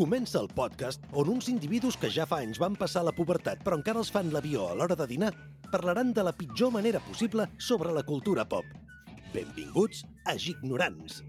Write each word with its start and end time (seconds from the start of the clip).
Comença 0.00 0.38
el 0.40 0.46
podcast 0.56 1.02
on 1.12 1.28
uns 1.28 1.50
individus 1.52 1.98
que 2.00 2.08
ja 2.08 2.24
fa 2.24 2.38
anys 2.40 2.56
van 2.56 2.72
passar 2.72 3.02
la 3.04 3.12
pubertat 3.12 3.60
però 3.60 3.76
encara 3.76 4.00
els 4.00 4.08
fan 4.08 4.30
l'avió 4.32 4.70
a 4.70 4.76
l'hora 4.78 4.94
de 4.96 5.04
dinar 5.10 5.28
parlaran 5.68 6.14
de 6.16 6.22
la 6.24 6.32
pitjor 6.32 6.70
manera 6.72 7.02
possible 7.04 7.44
sobre 7.60 7.92
la 7.92 8.00
cultura 8.02 8.46
pop. 8.48 8.64
Benvinguts 9.34 10.06
a 10.24 10.38
Gignorants. 10.40 11.20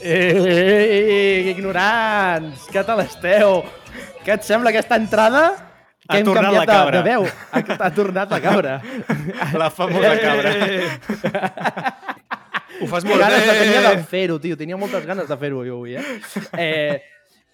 Ei, 0.00 1.52
ignorants! 1.52 2.64
Què 2.72 2.88
tal 2.88 3.04
esteu? 3.04 3.60
Què 4.24 4.38
et 4.38 4.48
sembla 4.48 4.72
aquesta 4.72 4.96
entrada? 4.96 5.73
Ha 6.06 6.12
Que 6.12 6.18
hem 6.20 6.26
tornat 6.26 6.44
canviat 6.50 6.66
la 6.66 6.74
cabra. 6.74 6.90
De, 6.90 7.02
de 7.02 7.10
veu. 7.10 7.26
Ha, 7.52 7.62
ha 7.86 7.90
tornat 7.96 8.30
la 8.30 8.40
cabra. 8.44 8.74
La 9.62 9.70
famosa 9.70 10.10
cabra. 10.20 10.50
Ho 12.82 12.86
fas 12.90 13.04
Que 13.04 13.10
molt 13.10 13.22
ganes 13.22 13.44
de 13.46 13.52
tenia 13.54 13.80
de 13.88 13.96
bé. 13.96 14.02
fer-ho, 14.10 14.38
tio. 14.42 14.56
Tenia 14.58 14.76
moltes 14.76 15.06
ganes 15.06 15.28
de 15.30 15.36
fer-ho 15.38 15.62
jo 15.64 15.76
avui, 15.78 15.94
eh? 15.96 16.04
eh? 16.58 17.02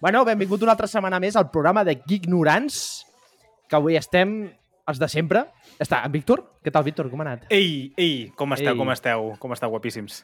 Bueno, 0.01 0.23
benvingut 0.25 0.63
una 0.65 0.73
altra 0.73 0.87
setmana 0.89 1.19
més 1.21 1.35
al 1.37 1.49
programa 1.53 1.83
de 1.85 1.93
Ignorants, 2.09 3.05
que 3.69 3.77
avui 3.77 3.95
estem 3.99 4.33
els 4.89 4.99
de 4.99 5.07
sempre. 5.13 5.45
Està 5.79 6.01
en 6.07 6.11
Víctor? 6.11 6.41
Què 6.65 6.73
tal, 6.73 6.83
Víctor? 6.83 7.07
Com 7.11 7.21
ha 7.21 7.27
anat? 7.29 7.45
Ei, 7.53 7.93
ei, 8.01 8.31
com 8.35 8.51
esteu, 8.57 8.73
Ei. 8.73 8.77
com 8.81 8.91
esteu? 8.91 9.29
Com 9.39 9.53
esteu, 9.55 9.69
guapíssims? 9.77 10.23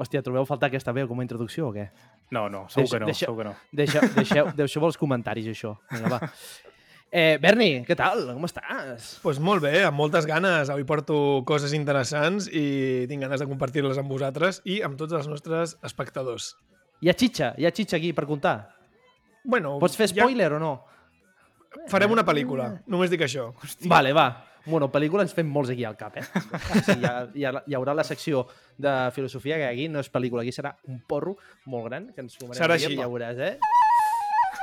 Hòstia, 0.00 0.22
trobeu 0.24 0.46
faltar 0.48 0.70
aquesta 0.72 0.94
veu 0.96 1.04
com 1.06 1.20
a 1.20 1.24
introducció 1.26 1.68
o 1.68 1.74
què? 1.76 1.90
No, 2.32 2.48
no, 2.48 2.64
segur 2.72 2.86
Deixa- 2.86 2.96
que 2.96 3.00
no, 3.04 3.06
deixa- 3.12 3.26
segur 3.26 3.38
que 3.42 3.48
no. 3.50 3.54
Deixeu, 3.76 4.00
deixeu, 4.16 4.50
deixeu 4.56 4.86
els 4.88 4.96
comentaris, 4.96 5.46
això. 5.52 5.76
Vinga, 5.92 6.16
va. 6.16 6.20
Eh, 7.10 7.38
Berni, 7.42 7.80
què 7.88 7.96
tal? 7.98 8.20
Com 8.36 8.44
estàs? 8.46 9.16
Pues 9.24 9.40
molt 9.42 9.64
bé, 9.64 9.80
amb 9.82 9.98
moltes 9.98 10.26
ganes. 10.30 10.70
Avui 10.70 10.84
porto 10.86 11.42
coses 11.48 11.72
interessants 11.74 12.46
i 12.54 13.06
tinc 13.10 13.24
ganes 13.26 13.42
de 13.42 13.48
compartir-les 13.50 13.98
amb 13.98 14.12
vosaltres 14.14 14.60
i 14.64 14.78
amb 14.86 14.94
tots 15.00 15.16
els 15.18 15.26
nostres 15.30 15.74
espectadors. 15.86 16.52
Hi 17.02 17.10
ha 17.10 17.16
xitxa, 17.18 17.54
hi 17.58 17.66
ha 17.66 17.72
xitxa 17.74 17.96
aquí 17.98 18.12
per 18.14 18.28
contar. 18.30 18.54
Bueno, 19.42 19.78
Pots 19.82 19.96
fer 19.98 20.06
spoiler 20.12 20.52
o 20.52 20.60
no? 20.62 20.72
farem 21.88 22.10
una 22.10 22.24
pel·lícula, 22.26 22.64
només 22.90 23.10
dic 23.12 23.22
això. 23.22 23.48
Vale, 23.90 24.10
va. 24.12 24.28
Bueno, 24.66 24.88
pel·lícula 24.92 25.22
ens 25.24 25.32
fem 25.32 25.46
molts 25.48 25.70
aquí 25.72 25.84
al 25.86 25.94
cap, 25.96 26.16
eh? 26.18 26.24
Sí, 26.84 26.96
hi, 26.98 27.04
ha, 27.06 27.12
hi, 27.32 27.44
ha, 27.46 27.52
hi 27.66 27.76
haurà 27.78 27.94
la 27.96 28.04
secció 28.04 28.42
de 28.76 28.92
filosofia, 29.14 29.56
que 29.56 29.68
aquí 29.70 29.86
no 29.88 30.02
és 30.02 30.10
pel·lícula, 30.12 30.42
aquí 30.42 30.52
serà 30.52 30.74
un 30.90 30.98
porro 31.08 31.36
molt 31.70 31.86
gran, 31.88 32.08
que 32.12 32.20
ens 32.26 32.34
fumarem 32.36 32.58
Serà 32.60 32.74
així. 32.76 32.92
ja 32.98 33.06
veuràs, 33.08 33.38
eh? 33.38 33.54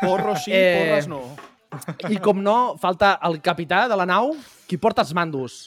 Porros 0.03 0.44
sí, 0.45 0.52
Eh, 0.53 0.75
porres 0.84 1.08
no. 1.09 1.22
I 2.09 2.20
com 2.23 2.39
no, 2.44 2.78
falta 2.81 3.16
el 3.28 3.39
capità 3.44 3.86
de 3.92 3.97
la 4.00 4.06
nau, 4.09 4.33
qui 4.67 4.80
porta 4.81 5.03
els 5.06 5.14
mandos. 5.17 5.59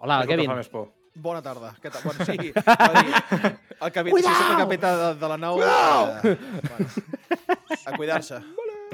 Hola, 0.00 0.20
el 0.22 0.28
que 0.28 0.34
Kevin. 0.36 0.50
fa 0.52 0.58
més 0.58 0.70
por. 0.72 0.90
Bona 1.14 1.40
tarda. 1.44 1.70
Què 1.78 1.92
tal? 1.94 2.02
Bueno, 2.02 2.24
sí, 2.26 2.34
dir, 2.42 2.52
el 2.54 3.92
capità, 3.94 4.18
si 4.18 4.24
sóc 4.26 4.48
el 4.50 4.58
capità 4.64 4.90
de, 4.98 5.10
de 5.20 5.28
la 5.30 5.36
nau... 5.38 5.60
Eh, 5.62 6.34
bueno, 6.66 6.88
a 7.84 7.96
cuidar-se. 7.96 8.40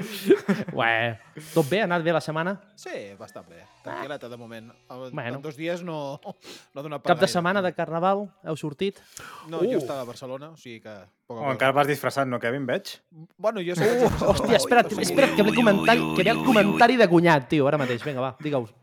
Ué, 0.77 1.19
tot 1.53 1.67
bé? 1.69 1.81
Ha 1.81 1.87
anat 1.87 2.03
bé 2.05 2.13
la 2.15 2.21
setmana? 2.23 2.53
Sí, 2.79 2.91
bastant 3.19 3.47
bé. 3.49 3.63
Tranquil·leta, 3.85 4.29
de 4.29 4.37
moment. 4.37 4.69
El, 4.89 5.07
Bueno. 5.11 5.37
En 5.37 5.41
dos 5.41 5.55
dies 5.57 5.81
no, 5.83 6.19
no 6.23 6.79
ha 6.79 6.83
donat 6.85 7.01
per 7.01 7.11
Cap 7.13 7.17
de 7.19 7.25
gaire. 7.27 7.33
setmana 7.33 7.61
de 7.65 7.73
carnaval? 7.77 8.25
Heu 8.43 8.57
sortit? 8.59 8.99
No, 9.47 9.61
jo 9.65 9.79
estava 9.79 10.01
a 10.01 10.09
Barcelona, 10.09 10.51
o 10.51 10.57
sigui 10.57 10.81
que... 10.83 10.95
Poc 11.27 11.37
a 11.39 11.41
Oh, 11.47 11.51
encara 11.53 11.71
vas 11.75 11.87
disfressat, 11.87 12.27
no, 12.27 12.39
Kevin, 12.43 12.65
veig? 12.67 12.97
Bueno, 13.37 13.61
jo... 13.63 13.73
Uh, 13.77 14.11
Hòstia, 14.33 14.57
espera't, 14.59 14.91
espera't, 14.99 15.35
que 15.37 15.43
ve 15.43 15.49
el 15.53 15.55
comentari, 15.55 16.05
que 16.17 16.23
ve 16.27 16.33
el 16.35 16.43
comentari 16.45 16.97
de 16.99 17.07
cunyat, 17.09 17.47
tio, 17.49 17.67
ara 17.71 17.79
mateix. 17.81 18.03
Vinga, 18.05 18.21
va, 18.21 18.35
digue-us. 18.41 18.73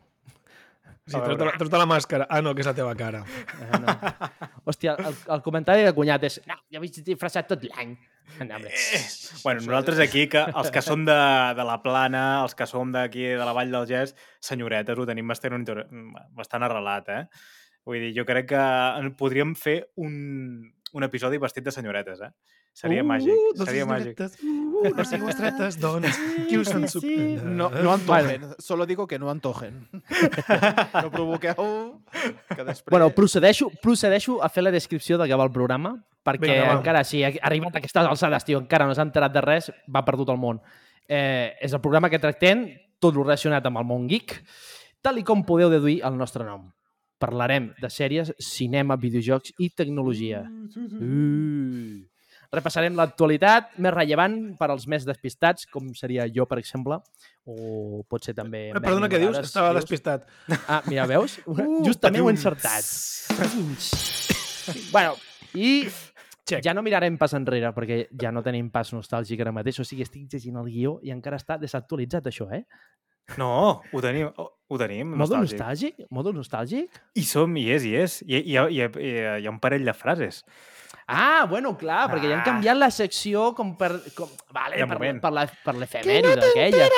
Sí, 1.08 1.16
trota, 1.16 1.46
la- 1.48 1.56
trota 1.56 1.78
la 1.80 1.86
màscara. 1.88 2.26
Ah, 2.28 2.42
no, 2.44 2.52
que 2.54 2.60
és 2.62 2.68
la 2.68 2.74
teva 2.76 2.92
cara. 2.98 3.22
Eh, 3.56 3.80
no. 3.80 3.94
Hòstia, 4.68 4.94
el, 5.00 5.14
el 5.34 5.42
comentari 5.46 5.86
de 5.86 5.92
cunyat 5.96 6.24
és 6.28 6.38
no, 6.46 6.58
ja 6.72 6.82
m'he 6.82 6.90
disfressat 6.92 7.48
tot 7.48 7.64
l'any. 7.64 7.94
No, 8.38 8.58
hombre. 8.58 8.70
Bueno, 9.42 9.62
nosaltres 9.64 10.02
aquí, 10.04 10.26
que 10.28 10.42
els 10.52 10.68
que 10.70 10.82
som 10.84 11.06
de, 11.08 11.14
de 11.56 11.64
la 11.64 11.78
plana, 11.82 12.42
els 12.44 12.54
que 12.54 12.66
som 12.68 12.92
d'aquí, 12.92 13.24
de 13.32 13.40
la 13.48 13.54
Vall 13.56 13.72
del 13.72 13.86
Gès, 13.88 14.12
senyoretes, 14.44 14.98
ho 15.00 15.06
tenim 15.08 15.26
bastant, 15.32 15.64
bastant 16.36 16.66
arrelat, 16.68 17.08
eh? 17.08 17.22
Vull 17.88 18.02
dir, 18.04 18.12
jo 18.20 18.26
crec 18.28 18.50
que 18.52 18.62
podríem 19.16 19.54
fer 19.56 19.78
un, 19.96 20.12
un 20.92 21.06
episodi 21.08 21.40
vestit 21.40 21.64
de 21.64 21.72
senyoretes, 21.72 22.20
eh? 22.20 22.32
Seria 22.78 23.02
màgic, 23.02 23.34
seria 23.58 23.86
màgic. 23.88 24.20
Uh, 24.38 24.84
les 24.86 25.12
aigües 25.16 25.34
tretes, 25.34 25.78
doncs, 25.82 26.18
qui 26.46 26.58
us 26.60 26.68
en 26.70 26.86
Sí. 26.86 27.14
no, 27.42 27.70
no 27.70 27.92
antojen. 27.92 28.44
Solo 28.62 28.86
digo 28.86 29.06
que 29.10 29.18
no 29.18 29.30
antojen. 29.30 29.88
no 31.02 31.10
provoqueu 31.10 31.56
que 32.54 32.62
després... 32.62 32.84
Bueno, 32.86 33.10
procedeixo, 33.16 33.72
procedeixo 33.82 34.38
a 34.44 34.48
fer 34.48 34.62
la 34.62 34.70
descripció 34.70 35.18
de 35.18 35.26
què 35.26 35.38
va 35.38 35.48
el 35.48 35.54
programa, 35.54 35.96
perquè 36.22 36.52
Vinga, 36.52 36.68
va. 36.68 36.76
encara, 36.78 37.02
si 37.08 37.24
ha 37.26 37.32
arribat 37.42 37.74
a 37.74 37.82
aquestes 37.82 38.06
alçades, 38.06 38.46
tio, 38.46 38.60
encara 38.62 38.86
no 38.86 38.94
s'ha 38.94 39.06
enterat 39.08 39.34
de 39.34 39.42
res, 39.42 39.72
va 39.90 40.04
per 40.06 40.14
tot 40.20 40.30
el 40.30 40.38
món. 40.38 40.60
Eh, 41.08 41.56
és 41.58 41.74
el 41.74 41.82
programa 41.82 42.10
que 42.12 42.20
tractem, 42.22 42.68
tot 43.02 43.16
lo 43.16 43.24
relacionat 43.26 43.66
amb 43.66 43.80
el 43.82 43.88
món 43.88 44.06
geek, 44.10 44.36
tal 45.02 45.18
i 45.18 45.24
com 45.26 45.42
podeu 45.46 45.72
deduir 45.72 45.98
el 46.06 46.14
nostre 46.20 46.46
nom. 46.46 46.68
Parlarem 47.18 47.72
de 47.82 47.90
sèries, 47.90 48.30
cinema, 48.38 48.94
videojocs 48.94 49.56
i 49.58 49.72
tecnologia. 49.74 50.44
Uh. 50.46 52.06
Repassarem 52.54 52.94
l'actualitat 52.96 53.74
més 53.76 53.92
rellevant 53.92 54.36
per 54.56 54.70
als 54.72 54.86
més 54.88 55.04
despistats, 55.04 55.66
com 55.68 55.90
seria 55.96 56.24
jo, 56.32 56.46
per 56.48 56.56
exemple, 56.62 56.96
o 57.44 58.00
pot 58.08 58.24
ser 58.24 58.32
també... 58.38 58.70
Eh, 58.70 58.80
Perdona, 58.80 59.10
què 59.12 59.20
dius? 59.20 59.36
Estava 59.42 59.74
dius? 59.74 59.84
despistat. 59.84 60.24
Ah, 60.64 60.80
mira, 60.88 61.04
veus? 61.10 61.36
Justament 61.88 62.24
ho 62.24 62.30
he 62.30 62.32
encertat. 62.32 62.88
bueno, 64.94 65.16
i 65.52 65.88
Check. 66.48 66.64
ja 66.64 66.72
no 66.72 66.80
mirarem 66.86 67.18
pas 67.20 67.36
enrere, 67.36 67.74
perquè 67.76 68.06
ja 68.16 68.32
no 68.32 68.40
tenim 68.46 68.70
pas 68.72 68.94
nostàlgic 68.96 69.44
ara 69.44 69.52
mateix, 69.52 69.82
o 69.82 69.84
sigui, 69.84 70.06
estic 70.08 70.24
llegint 70.32 70.56
el 70.56 70.72
guió 70.72 70.96
i 71.04 71.12
encara 71.12 71.36
està 71.36 71.60
desactualitzat, 71.60 72.32
això, 72.32 72.48
eh? 72.56 72.64
No, 73.36 73.82
ho 73.92 74.00
tenim, 74.00 74.32
ho 74.32 74.80
tenim, 74.80 75.12
Mòdul 75.20 75.44
nostàlgic. 75.44 76.00
Mòdul 76.16 76.38
nostàlgic? 76.40 76.96
I 77.12 77.28
som, 77.28 77.52
i 77.60 77.66
és, 77.76 77.84
i 77.84 77.92
és. 78.00 78.18
Hi, 78.24 78.40
hi, 78.40 78.56
hi, 78.56 78.80
ha, 78.86 78.88
hi 79.36 79.44
ha 79.44 79.52
un 79.52 79.60
parell 79.60 79.84
de 79.84 79.92
frases. 79.92 80.40
Ah, 81.10 81.46
bueno, 81.48 81.72
clar, 81.80 82.02
perquè 82.10 82.28
ja 82.28 82.34
han 82.36 82.42
Ah. 82.42 82.48
canviat 82.50 82.76
la 82.76 82.90
secció 82.92 83.54
com 83.56 83.70
per... 83.78 83.94
Com, 84.14 84.28
vale, 84.52 84.76
De 84.76 84.86
per, 84.86 84.98
moment. 84.98 85.20
per, 85.22 85.30
la, 85.32 85.46
per 85.64 85.74
l'efemèride 85.74 86.34
aquella. 86.50 86.88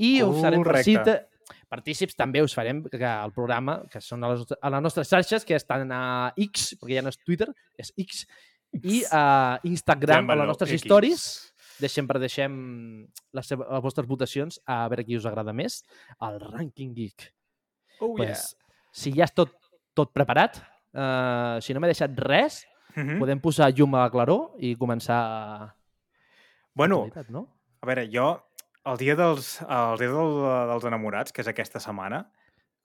I 0.00 0.22
us 0.24 0.38
farem 0.40 0.62
particip, 0.64 1.10
partícips, 1.68 2.16
també 2.16 2.40
us 2.42 2.54
farem 2.56 2.80
que 2.88 3.04
el 3.04 3.34
programa, 3.36 3.82
que 3.92 4.00
són 4.00 4.24
a 4.24 4.30
les, 4.32 4.46
a 4.60 4.70
les 4.72 4.82
nostres 4.82 5.10
xarxes, 5.12 5.44
que 5.44 5.58
estan 5.58 5.92
a 5.92 6.32
X, 6.40 6.70
perquè 6.80 6.96
ja 6.98 7.02
no 7.04 7.12
és 7.12 7.18
Twitter, 7.20 7.50
és 7.76 7.92
X, 8.00 8.24
i 8.80 9.02
a 9.12 9.58
Instagram, 9.68 10.30
a 10.30 10.38
les 10.40 10.48
nostres 10.54 10.72
X. 10.78 10.86
stories, 10.86 11.28
de 11.80 11.88
sempre 11.88 12.18
deixem 12.18 12.56
les, 13.32 13.46
seva, 13.46 13.66
les 13.74 13.82
vostres 13.84 14.08
votacions 14.08 14.56
a 14.64 14.86
veure 14.88 15.04
qui 15.04 15.16
us 15.20 15.26
agrada 15.28 15.52
més, 15.52 15.82
al 16.20 16.40
Ranking 16.40 16.94
Geek. 16.96 17.28
Oh, 18.00 18.14
pues, 18.16 18.54
si 18.90 19.12
ja 19.12 19.24
és 19.28 19.34
tot, 19.36 19.52
tot 19.92 20.12
preparat, 20.16 20.62
uh, 20.96 21.60
si 21.60 21.74
no 21.76 21.80
m'he 21.84 21.92
deixat 21.92 22.16
res, 22.24 22.62
Mhm. 22.96 23.18
podem 23.18 23.40
posar 23.40 23.70
llum 23.74 23.94
a 23.94 24.04
la 24.06 24.10
claror 24.10 24.52
i 24.58 24.74
començar... 24.76 25.74
Bueno, 26.74 27.08
no? 27.28 27.46
a 27.82 27.86
veure, 27.86 28.08
jo, 28.12 28.28
el 28.86 28.96
dia 29.00 29.16
dels, 29.16 29.60
el 29.62 29.98
dia 29.98 30.08
del, 30.12 30.34
dels 30.70 30.84
enamorats, 30.84 31.32
que 31.32 31.42
és 31.42 31.48
aquesta 31.48 31.80
setmana, 31.80 32.26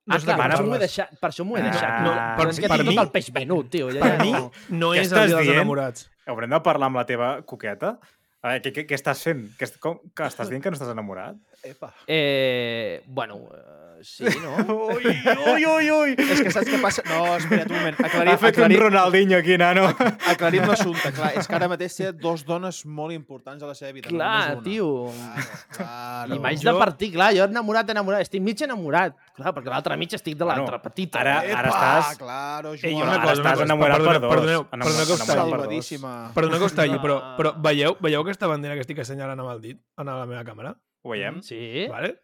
No 0.06 0.14
ah, 0.14 0.20
clar, 0.22 0.36
per 0.38 0.46
això 0.52 0.62
m'ho 0.62 0.68
he 0.68 0.78
parles. 0.78 0.82
deixat. 0.86 1.14
Per 1.20 1.30
això 1.32 1.44
m'ho 1.44 1.56
he 1.58 1.62
Ah, 1.62 1.70
deixat. 1.72 1.94
no, 2.06 2.12
Però 2.14 2.36
per- 2.38 2.50
és 2.52 2.60
que 2.60 2.68
per 2.70 2.76
tinc 2.78 2.90
mi- 2.90 2.96
tot 2.96 3.06
el 3.08 3.12
peix 3.12 3.30
venut, 3.34 3.70
tio. 3.74 3.88
Ja, 3.90 4.02
Per 4.04 4.12
ja 4.12 4.24
mi, 4.24 4.32
no... 4.34 4.52
no 4.70 4.94
és 4.94 5.12
el 5.12 5.28
dia 5.28 5.38
dels 5.40 5.48
enamorats. 5.50 6.04
haurem 6.28 6.50
de 6.52 6.60
parlar 6.62 6.86
amb 6.92 6.96
la 6.98 7.06
teva 7.10 7.42
coqueta. 7.42 7.98
A 8.44 8.48
veure, 8.52 8.62
què, 8.62 8.72
què, 8.76 8.84
què 8.86 8.94
estàs 9.00 9.24
fent? 9.26 9.48
Que, 9.58 9.66
com, 9.82 9.98
que 10.14 10.24
estàs 10.30 10.48
dient 10.52 10.62
que 10.62 10.70
no 10.70 10.78
estàs 10.78 10.92
enamorat? 10.94 11.36
Epa. 11.64 11.90
Eh, 12.06 13.02
bueno, 13.08 13.40
eh, 13.58 13.85
sí, 14.02 14.26
no? 14.42 14.56
Ui, 14.96 15.06
ui, 15.06 15.66
ui, 15.66 15.92
ui! 15.92 16.16
És 16.18 16.42
que 16.42 16.52
saps 16.52 16.68
què 16.68 16.80
passa? 16.82 17.04
No, 17.08 17.36
espera't 17.38 17.70
un 17.72 17.78
moment. 17.78 17.96
Ha 18.02 18.08
Aclarim, 18.10 18.38
fet 18.38 18.58
un 18.58 18.64
aclarim, 18.66 18.80
Ronaldinho 18.84 19.38
aquí, 19.38 19.58
nano. 19.58 19.86
aclarim 20.32 20.66
l'assumpte. 20.68 21.12
Clar, 21.16 21.32
és 21.40 21.48
que 21.48 21.56
ara 21.56 21.68
mateix 21.72 21.96
té 21.96 22.12
dos 22.14 22.44
dones 22.46 22.84
molt 22.86 23.14
importants 23.16 23.64
a 23.64 23.68
la 23.70 23.76
seva 23.76 23.92
vida. 23.92 24.10
no 24.12 24.18
clar, 24.18 24.56
una. 24.58 24.64
tio. 24.64 24.90
Claro, 25.16 25.60
claro. 25.78 26.36
I 26.36 26.40
m'haig 26.40 26.60
Jo- 26.64 26.72
de 26.74 26.80
partir, 26.80 27.12
clar, 27.14 27.32
jo 27.38 27.44
enamorat, 27.46 27.90
enamorat. 27.90 28.22
Estic 28.26 28.42
mig 28.42 28.62
enamorat. 28.62 29.16
Clar, 29.36 29.54
perquè 29.54 29.70
l'altre 29.74 29.98
mig 29.98 30.14
estic 30.14 30.38
de 30.38 30.46
l'altra 30.46 30.78
Bueno, 30.78 30.82
petita. 30.84 31.20
ara- 31.22 31.46
eh? 31.46 31.54
ara 31.54 31.70
Epa, 31.70 31.78
estàs- 31.80 32.18
claro, 32.18 32.74
Ei, 32.74 32.80
Joan. 32.82 32.96
una 33.04 33.14
ara 33.16 33.22
cosa, 33.30 33.42
estàs 33.42 33.62
enamorat 33.66 33.98
per 33.98 34.06
Perdoneu, 34.06 34.22
dos. 34.22 34.30
perdoneu, 34.36 34.70
perdoneu 34.70 35.06
que 35.06 35.14
us 35.14 35.22
enamorat 35.22 35.36
talli. 35.36 35.52
per 35.52 35.58
dos. 35.60 35.66
Salvadíssima. 35.66 36.32
Perdona 36.34 36.58
que 36.60 36.66
us 36.66 36.74
talli, 36.76 36.98
però, 37.00 37.20
Ah. 37.24 37.36
però 37.38 37.54
veieu, 37.62 37.98
veieu 38.02 38.22
aquesta 38.22 38.48
bandera 38.48 38.74
que 38.76 38.82
estic 38.82 39.00
assenyalant 39.00 39.40
amb 39.40 39.50
el 39.52 39.62
dit 39.62 39.80
en 39.98 40.06
la 40.06 40.26
meva 40.26 40.44
càmera? 40.44 40.76
Ho 41.04 41.10
veiem? 41.12 41.42
Sí? 41.44 41.86
Vale? 41.90 42.20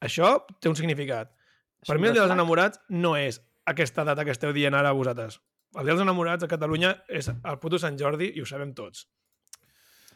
Això 0.00 0.32
té 0.60 0.70
un 0.70 0.76
significat. 0.78 1.32
Per 1.86 1.96
mi 1.98 2.08
el 2.08 2.16
dia 2.16 2.24
dels 2.24 2.34
enamorats 2.34 2.80
no 2.90 3.14
és 3.16 3.40
aquesta 3.68 4.04
data 4.04 4.24
que 4.24 4.34
esteu 4.34 4.52
dient 4.56 4.76
ara 4.76 4.92
vosaltres. 4.96 5.38
El 5.76 5.86
dia 5.86 5.94
dels 5.94 6.04
enamorats 6.04 6.44
a 6.44 6.50
Catalunya 6.50 6.94
és 7.08 7.30
el 7.30 7.58
puto 7.62 7.78
Sant 7.78 7.98
Jordi 8.00 8.32
i 8.34 8.42
ho 8.42 8.48
sabem 8.48 8.74
tots. 8.74 9.06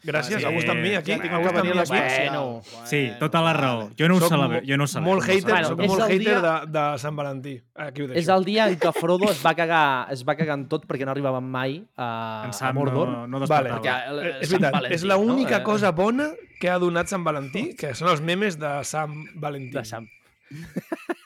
Gràcies, 0.05 0.39
Sí. 0.39 0.45
ha 0.45 0.51
gustat 0.53 0.75
mi 0.77 0.93
aquí. 0.95 1.11
Ja 1.11 1.21
tinc 1.21 1.33
que 1.33 1.51
venir 1.61 1.77
a 1.77 1.81
aquí. 1.81 1.91
Bueno. 1.91 2.61
Sí, 2.85 3.11
tota 3.19 3.41
la 3.41 3.53
raó. 3.53 3.89
Jo 3.97 4.07
no 4.07 4.15
ho 4.17 4.21
celebro. 4.21 4.61
Jo 4.67 4.77
no 4.77 4.83
ho 4.83 4.87
celebro. 4.87 5.11
Molt 5.11 5.23
hater, 5.27 5.41
celebro. 5.41 5.67
soc 5.67 5.77
Bueno, 5.77 5.93
molt 5.93 6.03
hater 6.05 6.19
dia- 6.19 6.41
de, 6.65 6.79
de 6.79 6.99
Sant 6.99 7.15
Valentí. 7.15 7.61
Aquí 7.75 8.01
ho 8.03 8.07
deixo. 8.07 8.19
És 8.19 8.27
el 8.29 8.45
dia 8.45 8.67
en 8.69 8.79
què 8.79 8.93
Frodo 8.93 9.29
es 9.31 9.45
va 9.45 9.53
cagar, 9.55 10.07
es 10.11 10.23
va 10.27 10.35
cagar 10.35 10.57
en 10.59 10.67
tot 10.67 10.85
perquè 10.87 11.05
no 11.05 11.11
arribaven 11.11 11.43
mai 11.43 11.83
a, 11.97 12.49
a 12.61 12.73
Mordor. 12.73 13.09
no, 13.09 13.27
no 13.27 13.39
Vale, 13.47 13.69
despertava. 13.69 13.81
perquè, 13.81 14.25
Eh, 14.25 14.29
eh, 14.29 14.37
és 14.41 14.49
veritat, 14.51 14.73
Valentí, 14.73 14.95
és 14.95 15.03
l'única 15.03 15.51
no? 15.51 15.57
Eh, 15.57 15.63
cosa 15.63 15.91
bona 15.91 16.29
que 16.59 16.69
ha 16.69 16.77
donat 16.79 17.07
Sant 17.07 17.23
Valentí, 17.23 17.75
que 17.75 17.93
són 17.95 18.09
els 18.09 18.21
memes 18.21 18.57
de 18.59 18.83
Sant 18.83 19.13
Valentí. 19.35 19.71
De 19.73 19.83
Sant. 19.85 20.07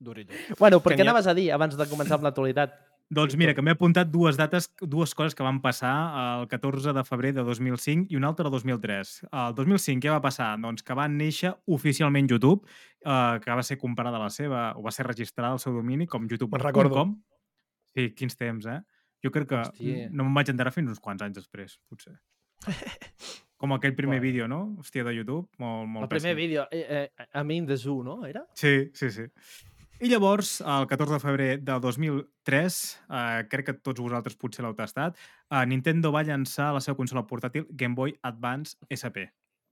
Durillo. 0.00 0.30
Bueno, 0.58 0.78
per 0.80 0.94
què 0.96 1.02
anaves 1.02 1.26
a 1.26 1.34
dir 1.34 1.50
abans 1.52 1.74
de 1.76 1.84
començar 1.90 2.14
amb 2.18 2.24
l'actualitat? 2.28 2.70
Doncs 3.10 3.36
mira, 3.40 3.54
que 3.56 3.62
m'he 3.64 3.72
apuntat 3.72 4.10
dues 4.12 4.36
dates, 4.36 4.66
dues 4.84 5.14
coses 5.16 5.32
que 5.34 5.42
van 5.42 5.62
passar 5.64 5.92
el 6.42 6.48
14 6.50 6.92
de 6.92 7.04
febrer 7.08 7.30
de 7.32 7.40
2005 7.46 8.12
i 8.12 8.18
una 8.18 8.28
altra 8.28 8.44
el 8.44 8.52
2003. 8.52 9.12
El 9.32 9.54
2005 9.56 10.02
què 10.04 10.10
va 10.12 10.20
passar? 10.20 10.50
Doncs 10.60 10.84
que 10.84 10.92
va 10.98 11.06
néixer 11.08 11.54
oficialment 11.72 12.28
YouTube, 12.28 12.68
eh, 13.00 13.40
que 13.40 13.56
va 13.56 13.62
ser 13.64 13.78
comparada 13.80 14.20
la 14.20 14.28
seva, 14.28 14.74
o 14.76 14.82
va 14.84 14.92
ser 14.92 15.06
registrada 15.08 15.54
al 15.56 15.62
seu 15.62 15.72
domini 15.72 16.06
com 16.06 16.28
youtube.com. 16.28 17.14
Sí, 17.96 18.10
quins 18.14 18.36
temps, 18.36 18.66
eh? 18.68 18.82
Jo 19.24 19.32
crec 19.34 19.48
que 19.48 19.62
Hòstia. 19.64 20.10
no 20.12 20.24
me'n 20.28 20.34
vaig 20.36 20.52
enterar 20.52 20.70
fins 20.76 20.92
uns 20.92 21.00
quants 21.00 21.24
anys 21.24 21.40
després, 21.40 21.78
potser. 21.88 22.12
Com 23.58 23.72
aquell 23.74 23.96
primer 23.96 24.20
Bueno. 24.20 24.22
vídeo, 24.28 24.46
no? 24.46 24.76
Hòstia, 24.78 25.02
de 25.02 25.16
YouTube, 25.16 25.48
molt, 25.58 25.88
molt 25.88 26.04
El 26.04 26.08
primer 26.12 26.36
pèssim. 26.36 26.36
vídeo, 26.44 26.68
eh, 26.70 27.08
eh, 27.18 27.26
a 27.32 27.42
mi 27.42 27.56
in 27.56 27.66
the 27.66 27.76
zoo, 27.76 28.04
no? 28.04 28.20
Era? 28.26 28.44
Sí, 28.54 28.90
sí, 28.94 29.10
sí. 29.10 29.24
I 30.00 30.06
llavors, 30.12 30.60
el 30.60 30.86
14 30.86 31.14
de 31.16 31.20
febrer 31.20 31.48
del 31.66 31.80
2003, 31.82 32.76
eh, 33.10 33.46
crec 33.50 33.66
que 33.66 33.74
tots 33.82 33.98
vosaltres 33.98 34.36
potser 34.38 34.62
l'heu 34.62 34.76
tastat, 34.78 35.16
eh, 35.50 35.64
Nintendo 35.66 36.12
va 36.14 36.22
llançar 36.22 36.70
la 36.76 36.80
seva 36.84 36.94
consola 36.96 37.24
portàtil 37.26 37.66
Game 37.70 37.96
Boy 37.98 38.14
Advance 38.22 38.76
SP. 38.94 39.26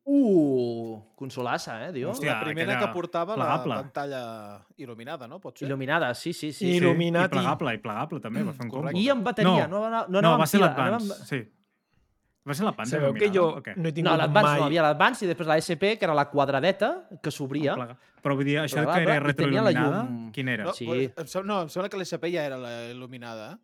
Uh, 0.06 1.00
consolassa, 1.18 1.88
eh, 1.88 1.92
diu? 1.92 2.08
Hòstia, 2.12 2.36
la 2.38 2.44
primera 2.44 2.76
que 2.78 2.88
portava 2.94 3.34
plegable. 3.34 3.74
la 3.74 3.82
pantalla 3.82 4.66
il·luminada, 4.78 5.26
no? 5.28 5.40
Pot 5.40 5.58
ser? 5.58 5.66
Il·luminada, 5.68 6.12
sí, 6.14 6.32
sí, 6.32 6.52
sí. 6.52 6.78
Sí. 6.78 6.84
I 6.84 7.28
plegable, 7.28 7.74
i 7.74 7.78
plegable 7.78 8.20
també, 8.20 8.42
va 8.46 8.52
fer 8.52 8.66
un 8.66 8.70
combo. 8.70 8.90
I 8.94 9.08
amb 9.10 9.24
bateria, 9.26 9.66
no, 9.66 9.80
No, 9.88 9.90
no, 9.90 10.06
no, 10.08 10.22
No, 10.22 10.38
va 10.38 10.46
ser 10.46 10.60
l'Advance, 10.60 11.12
amb- 11.12 11.26
sí. 11.26 11.42
Va 12.46 12.54
ser 12.54 12.62
l'Advance 12.64 12.94
Sabeu 12.94 13.14
que 13.14 13.28
jo 13.34 13.44
o 13.56 13.62
què? 13.62 13.72
no 13.76 13.88
he 13.88 13.92
tingut 13.92 14.12
No, 14.12 14.16
l'Advance 14.20 14.50
mai... 14.50 14.58
no, 14.60 14.64
hi 14.66 14.68
havia 14.70 14.82
l'Advance 14.86 15.24
i 15.24 15.28
després 15.28 15.48
la 15.50 15.56
SP, 15.58 15.96
que 15.98 16.06
era 16.06 16.14
la 16.14 16.28
quadradeta, 16.30 16.90
que 17.22 17.30
s'obria. 17.34 17.74
Però 18.22 18.36
vull 18.38 18.46
dir, 18.46 18.58
això 18.62 18.84
que 18.86 19.00
era 19.02 19.16
la 19.16 19.20
retroil·luminada, 19.24 20.02
llum. 20.06 20.30
quin 20.32 20.48
era? 20.54 20.64
No, 20.68 20.74
Sí. 20.74 20.86
pues, 20.86 21.10
em 21.16 21.26
sembla, 21.26 21.48
no, 21.54 21.62
em 21.66 21.68
sembla 21.74 21.88
que 21.90 21.98
l'SP 21.98 22.30
ja 22.32 22.44
era 22.46 22.56
la 22.56 22.72
il·luminada. 22.92 23.58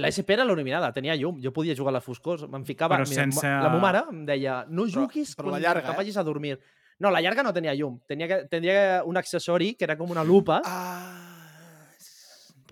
La 0.00 0.08
SP 0.08 0.32
era 0.32 0.44
il·luminada, 0.48 0.88
tenia 0.96 1.14
llum. 1.20 1.36
Jo 1.44 1.52
podia 1.52 1.74
jugar 1.76 1.92
a 1.92 1.98
les 1.98 2.04
foscors. 2.04 2.46
Me'n 2.48 2.64
ficava... 2.64 2.96
Però 2.96 3.04
sense- 3.04 3.44
La 3.46 3.68
meva 3.68 3.80
mare 3.84 4.00
em 4.10 4.24
deia, 4.24 4.62
no 4.68 4.86
Però- 4.86 5.02
juguis 5.02 5.34
però 5.36 5.50
la 5.52 5.58
quan 5.58 5.62
llarga, 5.66 5.82
que 5.90 5.92
eh? 5.92 5.96
vagis 6.00 6.16
a 6.16 6.24
dormir. 6.24 6.58
No, 6.98 7.10
la 7.10 7.20
llarga 7.20 7.42
no 7.42 7.52
tenia 7.52 7.74
llum. 7.74 7.98
Tenia, 8.08 8.28
que, 8.28 8.36
tenia 8.48 9.02
un 9.04 9.16
accessori 9.18 9.74
que 9.74 9.84
era 9.84 9.96
com 9.98 10.10
una 10.10 10.22
lupa 10.24 10.62
Ah, 10.64 11.21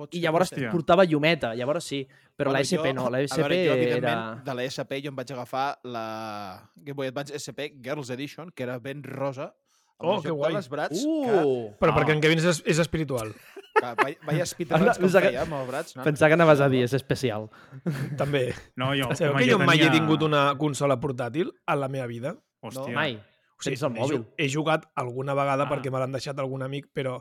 pot 0.00 0.14
i 0.16 0.20
llavors. 0.24 0.50
Hòstia. 0.52 0.72
portava 0.72 1.04
llumeta. 1.04 1.52
Llavors 1.54 1.84
sí, 1.92 2.02
però 2.36 2.50
la 2.50 2.58
Bueno, 2.60 2.66
SP 2.66 2.86
jo- 2.90 2.94
no. 2.98 3.08
La 3.12 3.18
a 3.18 3.28
SP 3.28 3.40
veure, 3.46 3.60
jo, 3.68 3.96
era... 4.00 4.16
de 4.44 4.54
la 4.58 4.62
SP 4.66 5.00
jo 5.04 5.12
em 5.12 5.16
vaig 5.16 5.32
agafar 5.36 5.78
la 5.84 6.70
Game 6.76 6.96
Boy 6.96 7.08
Advance 7.12 7.36
SP 7.38 7.74
Girls 7.82 8.10
Edition, 8.10 8.50
que 8.50 8.62
era 8.64 8.78
ben 8.78 9.02
rosa, 9.04 9.54
amb 10.00 10.08
Oh, 10.08 10.16
el 10.16 10.22
que 10.22 10.30
guai. 10.32 10.54
les 10.54 10.68
brats, 10.72 11.02
Uh! 11.04 11.74
Però 11.78 11.92
Ah. 11.92 11.96
perquè 11.96 12.12
en 12.14 12.20
Kevin 12.22 12.38
és, 12.40 12.62
és 12.64 12.78
espiritual. 12.78 13.34
que, 13.80 14.16
que 14.36 14.46
speedruns 14.46 14.96
com 14.98 15.06
Pensava 15.06 15.22
que- 15.22 15.28
feia 15.30 15.42
amb 15.42 15.52
els 15.54 15.68
brats. 15.68 15.96
No? 15.96 16.02
Pensava 16.04 16.28
que 16.30 16.34
anaves 16.34 16.60
a 16.60 16.68
dir, 16.68 16.82
és 16.84 16.92
especial. 16.94 17.50
També. 18.20 18.54
No, 18.76 18.94
jo, 18.96 19.10
Sabeu 19.14 19.36
que 19.36 19.50
jo 19.50 19.58
mai 19.58 19.76
he 19.78 19.86
tenia- 19.86 19.92
tingut 20.00 20.22
una 20.26 20.54
consola 20.58 20.96
portàtil 21.00 21.52
a 21.66 21.76
la 21.76 21.88
meva 21.88 22.06
vida? 22.06 22.34
Hòstia. 22.62 22.94
Mai. 22.94 23.14
O 23.16 23.62
sigui, 23.62 23.76
Tens 23.76 23.82
el 23.82 23.92
he 23.96 24.00
mòbil. 24.00 24.16
ju- 24.18 24.26
He 24.38 24.48
jugat 24.48 24.86
alguna 24.96 25.34
vegada 25.34 25.64
Ah. 25.64 25.68
perquè 25.70 25.90
me 25.92 25.98
l'han 25.98 26.12
deixat 26.12 26.38
algun 26.38 26.62
amic, 26.62 26.88
però 26.94 27.20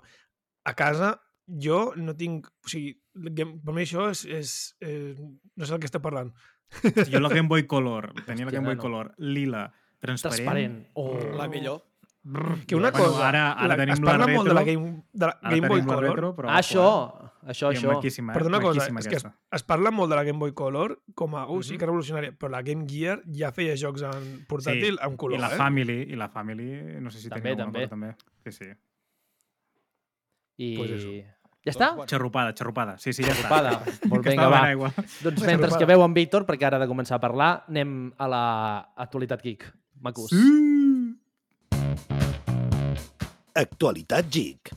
a 0.65 0.73
casa 0.73 1.19
jo 1.61 1.93
no 1.97 2.15
tinc... 2.15 2.47
O 2.65 2.69
sigui, 2.69 2.93
per 3.13 3.73
mi 3.73 3.81
això 3.83 4.09
és... 4.11 4.25
és, 4.25 4.53
és 4.79 5.17
no 5.19 5.65
sé 5.65 5.71
del 5.73 5.79
que 5.81 5.89
estic 5.89 6.01
parlant. 6.01 6.31
Jo 7.09 7.19
la 7.19 7.29
Game 7.33 7.47
Boy 7.49 7.65
Color, 7.65 8.11
tenia 8.27 8.45
la 8.45 8.51
Game 8.53 8.67
Boy 8.67 8.75
nano. 8.77 8.81
Color 8.83 9.13
lila, 9.17 9.65
transparent. 9.99 10.37
Transparent. 10.37 10.81
Oh. 10.93 11.17
La 11.37 11.47
millor. 11.49 11.85
Brr, 12.21 12.65
Que 12.67 12.75
una 12.75 12.91
bueno, 12.91 13.07
cosa... 13.07 13.29
Ara, 13.29 13.53
ara 13.53 13.67
la, 13.71 13.75
tenim 13.79 13.93
es 13.93 13.99
la 14.01 14.05
parla 14.11 14.25
retro. 14.27 14.37
molt 14.43 14.49
de 14.49 14.53
la 14.53 14.63
Game, 14.67 14.89
de 15.13 15.25
la 15.25 15.37
Game 15.49 15.67
Boy 15.67 15.79
la 15.81 15.85
Color. 15.87 16.03
retro, 16.11 16.29
però... 16.35 16.49
Ah, 16.51 16.57
això, 16.59 16.83
això, 17.47 17.71
eh? 17.71 17.77
això. 17.77 17.93
Maquíssima, 17.95 18.33
eh? 18.33 18.35
Perdona 18.37 18.57
una 18.59 18.65
cosa, 18.67 18.85
és 18.99 19.07
que 19.07 19.15
es, 19.15 19.25
es 19.55 19.63
parla 19.63 19.89
molt 19.95 20.11
de 20.11 20.17
la 20.19 20.25
Game 20.27 20.37
Boy 20.37 20.51
Color 20.53 20.97
com 21.15 21.33
a, 21.39 21.45
uh, 21.49 21.63
sí 21.63 21.73
Mhm. 21.73 21.79
que 21.79 21.85
revolucionària, 21.87 22.33
però 22.37 22.51
la 22.51 22.61
Game 22.61 22.85
Gear 22.91 23.21
ja 23.33 23.53
feia 23.55 23.73
jocs 23.79 24.03
en 24.03 24.45
portàtil 24.51 24.99
Sí, 24.99 25.01
amb 25.01 25.17
color, 25.17 25.39
I 25.39 25.41
la 25.41 25.53
eh? 25.55 25.57
Family, 25.57 25.97
i 26.11 26.15
la 26.19 26.27
Family, 26.29 26.69
no 27.01 27.09
sé 27.09 27.19
si 27.23 27.29
També, 27.29 27.55
tenia 27.55 27.63
alguna 27.65 27.87
també. 27.87 27.87
cosa 27.87 27.89
també. 27.89 28.15
Sí, 28.43 28.51
sí. 28.51 28.69
I... 30.59 30.75
Pues. 30.75 31.38
Ja 31.67 31.73
està? 31.73 31.89
Xarrupada, 32.07 32.53
xarrupada. 32.55 32.95
Sí, 33.03 33.11
sí, 33.11 33.23
ja 33.25 33.33
Xarrupada. 33.35 33.73
està. 33.83 34.07
Molt 34.11 34.23
vinga, 34.23 34.35
estava 34.37 34.55
va. 34.55 34.61
aigua. 34.71 34.91
Doncs 35.25 35.43
mentre 35.43 35.71
que 35.75 35.89
veu 35.89 36.03
en 36.05 36.15
Víctor, 36.15 36.45
perquè 36.47 36.69
ara 36.69 36.79
ha 36.79 36.83
de 36.85 36.87
començar 36.87 37.17
a 37.19 37.23
parlar, 37.23 37.49
anem 37.67 38.13
a 38.15 38.29
la 38.31 38.43
actualitat 38.95 39.43
geek. 39.43 39.67
Macus. 39.99 40.31
Actualitat 43.59 44.31
geek. 44.31 44.71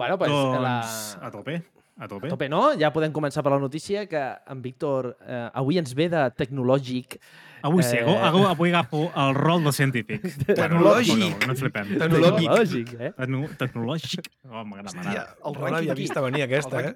Bueno, 0.00 0.16
pues, 0.16 0.30
doncs, 0.30 0.62
la... 0.64 0.78
a 1.26 1.30
tope, 1.30 1.60
a 2.00 2.08
tope. 2.08 2.26
A 2.26 2.32
tope, 2.32 2.48
no? 2.48 2.62
Ja 2.80 2.88
podem 2.94 3.12
començar 3.12 3.42
per 3.44 3.52
la 3.52 3.58
notícia 3.60 4.06
que 4.08 4.22
en 4.48 4.62
Víctor 4.64 5.12
eh, 5.20 5.50
avui 5.52 5.76
ens 5.78 5.92
ve 5.94 6.08
de 6.08 6.22
tecnològic. 6.40 7.18
Avui 7.62 7.82
sí, 7.84 7.98
Eh. 8.00 8.04
avui, 8.08 8.40
avui 8.48 8.70
agafo 8.72 9.02
el 9.14 9.34
rol 9.36 9.62
del 9.68 9.74
científic. 9.76 10.22
Tecnològic. 10.48 11.18
Bueno, 11.20 11.36
no, 11.44 11.46
no 11.52 11.56
flipem. 11.60 11.90
Tecnològic. 12.00 12.48
Tecnològic, 12.48 12.94
eh? 12.98 13.10
Tecno- 13.18 13.50
Tecnològic. 13.60 14.30
Oh, 14.48 14.64
m'agrada, 14.64 14.88
Hòstia, 14.88 15.02
m'agrada. 15.04 15.36
El 15.44 15.52
no 15.52 15.60
l'havia 15.60 15.76
ranking 15.92 16.00
vista 16.00 16.24
venir 16.24 16.42
aquesta, 16.48 16.80
eh? 16.80 16.94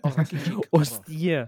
Hòstia. 0.73 1.45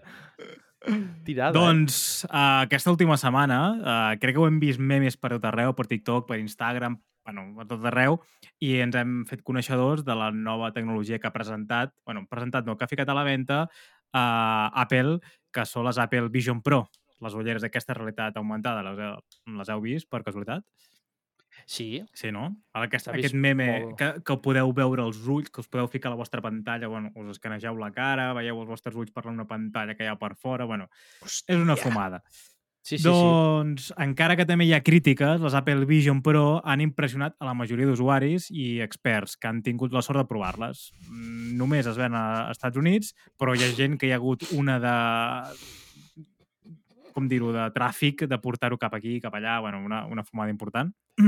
Tirada, 1.24 1.50
eh? 1.50 1.56
Doncs 1.56 1.96
uh, 2.28 2.62
aquesta 2.68 2.92
última 2.92 3.16
setmana 3.18 3.56
uh, 3.74 4.18
crec 4.20 4.36
que 4.36 4.42
ho 4.42 4.46
hem 4.46 4.60
vist 4.62 4.78
memes 4.78 5.16
per 5.18 5.32
tot 5.34 5.48
arreu, 5.48 5.72
per 5.74 5.86
TikTok, 5.90 6.28
per 6.28 6.36
Instagram, 6.38 6.94
bueno, 7.26 7.48
a 7.60 7.66
tot 7.68 7.84
arreu, 7.90 8.20
i 8.62 8.76
ens 8.84 8.96
hem 8.96 9.18
fet 9.28 9.42
coneixedors 9.46 10.06
de 10.06 10.16
la 10.16 10.30
nova 10.32 10.72
tecnologia 10.72 11.18
que 11.20 11.28
ha 11.28 11.34
presentat, 11.34 11.92
bueno, 12.06 12.24
presentat 12.30 12.66
no, 12.66 12.78
que 12.78 12.86
ha 12.86 12.92
ficat 12.92 13.10
a 13.10 13.18
la 13.18 13.26
venda 13.26 13.64
uh, 13.66 14.70
Apple, 14.86 15.18
que 15.52 15.66
són 15.68 15.88
les 15.88 15.98
Apple 16.00 16.30
Vision 16.32 16.62
Pro, 16.64 16.84
les 17.24 17.36
ulleres 17.36 17.64
d'aquesta 17.64 17.96
realitat 17.96 18.36
augmentada. 18.36 18.84
Les, 18.86 19.22
les 19.60 19.72
heu 19.72 19.82
vist, 19.84 20.08
per 20.12 20.22
casualitat? 20.24 20.64
Sí. 21.64 22.04
Sí, 22.12 22.30
no? 22.32 22.50
Aquest, 22.76 23.08
aquest 23.08 23.34
meme 23.34 23.66
molt. 23.66 23.94
que, 23.98 24.10
que 24.26 24.36
podeu 24.44 24.72
veure 24.76 25.06
els 25.08 25.22
ulls, 25.24 25.48
que 25.50 25.62
us 25.64 25.70
podeu 25.72 25.88
ficar 25.90 26.10
a 26.10 26.14
la 26.14 26.20
vostra 26.20 26.42
pantalla, 26.44 26.90
bueno, 26.92 27.10
us 27.16 27.32
escanegeu 27.36 27.78
la 27.80 27.88
cara, 27.94 28.28
veieu 28.36 28.60
els 28.60 28.68
vostres 28.70 28.98
ulls 28.98 29.14
per 29.14 29.24
una 29.30 29.48
pantalla 29.48 29.96
que 29.96 30.04
hi 30.04 30.12
ha 30.12 30.18
per 30.20 30.34
fora, 30.36 30.68
bueno, 30.68 30.90
és 31.24 31.56
una 31.56 31.78
fumada. 31.80 32.22
Sí, 32.28 32.55
sí, 32.86 32.98
sí. 32.98 33.04
doncs, 33.04 33.88
encara 34.02 34.36
que 34.38 34.46
també 34.46 34.68
hi 34.68 34.74
ha 34.76 34.82
crítiques, 34.86 35.40
les 35.42 35.56
Apple 35.58 35.88
Vision 35.88 36.20
Pro 36.22 36.60
han 36.62 36.84
impressionat 36.84 37.34
a 37.40 37.48
la 37.48 37.54
majoria 37.58 37.88
d'usuaris 37.88 38.46
i 38.54 38.76
experts 38.84 39.34
que 39.40 39.50
han 39.50 39.62
tingut 39.66 39.94
la 39.96 40.04
sort 40.06 40.22
de 40.22 40.26
provar-les. 40.30 40.90
Mm, 41.08 41.56
Només 41.58 41.88
es 41.90 41.98
ven 41.98 42.14
a 42.14 42.52
Estats 42.52 42.78
Units, 42.78 43.14
però 43.36 43.56
hi 43.56 43.64
ha 43.64 43.72
gent 43.74 43.98
que 43.98 44.06
hi 44.06 44.14
ha 44.14 44.20
hagut 44.20 44.46
una 44.54 44.78
de 44.82 44.94
com 47.16 47.30
dir-ho, 47.30 47.48
de 47.54 47.64
tràfic, 47.72 48.26
de 48.28 48.38
portar-ho 48.42 48.76
cap 48.76 48.94
aquí, 48.94 49.16
cap 49.24 49.34
allà, 49.38 49.56
bueno, 49.64 49.80
una, 49.80 50.04
una 50.06 50.24
fumada 50.24 50.52
important. 50.52 50.92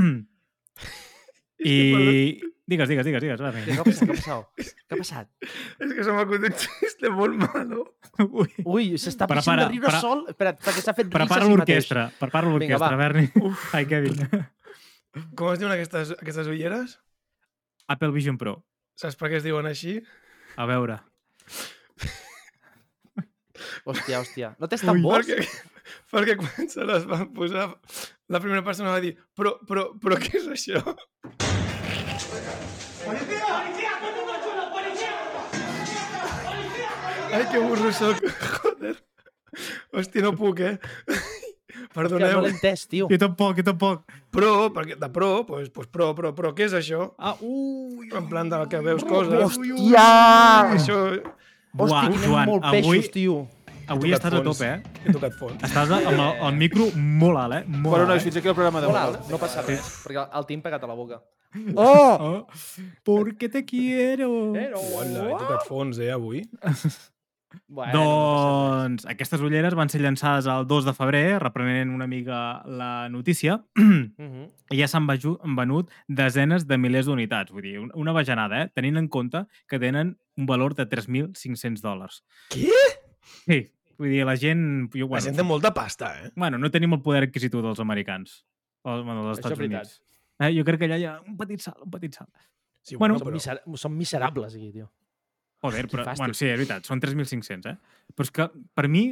I... 1.59 2.38
Digues, 2.69 2.89
digues, 2.91 3.07
digues, 3.07 3.23
digues. 3.25 3.41
Què 3.41 3.79
ha 3.81 3.85
passat? 3.87 4.05
Què 4.05 4.13
ha 4.13 4.17
passat? 4.19 4.49
Què 4.61 4.93
ha 4.93 4.99
passat? 5.01 5.29
És 5.81 5.93
que 5.97 6.05
se 6.05 6.13
m'ha 6.13 6.25
acudit 6.27 6.51
un 6.51 6.57
xiste 6.61 7.11
molt 7.17 7.39
malo. 7.41 7.85
Ui. 8.27 8.51
Ui, 8.69 8.91
s'està 9.01 9.25
pixant 9.31 9.63
de 9.63 9.69
riure 9.71 9.89
pre- 9.89 10.01
sol. 10.03 10.21
Espera't, 10.35 10.59
perquè 10.67 10.85
s'ha 10.85 10.93
fet 10.99 11.09
Prepara 11.15 11.47
a 11.47 11.49
si 11.49 11.55
mateix. 11.57 11.89
l'orquestra, 11.89 12.05
prepara 12.21 12.51
l'orquestra. 12.53 12.99
Berni. 13.01 13.25
Ai, 13.73 13.87
Kevin. 13.89 14.21
Com 15.35 15.55
es 15.55 15.63
diuen 15.63 15.73
aquestes, 15.79 16.13
aquestes 16.21 16.51
ulleres? 16.53 16.99
Apple 17.89 18.13
Vision 18.13 18.37
Pro. 18.37 18.59
Saps 19.01 19.17
per 19.17 19.31
què 19.33 19.41
es 19.41 19.47
diuen 19.49 19.65
així? 19.71 19.97
A 20.61 20.67
veure. 20.69 20.99
Hòstia, 23.89 24.21
hòstia. 24.21 24.53
No 24.61 24.69
tens 24.71 24.85
tambors? 24.87 25.27
Perquè, 25.27 25.49
perquè 26.13 26.37
quan 26.39 26.69
se 26.71 26.85
les 26.87 27.07
van 27.09 27.31
posar, 27.35 27.71
la 28.29 28.41
primera 28.45 28.63
persona 28.67 28.93
va 28.93 29.01
dir 29.03 29.15
però, 29.35 29.57
però, 29.67 29.89
però 30.03 30.19
què 30.21 30.37
és 30.39 30.47
això? 30.53 30.83
Ai, 37.32 37.44
que 37.50 37.58
burro 37.61 37.92
soc. 37.92 38.16
Joder. 38.62 38.97
Hòstia, 39.92 40.23
no 40.25 40.32
puc, 40.37 40.61
eh? 40.64 40.76
Hòstia, 41.08 41.88
Perdoneu. 41.94 42.37
no 42.38 42.44
l'he 42.44 42.52
entès, 42.54 42.87
tio. 42.90 43.08
Jo 43.11 43.18
tampoc, 43.20 43.58
jo 43.58 43.64
tampoc. 43.66 44.04
Pro, 44.35 44.52
perquè 44.75 44.97
de 45.00 45.08
pro, 45.12 45.30
doncs, 45.49 45.70
pues 45.75 45.88
pro, 45.92 46.12
pro, 46.16 46.32
pro, 46.37 46.52
què 46.56 46.68
és 46.68 46.76
això? 46.78 47.11
Ah, 47.18 47.35
ui, 47.40 48.08
En 48.16 48.28
plan 48.30 48.49
del 48.50 48.68
que 48.70 48.80
veus 48.85 49.04
coses. 49.08 49.40
Hòstia! 49.44 50.06
Això... 50.76 50.99
Buah, 51.78 52.08
Hosti, 52.08 52.14
quinem 52.14 52.30
Joan, 52.32 52.49
molt 52.49 52.64
avui, 52.64 52.80
peixos, 52.80 53.11
tio. 53.12 53.35
Avui 53.88 54.12
estàs 54.14 54.33
a 54.33 54.37
fons. 54.42 54.45
tope, 54.59 54.68
eh? 54.68 55.00
He 55.07 55.12
tocat 55.16 55.35
fons. 55.38 55.62
Estàs 55.68 55.90
amb 55.97 56.09
el, 56.12 56.21
el 56.49 56.57
micro 56.61 56.88
molt 56.97 57.38
alt, 57.42 57.54
eh? 57.59 57.64
Molt 57.66 57.88
Bueno, 57.88 58.04
alt, 58.04 58.09
nois, 58.14 58.23
eh? 58.23 58.25
fins 58.28 58.37
aquí 58.40 58.49
el 58.49 58.54
programa 58.54 58.80
Molt 58.85 58.95
d'avui. 58.95 59.16
alt, 59.18 59.30
no 59.30 59.38
passa 59.42 59.62
res, 59.66 59.88
perquè 60.07 60.26
el 60.40 60.47
tinc 60.47 60.62
pegat 60.64 60.85
a 60.85 60.90
la 60.90 60.95
boca. 60.99 61.21
Oh! 61.76 62.47
Porque 63.04 63.49
te 63.49 63.64
quiero. 63.64 64.52
Però... 64.52 64.80
Uala, 64.95 65.28
he 65.30 65.38
tocat 65.40 65.64
fons, 65.68 65.99
eh, 65.99 66.11
avui. 66.12 66.45
Bueno, 67.66 67.92
no 67.95 68.02
Doncs 68.85 69.07
aquestes 69.09 69.40
ulleres 69.40 69.73
van 69.73 69.88
ser 69.88 70.02
llançades 70.02 70.45
el 70.52 70.66
2 70.68 70.85
de 70.85 70.92
febrer, 70.92 71.38
reprenent 71.40 71.88
una 71.95 72.04
mica 72.07 72.61
la 72.68 73.09
notícia, 73.09 73.54
res. 73.75 74.11
Mhm. 74.21 74.42
i 74.76 74.76
ja 74.83 74.88
s'han 74.92 75.07
venut 75.57 75.88
desenes 76.09 76.66
de 76.68 76.76
milers 76.76 77.09
d'unitats. 77.09 77.50
Vull 77.50 77.64
dir, 77.64 77.78
un- 77.80 77.90
una 77.97 78.12
bajanada, 78.12 78.61
eh? 78.66 78.68
Tenint 78.76 78.99
en 79.00 79.09
compte 79.09 79.47
que 79.66 79.78
tenen 79.80 80.18
un 80.37 80.45
valor 80.47 80.75
de 80.76 80.85
3.500 80.92 81.80
dòlars. 81.80 82.21
Què? 82.52 82.68
Sí, 83.47 83.62
vull 83.99 84.12
dir, 84.12 84.25
la 84.26 84.37
gent... 84.38 84.62
Jo, 84.95 85.05
La 85.07 85.11
bueno, 85.17 85.25
gent 85.26 85.37
té 85.37 85.45
molta 85.47 85.73
pasta, 85.75 86.12
eh? 86.25 86.31
bueno, 86.37 86.59
no 86.59 86.71
tenim 86.71 86.93
el 86.95 87.02
poder 87.02 87.25
adquisitiu 87.28 87.62
dels 87.64 87.81
americans. 87.83 88.45
O, 88.87 89.02
bueno, 89.02 89.25
dels 89.26 89.38
Estats. 89.40 89.59
Units. 89.59 89.97
Eh, 90.38 90.52
jo 90.55 90.62
crec 90.64 90.78
que 90.78 90.87
allà 90.87 90.99
hi 91.00 91.05
ha 91.11 91.17
un 91.21 91.37
petit 91.37 91.61
salt, 91.64 91.81
un 91.85 91.90
petit 91.90 92.14
salt. 92.14 92.31
Sí, 92.87 92.97
Bueno, 92.97 93.19
Són, 93.19 93.33
miser 93.35 93.57
són 93.76 93.97
miserables, 93.99 94.55
aquí, 94.55 94.71
tio. 94.73 94.87
Joder, 95.64 95.88
però, 95.90 96.05
fàstic. 96.07 96.23
bueno, 96.23 96.35
sí, 96.38 96.47
és 96.47 96.55
veritat, 96.61 96.87
són 96.87 97.00
3.500, 97.02 97.67
eh? 97.73 98.12
Però 98.14 98.25
és 98.25 98.31
que, 98.31 98.47
per 98.78 98.87
mi, 98.88 99.02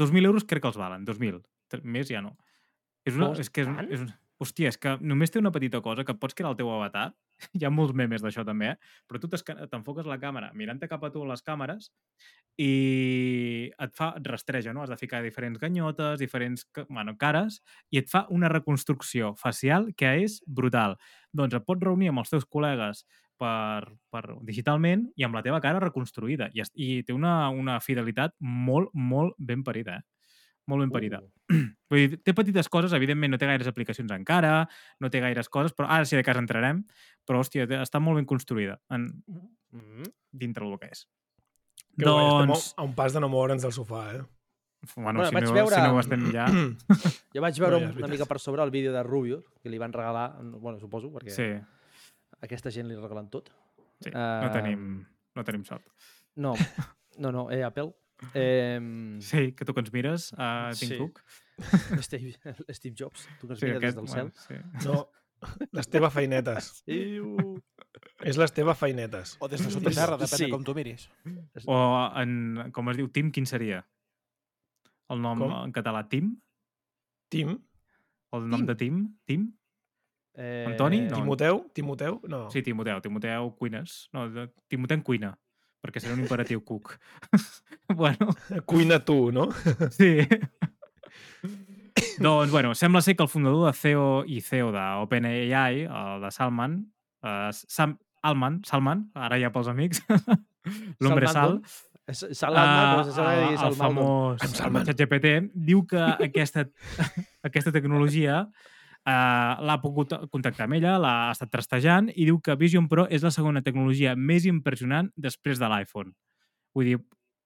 2.000 0.00 0.24
euros 0.30 0.46
crec 0.48 0.62
que 0.64 0.70
els 0.72 0.78
valen, 0.80 1.04
2.000. 1.04 1.42
Tre- 1.68 1.82
Més 1.84 2.08
ja 2.08 2.22
no. 2.24 2.32
És 3.04 3.14
una, 3.18 3.28
Cost 3.28 3.40
és 3.44 3.50
que 3.52 3.60
és, 3.66 3.68
és, 3.90 4.00
un- 4.06 4.14
hòstia, 4.42 4.72
és 4.72 4.78
que 4.80 4.96
només 5.00 5.32
té 5.32 5.40
una 5.40 5.52
petita 5.54 5.80
cosa, 5.84 6.04
que 6.04 6.16
pots 6.18 6.36
crear 6.38 6.52
el 6.52 6.58
teu 6.58 6.70
avatar. 6.72 7.10
Hi 7.58 7.64
ha 7.66 7.72
molts 7.72 7.94
memes 7.98 8.22
d'això 8.22 8.44
també, 8.46 8.74
eh? 8.74 8.92
Però 9.08 9.20
tu 9.22 9.30
t'enfoques 9.30 10.08
la 10.08 10.18
càmera 10.22 10.52
mirant-te 10.58 10.88
cap 10.90 11.04
a 11.04 11.10
tu 11.14 11.24
les 11.26 11.42
càmeres 11.46 11.90
i 12.60 13.70
et 13.80 13.94
fa, 13.96 14.12
et 14.18 14.28
rastreja, 14.28 14.74
no? 14.76 14.82
Has 14.84 14.92
de 14.92 15.00
ficar 15.00 15.22
diferents 15.24 15.58
ganyotes, 15.60 16.18
diferents 16.20 16.66
bueno, 16.88 17.16
cares, 17.18 17.62
i 17.90 18.02
et 18.02 18.10
fa 18.12 18.26
una 18.30 18.50
reconstrucció 18.52 19.34
facial 19.40 19.90
que 19.96 20.12
és 20.26 20.40
brutal. 20.46 20.98
Doncs 21.32 21.56
et 21.56 21.66
pots 21.66 21.82
reunir 21.82 22.12
amb 22.12 22.22
els 22.22 22.32
teus 22.32 22.44
col·legues 22.44 23.06
per, 23.40 23.88
per 24.12 24.22
digitalment 24.46 25.08
i 25.16 25.26
amb 25.26 25.38
la 25.38 25.42
teva 25.44 25.60
cara 25.64 25.80
reconstruïda. 25.82 26.50
I, 26.54 26.66
i 26.76 26.88
té 27.06 27.16
una, 27.16 27.48
una 27.50 27.80
fidelitat 27.80 28.36
molt, 28.40 28.92
molt 28.94 29.38
ben 29.38 29.64
parida, 29.66 30.00
eh? 30.00 30.21
Molt 30.70 30.84
ben 30.84 30.90
parida. 30.94 31.18
Uh. 31.50 31.62
Vull 31.90 31.98
dir, 32.08 32.18
té 32.22 32.32
petites 32.34 32.68
coses, 32.72 32.92
evidentment 32.96 33.32
no 33.34 33.38
té 33.38 33.46
gaires 33.50 33.66
aplicacions 33.68 34.12
encara, 34.14 34.68
no 35.02 35.10
té 35.10 35.20
gaires 35.20 35.48
coses, 35.52 35.74
però 35.74 35.88
ara 35.90 36.04
si 36.08 36.16
de 36.16 36.22
cas 36.24 36.38
entrarem, 36.38 36.84
però 37.26 37.40
hòstia, 37.42 37.66
està 37.82 38.00
molt 38.00 38.16
ben 38.22 38.26
construïda 38.26 38.78
en, 38.90 39.10
Mm. 39.72 40.04
dintre 40.30 40.66
del 40.68 40.78
que 40.78 40.90
és. 40.92 41.06
Que 41.96 42.04
guai, 42.04 42.26
estem 42.26 42.50
doncs, 42.50 42.74
a 42.76 42.82
un 42.84 42.90
pas 42.94 43.12
de 43.14 43.20
no 43.24 43.28
moure'ns 43.32 43.62
del 43.64 43.72
sofà, 43.72 44.02
eh? 44.18 44.22
bueno, 44.96 45.20
Bueno, 45.20 45.24
si, 45.30 45.34
vaig 45.34 45.44
no, 45.46 45.52
veure- 45.54 45.74
si 45.76 45.80
no 45.80 45.94
ho 45.96 46.00
estem 46.00 46.26
ja... 46.36 46.46
Jo 47.34 47.40
vaig 47.40 47.58
veure 47.62 47.78
No, 47.80 47.86
ja, 47.92 47.98
una 48.02 48.08
mica 48.12 48.26
per 48.28 48.38
sobre 48.38 48.62
el 48.62 48.70
vídeo 48.70 48.92
de 48.92 49.02
Rubio, 49.02 49.44
que 49.62 49.70
li 49.72 49.78
van 49.78 49.92
regalar, 49.94 50.34
bueno, 50.42 50.78
suposo, 50.78 51.08
perquè 51.14 51.30
Sí, 51.32 51.46
aquesta 52.44 52.70
gent 52.70 52.88
li 52.88 52.96
regalen 53.00 53.30
tot. 53.30 53.48
sí 54.04 54.10
no, 54.12 54.20
Eh, 54.44 54.50
tenim, 54.52 55.06
no 55.34 55.44
tenim 55.44 55.64
sort. 55.64 55.84
No, 56.36 56.52
no, 57.18 57.32
no, 57.32 57.50
eh, 57.50 57.62
Apple. 57.64 57.94
Eh, 58.34 59.16
Sí, 59.20 59.52
que 59.52 59.64
tu 59.64 59.74
que 59.74 59.80
ens 59.80 59.92
mires 59.92 60.32
a 60.38 60.70
Tim 60.78 60.88
Sí. 60.88 60.98
Cook. 60.98 61.20
Steve, 62.00 62.34
Steve 62.70 62.94
Jobs, 62.98 63.28
tu 63.40 63.46
que 63.48 63.54
es 63.54 63.60
Sí, 63.60 63.66
mires 63.66 63.78
aquest, 63.82 63.96
des 63.98 64.04
del 64.04 64.08
cel. 64.08 64.32
bueno, 64.48 64.80
sí. 64.80 64.86
No, 64.88 65.10
les 65.72 65.88
teves 65.88 66.12
feinetes. 66.14 66.82
Iu. 66.86 67.36
És 68.24 68.36
les 68.38 68.52
teves 68.52 68.78
feinetes. 68.78 69.36
O 69.40 69.48
des 69.48 69.60
de 69.62 69.70
sota 69.70 69.90
terra, 69.90 70.16
depèn 70.16 70.38
Sí. 70.38 70.44
de 70.46 70.50
com 70.50 70.64
tu 70.64 70.74
miris. 70.74 71.08
O 71.66 71.76
en, 72.16 72.70
com 72.72 72.88
es 72.90 72.96
diu, 72.96 73.08
Tim, 73.10 73.30
quin 73.30 73.46
seria? 73.46 73.82
El 75.10 75.20
nom 75.20 75.38
Com? 75.38 75.52
en 75.66 75.72
català, 75.72 76.06
Tim? 76.08 76.36
Tim? 77.28 77.58
El 78.32 78.46
nom 78.48 78.60
Tim. 78.60 78.66
de 78.66 78.74
Tim? 78.76 79.02
Tim? 79.26 79.48
Eh, 80.34 80.64
Antoni? 80.70 81.02
No. 81.02 81.16
Timoteu? 81.16 81.58
Timoteu? 81.74 82.20
No. 82.26 82.50
Sí, 82.50 82.62
Timoteu. 82.62 83.00
Timoteu 83.02 83.50
Cuines. 83.58 84.08
No, 84.14 84.24
Timoteu 84.68 84.96
en 84.96 85.02
cuina, 85.04 85.34
perquè 85.82 86.00
serà 86.00 86.14
un 86.14 86.20
imperatiu 86.24 86.62
Cook. 86.64 86.94
bueno, 88.02 88.28
Cuina 88.66 89.00
tu, 89.04 89.32
no? 89.32 89.48
sí. 89.90 90.20
doncs, 92.18 92.50
bueno, 92.50 92.74
sembla 92.74 93.02
ser 93.02 93.16
que 93.16 93.22
el 93.22 93.28
fundador 93.28 93.66
de 93.66 93.72
CEO 93.78 94.24
i 94.26 94.40
CEO 94.40 94.72
d'OpenAI, 94.72 95.84
el 95.84 96.24
de 96.24 96.30
Salman, 96.30 96.80
uh, 97.22 97.50
Sam 97.52 97.98
Alman, 98.22 98.60
Salman, 98.64 99.08
ara 99.18 99.38
ja 99.42 99.50
pels 99.50 99.68
amics, 99.68 100.02
l'hombre 101.02 101.26
Sal, 101.26 101.58
però 101.62 102.16
se 102.18 102.34
sembla 102.34 102.62
que 103.06 103.24
digui 103.38 103.56
el, 103.66 103.74
famós 103.78 104.44
Salman. 104.54 104.86
ChatGPT, 104.86 105.32
diu 105.54 105.84
que 105.86 106.02
aquesta, 106.26 106.64
aquesta 107.48 107.72
tecnologia 107.74 108.42
uh, 108.46 109.62
l'ha 109.62 109.78
pogut 109.82 110.14
contactar 110.30 110.68
amb 110.68 110.78
ella, 110.78 110.96
l'ha 111.02 111.16
estat 111.34 111.50
trastejant 111.52 112.10
i 112.14 112.26
diu 112.28 112.40
que 112.42 112.56
Vision 112.58 112.88
Pro 112.90 113.06
és 113.10 113.26
la 113.26 113.34
segona 113.34 113.62
tecnologia 113.62 114.14
més 114.16 114.46
impressionant 114.50 115.10
després 115.16 115.62
de 115.62 115.70
l'iPhone. 115.70 116.14
Vull 116.74 116.92
dir, 116.92 117.00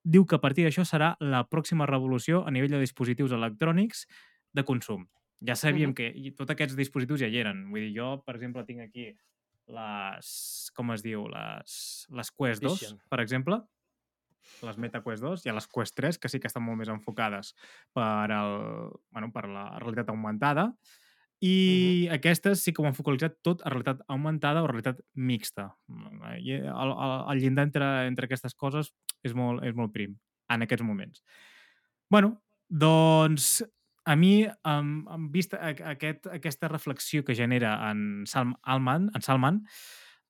diu 0.06 0.22
que 0.24 0.36
a 0.38 0.42
partir 0.42 0.62
d'això 0.66 0.84
serà 0.86 1.14
la 1.20 1.42
pròxima 1.50 1.86
revolució 1.90 2.44
a 2.46 2.52
nivell 2.54 2.70
de 2.76 2.78
dispositius 2.84 3.34
electrònics 3.34 4.04
de 4.54 4.62
consum. 4.64 5.06
Ja 5.44 5.56
sabíem 5.58 5.90
Mhm. 5.90 5.94
que 5.98 6.06
i 6.14 6.30
tots 6.32 6.50
aquests 6.54 6.76
dispositius 6.78 7.20
ja 7.20 7.28
hi 7.28 7.40
eren. 7.42 7.66
Vull 7.70 7.80
dir, 7.88 7.94
jo, 7.98 8.22
per 8.24 8.36
exemple, 8.36 8.64
tinc 8.64 8.80
aquí 8.86 9.10
les... 9.68 10.70
com 10.76 10.92
es 10.94 11.02
diu? 11.02 11.26
Les, 11.28 12.06
les 12.10 12.30
Quest 12.30 12.62
2, 12.62 12.80
Vision. 12.80 13.00
per 13.10 13.20
exemple 13.20 13.62
les 14.62 14.76
Meta 14.78 15.02
Quest 15.02 15.22
2 15.24 15.42
i 15.44 15.50
a 15.50 15.54
les 15.56 15.66
Quest 15.66 15.96
3, 15.98 16.18
que 16.22 16.28
sí 16.30 16.38
que 16.38 16.46
estan 16.46 16.62
molt 16.62 16.78
més 16.78 16.88
enfocades 16.88 17.52
per, 17.92 18.30
el, 18.30 18.92
bueno, 19.10 19.32
per 19.34 19.48
la 19.50 19.64
realitat 19.80 20.08
augmentada. 20.08 20.68
I 21.44 22.08
aquestes 22.14 22.62
sí 22.64 22.72
que 22.72 22.80
ho 22.80 22.86
han 22.88 22.96
focalitzat 22.96 23.36
tot 23.44 23.60
a 23.60 23.70
realitat 23.72 24.00
augmentada 24.08 24.62
o 24.64 24.70
realitat 24.70 25.02
mixta. 25.14 25.68
I 26.40 26.56
el, 26.62 26.92
el, 26.92 27.14
el 27.32 27.42
llindar 27.42 27.66
entre, 27.68 27.90
entre 28.08 28.28
aquestes 28.28 28.56
coses 28.56 28.92
és 29.26 29.36
molt, 29.36 29.64
és 29.66 29.76
molt 29.76 29.92
prim 29.92 30.16
en 30.52 30.62
aquests 30.62 30.86
moments. 30.86 31.22
bueno, 32.08 32.36
doncs 32.68 33.64
a 34.06 34.14
mi, 34.14 34.46
amb, 34.62 35.08
amb 35.10 35.32
vista 35.34 35.58
a, 35.58 35.72
a 35.74 35.94
aquest, 35.96 36.28
aquesta 36.30 36.68
reflexió 36.68 37.24
que 37.24 37.34
genera 37.34 37.90
en 37.90 38.22
Salm, 38.26 38.54
Alman, 38.62 39.10
en 39.14 39.22
Salman, 39.22 39.64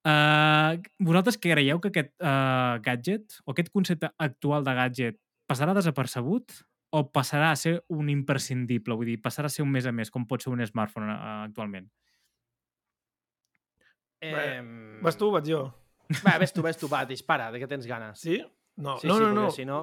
Uh, 0.07 0.79
vosaltres 1.03 1.35
creieu 1.43 1.81
que 1.83 1.91
aquest 1.91 2.13
uh, 2.23 2.79
gadget 2.79 3.41
o 3.43 3.51
aquest 3.51 3.73
concepte 3.75 4.07
actual 4.23 4.63
de 4.63 4.75
gadget 4.79 5.17
passarà 5.51 5.73
desapercebut 5.75 6.61
o 6.95 7.03
passarà 7.13 7.51
a 7.51 7.59
ser 7.59 7.79
un 7.93 8.11
imprescindible? 8.13 8.95
Vull 8.95 9.11
dir, 9.13 9.17
passarà 9.23 9.51
a 9.51 9.53
ser 9.53 9.65
un 9.65 9.73
més 9.73 9.87
a 9.87 9.93
més, 9.93 10.11
com 10.13 10.27
pot 10.29 10.43
ser 10.43 10.53
un 10.53 10.63
smartphone 10.67 11.11
uh, 11.13 11.43
actualment? 11.47 11.89
Eh, 14.23 14.63
Vas 15.05 15.19
tu 15.19 15.29
o 15.29 15.35
vaig 15.35 15.51
jo? 15.51 15.67
Va, 16.25 16.37
ves 16.39 16.55
tu, 16.55 16.63
ves 16.65 16.79
tu, 16.79 16.89
va, 16.91 17.05
dispara, 17.09 17.51
de 17.53 17.61
què 17.61 17.69
tens 17.71 17.87
ganes. 17.89 18.23
Sí? 18.23 18.39
No, 18.77 18.97
sí, 19.01 19.09
no, 19.09 19.17
sí, 19.17 19.23
no, 19.23 19.33
no. 19.35 19.51
si 19.51 19.69
no... 19.69 19.81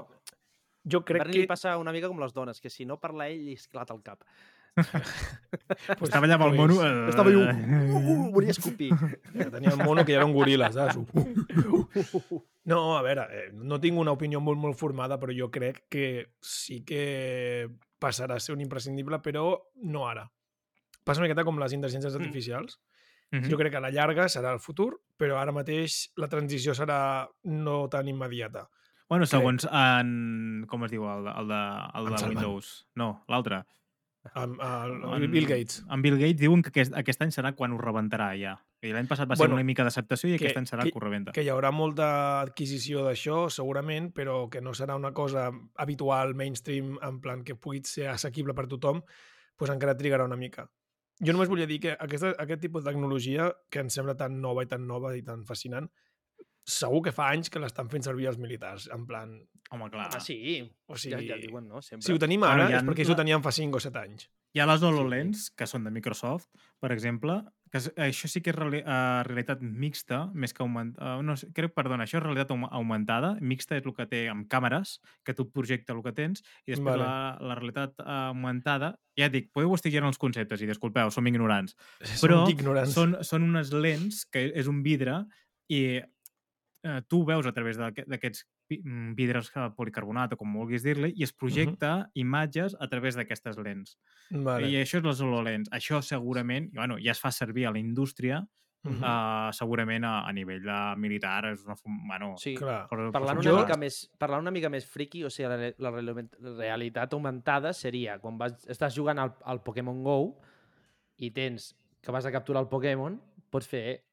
Jo 0.84 1.00
crec 1.08 1.22
Berni 1.22 1.38
li 1.38 1.44
que... 1.46 1.48
passa 1.48 1.78
una 1.80 1.94
mica 1.96 2.10
com 2.12 2.18
les 2.20 2.34
dones, 2.36 2.60
que 2.60 2.68
si 2.68 2.84
no 2.84 2.98
parla 3.00 3.30
ell 3.32 3.46
li 3.48 3.54
esclata 3.56 3.96
el 3.96 4.02
cap. 4.04 4.26
Pues, 6.00 6.08
Estava 6.10 6.26
allà 6.26 6.38
amb 6.40 6.46
el 6.48 6.56
mono... 6.58 6.76
Uh, 6.82 7.10
Estava 7.12 7.32
jo... 7.34 7.44
Uh, 7.46 7.98
uh, 8.00 8.22
volia 8.34 8.54
escopir. 8.56 8.90
Ja 9.36 9.50
tenia 9.54 9.74
el 9.74 9.82
mono 9.84 10.02
que 10.02 10.16
ja 10.16 10.22
eren 10.22 10.34
goril·les, 10.34 10.74
saps? 10.74 10.98
No, 12.70 12.80
a 12.98 13.04
veure, 13.06 13.28
eh, 13.30 13.44
no 13.54 13.78
tinc 13.84 14.00
una 14.02 14.16
opinió 14.18 14.42
molt, 14.42 14.58
molt 14.60 14.80
formada, 14.80 15.20
però 15.22 15.36
jo 15.36 15.52
crec 15.54 15.84
que 15.94 16.08
sí 16.42 16.82
que 16.88 17.68
passarà 18.02 18.40
a 18.40 18.44
ser 18.44 18.56
un 18.56 18.64
imprescindible, 18.66 19.22
però 19.24 19.46
no 19.86 20.08
ara. 20.10 20.26
Passa 21.04 21.22
una 21.22 21.28
miqueta 21.28 21.46
com 21.46 21.62
les 21.62 21.76
intel·ligències 21.78 22.18
artificials. 22.18 22.80
Mhm. 23.34 23.50
Jo 23.50 23.60
crec 23.60 23.74
que 23.76 23.82
a 23.82 23.86
la 23.86 23.94
llarga 23.94 24.26
serà 24.30 24.54
el 24.54 24.62
futur, 24.64 24.94
però 25.18 25.38
ara 25.42 25.54
mateix 25.54 26.14
la 26.22 26.30
transició 26.32 26.74
serà 26.78 27.28
no 27.50 27.84
tan 27.94 28.10
immediata. 28.10 28.68
Bueno, 29.10 29.28
segons 29.30 29.68
en... 29.70 30.66
Com 30.70 30.86
es 30.88 30.94
diu? 30.94 31.06
El, 31.06 31.28
el 31.30 31.50
de, 31.52 31.62
el 32.00 32.08
de. 32.10 32.28
Windows. 32.32 32.70
No, 32.98 33.10
l'altre. 33.30 33.64
Amb, 34.34 34.60
el, 34.62 34.94
el 35.04 35.24
En- 35.26 35.32
Bill 35.32 35.46
Gates. 35.48 35.84
En 35.92 36.02
Bill 36.02 36.16
Gates 36.18 36.38
diuen 36.40 36.62
que 36.64 36.70
aquest, 36.72 36.94
aquest 36.96 37.22
any 37.26 37.32
serà 37.36 37.52
quan 37.56 37.74
ho 37.74 37.78
rebentarà 37.78 38.30
ja. 38.40 38.54
L'any 38.84 39.08
passat 39.08 39.28
va 39.30 39.36
ser 39.36 39.44
Bueno, 39.46 39.56
una 39.56 39.64
mica 39.64 39.84
d'acceptació 39.84 40.30
i 40.30 40.38
que- 40.38 40.46
aquest 40.48 40.58
any 40.58 40.66
serà 40.68 40.84
que- 40.84 40.92
que 40.92 40.98
ho 40.98 41.02
rebenta. 41.02 41.32
que 41.32 41.44
hi 41.44 41.50
haurà 41.50 41.72
molta 41.72 42.42
adquisició 42.42 43.04
d'això, 43.06 43.50
segurament, 43.50 44.14
però 44.14 44.50
que 44.50 44.62
no 44.62 44.72
serà 44.74 44.96
una 44.96 45.12
cosa 45.14 45.52
habitual, 45.76 46.36
mainstream, 46.36 46.98
en 47.02 47.20
plan 47.22 47.44
que 47.44 47.56
pugui 47.56 47.82
ser 47.84 48.08
assequible 48.08 48.54
per 48.54 48.68
tothom, 48.68 49.02
doncs 49.60 49.72
encara 49.72 49.96
trigarà 49.98 50.26
una 50.26 50.36
mica. 50.38 50.70
Jo 51.20 51.32
només 51.32 51.48
volia 51.48 51.68
dir 51.68 51.80
que 51.80 51.92
aquesta, 52.00 52.34
aquest 52.40 52.60
tipus 52.62 52.84
de 52.84 52.92
tecnologia, 52.92 53.54
que 53.70 53.80
ens 53.80 53.94
sembla 53.94 54.16
tan 54.18 54.42
nova 54.42 54.64
i 54.64 54.66
tan 54.66 54.86
nova 54.88 55.16
i 55.16 55.22
tan 55.22 55.46
fascinant, 55.46 55.90
segur 56.66 57.02
que 57.04 57.12
fa 57.12 57.30
anys 57.34 57.50
que 57.52 57.60
l'estan 57.60 57.90
fent 57.92 58.04
servir 58.06 58.28
els 58.32 58.38
militars, 58.40 58.90
en 58.94 59.06
plan... 59.10 59.36
Home, 59.74 59.88
clar. 59.90 60.10
Ah, 60.14 60.20
sí. 60.22 60.62
O 60.86 60.94
Ja, 60.94 61.00
sigui, 61.18 61.28
ja 61.32 61.36
diuen, 61.42 61.66
no? 61.68 61.80
Sempre. 61.82 62.06
si 62.06 62.14
ho 62.14 62.20
tenim 62.22 62.44
Bueno, 62.44 62.54
ara 62.54 62.68
ha 62.68 62.82
és 62.82 62.84
perquè 62.86 63.08
la- 63.08 63.14
ho 63.14 63.16
teníem 63.18 63.42
fa 63.42 63.50
5 63.52 63.80
o 63.80 63.80
7 63.82 63.98
anys. 64.04 64.28
Hi 64.54 64.60
ha 64.62 64.68
les 64.70 64.84
HoloLens, 64.86 65.48
que 65.58 65.66
són 65.66 65.84
de 65.88 65.90
Microsoft, 65.90 66.46
per 66.80 66.92
exemple, 66.94 67.40
que 67.74 67.80
això 68.06 68.28
sí 68.30 68.44
que 68.46 68.52
és 68.52 68.56
reali 68.56 68.84
uh, 68.86 69.24
realitat 69.26 69.64
mixta, 69.66 70.28
més 70.38 70.54
que 70.54 70.62
augmentada. 70.62 71.16
Uh, 71.18 71.24
no, 71.26 71.34
sé, 71.36 71.48
crec, 71.58 71.74
perdona, 71.74 72.06
això 72.06 72.20
és 72.20 72.24
realitat 72.28 72.54
aug- 72.54 72.70
augmentada. 72.70 73.32
Mixta 73.42 73.80
és 73.80 73.88
el 73.90 73.96
que 73.98 74.06
té 74.06 74.22
amb 74.30 74.46
càmeres, 74.52 75.00
que 75.26 75.34
tu 75.34 75.48
projecta 75.50 75.98
el 75.98 76.04
que 76.06 76.14
tens, 76.14 76.44
i 76.68 76.76
després 76.76 76.92
Vale. 76.94 77.02
la, 77.10 77.38
la 77.42 77.56
realitat 77.58 77.98
uh, 78.06 78.28
augmentada, 78.30 78.94
ja 79.18 79.26
et 79.26 79.34
dic, 79.34 79.50
podeu 79.52 79.74
estar 79.74 79.90
girant 79.90 80.14
els 80.14 80.22
conceptes, 80.22 80.62
i 80.62 80.70
disculpeu, 80.70 81.10
som 81.10 81.26
ignorants, 81.26 81.74
Som 82.14 82.28
però 82.30 82.44
ignorants. 82.54 82.94
són, 82.94 83.18
són 83.26 83.50
unes 83.50 83.74
lents, 83.74 84.28
que 84.30 84.52
és 84.54 84.70
un 84.70 84.84
vidre, 84.86 85.24
i 85.74 85.98
eh, 86.84 87.02
tu 87.08 87.24
veus 87.26 87.46
a 87.48 87.54
través 87.54 87.78
d'aquest- 87.78 88.08
d'aquests 88.10 88.46
mm, 88.84 89.14
vidres 89.16 89.52
eh, 89.56 89.70
policarbonat 89.76 90.34
o 90.34 90.38
com 90.38 90.54
vulguis 90.54 90.84
dir-li, 90.84 91.14
i 91.16 91.24
es 91.24 91.34
projecta 91.34 92.10
imatges 92.16 92.76
a 92.80 92.88
través 92.88 93.16
d'aquestes 93.16 93.58
lents. 93.58 93.98
Vale. 94.32 94.68
I 94.70 94.76
això 94.82 94.98
és 95.00 95.04
les 95.06 95.22
HoloLens. 95.22 95.70
Això 95.72 96.02
segurament, 96.02 96.70
bueno, 96.74 96.98
ja 97.00 97.12
es 97.12 97.20
fa 97.22 97.32
servir 97.32 97.68
a 97.68 97.72
la 97.72 97.80
indústria, 97.80 98.46
Mhm. 98.86 99.00
uh, 99.00 99.50
segurament 99.56 100.04
a, 100.04 100.28
a 100.28 100.34
nivell 100.34 100.62
de 100.62 100.78
militar, 101.00 101.46
és 101.54 101.62
una... 101.64 101.76
Bueno, 101.86 102.34
Sí, 102.38 102.56
Clar. 102.56 102.82
per- 102.90 103.12
parlant 103.14 103.40
per 103.40 103.40
una, 103.40 103.50
Jo- 103.50 103.60
mica 103.62 103.78
més, 103.78 104.12
parlant 104.20 104.42
una 104.42 104.52
mica 104.52 104.68
més 104.70 104.86
friki, 104.86 105.24
o 105.24 105.30
sigui, 105.30 105.48
la, 105.48 105.72
la 105.78 105.90
reali- 105.90 106.28
realitat 106.58 107.14
augmentada 107.14 107.72
seria 107.72 108.20
quan 108.20 108.38
vas, 108.38 108.68
estàs 108.68 108.94
jugant 108.94 109.20
al, 109.24 109.38
al 109.46 109.62
Pokémon 109.64 110.04
GO 110.04 110.36
i 111.16 111.32
tens 111.32 111.78
que 112.02 112.12
vas 112.12 112.26
a 112.26 112.32
capturar 112.36 112.60
el 112.62 112.68
Pokémon, 112.68 113.16
pots 113.50 113.70
fer 113.72 114.04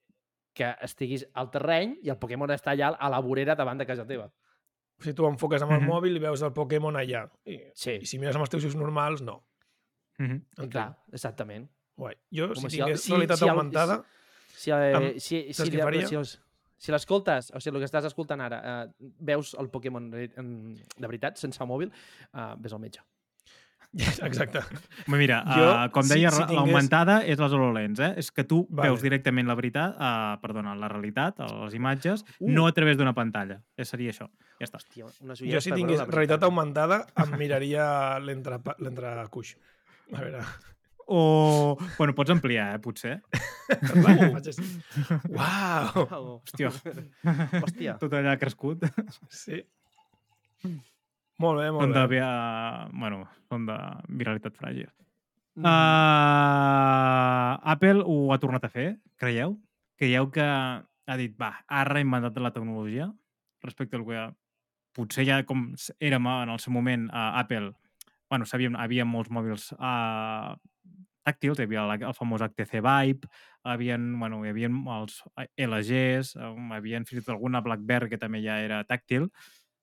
que 0.53 0.75
estiguis 0.83 1.27
al 1.35 1.51
terreny 1.51 1.99
i 2.03 2.11
el 2.11 2.19
Pokémon 2.19 2.51
està 2.51 2.73
allà 2.75 2.95
a 2.99 3.09
la 3.13 3.21
vorera 3.21 3.55
davant 3.55 3.79
de 3.79 3.87
casa 3.87 4.07
teva. 4.07 4.27
O 4.27 5.03
sigui, 5.03 5.15
tu 5.17 5.27
enfoques 5.27 5.63
amb 5.63 5.73
el 5.73 5.81
Mhm. 5.81 5.89
mòbil 5.89 6.17
i 6.17 6.21
veus 6.21 6.43
el 6.43 6.53
Pokémon 6.53 6.95
allà. 6.95 7.31
I, 7.47 7.59
Sí, 7.75 7.93
I 8.03 8.07
si 8.07 8.19
mires 8.19 8.35
amb 8.37 8.43
els 8.43 8.51
teus 8.51 8.65
ulls 8.65 8.77
normals, 8.77 9.23
no. 9.23 9.45
Mhm. 10.19 10.31
Entenc. 10.59 10.71
clar, 10.73 10.99
exactament. 11.13 11.71
Guai. 11.97 12.15
Jo, 12.31 12.45
Home, 12.47 12.55
si 12.57 12.61
si 12.71 12.77
tingués 12.77 12.93
el- 12.93 12.99
si- 12.99 13.11
realitat 13.13 13.39
si 13.39 13.45
el- 13.45 13.51
augmentada... 13.51 14.05
Si, 14.61 14.71
eh, 14.71 14.75
Amb- 14.95 15.19
si, 15.19 15.53
si, 15.55 15.71
faria? 15.79 16.07
si, 16.07 16.15
els, 16.17 16.43
si 16.77 16.93
l'escoltes, 16.93 17.51
o 17.55 17.61
sigui, 17.61 17.77
el 17.79 17.83
que 17.83 17.87
estàs 17.91 18.05
escoltant 18.05 18.41
ara, 18.43 18.85
eh, 18.85 18.93
veus 19.21 19.55
el 19.55 19.71
Pokémon 19.71 20.13
en, 20.15 20.75
de 20.75 21.07
veritat, 21.07 21.37
sense 21.39 21.59
mòbil, 21.65 21.91
eh, 22.35 22.55
ves 22.59 22.73
al 22.75 22.81
metge. 22.81 23.01
Exacte. 24.29 24.61
Bé, 25.07 25.17
Mira, 25.19 25.41
Jo, 25.57 25.65
uh, 25.73 25.89
com 25.91 26.07
deia, 26.07 26.31
si 26.31 26.37
si, 26.37 26.43
tingués- 26.45 26.57
l'augmentada 26.57 27.17
és 27.27 27.39
les 27.43 27.53
HoloLens, 27.57 27.99
eh? 28.07 28.13
És 28.23 28.31
que 28.31 28.45
tu 28.47 28.61
Vale. 28.71 28.91
veus 28.91 29.03
directament 29.03 29.49
la 29.51 29.57
veritat, 29.59 29.97
uh, 29.99 30.37
perdona, 30.43 30.77
la 30.79 30.89
realitat, 30.93 31.41
les 31.65 31.75
imatges, 31.75 32.23
Uh. 32.39 32.51
no 32.55 32.67
a 32.69 32.73
través 32.73 32.97
d'una 33.01 33.13
pantalla. 33.15 33.61
Ja 33.77 33.85
seria 33.85 34.13
això. 34.15 34.29
Ja 34.61 34.69
està. 34.69 34.79
Hòstia, 34.79 35.07
unes 35.25 35.41
Jo, 35.43 35.61
si 35.61 35.73
tingués 35.75 35.99
la 35.99 36.07
realitat 36.07 36.43
augmentada, 36.47 37.07
em 37.19 37.35
miraria 37.43 38.19
l'entrecuix. 38.23 39.57
A 40.15 40.21
veure... 40.21 40.45
O, 41.13 41.75
bueno, 41.99 42.13
pots 42.15 42.31
ampliar, 42.31 42.69
eh, 42.77 42.79
potser. 42.79 43.17
Uh. 43.67 44.39
Uau! 45.35 46.05
Au. 46.07 46.29
Hòstia, 46.47 46.71
Hòstia. 46.71 47.97
tot 47.99 48.15
allà 48.15 48.37
crescut. 48.39 48.85
Sí. 49.29 49.65
Molt 51.41 51.61
bé, 51.63 51.71
molt 51.73 51.87
Són 51.87 51.93
de, 51.97 52.01
bé. 52.05 52.19
via... 52.19 52.31
bueno, 52.93 53.23
són 53.49 53.67
de 53.69 53.77
viralitat 54.21 54.57
fràgil. 54.61 54.91
Mhm. 55.57 55.65
Uh, 55.67 57.59
Apple 57.73 58.03
ho 58.07 58.33
ha 58.33 58.39
tornat 58.43 58.65
a 58.65 58.71
fer, 58.73 58.89
creieu? 59.21 59.57
Creieu 60.01 60.29
que 60.33 60.45
ha 60.45 61.17
dit, 61.19 61.35
va, 61.41 61.53
ha 61.67 61.85
reinventat 61.89 62.37
la 62.41 62.53
tecnologia 62.55 63.11
respecte 63.65 63.99
al 63.99 64.05
que 64.09 64.21
potser 64.97 65.27
ja 65.29 65.41
com 65.47 65.67
érem 66.01 66.27
en 66.33 66.53
el 66.55 66.61
seu 66.63 66.73
moment 66.73 67.09
a 67.13 67.27
Apple, 67.43 67.73
bueno, 68.31 68.47
sabíem, 68.47 68.77
havia 68.79 69.05
molts 69.05 69.31
mòbils 69.35 69.67
uh, 69.77 70.55
tàctils, 71.27 71.59
hi 71.61 71.67
havia 71.69 71.85
la- 71.87 71.99
el 72.09 72.15
famós 72.17 72.41
HTC 72.47 72.81
Vibe, 72.81 73.29
havien, 73.69 74.07
bueno, 74.19 74.41
hi 74.45 74.53
havia 74.55 74.71
els 74.97 75.21
LGs, 75.59 76.35
hi 76.39 76.73
havia 76.79 77.03
fins 77.05 77.21
i 77.21 77.25
tot 77.25 77.35
alguna 77.37 77.61
BlackBerry 77.61 78.09
que 78.09 78.19
també 78.23 78.41
ja 78.43 78.57
era 78.65 78.81
tàctil. 78.89 79.29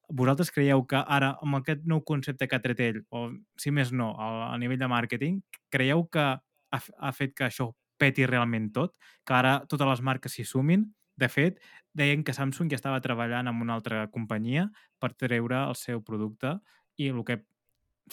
Vosaltres 0.07 0.53
creieu 0.55 0.85
que 0.87 0.99
ara, 1.01 1.33
amb 1.43 1.59
aquest 1.59 1.83
nou 1.89 1.99
concepte 2.07 2.47
que 2.47 2.55
ha 2.55 2.63
tret 2.63 2.79
ell, 2.83 3.01
o 3.11 3.27
si 3.59 3.73
més 3.75 3.91
no, 3.91 4.13
a, 4.15 4.53
a 4.53 4.57
nivell 4.61 4.79
de 4.79 4.87
màrqueting, 4.87 5.41
creieu 5.73 6.05
que 6.11 6.23
ha, 6.23 6.79
ha 6.79 7.11
fet 7.15 7.35
que 7.35 7.47
això 7.49 7.73
peti 7.99 8.25
realment 8.29 8.69
tot? 8.73 8.95
Que 9.27 9.35
ara 9.35 9.57
totes 9.67 9.89
les 9.89 10.03
marques 10.05 10.37
s'hi 10.37 10.45
sumin? 10.47 10.85
De 11.17 11.27
fet, 11.33 11.57
deien 11.97 12.23
que 12.23 12.35
Samsung 12.35 12.69
ja 12.69 12.77
estava 12.77 13.01
treballant 13.01 13.49
amb 13.49 13.63
una 13.65 13.75
altra 13.79 14.05
companyia 14.13 14.67
per 15.01 15.15
treure 15.17 15.63
el 15.65 15.75
seu 15.75 16.03
producte 16.05 16.59
i 17.01 17.09
el 17.09 17.23
que 17.25 17.41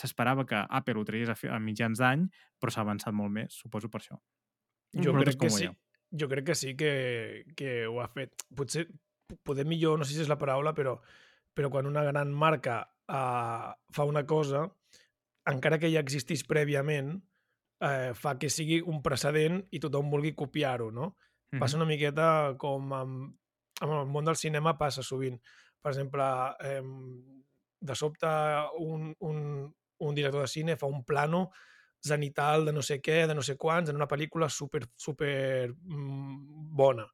s'esperava 0.01 0.47
que 0.49 0.59
Apple 0.59 0.99
ho 0.99 1.05
tragués 1.07 1.31
a, 1.31 1.37
a 1.55 1.61
mitjans 1.63 2.01
d'any, 2.01 2.25
però 2.59 2.73
s'ha 2.73 2.83
avançat 2.83 3.15
molt 3.15 3.33
més, 3.35 3.59
suposo 3.61 3.91
per 3.93 4.01
això. 4.01 4.19
Jo 4.97 5.13
Vosaltres 5.13 5.37
crec 5.37 5.45
que 5.45 5.57
sí. 5.59 5.69
Jo 6.15 6.31
crec 6.31 6.47
que 6.47 6.55
sí 6.55 6.75
que, 6.79 6.93
que 7.59 7.77
ho 7.91 8.01
ha 8.03 8.09
fet. 8.15 8.47
Potser, 8.57 8.87
poder 9.43 9.67
millor, 9.67 9.99
no 9.99 10.07
sé 10.07 10.17
si 10.17 10.25
és 10.25 10.31
la 10.31 10.39
paraula, 10.41 10.75
però, 10.75 10.97
però 11.55 11.71
quan 11.71 11.87
una 11.87 12.05
gran 12.05 12.33
marca 12.33 12.83
uh, 12.85 13.71
fa 13.95 14.05
una 14.09 14.25
cosa, 14.27 14.67
encara 15.51 15.79
que 15.79 15.91
ja 15.93 16.03
existís 16.03 16.45
prèviament, 16.49 17.15
eh, 17.85 18.13
fa 18.17 18.37
que 18.41 18.49
sigui 18.51 18.81
un 18.81 19.03
precedent 19.05 19.61
i 19.75 19.81
tothom 19.83 20.11
vulgui 20.13 20.35
copiar-ho, 20.35 20.91
no? 20.91 21.15
Mhm. 21.53 21.61
Passa 21.61 21.77
una 21.77 21.89
miqueta 21.89 22.57
com 22.59 22.93
amb, 22.93 23.35
amb 23.81 23.93
el 23.93 24.07
món 24.07 24.25
del 24.25 24.37
cinema 24.41 24.77
passa 24.79 25.03
sovint. 25.03 25.39
Per 25.83 25.93
exemple, 25.93 26.25
eh, 26.65 26.83
de 27.81 27.95
sobte 27.95 28.27
un, 28.81 29.15
un, 29.21 29.75
un 29.99 30.15
director 30.15 30.41
de 30.41 30.49
cine 30.49 30.77
fa 30.77 30.87
un 30.87 31.05
plano 31.05 31.51
zenital 32.05 32.65
de 32.65 32.73
no 32.73 32.83
sé 32.83 33.01
què, 33.01 33.27
de 33.29 33.35
no 33.35 33.43
sé 33.43 33.57
quants, 33.57 33.91
en 33.91 33.97
una 33.97 34.09
pel·lícula 34.09 34.49
super, 34.49 34.85
super 34.97 35.69
mm, 35.73 36.71
bona. 36.77 37.07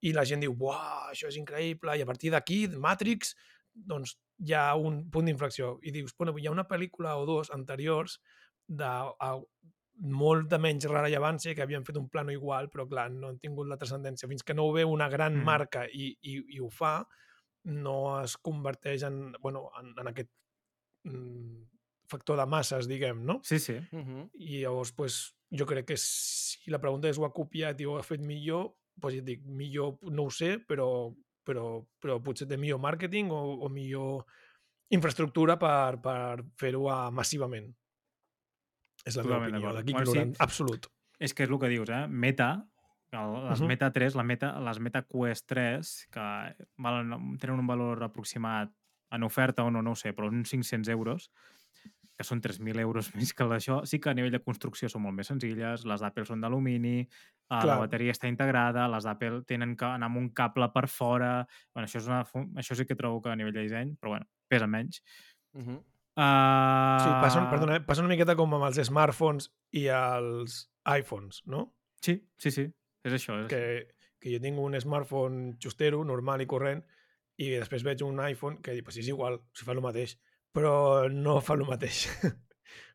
I 0.00 0.14
la 0.16 0.24
gent 0.24 0.40
diu, 0.40 0.54
buah, 0.56 1.10
això 1.12 1.28
és 1.28 1.36
increïble, 1.36 1.96
i 1.96 2.04
a 2.04 2.08
partir 2.08 2.32
d'aquí, 2.32 2.66
Matrix, 2.72 3.34
doncs 3.86 4.16
hi 4.46 4.54
ha 4.56 4.74
un 4.76 5.02
punt 5.10 5.26
d'inflexió. 5.28 5.78
I 5.82 5.92
dius, 5.94 6.14
bueno, 6.18 6.36
hi 6.38 6.46
ha 6.46 6.54
una 6.54 6.66
pel·lícula 6.68 7.16
o 7.20 7.26
dos 7.28 7.50
anteriors 7.54 8.18
de 8.66 8.86
a, 8.86 9.32
molt 10.00 10.48
de 10.48 10.58
menys 10.58 10.86
rellevància 10.88 11.54
que 11.54 11.62
havien 11.62 11.84
fet 11.84 11.98
un 12.00 12.08
plano 12.08 12.32
igual, 12.32 12.70
però 12.72 12.86
clar, 12.88 13.10
no 13.12 13.28
han 13.28 13.38
tingut 13.42 13.68
la 13.68 13.76
transcendència. 13.76 14.28
Fins 14.30 14.42
que 14.46 14.54
no 14.56 14.64
ho 14.68 14.72
veu 14.72 14.90
una 14.90 15.08
gran 15.12 15.36
Mm. 15.36 15.44
marca 15.44 15.86
i, 15.92 16.14
i, 16.22 16.38
i 16.56 16.60
ho 16.60 16.70
fa, 16.72 17.04
no 17.64 17.96
es 18.22 18.36
converteix 18.40 19.02
en, 19.04 19.32
bueno, 19.42 19.66
en, 19.80 19.92
en 20.00 20.08
aquest 20.08 20.30
mm, 21.04 21.64
factor 22.10 22.38
de 22.40 22.46
masses, 22.46 22.88
diguem, 22.88 23.24
no? 23.26 23.40
Sí, 23.44 23.58
sí. 23.58 23.76
Mhm. 23.92 24.30
I 24.34 24.62
llavors, 24.62 24.92
pues, 24.92 25.20
jo 25.50 25.66
crec 25.66 25.86
que 25.86 25.96
si 25.96 26.70
la 26.70 26.80
pregunta 26.80 27.08
és 27.08 27.18
ho 27.18 27.26
ha 27.26 27.32
copiat 27.34 27.80
i 27.80 27.86
ho 27.86 27.98
ha 27.98 28.02
fet 28.06 28.20
millor, 28.20 28.74
pues, 29.00 29.14
ja 29.14 29.20
et 29.20 29.26
dic, 29.26 29.44
millor 29.44 29.98
no 30.10 30.24
ho 30.28 30.30
sé, 30.30 30.58
però, 30.66 31.14
però, 31.50 31.66
però 32.02 32.20
potser 32.24 32.48
té 32.48 32.58
millor 32.60 32.80
màrqueting 32.82 33.34
o, 33.34 33.42
o 33.66 33.70
millor 33.72 34.24
infraestructura 34.94 35.58
per, 35.60 36.00
per 36.02 36.40
fer-ho 36.58 36.86
ah, 36.90 37.10
massivament. 37.14 37.68
És 39.04 39.16
la 39.16 39.24
Totalment 39.24 39.54
meva 39.54 39.70
opinió, 39.70 39.76
d'aquí 39.78 39.94
Bueno, 39.96 40.10
sí. 40.10 40.18
ignorant, 40.18 40.34
absolut. 40.44 40.90
És 41.20 41.34
que 41.36 41.44
és 41.44 41.52
el 41.52 41.58
que 41.60 41.70
dius, 41.72 41.90
eh? 41.92 42.04
Meta, 42.08 42.50
el, 43.12 43.32
les 43.48 43.60
Mhm. 43.60 43.68
Meta 43.68 43.90
3, 43.92 44.16
la 44.16 44.24
Meta, 44.24 44.50
les 44.60 44.80
Meta 44.80 45.02
Quest 45.06 45.46
3, 45.50 45.94
que 46.12 46.26
valen, 46.78 47.14
tenen 47.38 47.58
un 47.60 47.66
valor 47.66 48.02
aproximat 48.06 48.72
en 49.10 49.24
oferta 49.26 49.64
o 49.64 49.70
no, 49.70 49.82
no 49.82 49.92
ho 49.92 49.98
sé, 49.98 50.12
però 50.14 50.28
uns 50.30 50.50
500 50.50 50.88
euros, 50.88 51.30
que 52.20 52.26
són 52.28 52.42
3.000 52.44 52.82
euros 52.82 53.08
més 53.16 53.32
que 53.32 53.46
això, 53.56 53.80
sí 53.88 53.98
que 53.98 54.10
a 54.12 54.16
nivell 54.16 54.34
de 54.34 54.42
construcció 54.44 54.90
són 54.92 55.06
molt 55.06 55.16
més 55.16 55.30
senzilles, 55.32 55.86
les 55.88 56.02
d'Apple 56.04 56.26
són 56.28 56.42
d'alumini, 56.44 56.98
eh, 57.00 57.60
la 57.64 57.78
bateria 57.80 58.12
està 58.12 58.28
integrada, 58.28 58.84
les 58.92 59.08
d'Apple 59.08 59.40
tenen 59.48 59.72
que 59.80 59.88
anar 59.88 60.10
amb 60.10 60.20
un 60.20 60.28
cable 60.36 60.68
per 60.74 60.86
fora, 60.92 61.32
bueno, 61.72 61.88
això, 61.88 62.02
és 62.02 62.10
una, 62.10 62.20
això 62.60 62.76
sí 62.76 62.84
que 62.84 62.98
trobo 62.98 63.22
que 63.24 63.32
a 63.32 63.38
nivell 63.40 63.56
de 63.56 63.64
disseny, 63.64 63.94
però 63.96 64.16
bueno, 64.16 64.28
pesa 64.52 64.68
menys. 64.68 65.00
Mhm. 65.56 65.80
Uh, 66.20 67.00
Sí, 67.00 67.10
passa, 67.22 67.46
perdona, 67.48 67.78
eh, 67.78 67.84
passa 67.86 68.02
una 68.02 68.10
miqueta 68.12 68.34
com 68.36 68.52
amb 68.52 68.66
els 68.66 68.80
smartphones 68.84 69.46
i 69.78 69.86
els 69.94 70.66
iPhones, 70.90 71.40
no? 71.48 71.70
Sí, 72.04 72.18
sí, 72.36 72.50
sí, 72.52 72.66
és 73.06 73.16
això. 73.16 73.38
És 73.46 73.48
que, 73.48 73.62
que 74.20 74.34
jo 74.34 74.42
tinc 74.42 74.60
un 74.60 74.76
smartphone 74.82 75.54
justero, 75.62 76.02
normal 76.04 76.44
i 76.44 76.48
corrent, 76.50 76.82
i 77.40 77.48
després 77.54 77.86
veig 77.86 78.02
un 78.04 78.20
iPhone 78.26 78.60
que 78.60 78.76
pues 78.84 79.00
és 79.00 79.08
igual, 79.08 79.40
si 79.56 79.64
fa 79.64 79.72
el 79.72 79.80
mateix, 79.80 80.18
però 80.52 81.08
no 81.10 81.40
fa 81.40 81.54
el 81.58 81.66
mateix. 81.68 82.06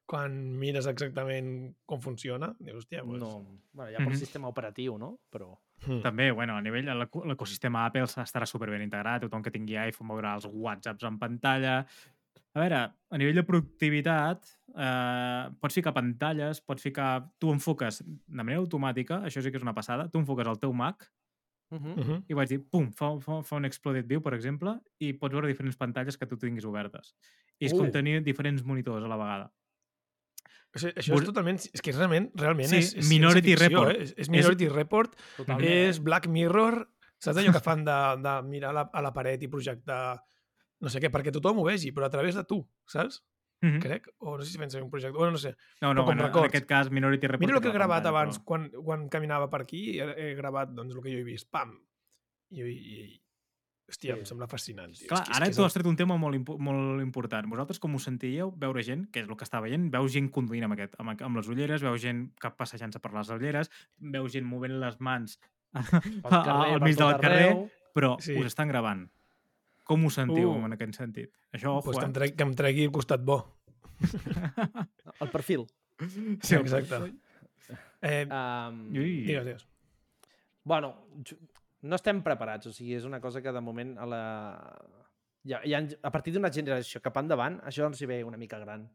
Quan 0.06 0.36
mires 0.62 0.86
exactament 0.86 1.48
com 1.89 2.02
funciona, 2.02 2.52
dius, 2.60 2.84
hòstia, 2.84 3.02
pues... 3.08 3.20
No, 3.24 3.39
bueno, 3.74 3.89
ja 3.91 3.98
pel 4.04 4.12
Mhm. 4.13 4.20
sistema 4.20 4.48
operatiu, 4.52 4.98
no? 5.02 5.15
Però... 5.34 5.56
Mm. 5.88 6.02
També, 6.04 6.32
bueno, 6.32 6.56
a 6.56 6.62
nivell 6.62 6.86
l'ecosistema 7.26 7.86
Apple 7.86 8.04
estarà 8.06 8.46
superben 8.46 8.82
integrat, 8.86 9.22
tothom 9.26 9.41
que 9.44 9.52
tingui 9.52 9.76
iPhone 9.82 10.13
veurà 10.13 10.36
els 10.38 10.46
whatsapps 10.52 11.04
en 11.10 11.18
pantalla. 11.20 11.80
A 12.56 12.60
veure, 12.62 12.78
a 13.10 13.18
nivell 13.20 13.36
de 13.36 13.44
productivitat, 13.44 14.46
eh, 14.76 15.50
pots 15.60 15.76
ficar 15.76 15.91
pantalles, 15.94 16.62
pots 16.62 16.82
ficar... 16.86 17.26
Tu 17.39 17.50
enfoques 17.52 18.00
de 18.06 18.38
manera 18.44 18.62
automàtica, 18.62 19.24
això 19.26 19.41
sí 19.44 19.50
que 19.52 19.58
és 19.58 19.63
una 19.65 19.74
passada, 19.76 20.08
tu 20.10 20.20
enfoques 20.22 20.48
el 20.48 20.60
teu 20.62 20.72
Mac 20.74 21.10
Mhm. 21.72 21.96
Mhm. 21.98 22.24
i 22.30 22.34
vaig 22.38 22.48
dir, 22.48 22.60
pum, 22.70 22.91
fa, 22.94 23.10
fa, 23.20 23.41
fa 23.44 23.56
un 23.58 23.65
Exploded 23.65 24.06
View, 24.08 24.22
per 24.22 24.36
exemple, 24.36 24.80
i 25.02 25.13
pots 25.13 25.34
veure 25.34 25.48
diferents 25.50 25.76
pantalles 25.76 26.15
que 26.15 26.28
tu 26.30 26.38
tinguis 26.38 26.63
obertes. 26.63 27.15
I 27.60 27.65
és 27.70 27.74
com 27.74 27.88
Uh. 27.88 27.91
tenir 27.91 28.18
diferents 28.24 28.63
monitors 28.68 29.04
a 29.06 29.08
la 29.12 29.18
vegada. 29.20 29.52
O 30.76 30.80
sigui, 30.82 30.91
això 31.00 31.15
és 31.15 31.24
totalment... 31.30 31.62
És 31.72 31.82
que 31.82 31.94
és 31.94 31.98
realment, 31.98 32.26
realment 32.36 32.68
Sí, 32.68 32.82
és, 32.84 32.89
és 33.00 33.08
Minority 33.10 33.54
ciència-ficció, 33.54 33.84
Report. 33.86 33.96
Eh? 33.96 34.04
És, 34.04 34.13
és 34.26 34.30
Minority 34.34 34.68
Report, 34.74 35.13
Totalment. 35.38 35.70
és 35.72 36.00
Black 36.04 36.28
Mirror, 36.28 36.82
saps 37.18 37.39
allò 37.39 37.54
que 37.56 37.62
fan 37.63 37.86
de, 37.88 37.96
de 38.26 38.34
mirar 38.50 38.74
a 38.74 38.78
la, 38.82 38.84
a 38.91 39.02
la 39.06 39.13
paret 39.15 39.46
i 39.48 39.48
projectar 39.48 40.02
no 40.84 40.91
sé 40.91 41.00
què, 41.00 41.08
perquè 41.10 41.32
tothom 41.32 41.62
ho 41.62 41.63
vegi, 41.70 41.94
però 41.96 42.10
a 42.10 42.12
través 42.12 42.36
de 42.36 42.44
tu, 42.44 42.60
saps? 42.91 43.22
Mhm. 43.63 43.80
Crec. 43.82 44.10
O 44.20 44.36
no 44.38 44.44
sé 44.44 44.52
si 44.52 44.60
pensa 44.60 44.78
en 44.78 44.84
un 44.84 44.91
projecte. 44.91 45.15
Bueno, 45.18 45.32
no 45.32 45.39
sé. 45.39 45.56
No, 45.82 45.94
no, 45.96 46.04
com 46.04 46.12
en, 46.20 46.26
aquest 46.44 46.68
cas 46.68 46.91
Minority 46.91 47.26
Report... 47.32 47.39
Mira 47.48 47.56
el 47.56 47.63
que 47.63 47.72
he 47.72 47.78
gravat 47.80 48.04
pantalla, 48.04 48.20
abans, 48.20 48.41
però- 48.41 48.46
quan, 48.52 48.68
quan 48.84 49.08
caminava 49.10 49.48
per 49.50 49.62
aquí, 49.63 49.86
he, 50.04 50.10
he 50.26 50.34
gravat 50.36 50.76
doncs, 50.76 50.94
el 50.94 51.02
que 51.02 51.13
jo 51.15 51.24
he 51.24 51.24
vist. 51.24 51.48
Pam! 51.50 51.72
I, 52.52 52.62
i, 52.68 53.00
i 53.06 53.22
hòstia, 53.88 54.13
Sí. 54.15 54.19
em 54.19 54.26
sembla 54.26 54.48
fascinant. 54.48 54.93
Tio. 54.93 55.08
Clar, 55.08 55.21
és 55.21 55.26
que, 55.28 55.32
és 55.32 55.38
ara 55.38 55.45
que 55.50 55.56
tu 55.56 55.62
és 55.62 55.65
has 55.65 55.74
tret 55.74 55.86
un 55.86 55.95
tema 55.95 56.17
molt, 56.17 56.36
impo- 56.36 56.58
molt 56.58 57.02
important. 57.02 57.48
Vosaltres 57.50 57.80
com 57.80 57.93
ho 57.95 58.00
sentíeu 58.00 58.52
veure 58.58 58.82
gent, 58.84 59.10
que 59.12 59.19
és 59.21 59.28
el 59.30 59.36
que 59.38 59.43
està 59.45 59.62
veient, 59.62 59.89
veus 59.91 60.12
gent 60.12 60.30
conduint 60.32 60.63
amb, 60.63 60.74
aquest, 60.74 60.95
amb, 61.00 61.21
amb 61.21 61.36
les 61.38 61.48
ulleres, 61.48 61.82
veus 61.82 62.02
gent 62.02 62.32
que 62.39 62.50
passejant-se 62.52 63.00
per 63.00 63.13
les 63.13 63.30
ulleres, 63.30 63.69
veus 64.00 64.32
gent 64.32 64.45
movent 64.45 64.80
les 64.80 65.00
mans 65.00 65.39
carrer, 66.24 66.74
al 66.74 66.82
mig 66.82 66.95
del 66.98 67.19
carrer, 67.19 67.69
però 67.93 68.17
Sí. 68.19 68.34
us 68.39 68.45
estan 68.48 68.67
gravant. 68.69 69.10
Com 69.84 70.04
ho 70.06 70.10
sentiu 70.10 70.50
Uh. 70.52 70.65
en 70.65 70.74
aquest 70.74 70.95
sentit? 70.95 71.30
Això, 71.54 71.82
pues 71.84 71.95
ojo, 71.98 72.00
que, 72.00 72.06
em 72.06 72.10
eh? 72.10 72.13
tregui, 72.13 72.36
que 72.36 72.43
em 72.43 72.54
tregui 72.56 72.84
el 72.86 72.91
costat 72.91 73.21
bo. 73.24 73.43
El 75.21 75.30
perfil. 75.30 75.65
Sí, 76.41 76.56
Exacte. 76.56 77.13
Eh, 78.02 78.26
Um, 78.30 78.91
digues, 78.91 79.45
digues. 79.45 79.67
Bueno, 80.63 81.08
no 81.86 81.98
estem 82.00 82.21
preparats, 82.26 82.67
o 82.69 82.74
sigui, 82.74 82.95
és 82.98 83.06
una 83.08 83.21
cosa 83.21 83.41
que 83.45 83.54
de 83.54 83.62
moment 83.63 83.95
a 84.02 84.06
la... 84.10 84.21
Ja, 85.45 85.60
ja, 85.69 85.84
a 86.02 86.10
partir 86.10 86.34
d'una 86.34 86.50
generació 86.50 87.02
cap 87.06 87.17
endavant, 87.21 87.60
això 87.69 87.86
ens 87.86 88.00
hi 88.02 88.08
ve 88.10 88.24
una 88.26 88.38
mica 88.41 88.58
gran. 88.58 88.88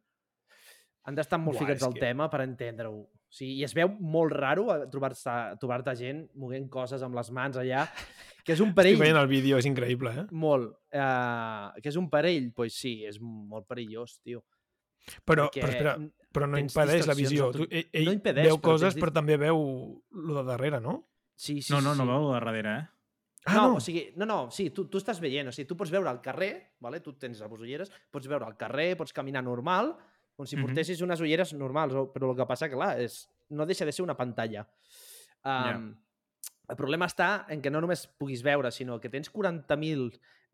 Han 1.07 1.17
d'estar 1.17 1.39
molt 1.41 1.57
Buah, 1.57 1.65
ficats 1.69 1.85
al 1.87 1.95
que- 1.95 2.03
tema 2.03 2.27
per 2.29 2.43
entendre-ho. 2.43 2.99
O 3.07 3.33
sigui, 3.33 3.61
I 3.61 3.65
es 3.65 3.73
veu 3.79 3.89
molt 4.03 4.35
raro 4.35 4.67
a 4.75 4.81
trobar-te 4.91 5.35
trobar 5.63 5.79
gent 5.97 6.25
movent 6.35 6.67
coses 6.69 7.03
amb 7.07 7.15
les 7.15 7.31
mans 7.31 7.57
allà, 7.57 7.85
que 8.45 8.53
és 8.57 8.61
un 8.61 8.73
Estic 8.73 8.77
perill. 8.81 8.99
veient 8.99 9.17
el 9.21 9.29
vídeo, 9.31 9.59
és 9.63 9.67
increïble, 9.71 10.11
eh? 10.11 10.27
Molt. 10.33 10.75
Uh, 10.93 11.71
que 11.81 11.89
és 11.89 11.97
un 11.97 12.11
perill? 12.11 12.51
Doncs 12.51 12.57
pues 12.59 12.75
sí, 12.83 12.97
és 13.07 13.21
molt 13.23 13.69
perillós, 13.71 14.19
tio. 14.21 14.43
Però, 15.25 15.47
Perquè 15.49 15.63
però, 15.63 15.71
espera, 15.73 15.95
però 16.35 16.47
no 16.51 16.59
impedeix 16.61 17.07
la 17.09 17.15
visió. 17.17 17.53
Tu, 17.55 17.65
ell 17.71 17.87
ell 17.97 18.11
No 18.11 18.13
impedeix, 18.19 18.51
veu 18.51 18.59
però 18.59 18.75
coses, 18.75 18.93
tens 18.93 19.01
però 19.03 19.15
també 19.15 19.39
veu 19.41 19.63
lo 20.11 20.35
de 20.43 20.45
darrere, 20.51 20.81
no? 20.83 20.99
Sí, 21.41 21.63
sí, 21.65 21.73
No, 21.73 21.81
no, 21.81 21.95
sí, 21.95 22.01
no 22.03 22.07
veu 22.11 22.27
de 22.29 22.33
darrere, 22.37 22.73
eh? 22.77 22.89
Ah, 23.47 23.55
no, 23.55 23.63
no. 23.71 23.77
o 23.79 23.81
sigui, 23.81 24.03
no, 24.21 24.27
no, 24.29 24.39
sí, 24.53 24.67
tu, 24.77 24.85
tu 24.93 24.99
estàs 25.01 25.17
veient, 25.23 25.49
o 25.49 25.53
sigui, 25.57 25.65
tu 25.71 25.77
pots 25.81 25.89
veure 25.95 26.11
al 26.11 26.19
carrer, 26.21 26.75
vale? 26.85 26.99
tu 27.01 27.15
tens 27.17 27.41
les 27.41 27.63
ulleres, 27.65 27.89
pots 28.13 28.29
veure 28.29 28.45
al 28.45 28.59
carrer, 28.61 28.91
pots 29.01 29.15
caminar 29.17 29.41
normal, 29.47 29.95
com 30.37 30.45
si 30.47 30.57
Mhm. 30.59 30.67
portessis 30.67 31.01
unes 31.01 31.21
ulleres 31.25 31.55
normals, 31.57 31.95
però 32.13 32.31
el 32.31 32.37
que 32.37 32.47
passa, 32.47 32.69
clar, 32.69 32.99
és, 33.01 33.23
no 33.49 33.65
deixa 33.65 33.87
de 33.89 33.93
ser 33.93 34.05
una 34.05 34.17
pantalla. 34.17 34.67
Um, 35.45 35.95
El 36.71 36.77
problema 36.77 37.07
està 37.09 37.47
en 37.51 37.61
que 37.65 37.71
no 37.73 37.81
només 37.83 38.05
puguis 38.07 38.45
veure, 38.47 38.71
sinó 38.71 39.01
que 39.01 39.09
tens 39.11 39.29
40.000 39.33 40.05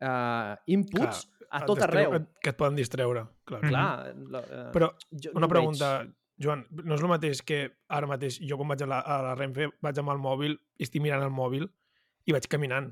uh, 0.01 0.55
inputs 0.65 1.27
a 1.51 1.59
Et 1.59 1.67
tot 1.69 1.83
arreu. 1.85 2.15
Que 2.41 2.49
et 2.49 2.57
poden 2.57 2.75
distreure, 2.79 3.27
clar. 3.45 3.59
Mhm. 3.61 3.69
Clar, 3.69 4.15
la, 4.33 4.39
uh, 4.39 4.71
Però 4.73 4.89
jo 5.11 5.31
una 5.35 5.45
no 5.45 5.49
pregunta, 5.51 5.91
veig. 5.99 6.15
Joan, 6.39 6.65
no 6.69 6.93
és 6.95 7.01
el 7.01 7.09
mateix 7.09 7.41
que 7.41 7.59
ara 7.89 8.05
mateix 8.09 8.37
jo 8.45 8.57
quan 8.59 8.69
vaig 8.69 8.83
a 8.85 8.87
la, 8.89 8.99
a 9.01 9.15
la 9.25 9.35
Renfe 9.35 9.71
vaig 9.81 9.97
amb 9.97 10.11
el 10.13 10.19
mòbil 10.21 10.53
i 10.77 10.85
estic 10.85 11.01
mirant 11.01 11.23
el 11.25 11.31
mòbil 11.33 11.65
i 12.29 12.35
vaig 12.35 12.45
caminant. 12.51 12.91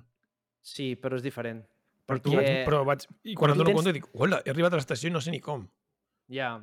Sí, 0.66 0.96
però 0.96 1.20
és 1.20 1.22
diferent. 1.26 1.62
Per 2.10 2.20
tu, 2.22 2.32
Perquè... 2.34 2.64
Però 2.66 2.84
vaig, 2.86 3.06
I 3.24 3.36
quan 3.36 3.50
quan 3.50 3.52
em 3.54 3.58
dono 3.60 3.70
tens- 3.70 3.78
compte 3.82 3.94
dic, 3.94 4.08
hola, 4.14 4.42
he 4.46 4.50
arribat 4.54 4.74
a 4.74 4.80
l'estació 4.82 5.10
i 5.10 5.14
no 5.14 5.22
sé 5.22 5.32
ni 5.34 5.40
com. 5.42 5.68
Ja. 6.34 6.56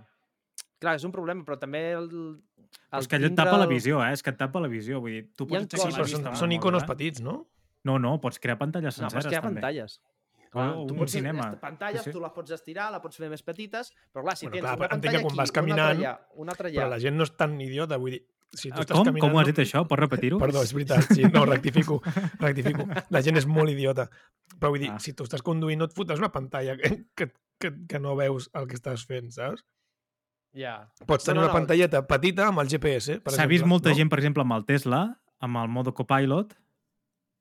Clar, 0.83 0.97
és 0.99 1.05
un 1.07 1.13
problema, 1.15 1.45
però 1.47 1.55
també 1.63 1.93
el, 1.95 2.09
el 2.11 2.99
És 3.01 3.07
que 3.07 3.19
allò 3.21 3.29
et 3.31 3.37
tapa 3.39 3.55
la 3.59 3.69
el- 3.69 3.71
visió, 3.71 4.01
eh? 4.03 4.11
És 4.17 4.23
que 4.23 4.31
et 4.35 4.39
tapa 4.39 4.59
la 4.63 4.67
visió. 4.71 4.99
Vull 5.01 5.13
dir, 5.15 5.23
tu 5.39 5.47
pots 5.47 5.63
Sí, 5.63 5.77
però 5.79 5.85
la 5.87 5.93
són, 5.95 6.03
vista 6.11 6.35
són 6.35 6.49
mòbil, 6.51 6.59
eh? 6.83 6.89
petits, 6.91 7.23
no? 7.23 7.37
No, 7.87 7.99
no, 8.03 8.17
pots 8.23 8.39
crear 8.43 8.59
pantalles 8.59 8.99
No, 8.99 9.07
pots 9.07 9.15
senceres, 9.15 9.31
crear 9.31 9.43
també. 9.43 9.61
pantalles. 9.61 10.01
O 10.53 10.59
Clar, 10.59 10.77
un 10.77 10.87
tu 10.87 10.95
pots 10.99 11.13
cinema. 11.17 11.47
Les 11.51 11.61
pantalles 11.63 12.03
Sí, 12.05 12.11
sí. 12.11 12.13
tu 12.13 12.21
les 12.21 12.33
pots 12.37 12.51
estirar, 12.53 12.91
la 12.93 13.01
pots 13.01 13.17
fer 13.17 13.31
més 13.33 13.41
petites, 13.43 13.89
però 14.13 14.23
clar, 14.27 14.37
si 14.37 14.47
Bueno, 14.47 14.53
tens 14.59 14.63
clar, 14.67 14.77
una 14.77 14.85
que 14.87 14.91
pantalla 14.93 15.21
quan 15.23 15.31
aquí, 15.33 15.39
vas 15.39 15.49
una 15.51 15.55
caminant, 15.59 15.81
altra 15.97 16.11
allà, 16.11 16.29
una 16.45 16.53
altra 16.53 16.69
allà... 16.69 16.77
Però 16.83 16.89
la 16.93 16.99
gent 17.01 17.17
no 17.17 17.25
és 17.25 17.33
tan 17.41 17.55
idiota, 17.61 17.97
vull 17.97 18.11
dir, 18.13 18.21
si 18.53 18.69
tu 18.69 18.77
Ah, 18.77 18.85
estàs 18.85 18.97
Com? 18.99 19.07
caminant... 19.09 19.23
Com 19.25 19.35
ho 19.35 19.41
has 19.41 19.47
dit, 19.49 19.59
això? 19.65 19.83
Pots 19.89 20.01
repetir-ho? 20.03 20.39
Perdó, 20.39 20.63
és 20.63 20.75
veritat, 20.77 21.09
sí, 21.17 21.23
no, 21.25 21.47
rectifico, 21.49 22.03
rectifico. 22.39 22.85
La 23.09 23.23
gent 23.25 23.41
és 23.41 23.47
molt 23.49 23.71
idiota. 23.73 24.11
Però 24.59 24.69
vull 24.75 24.81
dir, 24.85 24.91
Ah. 24.93 24.99
si 25.01 25.15
tu 25.17 25.25
estàs 25.25 25.41
conduint, 25.43 25.79
no 25.81 25.87
et 25.89 25.95
fotes 25.97 26.19
una 26.21 26.29
pantalla 26.31 26.77
que, 26.77 27.07
que, 27.17 27.31
que, 27.59 27.73
que 27.89 27.99
no 27.99 28.13
veus 28.15 28.51
el 28.53 28.69
que 28.69 28.77
estàs 28.77 29.07
fent, 29.09 29.33
saps? 29.33 29.65
Ja. 30.53 30.93
Pots 31.07 31.25
tenir 31.25 31.37
No, 31.41 31.47
no, 31.47 31.47
una 31.49 31.53
no. 31.55 31.59
pantalleta 31.63 32.07
petita 32.07 32.49
amb 32.49 32.61
el 32.61 32.69
GPS, 32.69 33.21
per 33.25 33.33
S'ha 33.33 33.47
vist 33.49 33.65
molta 33.65 33.89
no? 33.89 33.97
gent, 33.97 34.11
per 34.13 34.19
exemple, 34.21 34.43
amb 34.45 34.53
el 34.53 34.67
Tesla, 34.69 35.19
amb 35.41 35.57
el 35.57 35.69
modo 35.73 35.95
copilot, 35.97 36.53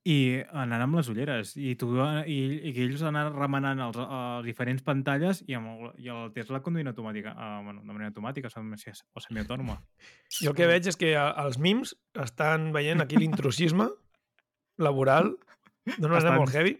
i 0.03 0.41
anant 0.57 0.81
amb 0.81 0.95
les 0.97 1.09
ulleres. 1.11 1.51
I, 1.61 1.75
tu, 1.77 1.91
i, 2.25 2.37
i 2.69 2.73
que 2.73 2.81
ells 2.87 3.03
anar 3.05 3.27
remenant 3.35 3.79
els, 3.85 3.97
les 4.01 4.45
diferents 4.47 4.81
pantalles 4.81 5.43
i, 5.47 5.53
amb 5.53 5.91
i 6.01 6.09
el 6.09 6.31
Tesla 6.33 6.61
conduint 6.65 6.89
automàtica, 6.89 7.35
uh, 7.35 7.63
bueno, 7.63 7.81
de 7.85 7.91
manera 7.93 8.09
automàtica 8.09 8.49
o 9.13 9.21
semiautònoma. 9.21 9.77
Jo 10.41 10.49
el 10.51 10.55
que 10.57 10.65
veig 10.71 10.87
és 10.89 10.97
que 10.97 11.15
a- 11.15 11.29
els 11.45 11.59
mims 11.61 11.93
estan 12.17 12.71
veient 12.73 13.01
aquí 13.01 13.15
l'intrusisme 13.21 13.89
laboral 14.77 15.35
d'una 15.97 16.15
manera 16.17 16.37
molt 16.37 16.53
heavy, 16.55 16.79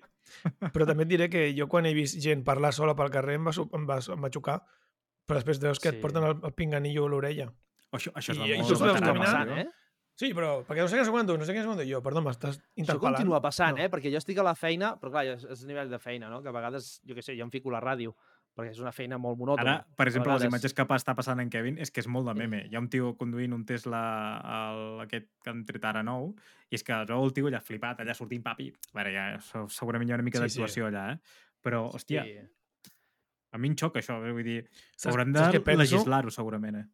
però 0.73 0.85
també 0.87 1.03
et 1.05 1.09
diré 1.11 1.29
que 1.29 1.45
jo 1.57 1.67
quan 1.69 1.85
he 1.85 1.93
vist 1.93 2.17
gent 2.23 2.43
parlar 2.47 2.71
sola 2.73 2.95
pel 2.97 3.11
carrer 3.13 3.35
em 3.37 3.45
va, 3.45 3.53
em 3.53 3.85
va, 3.89 3.99
em 4.01 4.21
va 4.25 4.29
xocar, 4.33 4.61
però 5.27 5.37
després 5.37 5.59
veus 5.61 5.79
que 5.79 5.89
Sí. 5.91 5.95
et 5.95 6.01
porten 6.01 6.23
el, 6.23 6.39
el 6.43 6.53
pinganillo 6.57 7.05
a 7.05 7.09
l'orella. 7.09 7.51
Això, 7.91 8.11
això 8.15 8.31
és 8.33 8.37
I- 8.37 8.41
de 8.41 8.55
i 8.55 8.57
molt 8.57 8.67
tu 8.69 8.73
veus 8.85 8.97
tio. 9.45 9.57
eh? 9.61 9.69
Sí, 10.21 10.31
però 10.37 10.51
perquè 10.67 10.83
no 10.85 10.89
sé 10.91 10.99
què 10.99 11.05
següent 11.07 11.25
tu, 11.29 11.37
no 11.39 11.45
sé 11.47 11.53
què 11.55 11.63
següent 11.65 11.81
jo, 11.89 12.01
perdó, 12.05 12.21
m'estàs 12.21 12.59
Això 12.59 12.83
interpel·lant. 12.83 13.15
continua 13.17 13.39
passant, 13.41 13.77
No. 13.77 13.81
eh? 13.83 13.89
Perquè 13.89 14.11
jo 14.13 14.19
estic 14.21 14.37
a 14.37 14.43
la 14.45 14.53
feina, 14.55 14.93
però 15.01 15.09
clar, 15.15 15.25
és, 15.33 15.47
és 15.49 15.65
nivell 15.65 15.89
de 15.89 15.97
feina, 15.99 16.29
no? 16.29 16.43
Que 16.43 16.49
a 16.51 16.53
vegades, 16.53 16.99
jo 17.07 17.15
què 17.17 17.23
sé, 17.25 17.33
jo 17.37 17.43
em 17.47 17.49
fico 17.53 17.69
a 17.73 17.79
la 17.79 17.81
ràdio, 17.81 18.13
perquè 18.53 18.71
és 18.75 18.79
una 18.83 18.91
feina 18.91 19.17
molt 19.17 19.39
monòtona. 19.39 19.61
Ara, 19.79 19.87
per 19.95 20.05
exemple, 20.11 20.33
les 20.33 20.41
vegades. 20.43 20.51
imatges 20.51 20.73
que 20.75 20.83
està 20.83 21.15
passant 21.15 21.39
en 21.39 21.49
Kevin 21.49 21.77
és 21.79 21.89
que 21.89 22.01
és 22.03 22.07
molt 22.07 22.27
de 22.27 22.33
meme. 22.35 22.65
Hi 22.69 22.75
ha 22.75 22.79
un 22.83 22.89
tio 22.89 23.15
conduint 23.17 23.53
un 23.53 23.65
Tesla, 23.65 24.01
el, 24.59 25.01
aquest 25.07 25.29
que 25.43 25.49
han 25.49 25.63
tret 25.65 25.85
ara 25.85 26.03
nou, 26.03 26.35
i 26.69 26.75
és 26.75 26.83
que 26.83 26.93
veu 27.07 27.23
el 27.23 27.33
tio 27.33 27.47
allà 27.47 27.61
flipat, 27.63 27.99
allà 28.03 28.13
sortint 28.13 28.43
papi. 28.43 28.67
A 28.93 28.97
veure, 28.99 29.13
ja, 29.15 29.39
se- 29.39 29.65
segurament 29.69 30.09
hi 30.09 30.11
ha 30.13 30.15
una 30.19 30.23
mica 30.27 30.37
Sí, 30.37 30.49
sí. 30.49 30.59
d'actuació 30.59 30.87
allà, 30.91 31.13
eh? 31.13 31.19
Però, 31.63 31.89
hòstia, 31.95 32.23
Sí. 32.25 32.91
a 33.53 33.57
mi 33.57 33.69
em 33.69 33.75
xoca 33.75 33.99
això. 33.99 34.19
eh? 34.27 34.31
Vull 34.31 34.43
dir, 34.43 34.69
Saps- 34.97 35.15
hauran 35.15 35.31
de 35.33 35.75
legislar-ho, 35.77 36.29
segurament, 36.29 36.75
eh? 36.75 36.85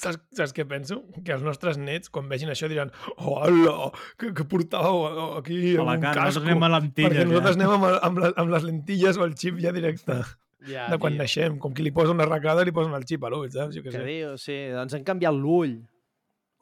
Saps, 0.00 0.18
saps 0.34 0.54
què 0.56 0.64
penso? 0.66 1.02
Que 1.22 1.34
els 1.36 1.42
nostres 1.44 1.76
nets, 1.78 2.08
quan 2.10 2.28
vegin 2.30 2.48
això, 2.50 2.66
diran 2.70 2.90
hola, 3.18 3.90
que, 4.18 4.32
que 4.34 4.44
portàveu 4.48 5.36
aquí 5.38 5.76
A 5.76 5.82
amb 5.82 5.90
la 5.90 5.96
un 5.98 6.00
cara, 6.06 6.14
casco. 6.14 6.40
nosaltres 6.40 6.46
anem 6.48 6.62
a 6.62 6.70
lentilles, 6.78 7.12
perquè 7.12 7.26
nosaltres 7.28 7.56
ja. 7.56 7.60
anem 7.60 7.74
amb, 7.76 7.98
amb, 8.08 8.18
la, 8.24 8.30
amb 8.42 8.54
les 8.54 8.64
lentilles 8.64 9.18
o 9.20 9.26
el 9.28 9.34
xip 9.36 9.60
ja 9.60 9.72
directe 9.76 10.16
Ja, 10.66 10.88
de 10.88 10.96
quan 11.02 11.12
tio. 11.12 11.18
naixem. 11.20 11.58
Com 11.58 11.74
qui 11.76 11.82
li 11.84 11.90
posa 11.92 12.12
una 12.14 12.24
arracada 12.24 12.64
li 12.64 12.72
posen 12.72 12.94
el 12.94 13.04
xip 13.04 13.24
a 13.26 13.30
l'ull, 13.34 13.50
saps? 13.52 13.74
Jo 13.76 13.82
què 13.82 13.90
Que 13.90 13.98
sé. 13.98 14.04
diu, 14.08 14.36
sí, 14.38 14.56
ens 14.82 14.94
han 14.94 15.04
canviat 15.04 15.34
l'ull. 15.34 15.80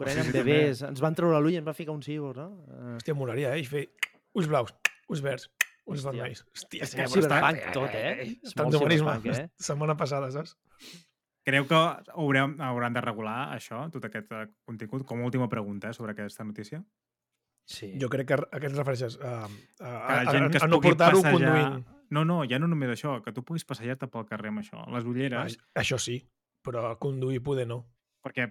Quan 0.00 0.08
Sí, 0.08 0.14
érem 0.16 0.30
sí, 0.30 0.32
bebès, 0.38 0.82
ens 0.88 1.00
van 1.04 1.14
treure 1.14 1.38
l'ull 1.40 1.52
i 1.52 1.58
ens 1.60 1.66
va 1.66 1.74
ficar 1.76 1.92
un 1.92 2.00
cíbor, 2.02 2.34
no? 2.36 2.46
Eh, 2.66 2.94
Hòstia, 2.96 3.14
molaria, 3.14 3.50
eh? 3.54 3.60
I 3.60 3.66
fer 3.68 3.82
ulls 4.34 4.48
blaus, 4.48 4.72
ulls 5.12 5.20
verds, 5.20 5.50
ulls 5.86 6.00
Hòstia. 6.00 6.10
vermells. 6.16 6.42
Hòstia, 6.56 6.82
És 6.82 6.90
seria 6.96 7.06
molt 7.06 7.16
bastant- 7.20 7.60
cyberpunk 7.60 7.74
tot, 7.76 7.94
eh? 7.94 8.14
És 8.24 8.56
molt 8.56 8.56
Transhumanisme. 8.56 9.14
cyberpunk, 9.20 9.38
eh? 9.38 9.50
Setmana 9.70 9.96
passada, 10.00 10.30
saps? 10.32 10.56
Creu 11.50 11.66
que 11.66 11.78
haurem, 12.14 12.56
hauran 12.62 12.94
de 12.94 13.00
regular 13.02 13.38
això, 13.56 13.84
tot 13.90 14.04
aquest 14.06 14.30
eh, 14.32 14.46
contingut? 14.68 15.02
Com 15.08 15.22
a 15.22 15.28
última 15.28 15.48
pregunta 15.50 15.90
eh, 15.90 15.94
sobre 15.96 16.12
aquesta 16.14 16.44
notícia. 16.46 16.82
Sí. 17.70 17.92
Jo 18.02 18.08
crec 18.10 18.26
que 18.30 18.34
a 18.38 18.58
què 18.62 18.66
et 18.70 18.74
refereixes? 18.76 19.16
A, 19.22 19.44
a, 19.46 19.90
a, 19.90 20.14
la 20.24 20.32
gent 20.34 20.46
a, 20.48 20.64
a 20.64 20.68
no 20.70 20.80
portar-ho 20.82 21.20
passejar... 21.22 21.50
conduint. 21.54 21.84
No, 22.10 22.24
no, 22.26 22.40
ja 22.50 22.58
no 22.58 22.66
només 22.66 22.90
això, 22.90 23.20
que 23.22 23.30
tu 23.34 23.44
puguis 23.46 23.62
passejar-te 23.68 24.08
pel 24.10 24.24
carrer 24.26 24.50
amb 24.50 24.62
això. 24.64 24.80
Les 24.90 25.04
Ah, 25.04 25.10
ulleres, 25.12 25.58
això 25.78 25.98
sí, 26.02 26.16
però 26.66 26.96
conduir 26.98 27.38
poder 27.46 27.66
no. 27.70 27.84
perquè 28.24 28.48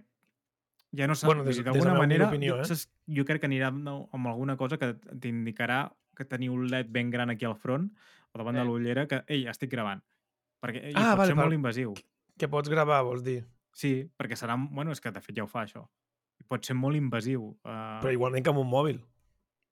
ja 0.96 1.06
no 1.12 1.16
Bueno, 1.28 1.44
saps, 1.44 1.46
des- 1.46 1.58
des, 1.58 1.58
de 1.58 1.64
d'alguna 1.68 1.92
meva 1.92 2.04
manera, 2.06 2.28
opinió, 2.30 2.56
jo, 2.56 2.62
eh? 2.62 2.66
saps, 2.72 2.86
jo 3.06 3.26
crec 3.28 3.42
que 3.44 3.50
anirà 3.50 3.68
amb, 3.74 4.28
alguna 4.32 4.56
cosa 4.58 4.78
que 4.80 4.94
t'indicarà 5.20 5.82
que 6.16 6.26
teniu 6.26 6.54
un 6.56 6.70
led 6.72 6.88
ben 6.90 7.12
gran 7.12 7.30
aquí 7.30 7.46
al 7.46 7.56
front 7.60 7.92
o 8.32 8.38
davant 8.40 8.56
Eh. 8.56 8.60
de 8.60 8.66
l'ullera 8.66 9.06
que, 9.08 9.24
ei, 9.28 9.44
estic 9.52 9.70
gravant. 9.76 10.02
Perquè 10.64 10.86
ei, 10.88 10.94
Ah, 10.96 11.12
pot 11.12 11.26
vale, 11.26 11.28
ser 11.34 11.36
molt 11.36 11.54
invasiu. 11.54 11.94
Que 12.39 12.47
pots 12.47 12.69
gravar, 12.71 13.02
vols 13.04 13.23
dir? 13.25 13.41
Sí, 13.75 13.93
perquè 14.17 14.38
serà... 14.39 14.56
Bueno, 14.71 14.91
és 14.95 15.02
que 15.04 15.12
de 15.12 15.21
fet 15.21 15.36
ja 15.38 15.43
ho 15.45 15.49
fa, 15.52 15.65
això. 15.67 15.84
Pot 16.49 16.65
ser 16.65 16.73
molt 16.80 16.95
invasiu. 16.97 17.49
Uh, 17.67 17.99
Però 18.02 18.13
igualment 18.15 18.43
que 18.45 18.49
amb 18.54 18.62
un 18.63 18.69
mòbil. 18.71 19.02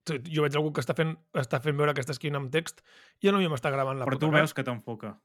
Jo 0.07 0.43
veig 0.45 0.55
algú 0.55 0.69
que 0.75 0.79
està 0.83 0.93
fent, 0.95 1.15
està 1.35 1.59
fent 1.63 1.75
veure 1.79 1.93
que 1.95 2.03
està 2.03 2.13
escrivint 2.15 2.37
amb 2.39 2.51
text 2.51 2.83
i 3.23 3.27
a 3.27 3.33
mi 3.35 3.47
m'està 3.51 3.71
gravant 3.73 3.97
la 3.99 4.05
però 4.07 4.15
puta 4.15 4.25
tu 4.25 4.29
cara. 4.31 4.43
veus 4.43 4.53
que 4.55 4.63
t'enfoca. 4.63 5.15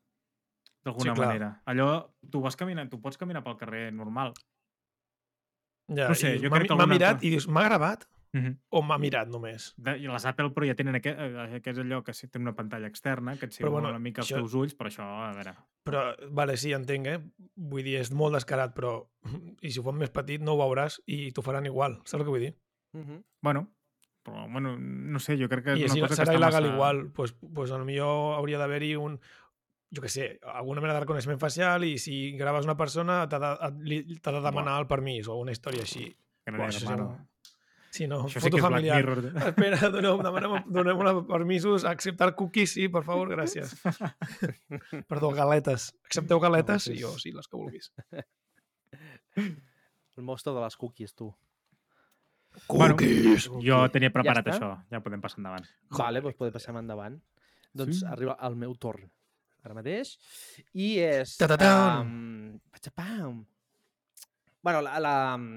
D'alguna 0.82 1.12
Sí, 1.12 1.16
clar. 1.18 1.28
manera. 1.28 1.50
Allò, 1.70 1.90
tu 2.30 2.40
vas 2.42 2.56
caminant, 2.58 2.88
tu 2.90 2.98
pots 3.02 3.18
caminar 3.20 3.44
pel 3.44 3.54
carrer 3.60 3.92
normal. 3.94 4.32
Ja, 5.92 6.08
no 6.08 6.14
sé, 6.18 6.32
jo 6.42 6.50
crec 6.50 6.66
que 6.70 6.78
m'ha 6.78 6.86
mirat 6.90 7.16
altra- 7.18 7.26
i 7.26 7.30
dius, 7.36 7.46
m'ha 7.50 7.62
gravat? 7.68 8.06
Mhm. 8.34 8.54
o 8.70 8.80
m'ha 8.82 8.96
mirat 8.98 9.28
només? 9.28 9.74
De, 9.76 9.98
I 10.00 10.06
les 10.08 10.24
Apple 10.24 10.50
Pro 10.56 10.64
ja 10.64 10.74
tenen 10.74 10.94
aquest, 10.96 11.18
eh, 11.20 11.60
que 11.60 11.70
és 11.70 11.78
allò 11.78 12.02
que 12.02 12.14
sí, 12.14 12.28
té 12.28 12.38
una 12.40 12.54
pantalla 12.56 12.86
externa, 12.88 13.36
que 13.36 13.44
et 13.46 13.52
situa 13.52 13.68
bueno, 13.70 13.90
una 13.90 13.98
mica 13.98 14.22
els 14.22 14.30
això- 14.30 14.38
teus 14.40 14.54
ulls, 14.54 14.74
però 14.78 14.88
això, 14.88 15.04
a 15.04 15.32
veure... 15.36 15.52
Però, 15.84 16.02
vale, 16.30 16.56
sí, 16.56 16.72
entenc, 16.72 17.06
eh? 17.06 17.18
Vull 17.56 17.82
dir, 17.84 17.96
és 18.00 18.10
molt 18.12 18.32
descarat, 18.34 18.72
però... 18.74 18.94
I 19.60 19.70
si 19.70 19.80
ho 19.80 19.82
fan 19.84 19.98
més 19.98 20.10
petit 20.10 20.40
no 20.40 20.54
ho 20.54 20.58
veuràs 20.62 21.00
i 21.06 21.30
t'ho 21.32 21.42
faran 21.42 21.66
igual, 21.66 21.98
saps 22.04 22.20
el 22.20 22.24
que 22.24 22.30
vull 22.30 22.40
dir? 22.46 22.54
Mhm. 22.94 23.22
Bueno, 23.42 23.66
però, 24.24 24.46
bueno, 24.50 24.78
no 24.78 25.18
sé, 25.18 25.36
jo 25.36 25.48
crec 25.50 25.64
que 25.64 25.72
és 25.74 25.80
I 25.80 25.84
una 25.84 25.92
si 25.94 26.00
cosa 26.00 26.08
que 26.14 26.20
serà 26.22 26.32
està 26.32 26.38
il·legal 26.38 26.62
massa... 26.62 26.74
igual, 26.74 27.10
pues, 27.12 27.32
pues 27.54 27.70
a 27.72 27.78
lo 27.78 27.84
millor 27.84 28.36
hauria 28.38 28.56
d'haver-hi 28.58 28.94
un 28.96 29.18
jo 29.94 30.00
que 30.00 30.08
sé, 30.08 30.38
alguna 30.54 30.80
mena 30.80 30.94
de 30.94 31.00
reconeixement 31.00 31.38
facial 31.38 31.84
i 31.84 31.98
si 31.98 32.32
graves 32.38 32.64
una 32.64 32.78
persona 32.78 33.26
t'ha 33.28 33.38
de, 33.38 34.00
de 34.08 34.40
demanar 34.40 34.78
el 34.80 34.86
permís 34.88 35.28
o 35.28 35.36
una 35.36 35.52
història 35.52 35.82
així. 35.82 36.06
Que 36.46 36.50
no 36.50 36.58
Buah, 36.62 36.68
això 36.70 36.80
de 36.80 36.86
ja 36.86 36.96
mano. 36.96 37.04
no. 37.10 37.28
Sí, 37.92 38.06
no, 38.08 38.22
Això 38.24 38.40
sí 38.40 38.46
foto 38.46 38.56
Black 38.56 38.64
familiar. 38.70 38.96
Mirror. 39.02 39.48
Espera, 39.50 39.88
doneu, 39.92 40.16
demanem, 40.24 40.54
donem 40.72 41.00
una 41.02 41.12
permisos, 41.28 41.84
acceptar 41.84 42.30
cookies, 42.38 42.72
sí, 42.72 42.86
per 42.88 43.02
favor, 43.04 43.28
gràcies. 43.34 43.74
Perdó, 45.10 45.28
galetes. 45.36 45.90
Accepteu 46.08 46.40
galetes? 46.40 46.86
No, 46.88 46.92
Sí, 46.92 46.96
sí. 46.96 47.02
jo, 47.02 47.10
sí, 47.20 47.32
les 47.36 47.48
que 47.52 47.56
vulguis. 47.60 47.92
El 49.36 50.24
monstre 50.24 50.52
de 50.52 50.60
les 50.64 50.76
cookies, 50.76 51.14
tu. 51.14 51.30
Bueno, 52.68 52.96
Cookies! 52.96 53.46
Jo 53.64 53.78
tenia 53.92 54.10
preparat 54.12 54.44
està? 54.44 54.56
això, 54.58 54.72
ja 54.92 55.00
podem 55.00 55.20
passar 55.24 55.40
endavant. 55.40 55.68
Vale, 55.96 56.20
doncs 56.20 56.36
podem 56.36 56.52
passar 56.52 56.74
endavant. 56.76 57.14
Doncs 57.72 58.00
Sí. 58.02 58.06
arriba 58.08 58.36
el 58.44 58.56
meu 58.60 58.74
torn 58.76 59.06
ara 59.64 59.72
mateix. 59.78 60.16
I 60.74 60.98
és... 61.00 61.36
Ta-ta-tan! 61.40 62.02
Um, 62.04 62.58
patxapam. 62.74 63.38
bueno, 64.62 64.80
la, 64.82 64.98
la, 65.00 65.14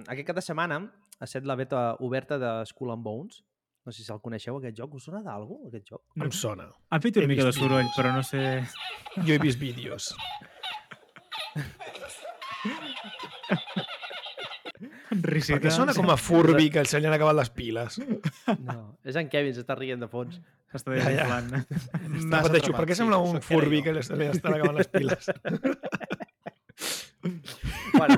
aquest 0.07 0.27
cap 0.27 0.35
de 0.37 0.41
setmana 0.45 0.77
ha 1.25 1.29
estat 1.29 1.45
la 1.49 1.57
beta 1.59 1.81
oberta 2.05 2.37
de 2.41 2.51
Skull 2.69 2.93
and 2.93 3.03
Bones. 3.03 3.41
No 3.85 3.91
sé 3.93 4.01
si 4.05 4.11
el 4.13 4.21
coneixeu, 4.21 4.55
aquest 4.57 4.77
joc. 4.79 4.95
Us 4.97 5.03
sona 5.09 5.19
d'algú, 5.25 5.59
aquest 5.67 5.91
joc? 5.91 6.01
Em 6.17 6.31
sona. 6.33 6.69
Han 6.89 7.01
fet 7.03 7.17
una 7.19 7.25
He 7.27 7.29
mica 7.33 7.43
de 7.45 7.51
soroll, 7.53 7.83
vídeos. 7.83 7.97
però 7.99 8.13
no 8.15 8.23
sé... 8.25 8.41
Jo 9.25 9.35
he 9.35 9.39
vist 9.43 9.59
vídeos. 9.61 10.07
Risita. 15.15 15.55
Perquè 15.59 15.71
sona 15.71 15.93
com 15.95 16.09
a 16.11 16.17
Furby 16.19 16.69
que 16.73 16.81
se 16.89 16.99
li 16.99 17.07
han 17.07 17.13
acabat 17.15 17.37
les 17.37 17.51
piles. 17.55 17.99
No, 18.65 18.97
és 19.05 19.15
en 19.21 19.29
Kevin, 19.31 19.53
s'està 19.55 19.77
rient 19.77 20.01
de 20.01 20.09
fons. 20.11 20.39
Està 20.75 20.91
Ja, 20.97 21.05
ja. 21.05 21.07
desinflant. 21.07 21.47
Massa 22.25 22.41
Pateixo, 22.49 22.73
per 22.75 22.85
què 22.89 22.97
sembla 22.97 23.17
un 23.23 23.37
això 23.39 23.83
que 23.85 23.93
se 24.03 24.17
li 24.19 24.27
estan 24.33 24.57
acabant 24.57 24.77
les 24.81 24.89
piles? 24.91 25.29
bueno, 27.97 28.17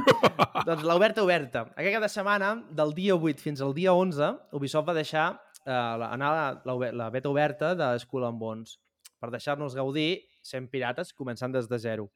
doncs 0.68 0.84
l'oberta 0.88 1.24
oberta. 1.24 1.66
Aquest 1.76 1.96
cap 1.96 2.06
de 2.06 2.12
setmana, 2.12 2.52
del 2.80 2.94
dia 2.98 3.16
8 3.16 3.44
fins 3.44 3.64
al 3.64 3.74
dia 3.78 3.94
11, 3.94 4.30
Ubisoft 4.58 4.90
va 4.90 4.96
deixar 4.98 5.28
eh, 5.64 5.72
anar 5.72 6.32
la, 6.34 6.48
la, 6.66 6.92
la 7.04 7.10
beta 7.14 7.30
oberta 7.30 7.74
de 7.78 7.92
Skull 8.04 8.28
and 8.28 8.40
Bones 8.42 8.78
per 9.18 9.32
deixar-nos 9.34 9.76
gaudir 9.76 10.24
sent 10.46 10.70
pirates 10.72 11.14
començant 11.18 11.54
des 11.54 11.68
de 11.70 11.80
zero. 11.82 12.08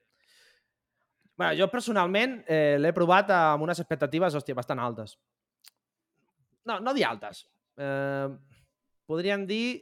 Bueno, 1.38 1.56
jo 1.58 1.68
personalment 1.72 2.42
eh, 2.46 2.78
l'he 2.80 2.92
provat 2.94 3.32
amb 3.34 3.66
unes 3.66 3.80
expectatives, 3.82 4.36
hòstia, 4.38 4.58
bastant 4.58 4.82
altes. 4.84 5.16
No, 6.70 6.78
no 6.80 6.94
dir 6.94 7.08
altes. 7.08 7.46
Eh, 7.82 8.28
podríem 9.10 9.48
dir 9.50 9.82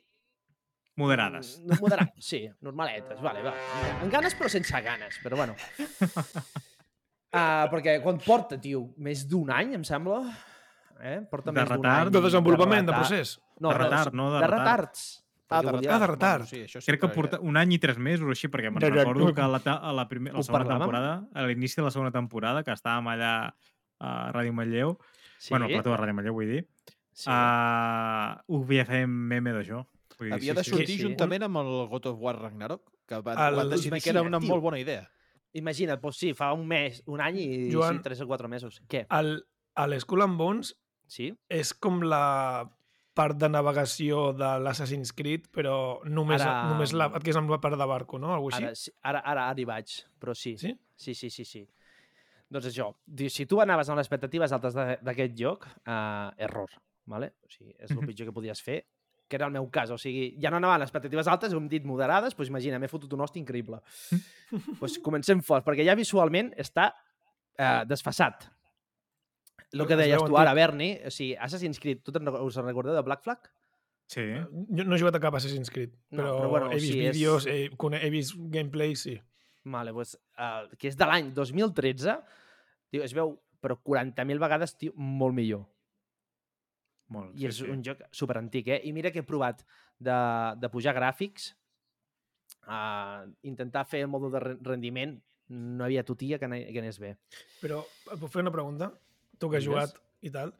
Moderades. 0.99 1.53
Mm, 1.63 1.77
Moderat, 1.79 2.17
sí, 2.19 2.41
normaletes, 2.59 3.21
vale, 3.23 3.39
va. 3.45 3.53
Amb 4.01 4.11
ganes 4.11 4.33
però 4.35 4.49
sense 4.51 4.81
ganes, 4.83 5.19
però 5.23 5.37
bueno. 5.39 5.55
Uh, 7.31 7.67
perquè 7.69 8.01
quan 8.01 8.17
porta, 8.17 8.57
tio, 8.59 8.87
més 8.97 9.27
d'un 9.29 9.51
any, 9.53 9.75
em 9.77 9.83
sembla, 9.85 10.23
eh? 10.99 11.19
Porta 11.29 11.51
De 11.51 11.59
més 11.59 11.69
d'un 11.69 11.77
retard. 11.77 12.07
any. 12.07 12.13
De 12.15 12.21
desenvolupament, 12.21 12.85
de 12.87 12.91
retard. 12.91 13.07
procés. 13.07 13.39
No, 13.59 13.69
De 13.69 13.77
retard, 13.77 14.13
no, 14.13 14.31
de 14.33 14.39
de 14.39 14.47
retard. 14.47 14.59
retards. 14.63 15.25
Ah, 15.51 15.61
de 15.63 15.71
volia- 15.71 15.95
Ah, 15.95 15.99
de 15.99 16.07
retard. 16.07 16.43
Bueno, 16.43 16.45
sí, 16.49 16.57
això 16.77 16.83
Crec 16.85 17.01
que 17.01 17.07
porta 17.09 17.39
un 17.41 17.57
any 17.57 17.71
i 17.73 17.79
tres 17.79 17.97
mesos 17.97 18.25
o 18.27 18.29
així, 18.29 18.47
perquè 18.47 18.69
me'n 18.69 18.79
De- 18.79 18.89
de- 18.91 18.97
recordo 19.03 19.33
que 19.33 19.41
a 19.41 19.47
la, 19.47 19.57
a 19.65 19.93
la, 19.93 20.07
primer, 20.07 20.33
a 20.33 20.37
la 20.37 20.43
segona 20.43 20.63
parlàvem? 20.65 20.77
temporada, 20.79 21.27
a 21.33 21.41
l'inici 21.47 21.75
de 21.77 21.81
la 21.83 21.91
segona 21.91 22.11
temporada, 22.11 22.63
que 22.63 22.71
estàvem 22.71 23.07
allà 23.07 23.53
a 23.99 24.31
Ràdio 24.31 24.53
Manlleu, 24.53 24.97
Sí, 25.39 25.49
bueno, 25.51 25.65
al 25.65 25.71
plató 25.71 25.89
de 25.91 25.97
Ràdio 25.97 26.13
Manlleu, 26.13 26.33
vull 26.33 26.47
dir, 26.49 26.67
sí. 27.13 27.29
uh, 27.29 28.37
ho 28.47 28.63
havia 28.63 28.85
fet 28.85 29.07
meme 29.07 29.51
d'això. 29.53 29.85
Havia 30.19 30.53
de 30.53 30.63
sí, 30.63 30.69
sortir 30.71 30.97
sí. 30.97 31.01
juntament 31.03 31.43
amb 31.43 31.57
el 31.57 31.87
God 31.89 32.05
of 32.07 32.17
War 32.19 32.35
Ragnarok, 32.41 32.81
que 33.07 33.15
van, 33.21 33.37
El- 33.39 33.55
van 33.55 33.69
decidir 33.69 34.01
que 34.03 34.09
era 34.09 34.21
una 34.21 34.39
tio. 34.39 34.49
molt 34.49 34.61
bona 34.61 34.79
idea. 34.79 35.09
Imagina't, 35.57 35.99
doncs 36.01 36.17
sí, 36.21 36.33
fa 36.37 36.51
un 36.53 36.67
mes, 36.69 37.01
un 37.09 37.21
any 37.21 37.37
i 37.41 37.47
Joan- 37.73 37.97
sí, 37.97 38.03
tres 38.05 38.21
o 38.21 38.27
quatre 38.29 38.47
mesos. 38.47 38.81
Què? 38.87 39.05
El, 39.09 39.39
a 39.75 39.87
l'Skull 39.87 40.21
and 40.25 40.37
Bones 40.37 40.75
Sí? 41.09 41.31
és 41.49 41.71
com 41.73 42.03
la 42.05 42.69
part 43.17 43.35
de 43.41 43.49
navegació 43.49 44.29
de 44.37 44.49
l'Assassin's 44.61 45.11
Creed, 45.11 45.47
però 45.51 46.01
només, 46.05 46.41
Ara- 46.45 46.69
només 46.69 46.93
la, 46.93 47.07
et 47.17 47.23
quedes 47.25 47.35
amb 47.41 47.49
la 47.49 47.57
part 47.59 47.75
de 47.75 47.85
barco, 47.89 48.19
no? 48.21 48.29
Algo 48.35 48.51
així? 48.51 48.63
Ara, 48.63 48.75
sí, 48.77 48.91
ara, 49.01 49.19
ara, 49.25 49.47
ara 49.49 49.59
hi 49.59 49.65
vaig, 49.65 49.95
però 50.21 50.35
sí. 50.37 50.53
Sí? 50.61 50.75
Sí, 50.95 51.15
sí, 51.17 51.29
sí, 51.33 51.43
sí. 51.45 51.63
Doncs 52.49 52.65
això, 52.69 52.91
si 53.29 53.45
tu 53.49 53.59
anaves 53.61 53.89
amb 53.89 53.97
les 53.99 54.05
expectatives 54.07 54.53
altes 54.53 54.73
d'aquest 54.77 55.35
joc, 55.37 55.65
uh, 55.85 56.29
error, 56.37 56.69
¿vale? 57.05 57.33
O 57.45 57.49
sigui, 57.49 57.73
és 57.77 57.91
el 57.91 58.05
pitjor 58.05 58.29
que 58.29 58.33
podies 58.33 58.61
fer, 58.61 58.83
que 59.29 59.37
era 59.37 59.45
el 59.47 59.53
meu 59.53 59.67
cas. 59.69 59.91
O 59.93 59.97
sigui, 60.01 60.31
ja 60.41 60.49
no 60.51 60.57
anaven 60.57 60.81
les 60.81 60.89
expectatives 60.89 61.27
altes, 61.29 61.53
hem 61.53 61.67
dit 61.69 61.85
moderades, 61.85 62.33
doncs 62.35 62.49
imagina, 62.49 62.79
m'he 62.81 62.89
fotut 62.91 63.13
un 63.13 63.21
hosti 63.21 63.39
increïble. 63.43 63.79
doncs 64.81 64.97
comencem 65.05 65.43
fort, 65.45 65.63
perquè 65.67 65.85
ja 65.87 65.95
visualment 65.99 66.51
està 66.59 66.89
uh, 66.95 67.83
desfasat. 67.87 68.49
El 69.71 69.85
que 69.85 69.93
Es 69.93 69.99
deies 70.01 70.23
tu 70.25 70.37
ara, 70.41 70.55
Berni, 70.57 70.95
o 71.05 71.11
sigui, 71.13 71.35
Assassin's 71.37 71.77
Creed, 71.79 72.01
tu 72.01 72.11
te'n 72.15 72.25
us 72.41 72.57
en 72.57 72.65
recordeu 72.65 72.95
de 72.97 73.03
Black 73.05 73.21
Flag? 73.23 73.51
Sí. 74.09 74.23
Jo 74.73 74.85
no 74.87 74.95
he 74.95 74.99
jugat 74.99 75.19
a 75.19 75.21
cap 75.21 75.35
Assassin's 75.37 75.69
Creed, 75.69 75.91
No, 76.09 76.23
però, 76.23 76.31
però 76.39 76.49
bueno, 76.49 76.71
he 76.73 76.79
vist 76.81 76.93
sí, 76.95 77.03
és- 77.05 77.13
vídeos, 77.13 77.45
he, 77.45 77.69
cone- 77.77 77.99
he 78.01 78.09
vist 78.09 78.33
gameplay, 78.49 78.95
sí. 78.97 79.19
Vale, 79.69 79.91
doncs, 79.93 80.15
uh, 80.41 80.65
que 80.81 80.89
és 80.89 80.97
de 80.97 81.05
l'any 81.05 81.29
2013, 81.37 82.15
tio, 82.89 83.03
es 83.05 83.13
veu 83.13 83.35
però 83.61 83.75
40.000 83.85 84.39
vegades 84.41 84.73
tio, 84.79 84.95
molt 84.97 85.35
millor. 85.37 85.67
Molt, 87.09 87.33
I 87.41 87.47
és 87.49 87.61
un 87.65 87.81
joc 87.85 88.03
super 88.13 88.37
antic, 88.37 88.67
eh? 88.69 88.81
I 88.85 88.93
mira 88.93 89.09
que 89.11 89.23
he 89.23 89.25
provat 89.25 89.63
de, 89.97 90.17
de 90.61 90.69
pujar 90.69 90.93
gràfics, 90.97 91.53
a 92.69 93.25
intentar 93.49 93.85
fer 93.89 94.03
el 94.05 94.11
mòdul 94.11 94.33
de 94.35 94.41
re- 94.43 94.57
rendiment, 94.65 95.15
no 95.49 95.85
havia 95.87 96.03
tutia 96.05 96.37
que, 96.37 96.45
que 96.47 96.81
anés 96.81 96.99
bé. 97.01 97.15
Però 97.63 97.79
et 98.11 98.19
puc 98.21 98.29
fer 98.29 98.43
una 98.43 98.53
pregunta? 98.53 98.91
Tu 99.39 99.49
que 99.49 99.57
has 99.57 99.65
jugat 99.65 99.95
i 100.21 100.29
tal. 100.33 100.51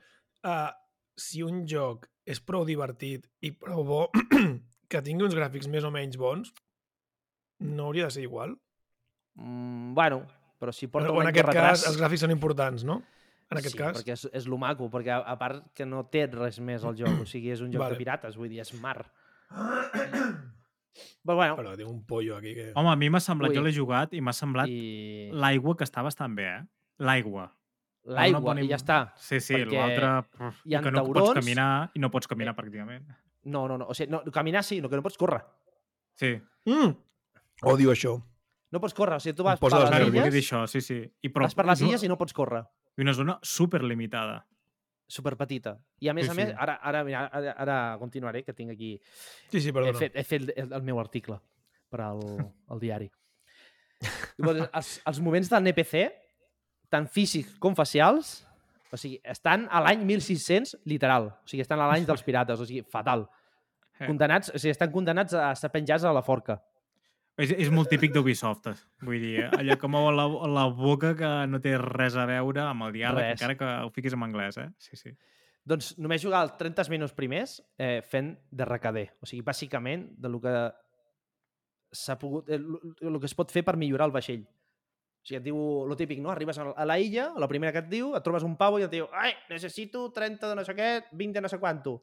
Uh, 0.42 0.72
si 1.20 1.44
un 1.46 1.66
joc 1.70 2.08
és 2.30 2.40
prou 2.42 2.66
divertit 2.66 3.28
i 3.46 3.52
prou 3.52 3.84
bo 3.86 4.02
que 4.90 5.04
tingui 5.06 5.28
uns 5.28 5.38
gràfics 5.38 5.70
més 5.70 5.86
o 5.86 5.92
menys 5.94 6.18
bons, 6.18 6.50
no 7.62 7.90
hauria 7.90 8.08
de 8.08 8.16
ser 8.16 8.26
igual? 8.26 8.56
Mm, 9.38 9.94
bueno, 9.94 10.24
però 10.60 10.74
si 10.74 10.88
porta 10.90 11.12
o 11.12 11.18
un 11.20 11.22
en 11.22 11.28
any 11.30 11.34
de 11.36 11.40
aquest 11.44 11.52
retras... 11.52 11.84
cas 11.84 11.90
els 11.92 12.00
gràfics 12.02 12.26
són 12.26 12.34
importants, 12.34 12.88
no? 12.88 13.02
En 13.50 13.58
aquest 13.58 13.74
sí, 13.74 13.80
cas. 13.80 13.98
perquè 13.98 14.14
és, 14.14 14.28
és 14.34 14.46
lo 14.48 14.58
maco, 14.62 14.90
perquè 14.94 15.10
a, 15.16 15.20
a 15.26 15.38
part 15.40 15.72
que 15.74 15.86
no 15.86 16.04
té 16.12 16.28
res 16.30 16.60
més 16.62 16.84
al 16.86 16.96
joc, 17.00 17.24
o 17.24 17.26
sigui, 17.26 17.50
és 17.56 17.62
un 17.66 17.72
joc 17.74 17.82
Vale. 17.82 17.96
de 17.96 18.04
pirates, 18.04 18.36
vull 18.38 18.50
dir, 18.52 18.60
és 18.62 18.74
mar. 18.82 19.00
Però 21.24 21.36
bueno, 21.38 21.56
Però 21.60 21.76
tinc 21.78 21.90
un 21.90 22.02
pollo 22.06 22.36
aquí 22.38 22.54
que... 22.56 22.72
Home, 22.76 22.90
a 22.92 22.96
mi 23.00 23.10
m'ha 23.10 23.22
semblat, 23.24 23.52
Ui. 23.54 23.58
jo 23.58 23.64
l'he 23.64 23.72
jugat 23.76 24.14
i 24.18 24.22
m'ha 24.22 24.34
semblat 24.36 24.68
i 24.72 25.30
l'aigua 25.32 25.76
que 25.78 25.86
està 25.88 26.02
bastant 26.04 26.36
bé, 26.36 26.48
eh? 26.58 26.62
L'aigua. 27.06 27.48
l'aigua, 28.10 28.40
bona 28.42 28.62
i 28.62 28.66
im- 28.66 28.72
ja 28.72 28.80
està. 28.80 28.98
Sí, 29.22 29.40
sí, 29.44 29.58
l'altre... 29.70 30.10
hi 30.66 30.74
i 30.74 30.76
ha 30.76 30.82
que 30.84 30.92
no 30.92 31.04
pots 31.06 31.20
taurons. 31.20 31.40
caminar 31.40 31.70
i 31.96 32.00
no 32.04 32.10
pots 32.12 32.28
caminar 32.28 32.56
pràcticament. 32.58 33.06
No, 33.46 33.68
no, 33.70 33.78
no. 33.78 33.88
O 33.92 33.96
sigui, 33.96 34.10
no, 34.12 34.24
caminar 34.34 34.64
sí, 34.66 34.82
no, 34.82 34.90
que 34.90 34.98
no 35.00 35.06
pots 35.06 35.18
córrer. 35.18 35.42
Sí, 36.20 36.36
Mm! 36.66 36.92
Odio 37.70 37.92
això. 37.92 38.18
No 38.72 38.80
pots 38.82 38.94
córrer. 38.94 39.18
O 39.18 39.24
sigui, 39.24 39.36
tu 39.38 39.44
vas 39.44 39.60
per 39.60 39.70
les 39.72 40.08
illes, 40.10 40.36
això, 40.42 40.66
sí, 40.68 40.82
sí. 40.82 41.00
I 41.24 41.30
però, 41.32 41.48
vas 41.48 41.56
per 41.56 41.66
les 41.70 41.82
no- 41.82 41.88
illes 41.88 42.04
i 42.04 42.10
no 42.12 42.18
pots 42.20 42.34
córrer. 42.36 42.64
I 43.00 43.04
una 43.06 43.14
zona 43.16 43.38
super 43.42 43.80
limitada. 43.88 44.42
Superpetita. 45.10 45.78
I 46.04 46.10
a 46.12 46.14
més 46.14 46.28
Sí, 46.28 46.32
a 46.32 46.36
més, 46.38 46.50
sí. 46.52 46.56
ara, 46.60 46.76
ara, 46.86 47.00
mira, 47.08 47.24
ara, 47.34 47.54
ara 47.64 47.78
continuaré, 48.02 48.44
que 48.46 48.54
tinc 48.54 48.74
aquí... 48.76 48.92
Sí, 49.50 49.62
sí, 49.62 49.70
He 49.72 49.74
perdona. 49.74 49.98
fet, 49.98 50.18
he 50.20 50.24
fet 50.28 50.52
el, 50.56 50.74
el 50.76 50.84
meu 50.86 51.00
article 51.02 51.40
per 51.90 52.02
al, 52.06 52.20
al 52.76 52.82
diari. 52.84 53.08
Llavors, 54.38 54.68
els, 54.74 54.92
els 55.10 55.20
moments 55.24 55.50
del 55.52 55.66
NPC, 55.72 56.04
tant 56.94 57.08
físics 57.12 57.58
com 57.60 57.76
facials, 57.76 58.36
o 58.92 58.98
sigui, 58.98 59.20
estan 59.30 59.68
a 59.72 59.82
l'any 59.86 60.04
1600, 60.06 60.76
literal. 60.90 61.32
O 61.44 61.50
sigui, 61.50 61.62
estan 61.66 61.82
a 61.82 61.88
l'any 61.92 62.06
dels 62.08 62.24
pirates, 62.28 62.60
o 62.62 62.68
sigui, 62.70 62.84
fatal. 62.90 63.26
Eh. 64.00 64.06
Condenats, 64.08 64.54
o 64.54 64.60
sigui, 64.62 64.72
estan 64.76 64.92
condenats 64.94 65.34
a 65.38 65.50
estar 65.58 65.72
penjats 65.74 66.06
a 66.08 66.14
la 66.16 66.22
forca. 66.26 66.60
És, 67.40 67.52
és 67.56 67.70
molt 67.72 67.88
típic 67.92 68.12
d'Ubisoft. 68.14 68.68
eh? 68.68 68.76
Vull 69.08 69.22
dir, 69.24 69.46
allò 69.56 69.78
que 69.80 69.88
mou 69.92 70.10
la, 70.12 70.26
la 70.52 70.66
boca 70.76 71.14
que 71.16 71.30
no 71.48 71.62
té 71.64 71.78
res 71.80 72.18
a 72.20 72.26
veure 72.30 72.62
amb 72.66 72.84
el 72.90 72.94
diàleg, 72.98 73.30
Res. 73.32 73.40
encara 73.42 73.56
que 73.60 73.70
ho 73.86 73.90
fiquis 73.96 74.14
en 74.18 74.26
anglès, 74.28 74.58
eh? 74.60 74.68
Sí, 74.78 75.00
sí. 75.00 75.14
Doncs 75.70 75.94
només 76.02 76.22
jugar 76.24 76.44
els 76.48 76.56
30 76.60 76.90
minuts 76.92 77.14
primers 77.16 77.60
eh, 77.78 78.02
fent 78.02 78.34
de 78.52 78.66
recader. 78.66 79.08
O 79.22 79.28
sigui, 79.30 79.44
bàsicament, 79.46 80.08
de 80.18 80.30
lo 80.32 80.40
que 80.44 80.54
s'ha 81.92 82.18
pogut... 82.22 82.50
El, 82.50 82.66
el 83.02 83.20
que 83.20 83.30
es 83.30 83.36
pot 83.38 83.52
fer 83.54 83.64
per 83.66 83.76
millorar 83.80 84.08
el 84.10 84.14
vaixell. 84.16 84.44
O 84.44 85.28
sigui, 85.28 85.40
et 85.40 85.46
diu 85.46 85.60
lo 85.90 85.98
típic, 86.00 86.22
no? 86.24 86.32
Arribes 86.34 86.58
a 86.62 86.70
a 86.76 86.86
la 86.88 86.98
illa, 87.02 87.32
a 87.36 87.42
la 87.44 87.48
primera 87.52 87.74
que 87.76 87.84
et 87.84 87.90
diu, 87.92 88.14
et 88.18 88.24
trobes 88.26 88.46
un 88.48 88.56
pavo 88.58 88.80
i 88.80 88.86
et 88.88 88.92
diu 88.94 89.08
ai, 89.14 89.34
necessito 89.52 90.08
30 90.16 90.50
de 90.52 90.56
no 90.60 90.64
sé 90.66 90.76
què, 90.78 90.90
20 91.12 91.38
de 91.40 91.44
no 91.46 91.52
sé 91.52 91.60
quanto. 91.60 92.00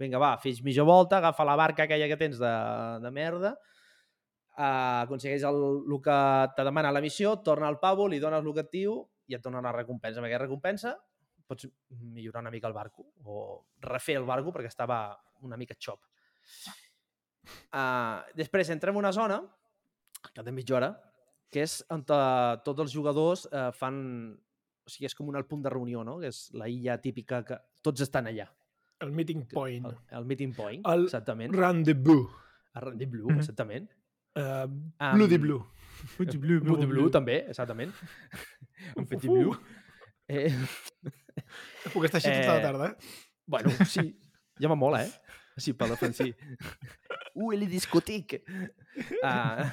Vinga, 0.00 0.18
va, 0.18 0.32
fes 0.42 0.58
mitja 0.64 0.82
volta, 0.82 1.20
agafa 1.20 1.44
la 1.46 1.54
barca 1.54 1.84
aquella 1.84 2.08
que 2.10 2.16
tens 2.18 2.40
de, 2.40 2.54
de 3.04 3.10
merda, 3.14 3.52
uh, 4.58 5.02
aconsegueix 5.04 5.42
el, 5.48 5.58
el 5.86 5.98
que 6.02 6.18
te 6.56 6.64
demana 6.64 6.92
la 6.92 7.02
missió, 7.04 7.36
torna 7.42 7.68
al 7.68 7.78
pavo, 7.80 8.08
li 8.08 8.20
dones 8.22 8.44
el 8.44 8.54
que 8.54 8.64
et 8.66 8.72
diu 8.72 9.00
i 9.28 9.34
et 9.36 9.42
dona 9.42 9.58
una 9.62 9.72
recompensa. 9.72 10.20
Amb 10.20 10.28
aquesta 10.28 10.44
recompensa 10.46 10.94
pots 11.46 11.66
millorar 11.90 12.40
una 12.40 12.50
mica 12.50 12.68
el 12.70 12.72
barco 12.72 13.04
o 13.28 13.66
refer 13.84 14.16
el 14.16 14.24
barco 14.24 14.52
perquè 14.52 14.70
estava 14.70 15.02
una 15.44 15.58
mica 15.60 15.76
xop. 15.76 16.00
Uh, 17.74 18.22
després 18.38 18.70
entrem 18.72 18.94
en 18.96 19.02
una 19.02 19.12
zona, 19.12 19.42
que 20.32 20.42
té 20.42 20.52
mitja 20.54 20.78
hora, 20.78 20.94
que 21.52 21.62
és 21.62 21.78
on 21.92 22.02
eh, 22.02 22.54
tots 22.66 22.82
els 22.82 22.94
jugadors 22.94 23.44
eh, 23.52 23.68
fan... 23.78 23.98
O 24.84 24.90
sigui, 24.90 25.06
és 25.08 25.14
com 25.16 25.28
un 25.30 25.36
punt 25.48 25.62
de 25.64 25.70
reunió, 25.72 26.02
no? 26.04 26.18
Que 26.20 26.28
és 26.32 26.38
la 26.58 26.66
illa 26.68 26.96
típica 27.00 27.38
que 27.46 27.56
tots 27.84 28.02
estan 28.04 28.26
allà. 28.28 28.44
El 29.04 29.12
meeting 29.16 29.44
point. 29.48 29.86
El, 29.86 29.94
el 30.18 30.26
meeting 30.28 30.52
point, 30.56 30.82
El 30.90 31.06
exactament. 31.06 31.54
Rendezvous. 31.56 32.26
El 32.74 32.82
Rendezvous, 32.88 33.30
Mhm. 33.30 33.38
exactament. 33.38 33.86
Uh, 34.34 34.66
Am- 34.98 35.16
Bloody 35.18 35.38
Blue. 35.38 35.62
Puig 36.18 36.34
blu, 36.36 36.58
Blue, 36.60 36.86
blue, 36.86 37.10
també, 37.10 37.38
exactament. 37.48 37.92
Un 38.98 39.06
petit 39.08 39.30
blue. 39.30 39.54
Eh, 40.28 40.50
Puc 41.94 42.04
estar 42.08 42.18
així 42.20 42.30
tota 42.32 42.54
la 42.54 42.58
Eh, 42.58 42.64
tarda, 42.64 42.88
eh? 42.90 43.14
bueno, 43.46 43.70
sí, 43.88 44.04
ja 44.60 44.68
me 44.68 44.76
mola, 44.76 45.02
eh? 45.04 45.12
Així 45.56 45.72
per 45.78 45.88
defensir. 45.92 46.32
Uh, 47.34 47.48
el 47.50 47.64
discotic! 47.66 48.36
Uh, 49.26 49.64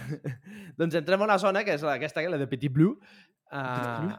doncs 0.80 0.96
entrem 0.98 1.22
a 1.22 1.26
una 1.28 1.36
zona 1.38 1.62
que 1.64 1.76
és 1.78 1.84
la- 1.86 1.94
aquesta, 2.00 2.24
la 2.26 2.40
de 2.42 2.48
Petit 2.50 2.74
Blue, 2.74 2.96
uh, 3.54 4.16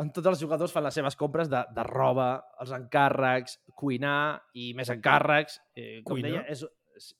on 0.00 0.08
tots 0.16 0.30
els 0.30 0.40
jugadors 0.40 0.72
fan 0.72 0.86
les 0.86 0.96
seves 0.96 1.16
compres 1.20 1.50
de, 1.52 1.60
de 1.76 1.84
roba, 1.84 2.30
els 2.64 2.72
encàrrecs, 2.72 3.58
cuinar 3.76 4.40
i 4.56 4.70
més 4.78 4.88
encàrrecs. 4.94 5.58
Eh, 5.76 6.00
com 6.08 6.22
deia, 6.24 6.40
és, 6.48 6.64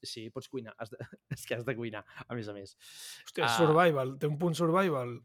sí, 0.03 0.29
pots 0.31 0.49
cuinar. 0.53 0.75
Has 0.79 0.91
de, 0.93 0.99
és 1.37 1.45
que 1.49 1.57
has 1.57 1.65
de 1.67 1.75
cuinar, 1.77 2.05
a 2.27 2.35
més 2.39 2.49
a 2.49 2.55
més. 2.57 2.77
Hòstia, 3.27 3.47
Ah. 3.47 3.57
survival. 3.57 4.15
Té 4.21 4.29
un 4.31 4.37
punt 4.39 4.55
survival. 4.59 5.17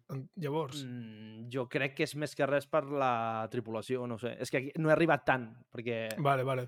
Llavors, 0.41 0.83
Mm, 0.85 1.49
jo 1.53 1.67
crec 1.69 1.95
que 1.95 2.03
és 2.07 2.15
més 2.15 2.33
que 2.35 2.45
res 2.49 2.65
per 2.67 2.83
la 2.85 3.47
tripulació, 3.51 4.07
no 4.07 4.15
ho 4.15 4.21
sé. 4.21 4.35
És 4.39 4.49
que 4.51 4.57
aquí 4.63 4.71
no 4.79 4.89
he 4.89 4.93
arribat 4.95 5.25
tant, 5.25 5.49
perquè... 5.71 6.15
vale, 6.17 6.43
vale. 6.43 6.67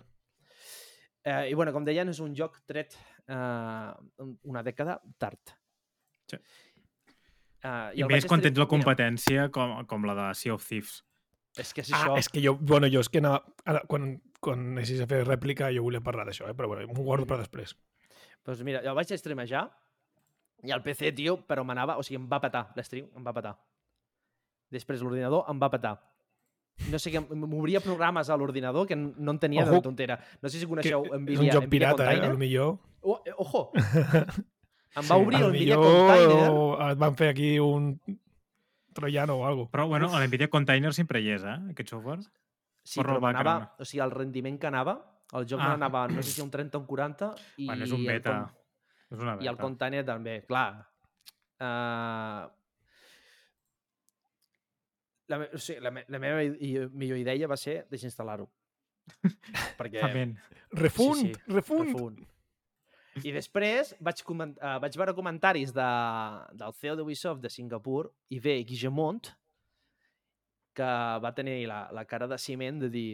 Eh, 1.27 1.49
I 1.51 1.53
bueno, 1.55 1.73
com 1.75 1.83
deien, 1.83 2.07
és 2.09 2.19
un 2.23 2.33
joc 2.35 2.61
tret 2.65 2.93
eh, 3.27 3.91
una 4.47 4.63
dècada 4.63 4.99
tard. 5.19 5.55
Sí. 6.31 6.37
Uh, 7.65 7.89
I 7.97 8.03
més 8.07 8.23
quan 8.29 8.39
tens 8.39 8.55
la 8.61 8.67
competència 8.69 9.47
com, 9.51 9.71
com 9.89 10.05
la 10.07 10.13
de 10.15 10.27
Sea 10.39 10.53
of 10.53 10.63
Thieves. 10.63 11.01
És 11.57 11.73
que 11.73 11.81
és 11.81 11.91
Ah, 11.93 12.03
això. 12.05 12.17
és 12.19 12.29
que 12.29 12.41
jo, 12.43 12.55
bueno, 12.59 12.87
jo 12.91 12.99
és 13.01 13.09
que 13.09 13.17
anava, 13.19 13.43
ara, 13.65 13.81
quan, 13.87 14.21
quan 14.39 14.59
anessis 14.77 15.01
a 15.01 15.07
fer 15.09 15.23
rèplica 15.25 15.71
jo 15.73 15.83
volia 15.83 16.01
parlar 16.01 16.25
d'això, 16.27 16.49
eh? 16.49 16.53
però 16.53 16.67
bueno, 16.67 16.87
m'ho 16.87 17.03
guardo 17.03 17.25
per 17.25 17.37
després. 17.41 17.75
Pues 18.43 18.61
mira, 18.63 18.81
jo 18.85 18.93
vaig 18.95 19.09
streamejar 19.17 19.65
i 20.63 20.71
el 20.71 20.81
PC, 20.81 21.11
tio, 21.13 21.37
però 21.45 21.63
m'anava... 21.65 21.97
O 21.97 22.03
sigui, 22.03 22.15
em 22.21 22.27
va 22.29 22.39
petar, 22.41 22.67
l'stream, 22.75 23.07
em 23.15 23.25
va 23.25 23.33
petar. 23.33 23.55
Després 24.71 25.01
l'ordinador 25.01 25.45
em 25.49 25.59
va 25.61 25.69
petar. 25.69 25.95
No 26.91 26.99
sé 26.99 27.09
m'obria 27.33 27.79
programes 27.81 28.29
a 28.29 28.35
l'ordinador 28.37 28.85
que 28.85 28.95
no 28.95 29.31
en 29.33 29.39
tenia 29.39 29.63
Ojo, 29.63 29.79
de 29.79 29.81
tontera. 29.81 30.19
No 30.41 30.49
sé 30.49 30.59
si 30.59 30.65
Que 30.65 30.69
coneixeu 30.69 31.05
és 31.05 31.19
Nvidia, 31.21 31.39
un 31.41 31.49
joc 31.49 31.63
Nvidia 31.65 31.69
pirata, 31.69 32.03
eh? 32.03 32.19
Container. 32.19 32.29
A 32.29 32.33
lo 32.33 32.37
millor, 32.37 32.77
Oh, 33.01 33.21
eh, 33.25 33.33
ojo! 33.37 33.71
Em 34.97 35.05
va 35.05 35.15
obrir 35.21 35.39
lo 35.39 35.47
el 35.47 35.53
Nvidia 35.53 35.75
Container. 35.77 36.91
et 36.91 36.97
van 36.97 37.15
fer 37.17 37.27
aquí 37.29 37.49
un 37.59 37.91
troiano 38.97 39.37
o 39.37 39.45
algo. 39.47 39.67
Però, 39.71 39.85
bueno, 39.91 40.09
a 40.15 40.19
l'NVIDIA 40.23 40.49
Container 40.53 40.91
sempre 40.97 41.21
hi 41.21 41.29
és, 41.37 41.45
eh? 41.45 41.55
Aquest 41.75 41.93
software. 41.93 42.25
Sí, 42.87 42.99
però 43.01 43.19
m'anava... 43.21 43.53
crema. 43.59 43.71
O 43.79 43.85
sigui, 43.87 44.01
el 44.05 44.11
rendiment 44.15 44.57
que 44.59 44.67
anava, 44.69 44.97
el 45.37 45.45
joc 45.49 45.59
Ah. 45.61 45.73
anava, 45.77 46.05
no 46.11 46.21
sé 46.23 46.31
si 46.37 46.41
un 46.41 46.49
30 46.53 46.77
o 46.77 46.81
un 46.81 46.87
40, 46.87 47.31
i, 47.57 47.65
Bueno, 47.71 47.83
és 47.85 47.91
un 47.95 48.01
el 48.05 48.07
beta. 48.13 48.37
con- 48.37 49.17
És 49.17 49.19
una 49.23 49.33
beta. 49.35 49.45
i 49.45 49.49
el 49.53 49.57
container 49.59 50.05
també, 50.07 50.37
clar. 50.47 50.69
Uh, 51.57 52.45
la, 55.27 55.37
me, 55.41 55.49
o 55.53 55.57
sigui, 55.59 55.81
la, 55.83 55.91
me, 55.91 56.05
la 56.07 56.19
meva 56.23 56.41
millor 56.93 57.17
idea 57.19 57.47
va 57.51 57.57
ser 57.59 57.81
desinstal·lar-ho. 57.91 58.47
Perquè... 59.79 60.01
Amén. 60.07 60.35
Refund, 60.71 61.21
Sí, 61.21 61.33
sí, 61.33 61.41
refund. 61.55 61.91
Refund. 61.93 62.25
I 63.25 63.33
després 63.35 63.93
vaig, 64.03 64.21
coment, 64.27 64.53
uh, 64.61 64.77
vaig 64.83 64.97
veure 64.99 65.15
comentaris 65.17 65.73
de, 65.75 65.89
del 66.59 66.75
CEO 66.77 66.97
d'Ubisoft 66.99 67.41
de 67.41 67.51
Singapur 67.53 68.07
i 68.33 68.41
ve 68.43 68.59
Guillemont, 68.67 69.31
que 70.77 70.89
va 71.23 71.33
tenir 71.33 71.63
la, 71.69 71.87
la 71.93 72.05
cara 72.05 72.27
de 72.29 72.37
ciment 72.37 72.83
de 72.83 72.91
dir 72.93 73.09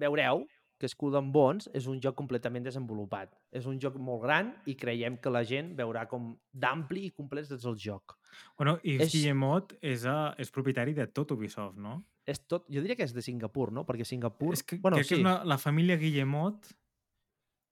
veureu 0.00 0.46
que 0.80 0.88
Skull 0.88 1.18
and 1.18 1.28
Bones 1.34 1.68
és 1.76 1.86
un 1.92 1.98
joc 2.00 2.16
completament 2.16 2.64
desenvolupat. 2.64 3.34
És 3.52 3.66
un 3.68 3.76
joc 3.82 3.98
molt 4.00 4.22
gran 4.24 4.54
i 4.70 4.74
creiem 4.80 5.18
que 5.20 5.32
la 5.32 5.42
gent 5.44 5.74
veurà 5.76 6.06
com 6.08 6.32
d'ampli 6.56 7.04
i 7.10 7.12
complet 7.12 7.52
és 7.52 7.66
el 7.68 7.76
joc. 7.78 8.16
Bueno, 8.56 8.78
i 8.82 8.96
És- 8.96 9.12
Guillemot 9.12 9.76
és, 9.82 10.06
a, 10.08 10.32
és 10.40 10.50
propietari 10.50 10.96
de 10.96 11.06
tot 11.12 11.36
Ubisoft, 11.36 11.76
no? 11.76 12.00
És 12.24 12.40
tot, 12.46 12.64
jo 12.72 12.80
diria 12.80 12.96
que 12.96 13.04
és 13.04 13.12
de 13.12 13.22
Singapur, 13.24 13.70
no? 13.76 13.84
Perquè 13.84 14.06
Singapur... 14.08 14.54
És 14.56 14.62
que, 14.64 14.78
bueno, 14.80 14.96
crec 14.96 15.08
sí. 15.08 15.14
que 15.16 15.20
és 15.20 15.26
una, 15.26 15.40
la 15.44 15.58
família 15.60 15.98
Guillemot 16.00 16.72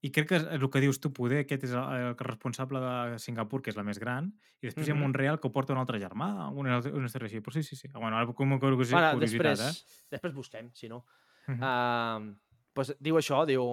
i 0.02 0.10
crec 0.14 0.28
que 0.28 0.36
és 0.38 0.44
el 0.54 0.68
que 0.70 0.80
dius 0.80 1.00
tu, 1.02 1.10
poder, 1.12 1.40
aquest 1.42 1.64
és 1.66 1.72
el, 1.74 1.82
el 2.10 2.16
responsable 2.22 2.78
de 2.80 3.18
Singapur, 3.18 3.60
que 3.62 3.70
és 3.72 3.76
la 3.76 3.82
més 3.82 3.98
gran, 3.98 4.28
i 4.62 4.68
després 4.68 4.86
hi 4.86 4.92
ha. 4.92 4.98
Montreal 4.98 5.40
que 5.40 5.48
ho 5.48 5.52
porta 5.52 5.72
un 5.74 5.80
altre 5.80 5.98
germà, 5.98 6.28
una, 6.54 6.78
una 6.92 7.06
història 7.10 7.26
així. 7.26 7.40
Però 7.42 7.52
sí, 7.56 7.62
sí, 7.66 7.74
sí. 7.76 7.88
Bueno, 7.94 8.14
ara 8.16 8.26
com 8.32 8.52
a 8.54 8.58
curiositat, 8.60 8.94
Bueno, 8.94 9.18
curiositat 9.18 9.56
després, 9.58 9.64
eh? 9.66 10.04
després 10.14 10.34
busquem, 10.36 10.70
si 10.74 10.88
no. 10.88 11.04
Mhm. 11.48 11.58
Uh, 11.58 12.36
pues, 12.74 12.94
diu 13.00 13.16
això, 13.18 13.44
diu... 13.48 13.64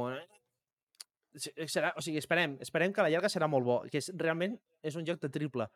"Si- 1.36 1.52
Serà, 1.68 1.92
o 1.98 2.02
sigui, 2.02 2.18
esperem, 2.18 2.58
esperem 2.64 2.94
que 2.96 3.04
la 3.04 3.10
llarga 3.12 3.28
serà 3.30 3.48
molt 3.52 3.66
bo, 3.68 3.82
que 3.92 4.00
és, 4.00 4.10
realment 4.16 4.56
és 4.82 4.96
un 4.96 5.06
joc 5.06 5.20
de 5.22 5.30
triple... 5.30 5.68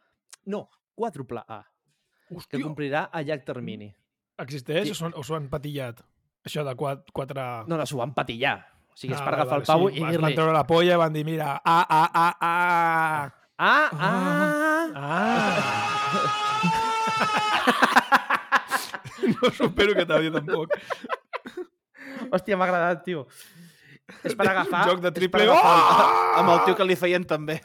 No, 0.47 0.69
quàdruple 0.95 1.41
A, 1.47 1.61
que 2.29 2.35
Hòstia, 2.37 2.61
complirà 2.63 3.09
a 3.11 3.21
llarg 3.21 3.43
termini. 3.45 3.89
existeix 4.39 4.87
Sí. 4.87 5.03
o 5.13 5.21
s'ho 5.23 5.35
han- 5.35 5.49
patillat? 5.49 5.99
Això 6.47 6.63
de 6.63 6.73
quatre... 6.79 7.43
No, 7.67 7.75
no, 7.77 7.85
s'ho 7.85 7.97
van 7.99 8.13
patillar. 8.15 8.57
O 8.99 9.01
sigui, 9.01 9.13
és 9.15 9.19
Ah, 9.21 9.23
per 9.23 9.31
vale, 9.31 9.41
agafar 9.41 9.55
vale, 9.55 9.63
el 9.63 9.67
pavo 9.69 9.85
sí. 9.89 9.93
i 9.95 10.03
Es 10.03 10.09
dir-li... 10.11 10.23
van 10.25 10.33
treure 10.35 10.53
la 10.57 10.63
polla 10.67 10.93
i 10.97 10.99
van 10.99 11.13
dir, 11.15 11.23
mira, 11.23 11.53
ah, 11.63 11.85
ah, 11.87 12.09
ah, 12.13 12.35
ah, 12.41 13.31
Ah, 13.59 13.89
ah, 13.95 14.87
ah. 14.95 16.19
no 19.41 19.49
supero 19.55 19.93
que 19.95 20.05
t'havia 20.07 20.31
tampoc. 20.35 20.75
Hòstia, 22.33 22.57
m'ha 22.59 22.67
agradat, 22.67 23.03
tio. 23.07 23.25
És 24.25 24.35
per 24.35 24.47
agafar... 24.51 24.83
Joc 24.89 25.01
de 25.03 25.11
triple... 25.15 25.47
Oh! 25.51 25.59
Amb 26.39 26.53
el 26.55 26.63
tio 26.67 26.75
que 26.79 26.87
li 26.87 26.95
feien 26.99 27.23
també. 27.27 27.59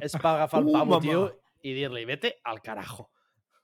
És 0.00 0.14
per 0.16 0.34
agafar 0.36 0.62
el 0.62 0.70
Uh, 0.70 0.78
pavo, 0.78 0.98
tio, 1.04 1.22
i 1.62 1.74
dir-li, 1.76 2.04
vete 2.08 2.36
al 2.48 2.62
carajo. 2.64 3.08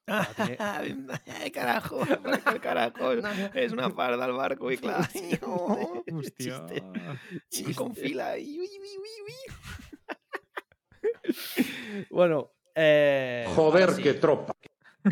Ai, 0.08 1.50
carajo, 1.52 2.00
el 2.54 2.60
carajo, 2.64 3.12
és 3.62 3.72
una 3.76 3.90
part 3.94 4.18
del 4.20 4.32
barco 4.36 4.70
i 4.72 4.78
clar, 4.80 5.02
Hòstia. 5.42 6.60
i 7.60 7.74
com 7.76 7.92
fila, 7.96 8.32
i 8.40 8.58
ui, 8.58 8.68
ui, 8.80 8.94
ui, 9.04 9.14
ui. 9.28 9.38
Bueno, 12.10 12.52
eh... 12.74 13.44
Joder, 13.54 13.92
sí. 13.94 14.02
qué 14.02 14.14
tropa. 14.14 14.54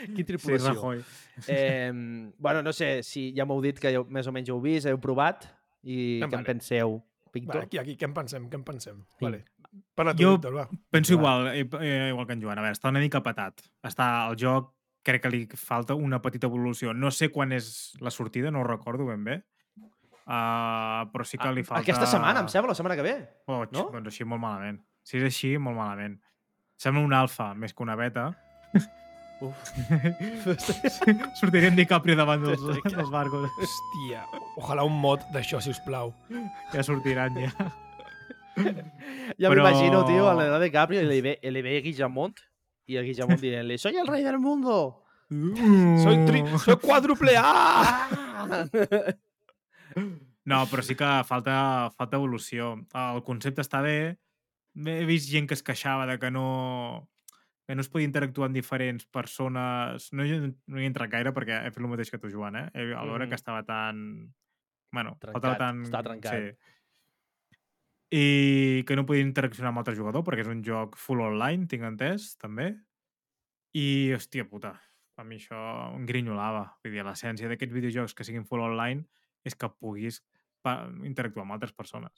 Quin 0.00 0.16
Sí, 0.16 0.24
tripulació. 0.24 0.72
Rajoy. 0.72 1.02
eh, 1.46 1.92
bueno, 2.38 2.62
no 2.62 2.72
sé 2.72 3.02
si 3.04 3.34
ja 3.36 3.44
m'heu 3.44 3.60
dit 3.60 3.76
que 3.80 3.90
heu, 3.92 4.06
més 4.08 4.26
o 4.28 4.32
menys 4.32 4.48
heu 4.48 4.60
vist, 4.64 4.86
heu 4.88 4.96
provat 5.00 5.44
i 5.84 6.20
què 6.20 6.24
en 6.24 6.30
vale. 6.38 6.46
penseu, 6.46 6.94
Vale, 7.00 7.34
Víctor? 7.36 7.62
aquí, 7.66 7.78
aquí, 7.78 7.96
què 8.00 8.08
en 8.08 8.14
pensem, 8.16 8.46
què 8.50 8.56
en 8.58 8.64
pensem? 8.64 9.02
Sí. 9.18 9.24
Vale. 9.26 9.42
Parla 9.94 10.14
tu, 10.16 10.22
Jo- 10.24 10.32
Víctor, 10.36 10.54
va. 10.56 10.68
Penso 10.90 11.14
Va. 11.14 11.20
igual, 11.20 11.48
eh, 11.82 12.08
igual 12.10 12.26
que 12.26 12.32
en 12.34 12.42
Joan. 12.42 12.58
A 12.58 12.62
veure, 12.62 12.74
està 12.76 12.88
una 12.90 13.00
mica 13.00 13.22
patat. 13.22 13.60
Està 13.86 14.28
el 14.30 14.36
joc, 14.40 14.72
crec 15.02 15.22
que 15.22 15.30
li 15.30 15.46
falta 15.54 15.94
una 15.94 16.20
petita 16.22 16.46
evolució. 16.48 16.92
No 16.94 17.10
sé 17.10 17.30
quan 17.30 17.52
és 17.52 17.96
la 18.00 18.10
sortida, 18.10 18.50
no 18.50 18.60
ho 18.60 18.64
recordo 18.64 19.06
ben 19.06 19.24
bé. 19.24 19.42
Uh, 20.30 21.08
però 21.10 21.24
sí 21.26 21.38
que 21.38 21.50
li 21.52 21.64
falta... 21.64 21.80
Ah, 21.80 21.82
Aquesta 21.82 22.06
setmana, 22.06 22.40
em 22.44 22.48
sembla, 22.48 22.70
la 22.70 22.74
setmana 22.78 22.94
que 22.96 23.02
ve. 23.02 23.14
Oh, 23.46 23.64
no? 23.64 23.70
no? 23.72 23.90
Doncs 23.96 24.12
així 24.12 24.24
molt 24.24 24.40
malament. 24.42 24.78
Si 25.02 25.18
és 25.18 25.24
així, 25.26 25.56
molt 25.58 25.76
malament. 25.76 26.20
Sembla 26.78 27.02
un 27.02 27.12
alfa 27.16 27.52
més 27.54 27.74
que 27.74 27.82
una 27.82 27.96
beta. 27.98 28.28
Uf. 29.40 29.56
Sortirem 31.40 31.74
DiCaprio 31.74 32.14
davant 32.18 32.42
dels, 32.44 32.62
dels 32.84 33.10
barcos. 33.10 33.48
Hòstia, 33.58 34.22
ojalà 34.60 34.84
un 34.86 34.98
mod 35.00 35.24
d'això, 35.34 35.60
si 35.64 35.72
us 35.74 35.80
plau. 35.86 36.12
Ja 36.74 36.84
sortiran, 36.86 37.34
ja. 37.40 37.50
Ja 38.56 39.48
Però- 39.48 39.62
m'imagino, 39.64 40.04
tio, 40.06 40.26
a 40.28 40.34
l'Edat 40.34 40.60
de 40.60 40.70
Capri, 40.74 41.02
li 41.06 41.20
ve, 41.24 41.38
li 41.42 41.62
ve 41.62 41.80
Guillemont 41.84 42.34
i 42.90 42.96
a 42.98 43.02
Guillemont 43.06 43.40
dient-li, 43.40 43.78
soy 43.78 43.96
el 43.96 44.06
rei 44.10 44.22
del 44.26 44.38
mundo. 44.42 45.04
Soy, 45.30 46.16
tri 46.26 46.42
soy 46.58 46.76
quàdruple 46.82 47.36
A! 47.38 48.08
No, 50.50 50.64
però 50.70 50.82
sí 50.82 50.94
que 50.98 51.08
falta, 51.28 51.90
falta 51.94 52.16
evolució. 52.18 52.72
El 52.96 53.20
concepte 53.26 53.62
està 53.62 53.82
bé. 53.84 54.16
He 54.74 55.04
vist 55.06 55.28
gent 55.30 55.46
que 55.50 55.54
es 55.54 55.62
queixava 55.66 56.06
de 56.08 56.16
que 56.18 56.30
no 56.30 57.08
que 57.68 57.76
no 57.76 57.84
es 57.84 57.90
podia 57.92 58.08
interactuar 58.08 58.48
amb 58.48 58.56
diferents 58.56 59.04
persones... 59.14 60.08
No, 60.16 60.24
no 60.26 60.80
hi 60.80 60.82
he 60.82 60.88
entrat 60.88 61.10
gaire 61.12 61.30
perquè 61.36 61.60
he 61.60 61.70
fet 61.70 61.78
el 61.84 61.86
mateix 61.92 62.08
que 62.10 62.18
tu, 62.18 62.26
Joan, 62.32 62.56
eh? 62.58 62.64
A 62.74 63.04
l'hora 63.06 63.26
Mhm. 63.26 63.28
que 63.30 63.36
estava 63.38 63.62
tan... 63.62 64.00
Bueno, 64.90 65.12
Trencat, 65.20 65.36
faltava 65.36 65.56
tan... 65.60 65.82
estava 65.86 66.02
trencat. 66.08 66.32
Sí. 66.34 66.79
I 68.10 68.82
que 68.88 68.96
no 68.98 69.04
podia 69.06 69.22
interaccionar 69.22 69.70
amb 69.70 69.78
altre 69.84 69.94
jugador 69.94 70.24
perquè 70.26 70.42
és 70.42 70.50
un 70.50 70.64
joc 70.66 70.96
full 70.98 71.20
online, 71.22 71.68
tinc 71.70 71.84
entès, 71.86 72.32
també. 72.42 72.72
I, 73.78 74.10
hòstia 74.16 74.48
puta, 74.50 74.72
a 75.16 75.22
mi 75.24 75.36
això 75.38 75.60
em 75.94 76.06
grinyolava. 76.08 76.64
Vull 76.82 76.96
dir, 76.96 77.04
l'essència 77.06 77.46
d'aquests 77.50 77.72
videojocs 77.76 78.16
que 78.18 78.26
siguin 78.26 78.44
full 78.48 78.64
online 78.66 79.04
és 79.46 79.54
que 79.54 79.68
puguis 79.70 80.22
interactuar 81.06 81.44
amb 81.46 81.54
altres 81.54 81.72
persones. 81.72 82.10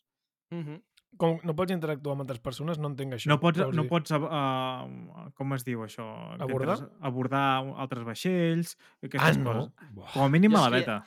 Mhm. 0.50 0.80
Com 1.20 1.36
no 1.44 1.52
pots 1.52 1.74
interactuar 1.74 2.14
amb 2.16 2.22
altres 2.24 2.40
persones, 2.40 2.78
no 2.80 2.88
entenc 2.88 3.12
això. 3.12 3.28
No 3.28 3.36
pots, 3.38 3.58
no 3.60 3.82
dir? 3.82 3.88
pots 3.90 4.14
uh, 4.16 5.28
com 5.36 5.52
es 5.52 5.64
diu 5.66 5.82
això? 5.84 6.06
Abordar? 6.40 6.78
entres- 6.78 6.96
abordar 7.04 7.42
altres 7.84 8.04
vaixells, 8.06 8.78
Ah, 8.80 9.06
aquestes 9.10 9.36
no? 9.42 9.52
coses. 9.52 9.90
Buah. 9.92 10.08
Com 10.14 10.22
a 10.24 10.28
mínim 10.32 10.56
a 10.56 10.62
la 10.70 10.78
és 10.78 10.86
que- 10.86 10.90
beta. 10.90 11.04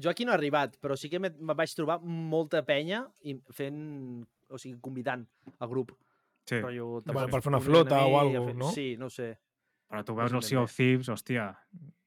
Jo 0.00 0.08
aquí 0.10 0.24
no 0.24 0.32
he 0.32 0.34
arribat, 0.38 0.78
però 0.80 0.96
sí 0.96 1.10
que 1.12 1.18
me, 1.20 1.28
me 1.30 1.54
vaig 1.54 1.72
trobar 1.76 1.98
molta 2.00 2.62
penya 2.64 3.02
i 3.28 3.34
fent, 3.52 4.22
o 4.48 4.58
sigui, 4.58 4.78
convidant 4.80 5.26
al 5.58 5.68
grup. 5.68 5.92
Sí. 6.48 6.58
Rotllo, 6.60 7.02
Bueno, 7.06 7.28
per 7.28 7.42
fer 7.42 7.50
una 7.52 7.60
flota 7.60 8.00
o 8.04 8.08
mi, 8.08 8.14
a 8.16 8.20
algo, 8.20 8.46
fer- 8.48 8.56
no? 8.56 8.70
Sí, 8.72 8.86
no 8.98 9.06
ho 9.06 9.10
sé. 9.12 9.34
Però 9.92 10.00
tu 10.04 10.14
No 10.16 10.22
veus 10.22 10.30
sé 10.32 10.36
el 10.36 10.42
Sea 10.48 10.60
of 10.62 10.72
Thieves, 10.74 11.08
hòstia, 11.12 11.50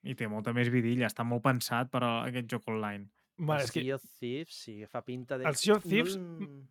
i 0.03 0.15
té 0.17 0.27
molta 0.27 0.51
més 0.53 0.71
vidilla, 0.73 1.05
està 1.07 1.23
molt 1.23 1.43
pensat 1.45 1.91
per 1.93 2.01
a 2.03 2.13
aquest 2.25 2.47
joc 2.51 2.67
online. 2.73 3.05
Vale, 3.37 3.61
el 3.61 3.65
és 3.67 3.71
que, 3.71 3.83
Sea 3.85 3.95
of 3.99 4.03
Thieves, 4.19 4.55
sí, 4.63 4.79
fa 4.89 5.03
pinta 5.05 5.37
de... 5.37 5.45
El 5.45 5.55
Sea 5.55 5.75
of 5.77 5.83
Thieves, 5.85 6.17
No... 6.17 6.63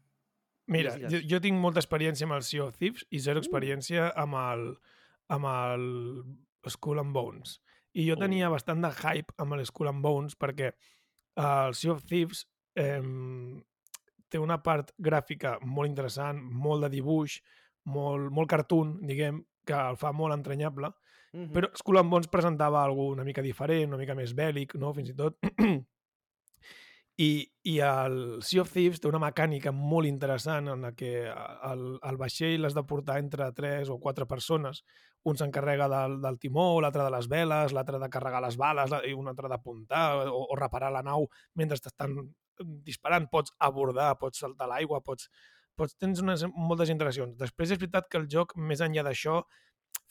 mira, 0.67 0.97
jo, 0.99 1.21
jo 1.31 1.41
tinc 1.45 1.61
molta 1.61 1.79
experiència 1.79 2.27
amb 2.27 2.35
el 2.35 2.43
Sea 2.43 2.65
of 2.67 2.77
Thieves 2.77 3.07
i 3.11 3.19
Uh. 3.21 3.23
zero 3.29 3.39
experiència 3.41 4.11
amb 4.17 4.35
el, 4.41 4.67
amb 5.29 5.47
el 5.47 5.87
Skull 6.75 6.99
and 6.99 7.15
Bones. 7.15 7.61
I 7.95 8.09
jo 8.11 8.17
tenia 8.19 8.49
Oh. 8.49 8.53
bastant 8.57 8.83
de 8.83 8.91
hype 8.91 9.33
amb 9.39 9.55
el 9.55 9.65
Skull 9.67 9.89
and 9.93 10.03
Bones 10.03 10.35
perquè 10.37 10.73
el 11.37 11.75
Sea 11.75 11.93
of 11.93 12.05
Thieves 12.05 12.47
eh, 12.77 13.01
té 14.29 14.39
una 14.39 14.61
part 14.63 14.93
gràfica 14.99 15.59
molt 15.63 15.89
interessant, 15.89 16.41
molt 16.43 16.83
de 16.83 16.91
dibuix, 16.97 17.41
molt, 17.87 18.31
molt 18.33 18.49
cartoon, 18.51 18.99
diguem, 19.07 19.43
que 19.65 19.75
el 19.75 19.97
fa 19.97 20.13
molt 20.13 20.35
entranyable, 20.35 20.93
Mhm. 21.35 21.51
però 21.51 21.67
Skull 21.75 21.99
and 21.99 22.11
Bones 22.11 22.29
presentava 22.29 22.85
alguna 22.85 23.15
una 23.17 23.25
mica 23.25 23.43
diferent, 23.43 23.89
una 23.89 23.97
mica 23.99 24.15
més 24.15 24.35
bèl·lic, 24.37 24.77
no? 24.79 24.93
fins 24.95 25.11
i 25.11 25.15
tot. 25.15 25.37
I, 27.17 27.47
I 27.63 27.79
el 27.79 28.43
Sea 28.43 28.63
of 28.63 28.73
Thieves 28.73 29.01
té 29.01 29.09
una 29.09 29.21
mecànica 29.23 29.71
molt 29.75 30.07
interessant 30.07 30.69
en 30.69 30.83
la 30.83 30.93
que 30.99 31.13
el, 31.31 31.85
el 32.03 32.17
vaixell 32.19 32.63
l'has 32.63 32.75
de 32.75 32.83
portar 32.87 33.19
entre 33.23 33.53
tres 33.53 33.91
o 33.91 34.01
quatre 34.03 34.27
persones. 34.27 34.85
Un 35.25 35.39
s'encarrega 35.41 35.89
del, 35.89 36.19
del 36.21 36.39
timó, 36.39 36.67
l'altre 36.85 37.05
de 37.07 37.13
les 37.15 37.29
veles, 37.33 37.73
l'altre 37.73 37.99
de 38.01 38.09
carregar 38.13 38.43
les 38.45 38.59
bales, 38.61 38.93
i 39.09 39.15
un 39.17 39.31
altre 39.31 39.49
d'apuntar 39.49 40.05
o, 40.29 40.43
o 40.53 40.59
reparar 40.61 40.91
la 40.93 41.05
nau 41.07 41.29
mentre 41.57 41.79
t'estan 41.81 42.19
disparant. 42.61 43.29
Pots 43.33 43.55
abordar, 43.59 44.13
pots 44.21 44.45
saltar 44.45 44.69
l'aigua, 44.71 45.01
pots, 45.05 45.31
pots, 45.77 45.97
tens 46.01 46.21
unes, 46.23 46.45
moltes 46.55 46.93
interaccions. 46.93 47.37
Després 47.41 47.73
és 47.73 47.81
veritat 47.81 48.11
que 48.11 48.21
el 48.21 48.29
joc, 48.31 48.55
més 48.57 48.85
enllà 48.85 49.07
d'això, 49.07 49.41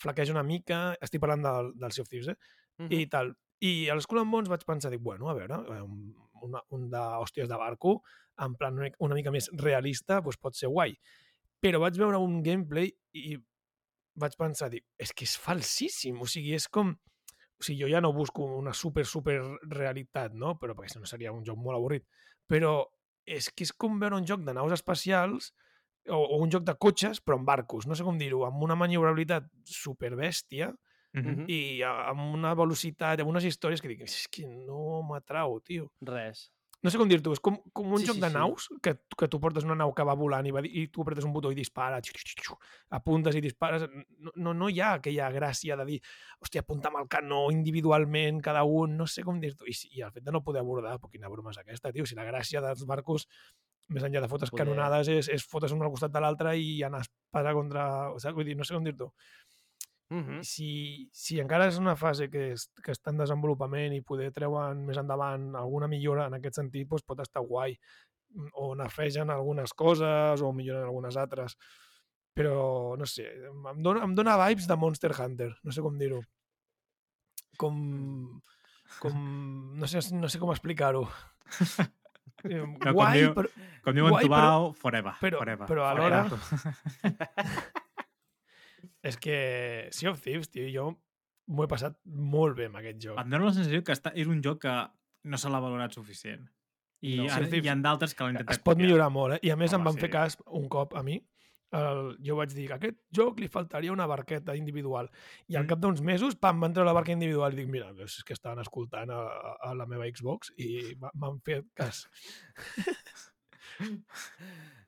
flaqueja 0.01 0.33
una 0.33 0.43
mica, 0.43 0.81
estic 1.01 1.21
parlant 1.23 1.45
del, 1.45 1.71
del 1.79 1.95
Sea 1.95 2.03
of 2.03 2.11
Thieves, 2.11 2.33
eh? 2.33 2.59
Mhm. 2.81 2.91
i 2.91 3.07
tal. 3.07 3.33
I 3.63 3.73
a 3.89 3.95
l'Skull 3.95 4.19
and 4.19 4.31
Bones 4.33 4.49
vaig 4.51 4.65
pensar, 4.67 4.91
dic, 4.91 5.01
bueno, 5.01 5.29
a 5.29 5.37
veure, 5.37 5.61
eh, 5.71 5.81
un, 5.81 6.13
una, 6.43 6.61
un 6.75 6.89
d'hòsties 6.91 7.47
de 7.47 7.59
barco, 7.59 8.01
en 8.43 8.55
plan 8.59 8.79
una, 8.79 8.89
una 8.99 9.15
mica 9.15 9.31
més 9.31 9.49
realista, 9.61 10.19
doncs 10.21 10.41
pot 10.41 10.57
ser 10.57 10.71
guai. 10.73 10.97
Però 11.63 11.79
vaig 11.79 11.97
veure 12.01 12.19
un 12.19 12.41
gameplay 12.43 12.89
i 13.13 13.37
vaig 14.15 14.35
pensar, 14.37 14.69
dic, 14.69 14.85
és 14.99 15.11
que 15.13 15.25
és 15.25 15.35
falsíssim, 15.37 16.19
o 16.21 16.27
sigui, 16.29 16.53
és 16.57 16.67
com... 16.67 16.93
O 17.59 17.63
sigui, 17.63 17.81
jo 17.83 17.87
ja 17.91 18.01
no 18.01 18.11
busco 18.13 18.43
una 18.57 18.73
super, 18.73 19.05
super 19.05 19.37
realitat, 19.71 20.33
no? 20.33 20.57
Però 20.59 20.75
perquè 20.75 20.91
si 20.91 20.99
no 20.99 21.05
seria 21.09 21.31
un 21.31 21.43
joc 21.47 21.57
molt 21.57 21.77
avorrit. 21.77 22.03
Però 22.49 22.83
és 23.25 23.47
que 23.53 23.63
és 23.63 23.71
com 23.71 23.99
veure 24.01 24.17
un 24.19 24.25
joc 24.27 24.41
de 24.43 24.53
naus 24.53 24.73
espacials 24.75 25.53
o, 26.09 26.17
o 26.17 26.41
un 26.43 26.51
joc 26.51 26.65
de 26.67 26.75
cotxes, 26.75 27.21
però 27.23 27.37
amb 27.39 27.47
barcos, 27.47 27.87
no 27.87 27.95
sé 27.95 28.03
com 28.03 28.17
dir-ho, 28.19 28.41
amb 28.45 28.61
una 28.65 28.75
maniobrabilitat 28.75 29.47
superbèstia, 29.65 30.73
Mhm. 31.13 31.29
Mhm. 31.29 31.45
i 31.47 31.83
amb 31.85 32.33
una 32.33 32.55
velocitat, 32.57 33.19
amb 33.21 33.29
unes 33.29 33.45
històries 33.45 33.79
que 33.81 33.87
dic, 33.87 33.99
és 34.01 34.27
que 34.33 34.47
no 34.47 35.03
m'atrau, 35.05 35.59
tio. 35.61 35.91
Res. 36.01 36.47
No 36.83 36.91
sé 36.91 36.99
com 36.99 37.07
dir-t'ho, 37.07 37.31
és 37.31 37.39
com, 37.39 37.55
com 37.71 37.93
un 37.95 38.01
Sí, 38.01 38.07
joc 38.09 38.17
sí, 38.17 38.21
de 38.21 38.27
sí. 38.27 38.35
naus, 38.35 38.65
que, 38.83 38.91
que 39.17 39.27
tu 39.31 39.39
portes 39.39 39.63
una 39.63 39.77
nau 39.79 39.93
que 39.95 40.03
va 40.03 40.13
volant 40.19 40.45
i, 40.45 40.51
va, 40.51 40.59
i 40.67 40.89
tu 40.91 41.01
apretes 41.05 41.23
un 41.23 41.31
botó 41.31 41.49
i 41.53 41.55
dispara, 41.55 42.01
xiu, 42.03 42.17
xiu, 42.19 42.43
xiu, 42.43 42.57
apuntes 42.99 43.37
i 43.39 43.41
dispares. 43.45 43.85
No, 44.19 44.33
no, 44.35 44.53
no 44.53 44.67
hi 44.69 44.81
ha 44.83 44.93
aquella 44.97 45.29
gràcia 45.31 45.77
de 45.79 45.85
dir, 45.87 45.99
hòstia, 46.43 46.65
apunta 46.65 46.91
amb 46.91 46.99
el 46.99 47.07
canó 47.07 47.45
individualment, 47.55 48.41
cada 48.43 48.65
un, 48.67 48.97
no 48.99 49.07
sé 49.07 49.23
com 49.23 49.39
dir-t'ho. 49.39 49.63
I, 49.71 49.77
I 49.95 50.03
el 50.03 50.11
fet 50.11 50.27
de 50.27 50.35
no 50.35 50.43
poder 50.43 50.59
abordar, 50.65 50.97
però 50.99 51.09
quina 51.13 51.31
broma 51.31 51.55
és 51.55 51.61
aquesta, 51.63 51.93
tio? 51.95 52.05
Si 52.05 52.19
la 52.19 52.27
gràcia 52.27 52.59
dels 52.61 52.83
barcos 52.89 53.29
més 53.93 54.03
enllà 54.07 54.21
de 54.23 54.27
fotes 54.31 54.49
Poder- 54.51 54.65
canonades, 54.65 55.07
és, 55.11 55.27
és 55.29 55.43
fotes 55.47 55.71
un 55.75 55.81
al 55.83 55.91
costat 55.91 56.11
de 56.11 56.19
l'altre 56.23 56.53
i 56.59 56.81
anar 56.83 57.01
a 57.01 57.07
espasa 57.07 57.51
contra... 57.55 57.87
O 58.13 58.19
sigui, 58.19 58.37
vull 58.37 58.47
dir, 58.47 58.55
no 58.59 58.63
sé 58.67 58.75
com 58.75 58.83
dir-t'ho. 58.83 59.09
Mhm. 60.13 60.43
si, 60.45 61.09
si 61.11 61.39
encara 61.41 61.65
és 61.67 61.77
una 61.81 61.95
fase 61.95 62.29
que, 62.29 62.51
és, 62.53 62.67
que 62.83 62.91
està 62.93 63.09
en 63.11 63.17
desenvolupament 63.17 63.93
i 63.95 64.01
poder 64.05 64.31
treuen 64.31 64.85
més 64.85 64.97
endavant 65.01 65.55
alguna 65.55 65.87
millora 65.87 66.27
en 66.29 66.35
aquest 66.37 66.55
sentit, 66.61 66.87
doncs 66.87 67.01
pot 67.07 67.19
estar 67.23 67.41
guai. 67.41 67.73
Mm, 68.35 68.49
O 68.53 68.75
nafegen 68.75 69.29
algunes 69.29 69.73
coses 69.73 70.41
o 70.41 70.51
milloren 70.53 70.83
algunes 70.85 71.17
altres. 71.17 71.57
Però, 72.33 72.95
no 72.97 73.05
sé, 73.05 73.27
em 73.45 73.81
dona, 73.85 74.03
em 74.05 74.15
dona 74.15 74.37
vibes 74.47 74.65
de 74.67 74.75
Monster 74.75 75.11
Hunter, 75.19 75.51
no 75.63 75.71
sé 75.71 75.81
com 75.85 75.97
dir-ho. 75.97 76.21
Com... 77.57 78.41
com 78.99 79.13
no, 79.77 79.87
sé, 79.87 79.99
no 80.13 80.29
sé 80.29 80.39
com 80.41 80.51
explicar-ho. 80.51 81.07
Eh, 82.43 82.57
No, 82.59 82.73
com 82.81 82.93
guai, 82.97 83.19
diu- 83.21 83.33
però, 83.35 83.47
Com 83.85 83.93
diuen 83.95 84.11
Guai, 84.11 84.25
Tubau, 84.25 84.73
forever. 84.81 85.13
però- 85.21 85.37
forever, 85.39 85.67
però 85.67 85.85
forever. 85.95 86.39
és 89.03 89.17
que 89.17 89.87
Sea 89.91 90.11
of 90.11 90.21
Thieves, 90.21 90.49
tio, 90.49 90.67
jo 90.73 90.87
m'ho 91.47 91.63
he 91.65 91.67
passat 91.67 91.97
molt 92.05 92.55
bé 92.57 92.65
amb 92.69 92.77
aquest 92.79 92.99
joc. 93.03 93.19
Em 93.19 93.29
dóna 93.29 93.45
la 93.49 93.53
sensació 93.53 93.83
que 93.83 93.91
està, 93.95 94.11
és 94.15 94.27
un 94.27 94.41
joc 94.43 94.61
que 94.63 94.75
no 95.25 95.37
se 95.37 95.49
l'ha 95.49 95.59
valorat 95.59 95.91
suficient. 95.93 96.47
I 97.03 97.17
No. 97.17 97.25
ara, 97.31 97.47
hi 97.51 97.67
ha 97.67 97.75
d'altres 97.75 98.13
que 98.15 98.23
l'han 98.23 98.35
intentat 98.37 98.55
es 98.55 98.59
pot 98.63 98.73
copiar. 98.75 98.87
millorar 98.87 99.09
molt, 99.11 99.33
eh? 99.35 99.39
I 99.43 99.49
a 99.51 99.55
més 99.59 99.73
Home, 99.73 99.81
em 99.81 99.85
van 99.85 99.93
sí. 99.95 99.99
fer 99.99 100.09
cas 100.09 100.37
un 100.47 100.69
cop 100.69 100.95
a 100.95 101.03
mi. 101.03 101.17
El, 101.73 102.17
jo 102.23 102.35
vaig 102.37 102.51
dir 102.53 102.67
que 102.67 102.73
a 102.73 102.75
aquest 102.77 102.99
joc 103.11 103.39
li 103.41 103.47
faltaria 103.49 103.91
una 103.91 104.05
barqueta 104.05 104.55
individual. 104.55 105.09
I 105.47 105.55
al 105.57 105.63
Mm. 105.63 105.67
cap 105.67 105.79
d'uns 105.79 106.01
mesos, 106.01 106.35
pam, 106.35 106.59
van 106.61 106.71
treure 106.71 106.85
la 106.87 106.93
barca 106.93 107.11
individual 107.11 107.51
i 107.53 107.55
dic, 107.55 107.67
mira, 107.67 107.89
és 107.97 108.23
que 108.23 108.33
estaven 108.33 108.59
escoltant 108.61 109.09
a, 109.09 109.23
a, 109.59 109.73
la 109.73 109.85
meva 109.87 110.05
Xbox 110.05 110.51
i 110.57 110.95
m'ha- 110.99 111.11
m'han 111.15 111.41
fet 111.41 111.65
cas. 111.73 112.07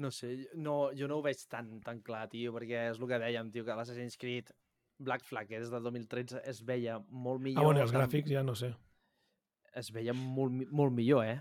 No 0.00 0.10
sé, 0.14 0.32
no, 0.56 0.74
jo 0.96 1.08
no 1.10 1.18
ho 1.20 1.24
veig 1.24 1.40
tan, 1.52 1.74
tan 1.84 2.00
clar, 2.04 2.24
tio, 2.32 2.54
perquè 2.56 2.86
és 2.88 3.00
el 3.00 3.08
que 3.10 3.18
dèiem, 3.20 3.50
tio, 3.52 3.66
que 3.66 3.76
l'Assassin's 3.76 4.16
Creed 4.20 4.48
Black 5.00 5.24
Flag, 5.24 5.48
que 5.48 5.58
des 5.60 5.70
del 5.72 5.82
2013 5.82 6.42
es 6.44 6.62
veia 6.64 6.98
molt 7.08 7.40
millor. 7.40 7.62
Ah, 7.62 7.66
bueno, 7.68 7.84
els 7.84 7.92
gràfics 7.92 8.32
ja 8.32 8.44
no 8.44 8.54
sé. 8.56 8.72
Es 9.76 9.90
veia 9.94 10.14
molt, 10.16 10.66
molt 10.72 10.94
millor, 10.96 11.24
eh? 11.24 11.38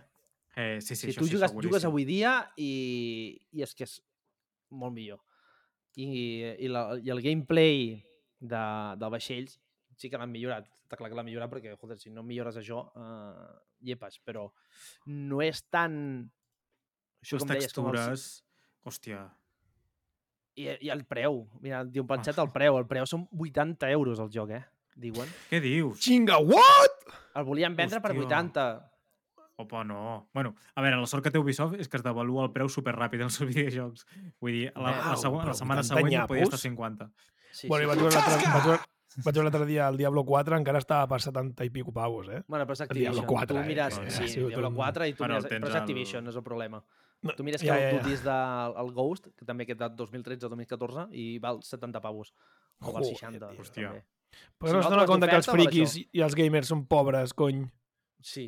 Eh, 0.56 0.80
sí, 0.82 0.96
sí, 0.96 1.12
si 1.12 1.18
tu 1.18 1.26
sí, 1.26 1.36
jugues, 1.36 1.52
seguríssim. 1.52 1.70
jugues 1.70 1.88
avui 1.88 2.06
dia 2.08 2.34
i, 2.58 2.72
i 3.56 3.64
és 3.64 3.76
que 3.76 3.86
és 3.88 4.00
molt 4.72 4.96
millor. 4.96 5.22
I, 6.00 6.08
i, 6.08 6.70
la, 6.72 6.84
i 7.00 7.12
el 7.12 7.22
gameplay 7.24 7.98
de, 8.40 8.64
de 9.00 9.12
vaixells 9.12 9.60
sí 10.00 10.10
que 10.10 10.20
l'han 10.20 10.32
millorat. 10.32 10.68
Està 10.86 11.00
clar 11.00 11.12
que 11.12 11.20
l'han 11.20 11.28
millorat 11.28 11.52
perquè, 11.52 11.76
joder, 11.80 12.00
si 12.00 12.12
no 12.16 12.24
millores 12.24 12.58
això, 12.60 12.86
uh, 12.96 13.50
llepes, 13.86 14.20
però 14.24 14.48
no 15.12 15.42
és 15.44 15.66
tan... 15.68 16.30
Això 17.20 17.36
Les 17.36 17.44
com 17.44 17.52
deies, 17.52 17.68
textures... 17.68 18.30
Hòstia, 18.90 19.22
i, 20.60 20.66
I 20.84 20.90
el 20.92 21.06
preu. 21.08 21.46
Mira, 21.64 21.84
diu 21.88 22.04
penjat 22.10 22.38
el 22.42 22.50
preu. 22.52 22.76
El 22.82 22.88
preu 22.90 23.06
són 23.08 23.28
80 23.32 23.90
euros 23.96 24.20
el 24.20 24.30
joc, 24.34 24.50
eh? 24.58 24.64
Diuen. 25.00 25.30
què 25.48 25.62
dius? 25.64 26.02
Xinga, 26.04 26.40
what? 26.44 27.06
El 27.40 27.46
volien 27.48 27.76
vendre 27.78 28.02
per 28.04 28.12
Hòstia. 28.12 28.26
80. 28.28 28.66
Opa, 29.60 29.84
no. 29.88 30.30
Bueno, 30.34 30.54
a 30.76 30.82
veure, 30.84 30.98
la 31.00 31.08
sort 31.08 31.24
que 31.24 31.32
té 31.32 31.40
Ubisoft 31.40 31.76
és 31.80 31.88
que 31.92 31.98
es 32.00 32.04
devalua 32.04 32.46
el 32.48 32.52
preu 32.56 32.68
superràpid 32.72 33.24
als 33.26 33.36
seus 33.40 33.48
videojocs. 33.54 34.06
Vull 34.44 34.52
dir, 34.56 34.68
la, 34.76 34.92
la, 34.92 35.10
Uau, 35.14 35.20
següent, 35.24 35.48
la 35.48 35.56
setmana 35.56 35.84
80 35.84 35.96
següent 35.96 36.14
ja 36.16 36.28
podia 36.32 36.48
estar 36.48 36.60
50. 36.60 37.10
Sí, 37.52 37.68
bueno, 37.72 37.84
i 37.84 37.88
sí, 37.88 37.90
vaig 37.92 38.00
sí. 38.00 38.06
veure 38.06 38.16
l'altre 38.20 38.54
vaig 38.54 38.68
veure, 38.70 38.80
vaig 39.26 39.36
veure 39.40 39.48
l'altre 39.50 39.66
dia 39.72 39.88
el 39.92 39.98
Diablo 40.00 40.24
4, 40.28 40.60
encara 40.64 40.80
estava 40.84 41.08
per 41.12 41.20
70 41.24 41.68
i 41.68 41.72
pico 41.76 41.92
pavos, 41.96 42.28
eh? 42.32 42.40
Bueno, 42.48 42.68
però 42.70 42.76
és 42.78 42.84
El 42.86 42.92
Diablo 43.00 43.24
Activision. 43.24 43.36
4, 43.36 43.56
tu 43.56 43.60
eh? 43.60 43.68
mires... 43.68 44.00
No, 44.00 44.12
sí, 44.16 44.28
sigut 44.36 44.54
Diablo 44.56 44.72
un- 44.72 44.80
4 44.80 45.08
i 45.12 45.14
tu 45.16 45.24
Bueno, 45.26 45.40
mires... 45.40 45.52
Però 45.52 45.68
és 45.68 45.76
el- 45.76 45.82
Activision, 45.82 46.24
no 46.28 46.32
és 46.36 46.40
el 46.40 46.46
problema. 46.48 46.84
No, 47.22 47.34
Tu 47.36 47.44
mires 47.44 47.62
que 47.62 47.68
ja, 47.68 47.76
ja, 47.80 47.90
ja. 47.92 47.98
Duties 48.00 48.24
del 48.24 48.78
el 48.80 48.94
Ghost, 48.96 49.28
que 49.36 49.46
també 49.46 49.66
aquest 49.66 49.80
de 49.82 49.90
2013 49.90 50.46
o 50.46 50.50
2014, 50.54 51.08
i 51.12 51.26
val 51.44 51.60
70 51.62 52.00
pavos. 52.02 52.34
O 52.80 52.94
val 52.94 53.04
Joder, 53.04 53.18
60. 53.18 53.50
tio. 53.50 53.60
Hòstia. 53.60 53.88
també. 53.90 54.06
Però 54.60 54.70
Si 54.70 54.74
no 54.74 54.80
no 54.80 54.86
es 54.86 54.90
dona 54.94 55.06
compte 55.10 55.28
que 55.28 55.36
els 55.36 55.50
friquis 55.50 55.96
i 56.14 56.22
els 56.22 56.36
gamers 56.36 56.68
són 56.72 56.86
pobres, 56.88 57.34
cony. 57.34 57.66
Sí. 58.22 58.46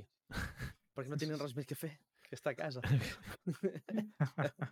Perquè 0.96 1.10
no 1.10 1.18
tenen 1.18 1.40
res 1.40 1.56
més 1.58 1.66
que 1.66 1.76
fer 1.76 1.98
que 2.24 2.36
estar 2.36 2.54
a 2.54 2.56
casa. 2.56 2.82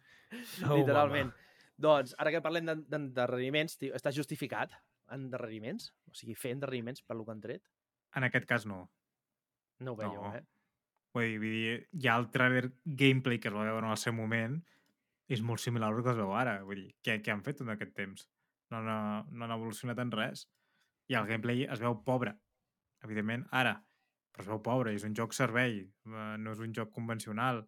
Oh, 0.70 0.76
Literalment. 0.78 1.32
Doncs, 1.80 2.12
ara 2.22 2.30
que 2.32 2.42
parlem 2.44 2.68
d'en- 2.68 2.84
d'endarreriments, 2.92 3.78
tio, 3.80 3.96
està 3.98 4.12
justificat 4.14 4.72
endarreriments? 5.16 5.90
O 6.08 6.14
sigui, 6.14 6.36
fer 6.38 6.52
endarreriments 6.54 7.02
per 7.02 7.16
lo 7.18 7.26
que 7.26 7.32
han 7.34 7.42
tret? 7.42 7.64
En 8.16 8.24
aquest 8.28 8.46
cas 8.46 8.66
no. 8.70 8.84
No 9.80 9.94
ho 9.94 9.96
veieu, 9.96 10.22
No. 10.22 10.36
eh? 10.36 10.44
Vull 11.16 11.40
dir, 11.42 11.88
ja 12.04 12.18
el 12.20 12.30
trailer 12.34 12.70
gameplay 12.86 13.40
que 13.42 13.50
es 13.50 13.56
va 13.56 13.66
veure 13.66 13.86
en 13.86 13.94
el 13.94 14.02
seu 14.02 14.14
moment 14.14 14.60
és 15.30 15.42
molt 15.46 15.62
similar 15.62 15.90
al 15.90 16.02
que 16.04 16.14
es 16.14 16.18
veu 16.20 16.34
ara. 16.38 16.60
Vull 16.66 16.84
dir, 16.84 16.94
què, 17.06 17.20
què 17.26 17.34
han 17.34 17.44
fet 17.46 17.62
en 17.66 17.74
aquest 17.74 17.94
temps? 17.98 18.28
No, 18.74 18.82
no, 18.86 18.98
no 19.30 19.46
han 19.46 19.56
evolucionat 19.56 20.02
en 20.02 20.14
res. 20.14 20.46
I 21.10 21.18
el 21.18 21.30
gameplay 21.30 21.66
es 21.66 21.82
veu 21.82 21.98
pobre, 22.06 22.36
evidentment, 23.06 23.48
ara. 23.62 23.80
Però 24.34 24.46
es 24.46 24.50
veu 24.50 24.62
pobre, 24.66 24.94
és 24.94 25.06
un 25.08 25.16
joc 25.18 25.34
servei, 25.38 25.82
eh, 25.86 26.34
no 26.42 26.54
és 26.54 26.62
un 26.62 26.74
joc 26.78 26.94
convencional 26.94 27.64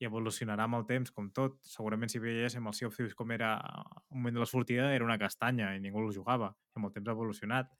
i 0.00 0.08
evolucionarà 0.08 0.66
amb 0.68 0.76
el 0.80 0.84
temps, 0.88 1.12
com 1.12 1.28
tot. 1.36 1.58
Segurament 1.64 2.12
si 2.12 2.20
veiéssim 2.20 2.66
el 2.68 2.76
Sea 2.76 2.88
of 2.90 2.96
Thieves 2.96 3.16
com 3.16 3.32
era 3.32 3.54
al 3.60 4.02
moment 4.16 4.36
de 4.36 4.44
la 4.44 4.48
sortida, 4.48 4.90
era 4.94 5.04
una 5.04 5.18
castanya 5.20 5.72
i 5.76 5.80
ningú 5.80 6.04
el 6.04 6.12
jugava. 6.16 6.50
I 6.72 6.80
amb 6.80 6.90
el 6.90 6.96
temps 6.96 7.08
ha 7.08 7.16
evolucionat. 7.16 7.72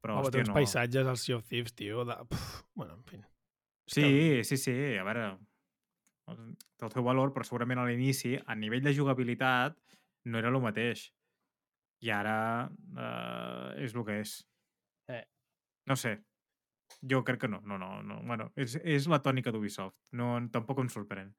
Però, 0.00 0.16
Home, 0.16 0.30
té 0.30 0.40
hòstia, 0.40 0.46
uns 0.46 0.52
no. 0.52 0.56
paisatges 0.56 1.10
al 1.12 1.20
Sea 1.20 1.36
of 1.36 1.44
Thieves, 1.48 1.76
tio. 1.76 2.06
De... 2.08 2.16
Puf, 2.30 2.62
bueno, 2.74 2.96
en 2.96 3.04
fi. 3.04 3.20
És 3.90 3.94
que- 3.94 4.44
Sí, 4.44 4.44
sí, 4.44 4.56
sí, 4.56 4.74
a 4.96 5.02
veure, 5.04 5.24
té 6.30 6.86
el 6.86 6.92
seu 6.94 7.02
valor, 7.02 7.32
però 7.34 7.44
segurament 7.44 7.80
a 7.82 7.86
l'inici, 7.88 8.36
a 8.38 8.54
nivell 8.54 8.84
de 8.84 8.94
jugabilitat, 8.94 9.76
no 10.30 10.38
era 10.38 10.48
el 10.48 10.60
mateix. 10.62 11.08
I 12.00 12.10
ara 12.14 12.70
eh, 12.96 13.84
és 13.84 13.94
el 13.94 14.04
que 14.06 14.20
és. 14.22 14.36
Eh. 15.08 15.24
No 15.86 15.96
sé. 15.96 16.20
Jo 17.02 17.22
crec 17.24 17.42
que 17.42 17.48
no. 17.48 17.60
no, 17.64 17.76
no, 17.78 18.02
no. 18.02 18.20
Bueno, 18.22 18.52
és, 18.56 18.76
és 18.82 19.06
la 19.10 19.20
tònica 19.22 19.52
d'Ubisoft. 19.52 19.96
No, 20.12 20.32
tampoc 20.52 20.80
em 20.80 20.88
sorprèn. 20.88 21.34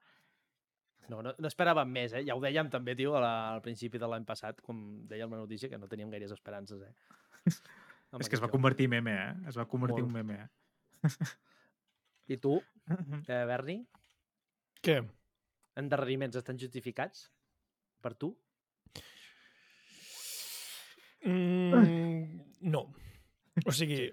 No, 1.09 1.21
no, 1.25 1.33
no 1.37 1.49
esperàvem 1.49 1.89
més, 1.91 2.13
eh? 2.13 2.21
Ja 2.27 2.35
ho 2.37 2.43
dèiem 2.43 2.69
també, 2.71 2.95
tio, 2.95 3.15
la, 3.19 3.53
al 3.55 3.61
principi 3.65 3.99
de 3.99 4.07
l'any 4.07 4.23
passat, 4.25 4.61
com 4.61 5.07
deia 5.09 5.27
la 5.27 5.41
notícia, 5.41 5.67
que 5.69 5.79
no 5.81 5.89
teníem 5.91 6.11
gaires 6.13 6.31
esperances, 6.31 6.81
eh? 6.81 6.93
És 8.19 8.27
que 8.29 8.35
es 8.35 8.41
va 8.43 8.47
joc. 8.47 8.57
convertir 8.57 8.85
en 8.85 8.97
meme, 8.97 9.15
eh? 9.15 9.33
Es 9.49 9.57
va 9.57 9.65
convertir 9.67 10.03
en 10.03 10.11
Molt. 10.11 10.15
un 10.15 10.27
meme, 10.27 10.43
eh? 10.43 11.07
I 12.29 12.37
tu, 12.37 12.59
eh, 12.91 13.43
Berni, 13.49 13.81
Què? 14.81 15.01
endarreriments 15.81 16.37
estan 16.37 16.59
justificats 16.59 17.29
per 18.01 18.13
tu? 18.15 18.33
Mm, 21.25 22.41
no. 22.61 22.85
O 23.65 23.73
sigui, 23.75 24.09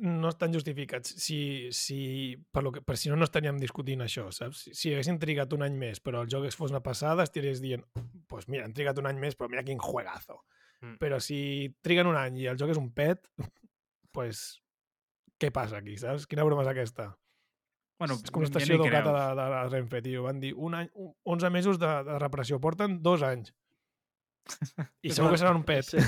no 0.00 0.30
estan 0.30 0.52
justificats. 0.54 1.12
Si, 1.20 1.68
si, 1.76 2.36
per, 2.52 2.62
lo 2.64 2.72
que, 2.72 2.82
per 2.82 2.96
si 2.96 3.10
no, 3.10 3.18
no 3.20 3.28
estaríem 3.28 3.58
discutint 3.60 4.00
això, 4.04 4.30
saps? 4.32 4.64
Si, 4.64 4.74
si 4.76 4.94
haguessin 4.94 5.20
trigat 5.20 5.52
un 5.56 5.66
any 5.66 5.76
més, 5.80 6.00
però 6.00 6.24
el 6.24 6.30
joc 6.32 6.48
es 6.48 6.56
fos 6.56 6.72
una 6.72 6.82
passada, 6.84 7.26
estaries 7.26 7.60
dient, 7.60 7.84
pues 8.30 8.48
mira, 8.48 8.64
han 8.64 8.74
trigat 8.76 8.98
un 9.02 9.10
any 9.10 9.20
més, 9.20 9.36
però 9.36 9.50
mira 9.52 9.64
quin 9.66 9.80
juegazo. 9.82 10.40
Mm. 10.80 10.96
Però 11.02 11.20
si 11.20 11.40
triguen 11.84 12.08
un 12.08 12.16
any 12.16 12.40
i 12.40 12.48
el 12.48 12.60
joc 12.60 12.72
és 12.72 12.80
un 12.80 12.88
pet, 12.96 13.28
pues, 14.16 14.62
què 15.40 15.50
passa 15.54 15.80
aquí, 15.80 15.96
saps? 16.00 16.26
Quina 16.30 16.44
broma 16.46 16.64
és 16.66 16.70
aquesta? 16.72 17.10
Bueno, 18.00 18.16
és 18.16 18.32
com 18.32 18.44
ja 18.44 18.48
l'estació 18.48 18.76
n'hi 18.76 18.84
d'Ocata 18.84 19.12
de, 19.12 19.24
de, 19.36 19.48
la 19.52 19.64
Renfe, 19.68 20.00
tio. 20.04 20.22
Van 20.24 20.38
dir 20.40 20.54
un 20.56 20.76
any, 20.78 20.88
un- 20.94 21.12
11 21.36 21.50
mesos 21.52 21.80
de, 21.80 21.90
de 22.06 22.18
reparació. 22.22 22.60
Porten 22.60 23.00
dos 23.04 23.24
anys. 23.26 23.52
I 25.06 25.12
segur 25.12 25.34
que 25.34 25.40
serà 25.42 25.52
un 25.52 25.64
pet. 25.68 25.84
Sí. 25.84 26.00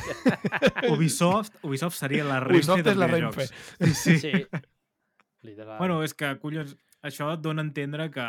Ubisoft, 0.92 1.58
Ubisoft 1.62 1.98
seria 1.98 2.24
la 2.24 2.40
Renfe 2.40 2.62
Ubisoft 2.62 2.88
és 2.94 2.96
la. 3.00 3.10
Renfe. 3.12 3.48
Sí, 3.48 3.92
sí. 3.92 4.16
sí. 4.22 4.32
Literal. 5.42 5.76
Bueno, 5.78 6.00
és 6.06 6.14
que, 6.14 6.32
collons, 6.40 6.72
això 7.04 7.28
et 7.34 7.42
dona 7.44 7.60
a 7.64 7.66
entendre 7.66 8.08
que 8.14 8.26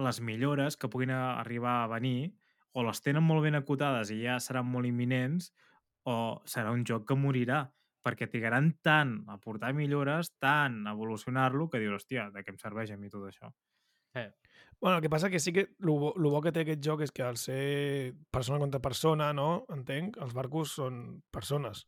les 0.00 0.20
millores 0.20 0.76
que 0.76 0.90
puguin 0.90 1.10
arribar 1.14 1.80
a 1.84 1.88
venir 1.90 2.34
o 2.72 2.84
les 2.86 3.00
tenen 3.02 3.24
molt 3.26 3.42
ben 3.46 3.56
acotades 3.58 4.12
i 4.14 4.20
ja 4.22 4.36
seran 4.42 4.68
molt 4.70 4.86
imminents 4.86 5.50
o 6.06 6.40
serà 6.46 6.70
un 6.74 6.84
joc 6.86 7.06
que 7.08 7.16
morirà 7.18 7.64
perquè 8.04 8.28
trigaran 8.30 8.72
tant 8.82 9.18
a 9.28 9.36
portar 9.38 9.72
millores, 9.76 10.32
tant 10.38 10.86
a 10.86 10.94
evolucionar-lo, 10.96 11.68
que 11.70 11.80
dius, 11.82 12.00
hòstia, 12.00 12.30
de 12.34 12.42
què 12.44 12.54
em 12.54 12.58
serveix 12.58 12.90
a 12.90 12.96
mi 12.96 13.10
tot 13.12 13.26
això? 13.28 13.52
Bueno, 14.80 14.96
el 14.96 15.02
que 15.02 15.10
passa 15.12 15.28
que 15.30 15.38
sí 15.38 15.52
que 15.52 15.60
el 15.60 15.90
bo, 15.90 16.14
lo 16.16 16.30
bo 16.32 16.40
que 16.40 16.50
té 16.52 16.64
aquest 16.64 16.80
joc 16.82 17.02
és 17.04 17.12
que 17.12 17.22
al 17.22 17.36
ser 17.36 18.14
persona 18.32 18.58
contra 18.58 18.80
persona, 18.80 19.32
no? 19.36 19.66
Entenc, 19.68 20.16
els 20.24 20.32
barcos 20.34 20.72
són 20.80 21.20
persones. 21.30 21.84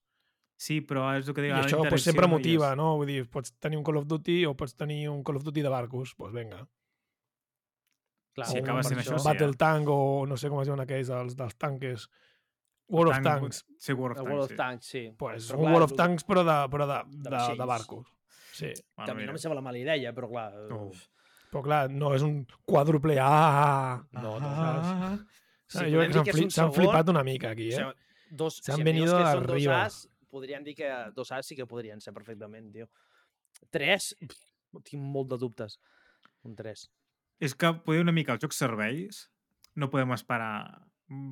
Sí, 0.61 0.81
però 0.87 1.09
és 1.17 1.27
el 1.27 1.35
que 1.35 1.43
dic, 1.43 1.55
I 1.57 1.65
això 1.65 1.81
pues, 1.89 2.05
sempre 2.05 2.29
motiva, 2.31 2.77
no? 2.79 2.93
Vull 3.01 3.09
dir, 3.11 3.25
pots 3.33 3.57
tenir 3.59 3.81
un 3.81 3.83
Call 3.83 3.99
of 3.99 4.07
Duty 4.07 4.45
o 4.47 4.53
pots 4.55 4.77
tenir 4.79 5.09
un 5.11 5.25
Call 5.25 5.41
of 5.41 5.47
Duty 5.49 5.65
de 5.65 5.73
barcos. 5.73 6.13
Doncs 6.13 6.19
pues 6.21 6.37
vinga. 6.37 6.61
Clar, 8.37 8.47
Sí, 8.47 8.59
un- 8.59 8.65
acaba 8.65 8.83
sent 8.85 9.01
això, 9.01 9.17
un 9.17 9.25
sí, 9.25 9.29
Battle 9.29 9.51
eh? 9.57 9.59
Tank 9.59 9.89
o 9.89 10.27
no 10.27 10.37
sé 10.37 10.49
com 10.49 10.61
es 10.63 10.69
diuen 10.69 10.81
aquells 10.85 11.09
dels, 11.09 11.35
dels 11.37 11.57
tanques. 11.57 12.07
World 12.89 13.13
of 13.13 13.23
Tank- 13.23 13.41
Tanks. 13.43 13.65
Sí, 13.79 13.93
World 13.93 14.19
of 14.19 14.27
World 14.29 14.49
Tanks, 14.49 14.53
of 14.53 14.57
Tanks, 14.59 14.87
sí. 14.87 15.05
Pues, 15.19 15.49
Però 15.51 15.59
un 15.59 15.65
clar, 15.65 15.73
World 15.75 15.91
of 15.91 15.97
Tanks 15.97 16.25
però 16.29 16.43
de, 16.45 16.57
però 16.71 16.87
de, 16.91 16.99
de 17.17 17.31
de, 17.31 17.57
de, 17.57 17.67
barcos. 17.67 18.07
Sí. 18.53 18.73
sí. 18.75 18.83
Que 18.97 19.11
a 19.11 19.15
mi 19.15 19.23
no 19.23 19.33
mira. 19.33 19.33
em 19.33 19.39
sembla 19.39 19.63
mala 19.65 19.79
idea, 19.79 20.13
però 20.13 20.29
clar... 20.29 20.51
Uf. 20.77 21.07
Però 21.53 21.63
clar, 21.63 21.91
no 21.93 22.15
és 22.17 22.23
un 22.25 22.47
quàdruple 22.69 23.19
A. 23.21 24.03
No, 24.13 24.39
no, 24.41 24.49
Ah. 24.49 25.17
Sí, 25.73 25.79
Sí, 25.79 25.85
jo 25.93 26.01
crec 26.03 26.13
dir 26.13 26.23
que 26.27 26.33
s'han 26.37 26.51
s'han 26.53 26.73
flipat 26.77 27.09
una 27.09 27.23
mica 27.25 27.51
aquí, 27.55 27.71
O 27.73 27.73
eh? 27.73 27.79
sigui, 27.79 28.37
dos, 28.37 28.59
Se 28.61 28.73
han 28.73 28.79
si 28.83 28.85
venido 28.85 29.17
que 29.17 29.25
són 29.25 29.47
dos 29.47 29.53
arriba. 29.55 29.79
As, 29.87 30.09
podríem 30.29 30.65
dir 30.65 30.75
que 30.77 30.89
dos 31.17 31.33
As 31.33 31.47
sí 31.49 31.57
que 31.57 31.65
podrien 31.67 32.01
ser 32.01 32.13
perfectament, 32.13 32.71
tio. 32.75 32.91
Tres, 33.73 34.11
pff, 34.21 34.83
tinc 34.85 35.01
molt 35.03 35.31
de 35.33 35.39
dubtes. 35.41 35.79
Un 36.45 36.57
tres. 36.57 36.91
És 37.41 37.55
que 37.57 37.73
poder 37.87 38.03
una 38.05 38.13
mica 38.13 38.35
els 38.37 38.43
jocs 38.45 38.61
serveis 38.61 39.23
no 39.77 39.89
podem 39.89 40.13
esperar 40.13 40.83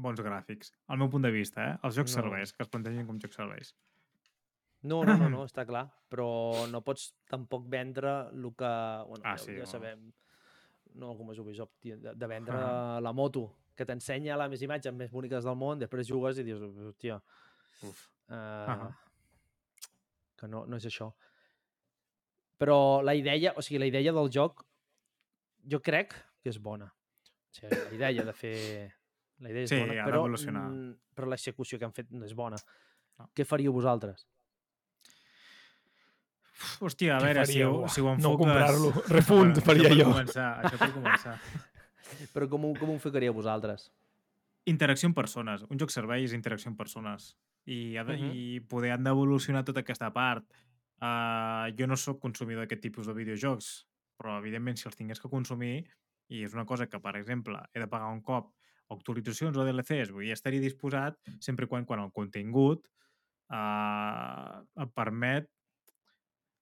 bons 0.02 0.20
gràfics, 0.24 0.72
al 0.88 0.98
meu 1.00 1.08
punt 1.10 1.22
de 1.24 1.30
vista, 1.34 1.62
eh? 1.72 1.78
Els 1.84 1.96
jocs 1.96 2.14
No. 2.16 2.22
serveis, 2.22 2.52
que 2.52 2.62
es 2.62 2.68
plantegin 2.68 3.06
com 3.06 3.18
jocs 3.20 3.36
serveis. 3.36 3.74
No, 4.82 5.02
no, 5.04 5.16
no, 5.16 5.28
no, 5.28 5.44
està 5.50 5.66
clar. 5.68 5.86
Però 6.10 6.26
no 6.70 6.80
pots 6.82 7.14
tampoc 7.28 7.66
vendre 7.68 8.14
el 8.32 8.50
que... 8.56 8.70
Bueno, 9.08 9.22
Ah, 9.24 9.36
ja, 9.36 9.44
sí, 9.44 9.52
ja 9.54 9.66
no. 9.66 9.66
sabem, 9.66 10.06
no 10.94 11.14
com 11.16 11.30
és 11.32 11.38
Ubisoft, 11.38 11.74
tio, 11.80 11.96
de, 11.96 12.14
de 12.14 12.26
vendre 12.26 12.56
Ah. 12.56 13.00
la 13.00 13.12
moto, 13.12 13.44
que 13.76 13.84
t'ensenya 13.86 14.36
les 14.36 14.50
més 14.50 14.62
imatges 14.62 14.92
més 14.94 15.10
boniques 15.10 15.44
del 15.44 15.56
món, 15.56 15.78
després 15.78 16.08
jugues 16.08 16.38
i 16.38 16.44
dius, 16.44 16.60
hòstia, 16.60 17.20
Uf. 17.82 18.08
uh, 18.28 18.34
Ahà. 18.34 18.88
que 20.36 20.48
no, 20.48 20.64
no 20.66 20.76
és 20.76 20.84
això. 20.86 21.12
Però 22.60 23.00
la 23.02 23.14
idea, 23.16 23.54
o 23.56 23.62
sigui, 23.62 23.78
la 23.80 23.86
idea 23.88 24.12
del 24.12 24.28
joc, 24.32 24.64
jo 25.64 25.80
crec 25.80 26.12
que 26.42 26.50
és 26.52 26.58
bona. 26.60 26.86
O 26.90 27.54
sigui, 27.56 27.70
la 27.76 27.94
idea 28.10 28.24
de 28.24 28.32
fer... 28.36 28.56
La 29.40 29.50
idea 29.50 29.62
és 29.64 29.70
Sí, 29.72 29.78
bona, 29.80 29.94
ha 30.02 30.06
però, 30.06 30.24
mm, 30.28 30.94
però 31.16 31.28
l'execució 31.28 31.78
que 31.78 31.84
han 31.88 31.92
fet 31.96 32.10
no 32.10 32.24
és 32.26 32.34
bona. 32.34 32.56
No. 33.18 33.30
Què 33.34 33.44
faríeu 33.48 33.72
vosaltres? 33.72 34.26
Hòstia, 36.80 37.16
a 37.16 37.20
Què 37.20 37.24
veure, 37.24 37.46
si 37.48 37.62
ho, 37.64 37.88
si 37.88 38.02
ho 38.02 38.04
No 38.04 38.12
enfoques... 38.14 38.38
comprar-lo. 38.42 38.90
Refund 39.08 39.56
Això 39.56 39.64
faria 39.64 39.88
per 39.88 39.96
jo. 39.96 40.08
Començar, 40.10 40.48
això 40.64 40.78
per 40.82 40.90
començar. 40.92 41.36
Però 42.34 42.48
com, 42.52 42.66
ho- 42.68 42.74
com 42.76 42.90
ho 42.92 42.98
ficaríeu 43.00 43.32
vosaltres? 43.36 43.86
Interacció 44.68 45.08
amb 45.08 45.16
persones. 45.16 45.64
Un 45.72 45.80
joc 45.80 45.92
servei 45.94 46.26
és 46.26 46.34
interacció 46.36 46.68
amb 46.68 46.76
persones. 46.80 47.30
I, 47.64 47.96
ha 47.96 48.04
de, 48.04 48.18
Mhm. 48.18 48.34
i 48.36 48.60
poder 48.60 48.92
han 48.92 49.04
d'evolucionar 49.04 49.64
tota 49.64 49.80
aquesta 49.80 50.10
part. 50.12 50.44
Uh, 51.00 51.72
jo 51.78 51.86
no 51.88 51.96
sóc 51.96 52.20
consumidor 52.20 52.66
d'aquest 52.66 52.82
tipus 52.82 53.06
de 53.08 53.14
videojocs, 53.16 53.86
però 54.20 54.36
evidentment 54.38 54.76
si 54.76 54.84
els 54.88 54.96
tingués 54.96 55.20
que 55.20 55.30
consumir, 55.32 55.86
i 56.28 56.42
és 56.44 56.52
una 56.52 56.66
cosa 56.68 56.86
que, 56.88 57.00
per 57.00 57.16
exemple, 57.16 57.56
he 57.72 57.80
de 57.80 57.86
pagar 57.88 58.10
un 58.12 58.20
cop 58.20 58.52
o 58.90 58.96
actualitzacions 58.98 59.56
o 59.56 59.64
DLCs, 59.64 60.10
vull 60.12 60.26
dir, 60.26 60.32
estaria 60.34 60.60
disposat 60.60 61.16
sempre 61.40 61.66
i 61.66 61.70
quan, 61.70 61.86
quan 61.86 62.02
el 62.02 62.10
contingut 62.12 62.88
uh, 63.54 64.60
et 64.82 64.92
permet 64.98 65.48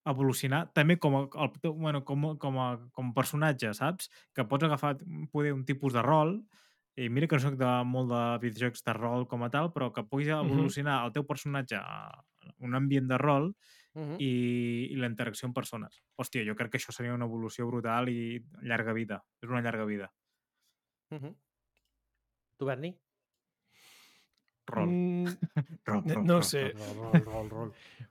evolucionar 0.09 0.63
també 0.73 0.97
com 0.97 1.17
a, 1.19 1.23
el, 1.45 1.51
bueno, 1.77 2.03
com, 2.05 2.25
a- 2.31 2.37
com, 2.41 2.59
a, 2.63 2.69
com 2.97 3.11
a 3.11 3.15
personatge, 3.17 3.73
saps? 3.77 4.09
Que 4.35 4.45
pots 4.49 4.65
agafar 4.65 4.97
poder 5.33 5.53
un 5.53 5.65
tipus 5.69 5.93
de 5.97 6.03
rol 6.05 6.39
i 6.99 7.09
mira 7.13 7.29
que 7.31 7.37
no 7.39 7.43
soc 7.45 7.59
de 7.61 7.73
molt 7.87 8.09
de 8.11 8.23
videojocs 8.43 8.83
de 8.87 8.95
rol 8.97 9.27
com 9.31 9.45
a 9.47 9.51
tal, 9.53 9.69
però 9.75 9.93
que 9.95 10.03
puguis 10.09 10.33
evolucionar 10.35 11.05
el 11.07 11.13
teu 11.15 11.27
personatge 11.29 11.77
a 11.79 12.25
un 12.65 12.75
ambient 12.75 13.09
de 13.11 13.19
rol 13.19 13.53
Uh 13.99 14.03
-huh. 14.05 14.17
i, 14.21 14.93
i 14.93 14.97
la 14.97 15.09
interacció 15.09 15.47
amb 15.49 15.55
persones. 15.57 16.03
Hòstia, 16.15 16.45
jo 16.47 16.55
crec 16.55 16.71
que 16.71 16.79
això 16.79 16.93
seria 16.93 17.15
una 17.15 17.25
evolució 17.25 17.67
brutal 17.67 18.09
i 18.09 18.39
llarga 18.63 18.93
vida. 18.93 19.25
És 19.43 19.49
una 19.49 19.61
llarga 19.63 19.85
vida. 19.87 20.13
Uh 21.11 21.19
-huh. 21.19 21.35
Tu, 22.59 22.67
Berni? 22.67 22.91
Rol. 24.69 24.89
Mm, 24.91 25.25
rol, 25.89 26.03
no- 26.05 26.15
rol, 26.15 26.25
no 26.27 26.35
rol, 26.41 26.45
sé. 26.45 26.63
rol. 26.75 26.97
Rol, 26.99 27.23
rol, 27.25 27.51
rol. 27.55 27.71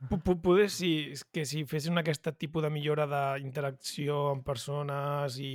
po- 0.09 0.19
po- 0.23 0.39
poder 0.41 0.69
si, 0.73 1.13
que 1.31 1.45
si 1.45 1.65
fessin 1.69 1.99
aquest 2.01 2.31
tipus 2.39 2.63
de 2.65 2.71
millora 2.73 3.05
d'interacció 3.11 4.29
amb 4.33 4.45
persones 4.47 5.37
i... 5.43 5.51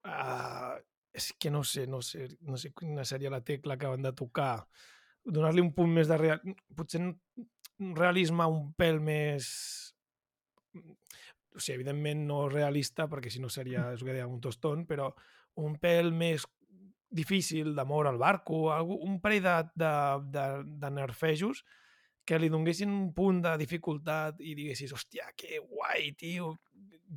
Uh, 0.00 0.80
és 1.12 1.32
que 1.42 1.50
no 1.50 1.60
sé, 1.66 1.84
no 1.90 1.98
sé, 2.06 2.28
no 2.46 2.56
sé 2.56 2.70
quina 2.72 3.02
seria 3.04 3.30
la 3.34 3.42
tecla 3.44 3.76
que 3.76 3.86
han 3.90 4.02
de 4.06 4.12
tocar. 4.16 4.62
Donar-li 5.26 5.60
un 5.62 5.72
punt 5.76 5.90
més 5.92 6.08
de 6.08 6.16
real... 6.18 6.40
Potser 6.74 7.02
un 7.04 7.94
realisme 7.98 8.46
un 8.48 8.70
pèl 8.78 9.00
més... 9.04 9.50
O 10.74 11.58
sigui, 11.58 11.80
evidentment 11.80 12.22
no 12.28 12.44
realista, 12.48 13.08
perquè 13.10 13.30
si 13.34 13.42
no 13.42 13.50
seria, 13.50 13.88
és 13.92 14.02
que 14.06 14.14
deia, 14.14 14.28
un 14.30 14.38
tostón, 14.40 14.84
però 14.86 15.08
un 15.58 15.74
pèl 15.82 16.12
més 16.14 16.46
difícil 17.10 17.74
de 17.74 17.84
moure 17.84 18.10
el 18.12 18.18
barco, 18.18 18.68
un 18.94 19.20
parell 19.20 19.42
de, 19.42 19.54
de, 19.74 19.92
de, 20.36 20.46
de 20.80 20.90
nerfejos 20.94 21.64
que 22.24 22.38
li 22.38 22.50
donguessin 22.52 22.90
un 22.92 23.08
punt 23.14 23.40
de 23.42 23.56
dificultat 23.58 24.40
i 24.44 24.54
diguessis, 24.54 24.92
hòstia, 24.94 25.32
que 25.34 25.58
guai, 25.58 26.12
tio, 26.18 26.52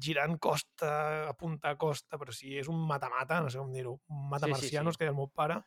girant 0.02 0.39
costa, 0.41 1.30
apuntar 1.30 1.76
costa, 1.78 2.18
però 2.18 2.34
si 2.34 2.56
és 2.58 2.70
un 2.72 2.80
mata-mata, 2.89 3.41
no 3.44 3.52
sé 3.54 3.62
com 3.62 3.70
dir-ho, 3.74 4.00
un 4.10 4.30
mata-marcianos, 4.32 4.96
sí. 4.96 4.98
que 4.98 5.06
deia 5.06 5.14
el 5.14 5.20
meu 5.20 5.30
pare, 5.30 5.60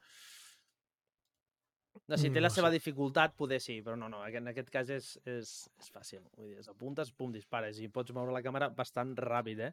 No, 2.06 2.16
si 2.20 2.28
té 2.30 2.38
la 2.42 2.50
No 2.50 2.54
seva 2.54 2.68
sé. 2.70 2.76
dificultat, 2.78 3.32
poder 3.34 3.58
sí, 3.62 3.80
però 3.82 3.96
no, 3.98 4.08
no, 4.08 4.20
en 4.26 4.50
aquest 4.52 4.68
cas 4.70 4.90
és, 4.94 5.08
és, 5.26 5.54
és 5.80 5.88
fàcil. 5.90 6.22
Vull 6.36 6.52
dir, 6.52 6.58
és 6.60 6.68
apuntes, 6.70 7.10
pum, 7.10 7.32
dispares, 7.34 7.80
i 7.82 7.88
pots 7.90 8.14
moure 8.14 8.34
la 8.34 8.42
càmera 8.44 8.68
bastant 8.70 9.14
ràpid, 9.18 9.64
eh? 9.66 9.72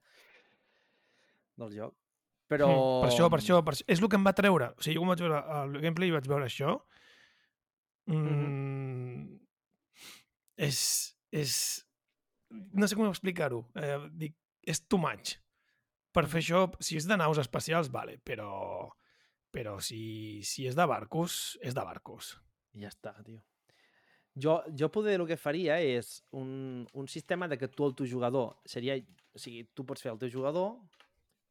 Del 1.62 1.76
joc. 1.76 1.94
Però... 2.54 2.70
Mm, 2.70 3.04
Per 3.04 3.10
això, 3.10 3.30
per 3.34 3.40
això, 3.42 3.60
per 3.66 3.76
això. 3.76 3.86
És 3.90 4.02
el 4.02 4.10
que 4.12 4.20
em 4.20 4.28
va 4.28 4.36
treure. 4.38 4.72
O 4.78 4.86
sigui, 4.86 4.98
jo 4.98 5.04
quan 5.04 5.14
vaig 5.14 5.24
veure 5.26 5.40
el 5.60 5.78
gameplay 5.82 6.12
i 6.12 6.16
vaig 6.16 6.30
veure 6.30 6.50
això, 6.50 6.76
mm, 8.12 9.24
és, 10.68 10.82
és... 11.44 11.56
No 12.78 12.90
sé 12.90 12.98
com 13.00 13.10
explicar-ho. 13.10 13.64
Eh, 13.80 13.96
dic, 14.22 14.36
és 14.70 14.84
too 14.86 15.02
much. 15.02 15.38
Per 16.14 16.28
fer 16.30 16.44
això, 16.44 16.68
si 16.84 17.00
és 17.00 17.08
de 17.10 17.18
naus 17.18 17.40
espacials, 17.42 17.90
vale, 17.94 18.20
però, 18.22 18.52
però 19.54 19.80
si, 19.82 20.44
si 20.46 20.68
és 20.70 20.78
de 20.78 20.86
barcos, 20.90 21.58
és 21.66 21.74
de 21.74 21.86
barcos. 21.88 22.36
I 22.78 22.86
ja 22.86 22.94
està, 22.94 23.16
tio. 23.26 23.42
Jo, 24.34 24.60
jo 24.78 24.90
poder 24.94 25.20
el 25.20 25.28
que 25.30 25.38
faria 25.38 25.80
és 25.82 26.20
un, 26.34 26.86
un 26.98 27.10
sistema 27.10 27.48
de 27.50 27.58
que 27.62 27.70
tu, 27.70 27.86
el 27.86 27.98
teu 27.98 28.10
jugador, 28.10 28.56
seria... 28.70 28.98
O 29.34 29.42
sigui, 29.42 29.64
tu 29.74 29.82
pots 29.90 30.04
fer 30.06 30.12
el 30.12 30.20
teu 30.22 30.30
jugador 30.30 30.76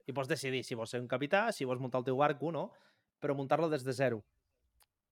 i 0.06 0.12
pots 0.12 0.28
decidir 0.28 0.64
si 0.64 0.74
vols 0.74 0.90
ser 0.90 1.00
un 1.00 1.08
capità, 1.08 1.50
si 1.52 1.64
vols 1.64 1.80
muntar 1.80 2.00
el 2.00 2.04
teu 2.04 2.16
barco, 2.16 2.50
no? 2.52 2.72
Però 3.20 3.34
muntar-lo 3.34 3.68
des 3.70 3.84
de 3.84 3.92
zero. 3.92 4.22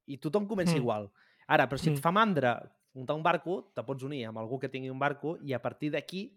I 0.07 0.19
tothom 0.19 0.47
comença 0.47 0.73
Mm. 0.75 0.79
mm. 0.79 0.83
igual. 0.83 1.11
Ara, 1.47 1.69
però 1.69 1.79
si 1.79 1.91
et 1.91 1.97
Mm. 1.99 2.03
fa 2.03 2.11
mandra 2.11 2.73
muntar 2.95 3.15
un 3.17 3.23
barco, 3.23 3.71
te 3.75 3.83
pots 3.85 4.03
unir 4.03 4.27
amb 4.27 4.39
algú 4.39 4.59
que 4.59 4.69
tingui 4.69 4.91
un 4.91 4.99
barco 4.99 5.39
i 5.43 5.53
a 5.53 5.61
partir 5.63 5.91
d'aquí 5.93 6.35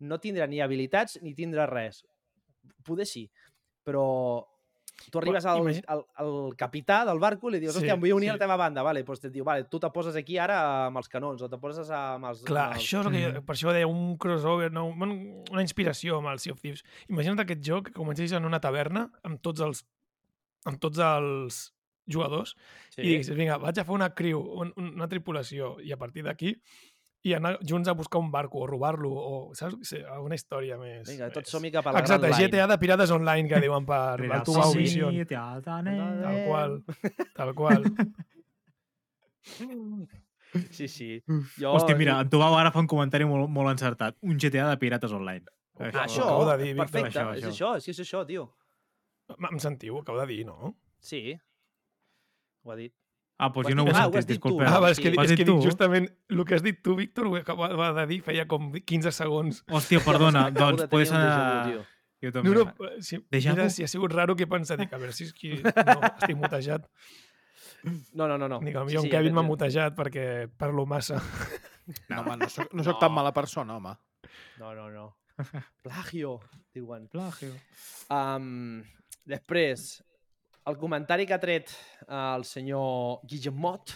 no 0.00 0.18
tindrà 0.20 0.46
ni 0.46 0.60
habilitats 0.60 1.20
ni 1.22 1.34
tindrà 1.34 1.66
res. 1.66 2.04
Poder 2.84 3.06
sí, 3.06 3.30
però 3.84 4.46
tu 5.12 5.20
arribes 5.20 5.46
al, 5.46 5.68
al, 5.86 6.02
al 6.22 6.32
capità 6.58 7.04
del 7.06 7.20
barco 7.22 7.48
i 7.48 7.54
li 7.54 7.60
dius, 7.62 7.72
Sí, 7.76 7.84
hòstia, 7.84 7.94
em 7.94 8.02
vull 8.02 8.16
unir 8.16 8.28
sí. 8.28 8.32
a 8.32 8.36
la 8.36 8.42
teva 8.42 8.56
banda, 8.60 8.82
vale, 8.86 9.04
doncs 9.06 9.24
et 9.28 9.32
diu, 9.34 9.44
vale, 9.46 9.68
tu 9.70 9.78
te 9.82 9.90
poses 9.94 10.18
aquí 10.18 10.38
ara 10.42 10.58
amb 10.88 11.00
els 11.00 11.08
canons 11.12 11.44
o 11.46 11.48
te 11.48 11.60
poses 11.62 11.90
amb 11.94 12.28
els... 12.32 12.42
Clar, 12.48 12.66
amb 12.72 12.76
els... 12.76 12.84
això 12.84 13.00
és 13.04 13.08
el 13.08 13.14
que 13.14 13.22
jo, 13.24 13.44
per 13.46 13.56
això 13.56 13.74
deia 13.76 13.88
un 13.88 14.16
crossover, 14.20 14.72
no? 14.74 14.88
una 14.90 15.62
inspiració 15.64 16.18
amb 16.18 16.32
el 16.34 16.42
Sea 16.42 16.56
of 16.56 16.60
Thieves. 16.60 16.84
Imagina't 17.08 17.44
aquest 17.46 17.62
joc 17.64 17.88
que 17.88 17.96
comencés 17.96 18.34
en 18.36 18.48
una 18.48 18.60
taverna 18.64 19.06
amb 19.22 19.40
tots 19.44 19.64
els, 19.64 19.84
amb 20.66 20.82
tots 20.82 20.98
els 20.98 21.62
jugadors 22.08 22.56
Sí. 22.88 23.02
i 23.02 23.08
diguis, 23.12 23.28
vinga, 23.36 23.58
vaig 23.62 23.78
a 23.78 23.84
fer 23.84 23.94
una 23.94 24.10
crew, 24.16 24.40
un, 24.62 24.72
una 24.80 25.08
tripulació, 25.08 25.76
i 25.84 25.92
a 25.92 25.98
partir 26.00 26.24
d'aquí 26.24 26.54
i 27.26 27.32
anar 27.34 27.56
junts 27.66 27.88
a 27.90 27.92
buscar 27.98 28.20
un 28.22 28.30
barco 28.30 28.60
o 28.62 28.66
robar-lo, 28.70 29.10
o 29.10 29.54
saps? 29.58 29.74
Sí, 29.88 29.98
una 30.22 30.36
història 30.38 30.76
més... 30.78 31.08
Vinga, 31.08 31.28
tots 31.34 31.48
més- 31.48 31.54
som-hi 31.56 31.72
cap 31.74 31.86
a 31.90 31.92
la 31.96 32.00
Exacte, 32.04 32.28
Gran. 32.30 32.40
GTA 32.44 32.66
de 32.70 32.78
Pirates 32.78 33.10
Online, 33.10 33.48
que 33.50 33.60
diuen 33.64 33.84
per 33.88 34.20
el 34.22 34.42
tu 34.46 34.54
wow 34.54 34.72
vision. 34.76 35.18
Tal 35.26 36.38
qual, 36.46 36.78
tal 37.38 37.54
qual. 37.58 37.88
Sí, 40.70 40.88
sí. 40.88 41.08
Jo... 41.58 41.74
Hòstia, 41.76 41.96
mira, 41.98 42.20
en 42.22 42.30
Tubau 42.32 42.54
ara 42.56 42.70
fa 42.72 42.80
un 42.80 42.88
comentari 42.88 43.26
molt, 43.28 43.50
molt 43.52 43.70
encertat. 43.74 44.16
Un 44.24 44.38
GTA 44.40 44.70
de 44.70 44.78
Pirates 44.80 45.12
Online. 45.12 45.44
Ah, 45.78 46.06
això, 46.06 46.24
acabo 46.24 46.46
de 46.48 46.56
dir, 46.62 46.70
Víctor. 46.74 46.88
perfecte, 46.88 47.20
Això, 47.20 47.34
és 47.36 47.44
això. 47.44 47.50
això, 47.50 47.74
és 47.78 47.84
que 47.84 47.92
és 47.94 48.00
això, 48.06 48.22
tio. 48.26 48.46
Em 49.52 49.60
sentiu? 49.62 49.98
Acabo 50.00 50.18
de 50.22 50.26
dir, 50.30 50.40
no? 50.48 50.72
Sí, 50.98 51.20
ho 52.64 52.72
ha 52.72 52.78
dit. 52.80 52.94
Ah, 53.38 53.48
doncs 53.54 53.68
Ho 53.68 53.70
jo 53.70 53.76
no 53.78 53.84
ho 53.84 53.88
he 53.88 53.92
ah, 53.94 54.02
sentit, 54.08 54.26
disculpeu. 54.32 54.66
Ah, 54.66 54.90
és 54.90 54.98
que, 54.98 55.12
sí. 55.12 55.20
És 55.22 55.30
que 55.30 55.44
dic 55.44 55.46
tu? 55.46 55.60
justament 55.62 56.08
el 56.30 56.40
que 56.44 56.56
has 56.56 56.62
dit 56.64 56.80
tu, 56.82 56.96
Víctor, 56.98 57.28
ho 57.30 57.36
acabava 57.38 57.92
de 58.00 58.06
dir, 58.10 58.18
feia 58.26 58.46
com 58.50 58.72
15 58.74 59.12
segons. 59.14 59.60
Hòstia, 59.70 60.00
perdona, 60.02 60.48
doncs 60.58 60.88
déjà 60.90 61.20
anar... 61.20 61.70
tio. 61.70 61.84
Jo 62.18 62.32
No, 62.32 62.34
també. 62.34 62.50
no, 62.50 62.90
si, 63.00 63.20
Déjà 63.30 63.52
mira, 63.54 63.68
vu? 63.68 63.70
si 63.70 63.84
ha 63.84 63.88
sigut 63.88 64.10
raro 64.12 64.34
que 64.34 64.48
pensa, 64.50 64.74
dic, 64.76 64.90
a 64.92 64.98
veure 64.98 65.12
si 65.14 65.28
és 65.28 65.32
que 65.32 65.52
no, 65.62 66.00
estic 66.16 66.34
mutejat. 66.36 66.88
No, 68.18 68.26
no, 68.26 68.34
no. 68.36 68.48
no. 68.48 68.58
Dic, 68.58 68.74
Sí, 68.74 68.88
sí, 68.90 68.96
sí, 68.96 69.04
en 69.06 69.10
Kevin 69.12 69.34
m'ha 69.36 69.44
ja- 69.44 69.48
mutejat 69.52 69.94
perquè 69.94 70.24
parlo 70.58 70.82
massa. 70.84 71.20
No, 72.10 72.20
home, 72.24 72.34
no 72.42 72.48
soc, 72.50 72.74
no 72.74 72.82
soc 72.82 72.98
No. 72.98 73.00
tan 73.06 73.14
mala 73.14 73.30
persona, 73.32 73.76
home. 73.78 73.94
No, 74.58 74.74
no, 74.74 74.90
no. 74.90 75.06
Plagio, 75.86 76.40
diuen. 76.74 77.06
Plagio. 77.08 77.54
Um, 78.10 78.82
després, 79.24 80.02
el 80.68 80.76
comentari 80.78 81.26
que 81.26 81.34
ha 81.36 81.40
tret 81.42 81.70
el 82.08 82.44
senyor 82.44 83.20
Guillemot, 83.28 83.94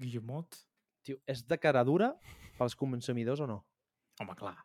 Guillemot? 0.00 0.56
tio, 1.06 1.16
és 1.28 1.44
de 1.46 1.58
cara 1.62 1.84
dura 1.86 2.12
pels 2.58 2.74
consumidors 2.78 3.40
o 3.44 3.46
no? 3.46 3.60
Home, 4.20 4.34
clar. 4.38 4.56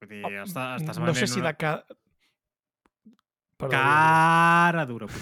Vull 0.00 0.10
dir, 0.12 0.22
està, 0.44 0.74
estàs 0.78 0.98
no 1.00 1.14
sé 1.16 1.26
si 1.26 1.40
una 1.40 1.50
de 1.52 1.56
ca... 1.60 1.72
Perdó, 3.60 3.72
cara 3.74 4.84
dura. 4.88 5.06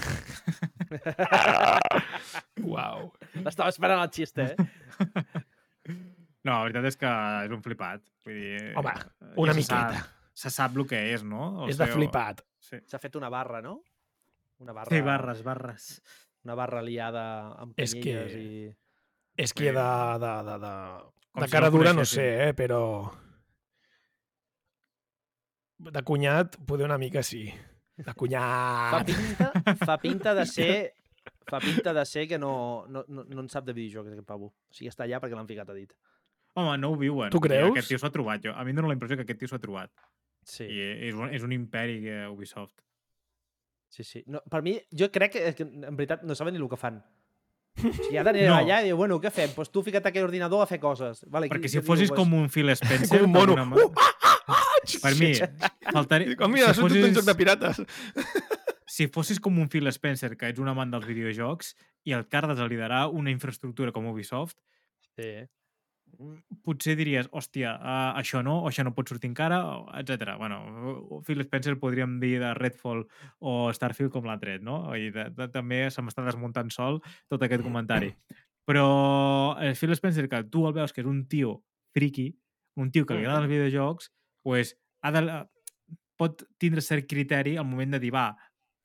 Uau. 2.63 3.09
Estava 3.47 3.71
esperant 3.73 4.03
el 4.05 4.11
xiste, 4.15 4.43
eh? 4.53 4.57
No, 6.47 6.53
la 6.55 6.63
veritat 6.69 6.85
és 6.89 6.97
que 6.97 7.09
és 7.45 7.51
un 7.53 7.63
flipat. 7.65 8.01
Vull 8.25 8.37
dir, 8.39 8.61
Home, 8.79 8.93
ja 8.95 9.01
una 9.43 9.53
se 9.53 9.59
miqueta. 9.59 9.99
Sap, 9.99 10.07
se 10.39 10.49
sap 10.55 10.77
el 10.79 10.85
que 10.89 11.01
és, 11.13 11.23
no? 11.27 11.65
El 11.65 11.71
És 11.75 11.79
de 11.81 11.87
seu- 11.91 11.97
flipat. 11.99 12.37
Sí. 12.63 12.77
S'ha 12.89 12.99
fet 13.03 13.17
una 13.19 13.29
barra, 13.33 13.59
no? 13.61 13.75
Una 14.59 14.73
barra, 14.75 14.91
sí, 14.97 15.01
barres, 15.03 15.43
barres. 15.47 15.89
Una 16.45 16.55
barra 16.59 16.83
liada 16.83 17.25
amb 17.63 17.79
És 17.79 17.95
que- 17.95 18.27
i... 18.39 18.77
És 19.39 19.53
que 19.55 19.71
de, 19.71 19.87
de, 20.25 20.33
de, 20.49 20.55
de, 20.65 20.75
Com 21.31 21.43
de 21.45 21.47
si 21.47 21.53
cara 21.53 21.69
no 21.69 21.71
el 21.71 21.79
dura 21.79 21.93
no 21.95 22.05
sé, 22.05 22.25
eh, 22.49 22.55
però... 22.59 22.81
De 25.79 26.03
cunyat, 26.03 26.57
poder 26.67 26.87
una 26.89 26.99
mica 26.99 27.23
sí. 27.23 27.45
De 27.97 28.05
Fa 28.05 28.15
cunyat. 28.15 29.07
pinta, 29.07 29.53
fa 29.87 29.99
pinta 29.99 30.35
de 30.35 30.47
ser... 30.47 30.73
Fa 31.49 31.61
pinta 31.61 31.93
de 31.97 32.03
ser 32.05 32.27
que 32.29 32.39
no, 32.39 32.85
no, 32.89 33.05
no, 33.09 33.23
no 33.25 33.41
en 33.41 33.47
sap 33.49 33.65
de 33.65 33.73
videojocs, 33.73 34.11
aquest 34.13 34.27
pavo. 34.29 34.51
O 34.69 34.75
sigui, 34.75 34.89
està 34.91 35.07
allà 35.07 35.17
perquè 35.21 35.37
l'han 35.37 35.47
ficat 35.49 35.71
a 35.73 35.77
dit. 35.77 35.95
Home, 36.61 36.75
no 36.81 36.91
ho 36.93 36.97
viuen. 37.01 37.31
Tu 37.33 37.41
creus? 37.41 37.71
Aquest 37.71 37.89
tio 37.89 37.99
s'ho 38.01 38.09
ha 38.09 38.13
trobat. 38.13 38.43
Jo. 38.45 38.53
A 38.53 38.65
mi 38.67 38.73
em 38.75 38.77
dóna 38.77 38.91
la 38.91 38.97
impressió 38.97 39.17
que 39.17 39.25
aquest 39.25 39.41
tio 39.41 39.49
s'ho 39.49 39.57
ha 39.57 39.63
trobat. 39.63 39.89
Sí, 40.45 40.67
I 40.69 40.83
és 41.09 41.17
un, 41.17 41.31
és 41.33 41.45
un 41.47 41.53
imperi 41.57 42.03
que 42.05 42.19
Ubisoft. 42.29 42.75
Sí, 43.89 44.05
sí. 44.05 44.25
No, 44.27 44.43
per 44.51 44.63
mi, 44.63 44.77
jo 44.93 45.11
crec 45.13 45.33
que, 45.33 45.55
que 45.55 45.63
en 45.67 45.97
veritat 45.97 46.23
no 46.25 46.35
saben 46.39 46.55
ni 46.55 46.61
el 46.63 46.69
que 46.69 46.77
fan. 46.81 47.01
O 47.79 47.93
sigui, 47.93 48.17
ha 48.19 48.25
d'anar 48.27 48.43
No. 48.49 48.55
allà 48.57 48.81
i 48.83 48.89
dir, 48.89 48.95
bueno, 48.99 49.21
què 49.23 49.31
fem? 49.31 49.51
Pues 49.55 49.71
tu 49.71 49.83
fica't 49.87 50.05
a 50.05 50.11
aquell 50.11 50.25
ordinador 50.27 50.63
a 50.65 50.67
fer 50.67 50.81
coses. 50.83 51.21
Vale, 51.31 51.47
Perquè 51.53 51.69
si 51.71 51.81
fossis 51.87 52.09
diu, 52.11 52.17
com 52.19 52.33
un 52.35 52.49
Phil 52.51 52.73
Spencer... 52.75 53.21
Com 53.23 53.29
un 53.29 53.37
mono. 53.37 53.55
Uh, 53.55 53.67
manera- 53.67 53.93
ah, 53.97 54.15
ah, 54.49 54.57
ah! 54.57 54.65
Per 55.03 55.13
mi, 55.21 55.29
faltaria... 55.93 56.29
Dic, 56.33 56.41
oh, 56.43 56.49
mira, 56.51 56.73
si, 56.75 56.81
tot 56.81 56.89
un 56.91 56.97
fossis, 56.97 57.15
joc 57.21 57.29
de 57.29 57.35
pirates. 57.39 57.83
si 58.99 59.07
fossis 59.15 59.39
com 59.41 59.59
un 59.63 59.69
Phil 59.71 59.87
Spencer, 59.95 60.33
que 60.37 60.49
ets 60.51 60.59
un 60.59 60.69
amant 60.73 60.91
dels 60.91 61.07
videojocs, 61.07 61.75
i 62.09 62.17
el 62.17 62.27
cardes 62.27 62.59
a 62.59 62.67
liderar 62.67 63.05
una 63.15 63.31
infraestructura 63.31 63.93
com 63.93 64.07
Ubisoft, 64.11 64.57
Sí. 65.19 65.31
Potser 66.65 66.95
diries, 66.99 67.29
hòstia, 67.33 67.75
uh, 67.79 68.19
això 68.19 68.41
no, 68.45 68.59
o 68.65 68.69
això 68.71 68.85
no 68.87 68.95
pot 68.97 69.11
sortir 69.11 69.31
encara, 69.31 69.61
etc. 70.01 70.35
Bueno, 70.41 70.59
Phil 71.27 71.45
Spencer 71.45 71.77
podríem 71.81 72.19
dir 72.23 72.39
de 72.43 72.53
Redfall 72.59 73.05
o 73.41 73.55
Starfield 73.75 74.13
com 74.15 74.29
l'ha 74.29 74.39
tret, 74.43 74.65
no? 74.65 74.81
I 74.97 75.13
de, 75.15 75.29
de, 75.37 75.49
també 75.55 75.85
se 75.95 76.05
m'està 76.05 76.25
desmuntant 76.27 76.73
sol 76.75 77.01
tot 77.31 77.45
aquest 77.45 77.65
comentari. 77.67 78.13
Però 78.69 78.89
el 79.65 79.77
Phil 79.79 79.95
Spencer, 79.97 80.29
que 80.29 80.45
tu 80.53 80.67
el 80.69 80.77
veus 80.77 80.93
que 80.93 81.05
és 81.05 81.09
un 81.09 81.25
tio 81.31 81.59
friki, 81.97 82.29
un 82.79 82.93
tio 82.95 83.07
que 83.07 83.17
li 83.17 83.25
agraden 83.25 83.47
els 83.47 83.53
videojocs, 83.53 84.13
pues, 84.45 84.75
ha 85.03 85.13
de, 85.15 85.23
pot 86.21 86.43
tindre 86.61 86.85
cert 86.85 87.09
criteri 87.09 87.57
al 87.57 87.67
moment 87.67 87.97
de 87.97 88.03
dir, 88.03 88.13
va, 88.15 88.31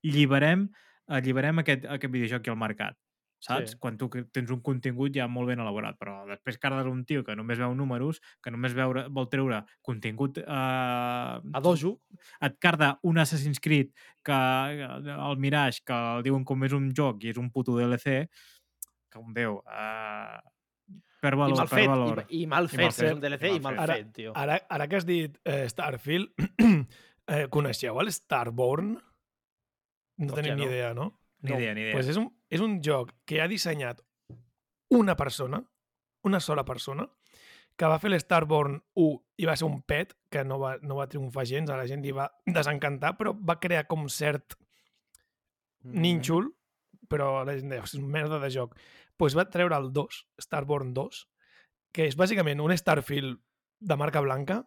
alliberem, 0.05 0.67
alliberem 1.11 1.63
aquest, 1.63 1.89
aquest 1.89 2.13
videojoc 2.13 2.43
aquí 2.43 2.53
al 2.53 2.61
mercat 2.61 2.97
saps? 3.43 3.73
Sí. 3.73 3.77
Quan 3.83 3.97
tu 3.99 4.07
que 4.09 4.23
tens 4.31 4.51
un 4.55 4.61
contingut 4.63 5.11
ja 5.15 5.27
molt 5.27 5.51
ben 5.51 5.59
elaborat, 5.59 5.97
però 5.99 6.21
després 6.29 6.57
cardes 6.61 6.87
un 6.87 7.01
tio 7.05 7.23
que 7.27 7.35
només 7.35 7.59
veu 7.59 7.73
números, 7.75 8.21
que 8.41 8.51
només 8.53 8.73
veure, 8.77 9.05
vol 9.11 9.27
treure 9.31 9.63
contingut... 9.83 10.39
Eh, 10.39 10.47
A 10.47 11.61
dojo. 11.61 11.97
et 12.41 12.55
carda 12.63 12.93
un 13.03 13.19
Assassin's 13.19 13.59
Creed 13.59 13.91
que 14.23 14.33
el 14.33 15.37
Mirage, 15.37 15.83
que 15.85 15.93
el 16.17 16.23
diuen 16.23 16.43
com 16.47 16.63
és 16.63 16.73
un 16.73 16.89
joc 16.95 17.23
i 17.27 17.33
és 17.33 17.37
un 17.41 17.51
puto 17.51 17.75
DLC, 17.77 18.23
que 19.11 19.19
un 19.21 19.33
Déu, 19.35 19.59
eh, 19.67 20.39
per 21.23 21.33
I 21.33 21.37
valor, 21.39 21.57
mal 21.57 21.67
per 21.69 21.77
fet. 21.79 21.87
valor. 21.89 22.25
I, 22.29 22.41
I 22.41 22.47
mal 22.51 22.65
I 22.65 22.67
fet. 22.73 22.81
mal 22.81 22.91
fet. 22.95 23.05
És 23.07 23.13
un 23.15 23.21
DLC 23.23 23.51
I 23.51 23.55
i 23.55 23.59
mal 23.63 23.77
fet, 23.87 24.07
tio. 24.15 24.33
Ara, 24.35 24.57
ara 24.69 24.87
que 24.91 24.97
has 24.99 25.05
dit 25.07 25.37
eh, 25.45 25.67
Starfield, 25.71 26.31
eh, 27.27 27.45
coneixeu 27.53 27.99
el 28.01 28.11
Starborn? 28.11 28.95
No 30.17 30.27
Hòstia, 30.29 30.41
tenim 30.43 30.59
ni 30.59 30.65
no. 30.65 30.71
idea, 30.71 30.93
no? 30.93 31.05
Ni 31.43 31.51
No, 31.51 31.57
idea, 31.59 31.73
ni 31.75 31.81
idea. 31.81 31.93
Pues 31.95 32.07
és, 32.11 32.17
un, 32.19 32.27
és 32.53 32.61
un 32.61 32.79
joc 32.85 33.11
que 33.25 33.41
ha 33.41 33.49
dissenyat 33.49 34.03
una 34.93 35.15
persona, 35.17 35.63
una 36.23 36.39
sola 36.39 36.63
persona, 36.65 37.07
que 37.73 37.89
va 37.89 37.97
fer 37.97 38.11
l'Starborn 38.13 38.77
1 39.01 39.41
i 39.41 39.47
va 39.49 39.55
ser 39.57 39.65
un 39.65 39.79
pet, 39.81 40.13
que 40.29 40.43
no 40.45 40.59
va, 40.61 40.75
no 40.85 40.99
va 40.99 41.07
triomfar 41.09 41.47
gens, 41.49 41.71
a 41.73 41.79
la 41.79 41.87
gent 41.89 42.03
li 42.05 42.13
va 42.13 42.27
desencantar, 42.45 43.15
però 43.17 43.33
va 43.33 43.57
crear 43.59 43.87
com 43.89 44.05
cert 44.13 44.53
Mm. 45.83 46.01
nínxol, 46.01 46.49
però 47.11 47.43
la 47.43 47.55
gent 47.57 47.71
deia, 47.73 47.83
és 47.83 47.95
merda 47.99 48.39
de 48.39 48.49
joc. 48.53 48.75
Doncs 48.75 49.17
pues 49.19 49.35
va 49.37 49.45
treure 49.51 49.77
el 49.77 49.91
2, 49.93 50.23
Starborn 50.41 50.93
2, 50.95 51.25
que 51.93 52.07
és 52.07 52.15
bàsicament 52.17 52.61
un 52.63 52.73
Starfield 52.75 53.37
de 53.79 53.97
marca 53.99 54.23
blanca. 54.23 54.63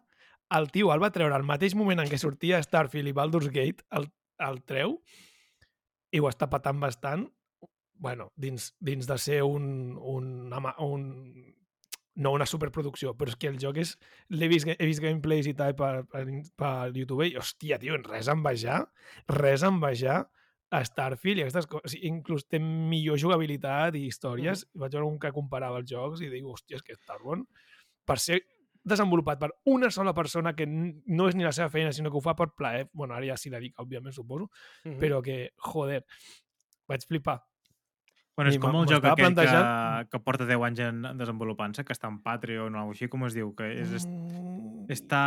El 0.55 0.69
tio 0.71 0.93
el 0.93 1.01
va 1.03 1.11
treure 1.11 1.35
al 1.35 1.43
mateix 1.43 1.75
moment 1.75 1.99
en 1.99 2.07
què 2.07 2.17
sortia 2.21 2.61
Starfield 2.63 3.11
i 3.11 3.15
Baldur's 3.17 3.49
Gate, 3.49 3.83
el, 3.91 4.07
el 4.39 4.61
treu, 4.63 5.01
i 6.13 6.21
ho 6.21 6.29
està 6.29 6.47
patant 6.49 6.79
bastant. 6.79 7.27
Bueno, 7.99 8.31
dins, 8.35 8.75
dins 8.79 9.07
de 9.07 9.17
ser 9.17 9.43
un, 9.43 9.97
un, 9.97 10.53
un, 10.79 11.03
no 12.17 12.31
una 12.33 12.47
superproducció, 12.49 13.13
però 13.17 13.29
és 13.33 13.37
que 13.37 13.49
el 13.51 13.59
joc 13.61 13.77
és... 13.83 13.95
L'he 14.33 14.49
vist, 14.49 14.67
he 14.67 14.87
vist 14.89 15.03
gameplays 15.03 15.49
i 15.49 15.53
tal 15.57 15.75
per, 15.77 16.05
per, 16.09 16.25
per 16.57 16.73
YouTube 16.95 17.27
i, 17.27 17.35
hòstia, 17.37 17.79
tio, 17.81 17.97
res 18.05 18.29
envejar, 18.33 18.83
res 19.37 19.65
envejar 19.67 20.23
a 20.69 20.83
Starfield 20.83 21.39
i 21.39 21.45
aquestes 21.45 21.67
coses. 21.69 21.85
O 21.85 21.93
sigui, 21.93 22.09
inclús 22.11 22.47
té 22.49 22.59
millor 22.59 23.19
jugabilitat 23.21 23.95
i 23.95 24.07
històries. 24.09 24.65
Mm 24.65 24.67
-hmm. 24.67 24.81
Vaig 24.81 24.93
veure 24.97 25.07
un 25.07 25.19
que 25.19 25.31
comparava 25.31 25.79
els 25.79 25.89
jocs 25.89 26.21
i 26.21 26.29
dic, 26.29 26.43
hòstia, 26.43 26.75
és 26.75 26.83
que 26.83 26.95
Starborn, 26.95 27.45
per 28.05 28.19
ser 28.19 28.41
desenvolupat 28.87 29.39
per 29.39 29.51
una 29.65 29.89
sola 29.91 30.13
persona 30.13 30.53
que 30.55 30.65
no 30.67 31.27
és 31.27 31.35
ni 31.35 31.43
la 31.43 31.51
seva 31.51 31.69
feina, 31.69 31.91
sinó 31.91 32.09
que 32.09 32.17
ho 32.17 32.21
fa 32.21 32.35
per 32.35 32.53
plaer, 32.55 32.89
bueno, 32.93 33.13
ara 33.13 33.25
ja 33.25 33.37
s'hi 33.37 33.49
dedica, 33.49 33.83
òbviament, 33.83 34.13
suposo, 34.13 34.49
Mhm. 34.85 34.97
però 34.99 35.21
que, 35.21 35.51
joder, 35.57 36.05
vaig 36.87 37.05
flipar. 37.05 37.41
Bueno, 38.37 38.51
és 38.53 38.55
I 38.55 38.59
com 38.61 38.75
el 38.77 38.85
joc 38.85 39.03
aquell 39.03 39.33
plantejant. 39.33 39.65
que, 40.05 40.09
que 40.13 40.19
porta 40.21 40.45
10 40.45 40.61
anys 40.67 40.79
en 40.85 40.99
desenvolupant-se, 41.17 41.83
que 41.83 41.93
està 41.95 42.07
en 42.11 42.19
Patreon 42.21 42.69
o 42.75 42.77
alguna 42.77 42.85
cosa 42.93 42.99
així, 43.01 43.09
com 43.09 43.25
es 43.25 43.33
diu? 43.33 43.49
Que 43.57 43.71
és, 43.81 43.91
est- 43.97 44.07
Mm, 44.07 44.85
està... 44.93 45.21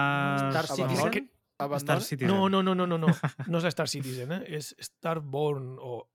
Star 0.52 0.64
Abandon? 0.64 0.76
Citizen? 0.76 1.10
que- 1.10 1.24
Abandon? 1.58 1.80
Star 1.84 2.00
Citizen. 2.06 2.30
No, 2.30 2.48
no, 2.48 2.62
no, 2.62 2.74
no, 2.78 2.86
no, 2.86 2.96
no. 3.02 3.08
No 3.50 3.58
és 3.58 3.64
Star 3.74 3.88
Citizen, 3.90 4.30
eh? 4.32 4.40
És 4.60 4.70
Starborn 4.78 5.74
o... 5.80 6.06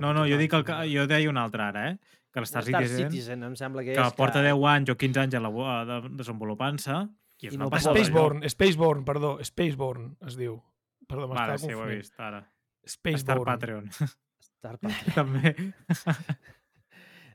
No, 0.00 0.12
no, 0.14 0.22
jo 0.30 0.38
dic 0.38 0.52
el 0.54 0.62
que, 0.64 0.76
jo 0.94 1.08
deia 1.10 1.28
un 1.28 1.36
altre 1.42 1.64
ara, 1.66 1.88
eh? 1.90 1.98
Que 2.32 2.40
l'Star 2.44 2.62
Star 2.62 2.84
Citizen, 2.86 3.10
Citizen, 3.10 3.42
em 3.42 3.56
sembla 3.58 3.82
que, 3.82 3.96
que 3.96 4.04
és 4.06 4.14
porta 4.14 4.38
10 4.44 4.62
anys 4.70 4.92
o 4.92 4.96
15 4.96 5.20
anys 5.24 5.34
a 5.34 5.40
la, 5.42 5.50
a 5.50 5.76
de, 5.88 5.96
desenvolupant-se 6.20 6.94
i 7.42 7.48
és 7.50 7.54
I 7.54 7.56
una 7.58 7.64
no 7.66 7.70
de 7.74 7.80
Spaceborn. 7.82 8.44
Spaceborn, 8.48 9.04
perdó, 9.04 9.32
Spaceborn 9.44 10.12
es 10.30 10.36
diu. 10.38 10.60
Perdó, 11.08 11.26
m'estava 11.26 11.56
Vale, 11.56 11.58
sí, 11.58 11.66
ho 11.66 11.70
he 11.70 11.74
confonent. 11.74 11.98
vist, 11.98 12.20
ara. 12.20 12.40
Star 12.86 12.94
Spaceborn. 12.94 13.24
Star 13.24 13.44
Patreon. 13.50 13.90
també. 15.14 15.54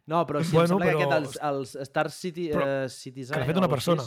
No, 0.07 0.23
però 0.27 0.41
sí, 0.43 0.51
Bueno, 0.55 0.65
em 0.65 0.71
sembla 0.73 0.85
que 0.89 0.95
però- 0.97 1.17
aquest, 1.19 1.37
els, 1.41 1.75
els 1.75 1.87
Star 1.89 2.09
City, 2.11 2.49
Però 2.51 2.65
eh, 2.85 2.89
Citizen... 2.89 3.33
que 3.35 3.39
l'ha 3.43 3.49
fet 3.51 3.59
una 3.61 3.69
persona. 3.71 4.03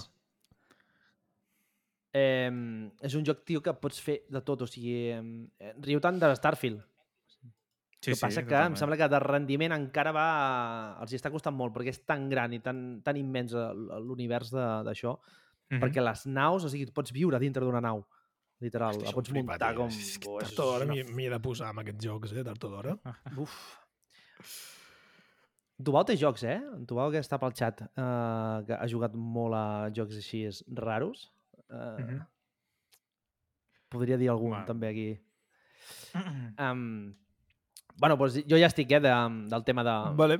Eh, 2.14 2.50
és 3.02 3.14
un 3.18 3.24
joc, 3.26 3.40
tio, 3.46 3.62
que 3.62 3.72
pots 3.82 4.00
fer 4.02 4.20
de 4.30 4.42
tot. 4.46 4.62
O 4.62 4.68
sigui, 4.70 4.96
eh, 5.10 5.72
riu 5.82 6.02
tant 6.02 6.18
de 6.22 6.30
Starfield. 6.38 6.82
Sí, 8.04 8.12
el 8.12 8.18
que 8.18 8.20
passa 8.20 8.42
que 8.44 8.58
em 8.68 8.74
sembla 8.76 8.98
que 9.00 9.08
de 9.08 9.18
rendiment 9.22 9.72
encara 9.72 10.12
va... 10.12 10.26
Els 11.00 11.14
hi 11.14 11.16
està 11.16 11.30
costant 11.32 11.56
molt, 11.56 11.72
perquè 11.74 11.94
és 11.94 12.02
tan 12.04 12.26
gran 12.28 12.52
i 12.52 12.60
tan, 12.60 13.00
tan 13.06 13.16
immens 13.16 13.54
l'univers 14.04 14.52
d'això, 14.52 15.16
Mhm. 15.72 15.80
perquè 15.80 16.02
les 16.04 16.26
naus, 16.28 16.66
o 16.66 16.68
sigui, 16.68 16.84
tu 16.84 16.92
pots 16.92 17.10
viure 17.10 17.38
dintre 17.40 17.64
d'una 17.64 17.80
nau, 17.80 18.02
literal. 18.64 18.98
La 19.04 19.12
pots 19.14 19.30
muntar 19.34 19.70
com... 19.76 19.88
És 19.92 20.16
que 20.18 20.34
tard 20.40 20.60
o 20.64 20.68
d'hora 20.72 20.88
m'hi 20.90 21.26
he 21.28 21.32
de 21.32 21.40
posar 21.44 21.70
amb 21.72 21.82
aquests 21.84 22.04
jocs, 22.08 22.32
eh? 22.34 22.44
Tard 22.46 22.64
o 22.64 22.70
d'hora. 22.72 22.94
Uf. 23.44 23.56
Tubau 25.84 26.04
té 26.06 26.14
jocs, 26.16 26.44
eh? 26.46 26.60
Tubau, 26.88 27.10
que 27.12 27.18
està 27.22 27.36
pel 27.42 27.52
xat, 27.58 27.82
uh, 27.98 28.62
que 28.66 28.76
ha 28.78 28.86
jugat 28.90 29.14
molt 29.18 29.56
a 29.58 29.64
jocs 29.96 30.16
així 30.20 30.44
és 30.50 30.62
raros. 30.80 31.28
Uh, 31.68 31.98
Mhm. 32.00 32.22
Podria 33.94 34.16
dir 34.18 34.26
algun, 34.32 34.50
Bueno. 34.50 34.66
també, 34.66 34.88
aquí. 34.90 35.08
Um, 36.64 37.14
bueno, 37.98 38.16
doncs 38.16 38.40
jo 38.48 38.56
ja 38.58 38.66
estic, 38.66 38.90
eh, 38.96 39.00
de, 39.02 39.12
del 39.50 39.64
tema 39.66 39.84
de... 39.86 39.94
Vale. 40.18 40.38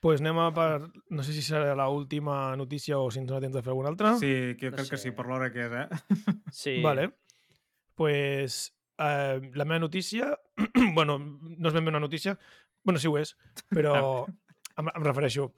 Pues 0.00 0.20
anem 0.22 0.38
a 0.40 0.48
per... 0.56 0.68
No 1.12 1.22
sé 1.22 1.32
si 1.36 1.42
serà 1.44 1.74
l'última 1.76 2.56
notícia 2.56 2.98
o 2.98 3.10
si 3.12 3.20
ens 3.20 3.28
dona 3.28 3.40
temps 3.44 3.54
de 3.56 3.62
fer 3.62 3.72
alguna 3.74 3.90
altra. 3.92 4.14
Sí, 4.18 4.56
que 4.58 4.66
jo 4.68 4.70
No 4.72 4.76
crec 4.78 4.90
que 4.94 4.96
sé. 4.98 5.10
sí, 5.10 5.14
per 5.16 5.26
l'hora 5.28 5.50
que 5.52 5.66
és, 5.66 5.72
eh? 5.72 6.36
Sí. 6.56 6.78
Vale. 6.82 7.10
Pues 7.94 8.72
eh, 8.98 9.40
la 9.54 9.64
meva 9.64 9.78
notícia... 9.78 10.30
bueno, 10.96 11.18
no 11.20 11.68
és 11.68 11.74
ben 11.76 11.84
bé 11.84 11.90
una 11.92 12.00
notícia. 12.00 12.38
bueno, 12.82 12.98
sí 12.98 13.08
ho 13.10 13.18
és, 13.20 13.34
però 13.68 14.24
em, 14.80 14.88
em 14.88 15.04
refereixo... 15.04 15.50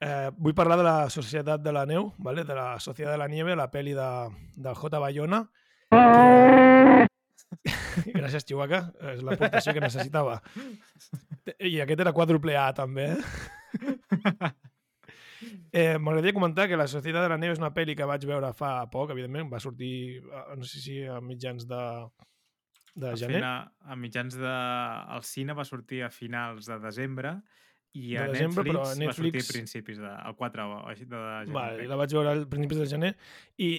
Eh, 0.00 0.30
vull 0.36 0.54
parlar 0.56 0.76
de 0.80 0.84
la 0.84 1.10
Societat 1.12 1.60
de 1.60 1.72
la 1.76 1.82
Neu, 1.88 2.12
vale? 2.24 2.44
de 2.48 2.54
la 2.56 2.78
Societat 2.80 3.12
de 3.12 3.18
la 3.20 3.28
Nieve, 3.28 3.52
la 3.56 3.66
pel·li 3.72 3.92
de, 3.92 4.06
del 4.56 4.74
J. 4.76 4.98
Bayona. 5.00 5.42
Que... 5.92 7.06
Gràcies, 8.16 8.44
Chihuahua. 8.48 8.80
És 9.12 9.20
l'aportació 9.26 9.74
que 9.76 9.82
necessitava. 9.84 10.38
I 11.70 11.80
aquest 11.84 12.00
era 12.00 12.14
quàdruple 12.16 12.56
A, 12.56 12.70
també. 12.76 13.10
eh? 13.12 13.58
Eh, 15.72 15.96
M'agradaria 15.98 16.34
comentar 16.36 16.66
que 16.68 16.76
La 16.76 16.84
Societat 16.90 17.22
de 17.24 17.28
la 17.32 17.38
Neu 17.40 17.54
és 17.54 17.60
una 17.62 17.70
pel·li 17.72 17.94
que 17.96 18.04
vaig 18.04 18.26
veure 18.28 18.50
fa 18.52 18.74
poc, 18.92 19.12
evidentment. 19.14 19.48
Va 19.48 19.60
sortir, 19.62 20.18
eh, 20.20 20.42
no 20.58 20.66
sé 20.68 20.82
si 20.82 20.98
a 21.08 21.16
mitjans 21.24 21.64
de, 21.70 21.78
de 22.92 23.08
A, 23.08 23.14
gener. 23.16 23.38
fina, 23.38 23.52
a 23.80 23.96
mitjans 23.96 24.36
de... 24.36 24.52
El 25.16 25.24
cine 25.24 25.56
va 25.56 25.64
sortir 25.64 26.02
a 26.04 26.10
finals 26.12 26.68
de 26.68 26.76
desembre 26.82 27.38
i 27.96 28.18
a 28.20 28.26
De 28.28 28.34
desembre, 28.34 28.66
però 28.68 28.82
Netflix, 28.84 29.00
a 29.00 29.06
va 29.08 29.14
sortir 29.16 29.32
Netflix- 29.32 29.48
a 29.48 29.56
principis 29.56 30.02
de... 30.02 30.10
El 30.28 30.36
4 30.42 30.66
o 30.68 30.76
així 30.92 31.08
de 31.08 31.22
gener. 31.46 31.54
Vale, 31.56 31.88
la 31.94 32.00
vaig 32.02 32.12
veure 32.18 32.34
al 32.36 32.44
principis 32.52 32.82
de 32.84 32.90
gener 32.92 33.12
i 33.56 33.70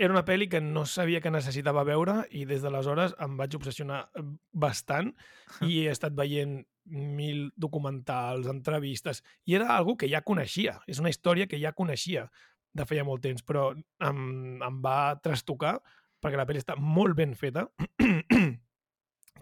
era 0.00 0.14
una 0.16 0.24
pel·li 0.24 0.48
que 0.50 0.62
no 0.64 0.86
sabia 0.88 1.20
que 1.20 1.30
necessitava 1.30 1.84
veure 1.84 2.24
i 2.32 2.46
des 2.48 2.62
d'aleshores 2.64 3.14
em 3.20 3.38
vaig 3.38 3.54
obsessionar 3.60 4.08
eh, 4.16 4.26
bastant 4.50 5.14
i 5.70 5.84
he 5.84 5.90
estat 5.94 6.18
veient 6.18 6.64
mil 6.90 7.50
documentals, 7.56 8.46
entrevistes, 8.50 9.22
i 9.46 9.54
era 9.58 9.70
algo 9.76 9.96
que 9.96 10.08
ja 10.10 10.20
coneixia. 10.26 10.78
És 10.90 10.98
una 11.00 11.10
història 11.12 11.46
que 11.46 11.60
ja 11.62 11.72
coneixia 11.72 12.26
de 12.74 12.86
feia 12.86 13.04
molt 13.06 13.22
temps, 13.24 13.42
però 13.42 13.70
em, 13.74 14.60
em 14.62 14.80
va 14.84 15.16
trastocar 15.22 15.78
perquè 16.20 16.36
la 16.36 16.44
pel·li 16.46 16.60
està 16.60 16.76
molt 16.76 17.16
ben 17.16 17.32
feta 17.34 17.64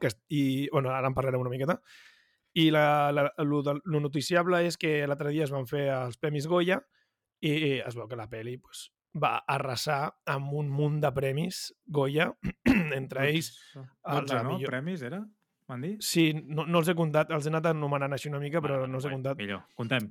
que, 0.00 0.10
i, 0.30 0.68
bueno, 0.70 0.90
ara 0.94 1.08
en 1.10 1.14
parlarem 1.16 1.40
una 1.42 1.50
miqueta. 1.52 1.80
I 2.58 2.70
la, 2.74 3.10
la, 3.12 3.26
lo, 3.44 3.62
de- 3.62 3.80
lo 3.84 4.00
noticiable 4.00 4.62
és 4.66 4.78
que 4.80 5.06
l'altre 5.06 5.30
dia 5.34 5.44
es 5.46 5.52
van 5.54 5.66
fer 5.68 5.88
els 5.94 6.16
Premis 6.18 6.46
Goya 6.50 6.78
i 7.44 7.78
es 7.78 7.94
veu 7.98 8.08
que 8.10 8.16
la 8.18 8.28
pel·li 8.30 8.56
pues, 8.58 8.88
va 9.18 9.36
arrasar 9.46 10.14
amb 10.26 10.52
un 10.58 10.70
munt 10.72 10.96
de 11.02 11.10
premis 11.14 11.68
Goya, 11.86 12.30
entre 12.98 13.28
ells... 13.30 13.52
el 13.76 14.24
12, 14.24 14.34
de 14.34 14.42
no? 14.42 14.54
millor- 14.56 14.72
Premis, 14.72 15.02
era? 15.06 15.20
M'han 15.68 15.82
dit? 15.84 16.00
Sí, 16.04 16.30
no, 16.34 16.64
no 16.66 16.80
els 16.80 16.88
he 16.88 16.94
comptat, 16.96 17.30
els 17.36 17.46
he 17.46 17.50
anat 17.52 17.66
anomenant 17.70 18.14
així 18.16 18.30
una 18.30 18.40
mica, 18.40 18.62
però 18.64 18.78
Bueno, 18.78 18.92
no 18.94 18.98
els 18.98 19.04
he 19.04 19.10
bueno, 19.10 19.18
comptat. 19.22 19.42
Millor, 19.42 19.66
contem. 19.76 20.06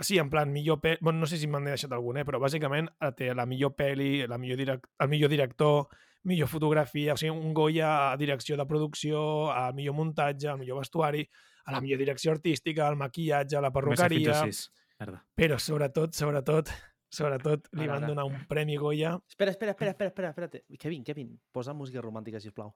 Sí, 0.00 0.16
en 0.18 0.30
plan, 0.30 0.50
millor 0.50 0.80
pel·li... 0.82 0.98
Bueno, 1.00 1.20
no 1.22 1.26
sé 1.30 1.36
si 1.38 1.46
m'han 1.46 1.68
deixat 1.68 1.92
algun, 1.92 2.16
eh? 2.18 2.24
però 2.26 2.40
bàsicament 2.42 2.88
eh, 2.98 3.10
té 3.14 3.28
la 3.34 3.44
millor 3.46 3.74
pel·li, 3.78 4.26
la 4.26 4.38
millor 4.42 4.58
direc... 4.58 4.88
el 5.04 5.10
millor 5.12 5.30
director, 5.30 5.84
millor 6.24 6.48
fotografia, 6.48 7.12
o 7.14 7.20
sigui, 7.20 7.30
un 7.36 7.52
Goya 7.54 7.90
a 8.10 8.16
direcció 8.16 8.56
de 8.56 8.66
producció, 8.66 9.20
a 9.52 9.68
millor 9.76 9.94
muntatge, 9.94 10.48
al 10.50 10.58
millor 10.58 10.80
vestuari, 10.80 11.22
a 11.66 11.76
la 11.76 11.82
millor 11.84 12.00
direcció 12.00 12.32
artística, 12.32 12.88
al 12.88 12.96
maquillatge, 12.96 13.56
a 13.56 13.62
la 13.62 13.70
perruqueria... 13.70 14.40
a 14.40 14.48
6. 14.48 14.64
Merda. 15.04 15.20
Però 15.36 15.58
sobretot, 15.58 16.14
sobretot, 16.16 16.72
sobretot 17.12 17.68
li 17.74 17.84
Ara, 17.84 17.92
van 17.92 18.02
ara. 18.02 18.08
donar 18.08 18.24
un 18.24 18.40
premi 18.48 18.76
Goya. 18.80 19.14
Espera, 19.28 19.52
espera, 19.54 19.76
espera, 19.76 19.90
espera, 19.92 20.10
espera, 20.10 20.48
espera. 20.48 20.78
Kevin, 20.80 21.04
Kevin, 21.04 21.30
posa 21.52 21.74
música 21.76 22.02
romàntica, 22.02 22.40
sisplau. 22.40 22.72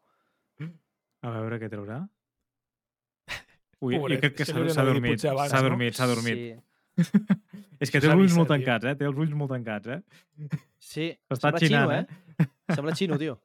A 1.23 1.35
veure 1.35 1.59
què 1.59 1.71
traurà. 1.73 1.99
Ui, 3.81 3.95
Pobret, 3.95 4.17
jo 4.17 4.21
crec 4.25 4.35
que 4.41 4.45
s'ha 4.49 4.59
li 4.59 4.71
s'ha 4.75 4.85
dormit. 4.85 5.25
abans, 5.31 5.51
S'ha 5.53 5.61
no? 5.63 5.69
dormit, 5.69 5.95
s'ha 5.95 6.07
dormit. 6.11 6.39
Sí, 6.99 7.13
És 7.81 7.93
que 7.95 8.01
té 8.03 8.09
els 8.11 8.17
ulls 8.19 8.35
molt 8.35 8.49
tancats, 8.51 8.85
eh? 8.91 8.95
Té 8.99 9.07
els 9.07 9.17
ulls 9.23 9.35
molt 9.39 9.53
tancats, 9.55 9.87
eh? 9.87 10.01
sí. 10.83 11.13
S'està 11.31 11.53
Sembla 11.53 11.61
xinant, 11.63 11.93
xino, 11.93 12.01
eh? 12.01 12.49
Sembla 12.75 12.95
xino, 12.99 13.19
tio. 13.19 13.37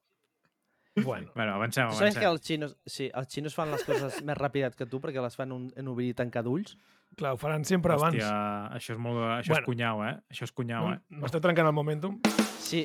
Bueno, 0.95 1.29
Bueno, 1.35 1.53
avancem, 1.55 1.87
Tu 1.89 1.95
saps 1.97 2.17
que 2.17 2.25
avancem. 2.25 2.31
els 2.31 2.41
xinos, 2.47 2.73
sí, 2.85 3.11
els 3.13 3.27
xinos 3.29 3.53
fan 3.57 3.71
les 3.73 3.83
coses 3.85 4.19
més 4.25 4.37
ràpidet 4.37 4.75
que 4.77 4.85
tu 4.89 4.99
perquè 5.01 5.21
les 5.21 5.35
fan 5.37 5.51
un, 5.51 5.71
en 5.75 5.87
obrir 5.87 6.09
i 6.11 6.13
tancar 6.17 6.43
d'ulls? 6.45 6.75
clar, 7.17 7.33
ho 7.33 7.37
faran 7.37 7.61
sempre 7.65 7.93
abans. 7.93 8.15
Hòstia, 8.17 8.73
això 8.73 8.93
és 8.95 8.99
molt... 9.01 9.19
Això 9.37 9.53
Bueno. 9.53 9.61
és 9.61 9.65
cunyau, 9.69 10.03
eh? 10.05 10.13
Això 10.33 10.43
és 10.49 10.51
cunyau, 10.51 10.91
eh? 10.93 10.99
M'està 11.21 11.39
trencant 11.41 11.67
el 11.69 11.73
momentum. 11.77 12.17
Sí. 12.57 12.83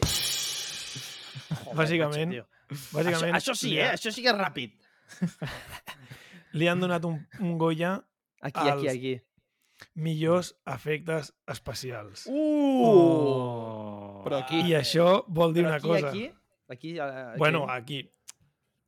Bàsicament, 1.77 2.33
tio. 2.37 2.45
Bàsicament, 2.93 3.33
això, 3.39 3.53
això 3.53 3.55
sí, 3.57 3.73
eh? 3.79 3.89
Això 3.95 4.13
sí 4.13 4.21
que 4.25 4.29
és 4.33 4.37
ràpid. 4.37 4.75
Li 6.59 6.69
han 6.69 6.81
donat 6.83 7.05
un, 7.09 7.21
un 7.41 7.57
Goya 7.61 7.95
Aquí, 8.41 8.61
aquí, 8.69 8.87
Els- 8.87 8.97
aquí. 8.97 9.15
millors 9.95 10.53
efectes 10.67 11.33
especials. 11.47 12.27
Oh! 12.31 14.21
Però 14.25 14.39
aquí... 14.43 14.61
I 14.69 14.75
això 14.79 15.25
vol 15.27 15.55
dir 15.55 15.65
Però 15.65 15.71
una 15.73 15.79
aquí, 15.81 15.89
cosa. 15.89 16.09
Aquí, 16.11 16.25
aquí, 16.69 16.93
aquí, 17.01 17.39
Bueno, 17.39 17.65
aquí, 17.71 18.01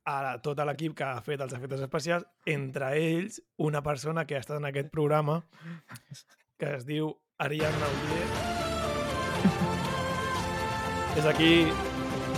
a 0.05 0.37
tot 0.43 0.59
l'equip 0.65 0.95
que 0.97 1.03
ha 1.07 1.21
fet 1.21 1.41
els 1.45 1.53
efectes 1.53 1.81
especials, 1.85 2.25
entre 2.45 2.93
ells, 2.99 3.41
una 3.57 3.81
persona 3.85 4.25
que 4.25 4.35
ha 4.35 4.41
estat 4.43 4.57
en 4.59 4.65
aquest 4.71 4.89
programa 4.91 5.41
que 6.59 6.75
es 6.77 6.85
diu 6.87 7.11
Ariadna 7.41 7.87
Oller. 7.91 8.27
Des 11.15 11.25
d'aquí, 11.27 11.51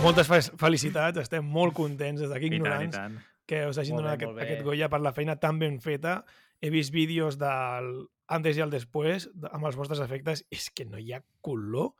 moltes 0.02 0.26
fe- 0.26 0.56
felicitats, 0.58 1.20
estem 1.22 1.44
molt 1.46 1.74
contents, 1.76 2.20
des 2.24 2.30
d'aquí 2.32 2.48
I 2.48 2.50
tant, 2.50 2.56
i 2.56 2.60
ignorants, 2.62 2.96
tant. 2.96 3.18
Que 3.46 3.66
us 3.68 3.78
hagin 3.78 3.94
Molt 3.96 4.04
donat 4.06 4.16
aquest, 4.18 4.34
bé. 4.36 4.42
aquest 4.46 4.62
Goya 4.64 4.88
per 4.88 5.00
la 5.04 5.12
feina 5.12 5.36
tan 5.40 5.58
ben 5.58 5.80
feta. 5.80 6.24
He 6.60 6.70
vist 6.70 6.92
vídeos 6.94 7.36
del 7.38 8.08
antes 8.26 8.56
i 8.56 8.60
el 8.64 8.70
després 8.72 9.28
de- 9.34 9.50
amb 9.52 9.66
els 9.68 9.76
vostres 9.76 10.00
efectes. 10.00 10.46
És 10.50 10.70
que 10.70 10.84
no 10.86 10.98
hi 10.98 11.12
ha 11.12 11.22
color 11.42 11.92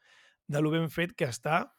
de 0.49 0.61
lo 0.62 0.70
ben 0.70 0.88
fet 0.90 1.12
que 1.14 1.26
està. 1.28 1.72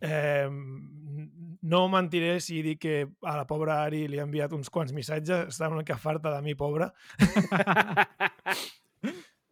Eh, 0.00 0.48
no 0.50 1.88
mentiré 1.88 2.38
si 2.40 2.60
dic 2.62 2.78
que 2.82 3.08
a 3.22 3.36
la 3.38 3.46
pobra 3.46 3.82
Ari 3.84 4.06
li 4.08 4.18
ha 4.20 4.24
enviat 4.28 4.52
uns 4.52 4.68
quants 4.70 4.92
missatges. 4.92 5.48
Està 5.56 5.68
una 5.68 5.78
mica 5.80 5.96
farta 5.96 6.34
de 6.34 6.42
mi, 6.42 6.54
pobra. 6.54 6.92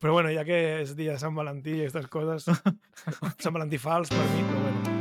Però 0.04 0.12
bueno, 0.12 0.28
ja 0.36 0.44
que 0.44 0.82
és 0.82 0.92
dia 0.98 1.14
de 1.14 1.18
Sant 1.22 1.32
Valentí 1.34 1.78
i 1.78 1.80
aquestes 1.86 2.10
coses, 2.12 2.44
Sant 3.40 3.54
Valentí 3.56 3.78
fals 3.80 4.12
per 4.12 4.26
mi, 4.34 4.42
però 4.44 4.60
bueno. 4.66 4.93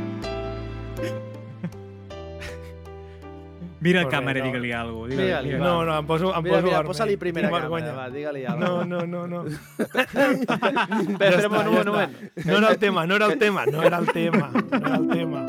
Mira 3.84 4.02
res, 4.04 4.12
càmera 4.14 4.38
i 4.38 4.42
no. 4.42 4.46
digue-li 4.48 4.70
alguna 4.72 5.08
cosa. 5.08 5.22
Digue 5.44 5.58
va. 5.58 5.64
No, 5.64 5.72
no, 5.84 5.98
em 6.00 6.06
poso, 6.08 6.30
em 6.34 6.42
Mira, 6.42 6.54
poso 6.56 6.64
mira, 6.64 6.76
vermell. 6.78 6.86
posa-li 6.90 7.16
primera 7.20 7.48
càmera, 7.50 7.68
vergonya. 7.68 7.92
va, 7.98 8.06
digue-li 8.10 8.42
No, 8.44 8.50
alguna 8.52 8.84
no, 8.84 9.06
no, 9.06 9.26
no. 9.28 9.44
Espera, 9.48 11.36
espera, 11.36 11.48
un 11.48 11.52
moment, 11.52 11.88
un 11.88 11.92
moment. 11.92 12.12
No 12.44 12.56
era 12.58 12.70
el 12.70 12.78
tema, 12.78 13.06
no 13.06 13.14
era 13.16 13.26
el 13.26 13.38
tema, 13.38 13.66
no 13.66 13.82
era 13.82 13.98
el 13.98 14.06
tema, 14.12 14.50
no 14.54 14.76
era 14.86 14.96
el 14.96 15.08
tema. 15.08 15.46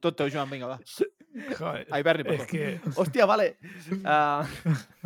Tot 0.00 0.16
teu, 0.16 0.28
Joan, 0.32 0.50
vinga, 0.50 0.66
va. 0.66 0.80
Joder, 1.36 1.86
Ai, 1.90 2.02
Berni, 2.06 2.24
és 2.24 2.44
perdó. 2.44 2.50
Que, 2.50 2.92
Hòstia, 2.96 3.26
vale. 3.28 3.50
Uh, 4.00 4.46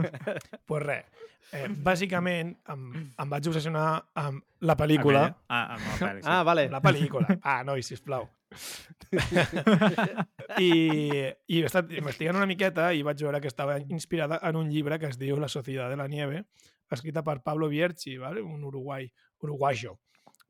pues 0.69 0.83
res, 0.85 1.05
eh, 1.53 1.69
bàsicament 1.69 2.53
em, 2.73 2.85
em 3.19 3.33
vaig 3.33 3.49
obsessionar 3.51 3.87
amb 4.23 4.43
la 4.67 4.77
pel·lícula. 4.79 5.25
Ah, 5.49 5.77
amb 5.77 5.87
la 5.87 5.97
pel·li, 6.03 6.23
sí. 6.23 6.29
ah, 6.31 6.43
vale. 6.47 6.69
La 6.73 6.83
pel·lícula. 6.85 7.39
Ah, 7.43 7.63
noi, 7.67 7.83
sisplau. 7.87 8.29
I, 10.59 10.71
i 10.71 11.61
he 11.61 11.67
estat 11.67 11.91
investigant 11.95 12.39
una 12.39 12.49
miqueta 12.51 12.91
i 12.95 13.05
vaig 13.07 13.23
veure 13.23 13.41
que 13.43 13.51
estava 13.51 13.79
inspirada 13.81 14.41
en 14.47 14.59
un 14.59 14.71
llibre 14.71 14.99
que 14.99 15.11
es 15.11 15.19
diu 15.21 15.39
La 15.39 15.49
Sociedad 15.49 15.91
de 15.91 15.99
la 15.99 16.09
Nieve, 16.11 16.45
escrita 16.91 17.23
per 17.23 17.43
Pablo 17.43 17.69
Bierchi, 17.69 18.19
¿vale? 18.19 18.43
un 18.43 18.65
uruguai, 18.65 19.13
uruguayo, 19.41 19.99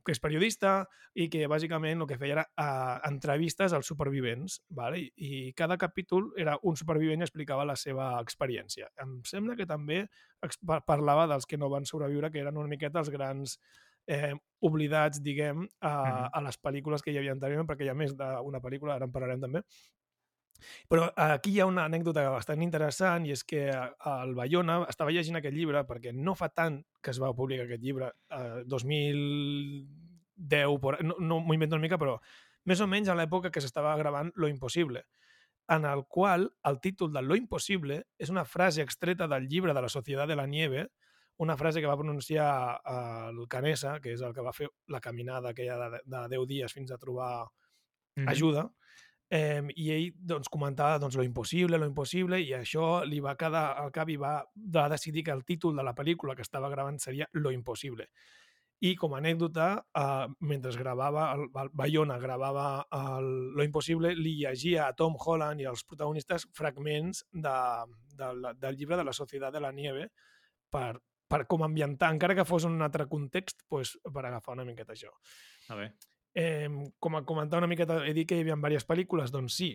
que 0.05 0.13
és 0.15 0.21
periodista 0.23 0.87
i 1.15 1.29
que 1.33 1.47
bàsicament 1.51 2.01
el 2.01 2.09
que 2.09 2.19
feia 2.21 2.37
era 2.39 2.47
uh, 2.55 2.97
entrevistes 3.09 3.73
als 3.77 3.87
supervivents, 3.91 4.61
¿vale? 4.69 5.01
I, 5.01 5.11
i 5.17 5.53
cada 5.59 5.77
capítol 5.79 6.31
era 6.37 6.57
un 6.63 6.77
supervivent 6.77 7.21
i 7.21 7.29
explicava 7.29 7.65
la 7.69 7.77
seva 7.77 8.13
experiència. 8.21 8.89
Em 9.03 9.21
sembla 9.29 9.57
que 9.57 9.67
també 9.67 10.05
parlava 10.87 11.27
dels 11.31 11.47
que 11.47 11.59
no 11.59 11.71
van 11.71 11.87
sobreviure, 11.87 12.31
que 12.31 12.41
eren 12.41 12.57
una 12.57 12.71
miqueta 12.71 13.01
els 13.03 13.11
grans 13.11 13.59
eh, 14.11 14.35
oblidats, 14.61 15.21
diguem, 15.23 15.67
a, 15.81 15.91
Mhm. 15.91 16.31
a 16.33 16.41
les 16.43 16.57
pel·lícules 16.61 17.03
que 17.03 17.13
hi 17.13 17.19
havia 17.19 17.33
anteriorment, 17.33 17.69
perquè 17.69 17.85
hi 17.85 17.91
ha 17.93 17.95
més 17.95 18.17
d'una 18.17 18.61
pel·lícula, 18.61 18.95
ara 18.97 19.05
en 19.07 19.13
parlarem 19.13 19.41
també. 19.41 19.63
Però 20.89 21.13
aquí 21.17 21.51
hi 21.55 21.61
ha 21.61 21.67
una 21.69 21.85
anècdota 21.89 22.29
bastant 22.31 22.63
interessant 22.65 23.27
i 23.27 23.33
és 23.35 23.45
que 23.45 23.69
eh, 23.71 23.95
el 24.11 24.35
Bayona 24.39 24.85
estava 24.89 25.11
llegint 25.15 25.37
aquest 25.41 25.57
llibre 25.57 25.85
perquè 25.89 26.11
no 26.15 26.35
fa 26.39 26.49
tant 26.49 26.85
que 27.01 27.11
es 27.15 27.21
va 27.23 27.35
publicar 27.37 27.65
aquest 27.67 27.83
llibre, 27.83 28.13
eh, 28.31 28.63
2010, 28.67 30.79
por, 30.81 31.03
no, 31.05 31.15
no 31.19 31.41
m'ho 31.41 31.55
invento 31.55 31.77
una 31.77 31.87
mica, 31.87 31.99
però 32.01 32.19
més 32.69 32.81
o 32.81 32.87
menys 32.91 33.09
a 33.09 33.15
l'època 33.17 33.51
que 33.51 33.61
s'estava 33.63 33.97
gravant 33.99 34.33
Lo 34.37 34.49
Impossible, 34.49 35.05
en 35.71 35.85
el 35.87 36.05
qual 36.09 36.51
el 36.67 36.81
títol 36.81 37.13
de 37.13 37.23
Lo 37.23 37.37
Impossible 37.39 38.05
és 38.19 38.31
una 38.31 38.45
frase 38.45 38.83
extreta 38.83 39.29
del 39.31 39.49
llibre 39.49 39.75
de 39.75 39.83
la 39.83 39.89
Societat 39.89 40.29
de 40.29 40.37
la 40.37 40.47
Nieve, 40.47 40.89
una 41.41 41.57
frase 41.57 41.81
que 41.81 41.87
va 41.89 41.97
pronunciar 41.97 42.81
eh, 42.85 43.29
el 43.31 43.47
Canessa, 43.49 44.01
que 44.01 44.13
és 44.13 44.21
el 44.21 44.35
que 44.37 44.43
va 44.45 44.53
fer 44.53 44.69
la 44.93 45.01
caminada 45.01 45.49
aquella 45.55 45.89
de, 45.89 46.01
de 46.05 46.29
10 46.37 46.47
dies 46.51 46.73
fins 46.75 46.91
a 46.93 46.99
trobar 46.99 47.49
Mhm. 48.17 48.29
ajuda, 48.29 48.71
eh, 49.31 49.63
i 49.77 49.91
ell 49.95 50.11
doncs, 50.17 50.49
comentava 50.51 50.99
doncs, 50.99 51.15
lo 51.17 51.23
impossible, 51.23 51.79
lo 51.79 51.87
impossible, 51.87 52.41
i 52.43 52.53
això 52.57 53.05
li 53.07 53.21
va 53.23 53.37
quedar 53.39 53.77
al 53.79 53.93
cap 53.95 54.09
i 54.11 54.17
va, 54.19 54.41
va 54.75 54.89
decidir 54.91 55.23
que 55.25 55.31
el 55.33 55.45
títol 55.45 55.77
de 55.77 55.85
la 55.87 55.95
pel·lícula 55.95 56.35
que 56.35 56.43
estava 56.43 56.69
gravant 56.73 56.99
seria 56.99 57.29
Lo 57.33 57.53
impossible. 57.53 58.09
I 58.83 58.95
com 58.97 59.13
a 59.13 59.19
anècdota, 59.21 59.85
eh, 59.95 60.27
mentre 60.41 60.73
gravava, 60.81 61.27
el, 61.37 61.43
el 61.63 61.69
Bayona 61.77 62.17
gravava 62.19 62.87
el, 62.97 63.27
Lo 63.55 63.63
impossible, 63.63 64.15
li 64.17 64.39
llegia 64.39 64.87
a 64.89 64.95
Tom 64.97 65.15
Holland 65.21 65.61
i 65.61 65.67
als 65.69 65.85
protagonistes 65.85 66.47
fragments 66.57 67.27
de, 67.31 67.55
de, 68.17 68.33
la- 68.41 68.55
del 68.55 68.77
llibre 68.77 68.97
de 68.97 69.05
la 69.05 69.13
Societat 69.13 69.53
de 69.53 69.61
la 69.61 69.71
Nieve 69.71 70.09
per, 70.73 70.95
per 71.29 71.45
com 71.47 71.63
ambientar, 71.63 72.09
encara 72.11 72.35
que 72.35 72.45
fos 72.49 72.65
en 72.65 72.73
un 72.73 72.83
altre 72.83 73.05
context, 73.07 73.61
pues, 73.69 73.99
per 74.03 74.25
agafar 74.25 74.57
una 74.57 74.65
miqueta 74.65 74.97
això. 74.97 75.13
A 75.69 75.77
veure. 75.77 75.93
Eh, 76.35 76.69
com 76.99 77.17
a 77.17 77.25
comentar 77.27 77.59
una 77.59 77.69
miqueta, 77.71 78.05
he 78.07 78.15
dit 78.15 78.29
que 78.29 78.39
hi 78.39 78.45
havia 78.45 78.59
diverses 78.59 78.87
pel·lícules, 78.87 79.33
doncs 79.35 79.57
sí. 79.59 79.71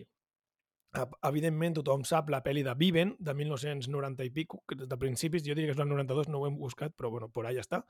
Evidentment, 1.28 1.76
tothom 1.76 2.06
sap 2.08 2.30
la 2.32 2.40
pel·li 2.44 2.62
de 2.64 2.72
Viven, 2.78 3.12
de 3.20 3.34
1990 3.36 4.24
i 4.24 4.32
pico, 4.32 4.62
de 4.72 4.98
principis, 5.00 5.44
jo 5.44 5.54
diria 5.54 5.68
que 5.68 5.76
és 5.76 5.80
del 5.80 5.90
92, 5.90 6.30
no 6.32 6.40
ho 6.40 6.46
hem 6.48 6.56
buscat, 6.56 6.94
però 6.96 7.10
bueno, 7.12 7.28
por 7.28 7.48
allà 7.48 7.60
està. 7.60 7.82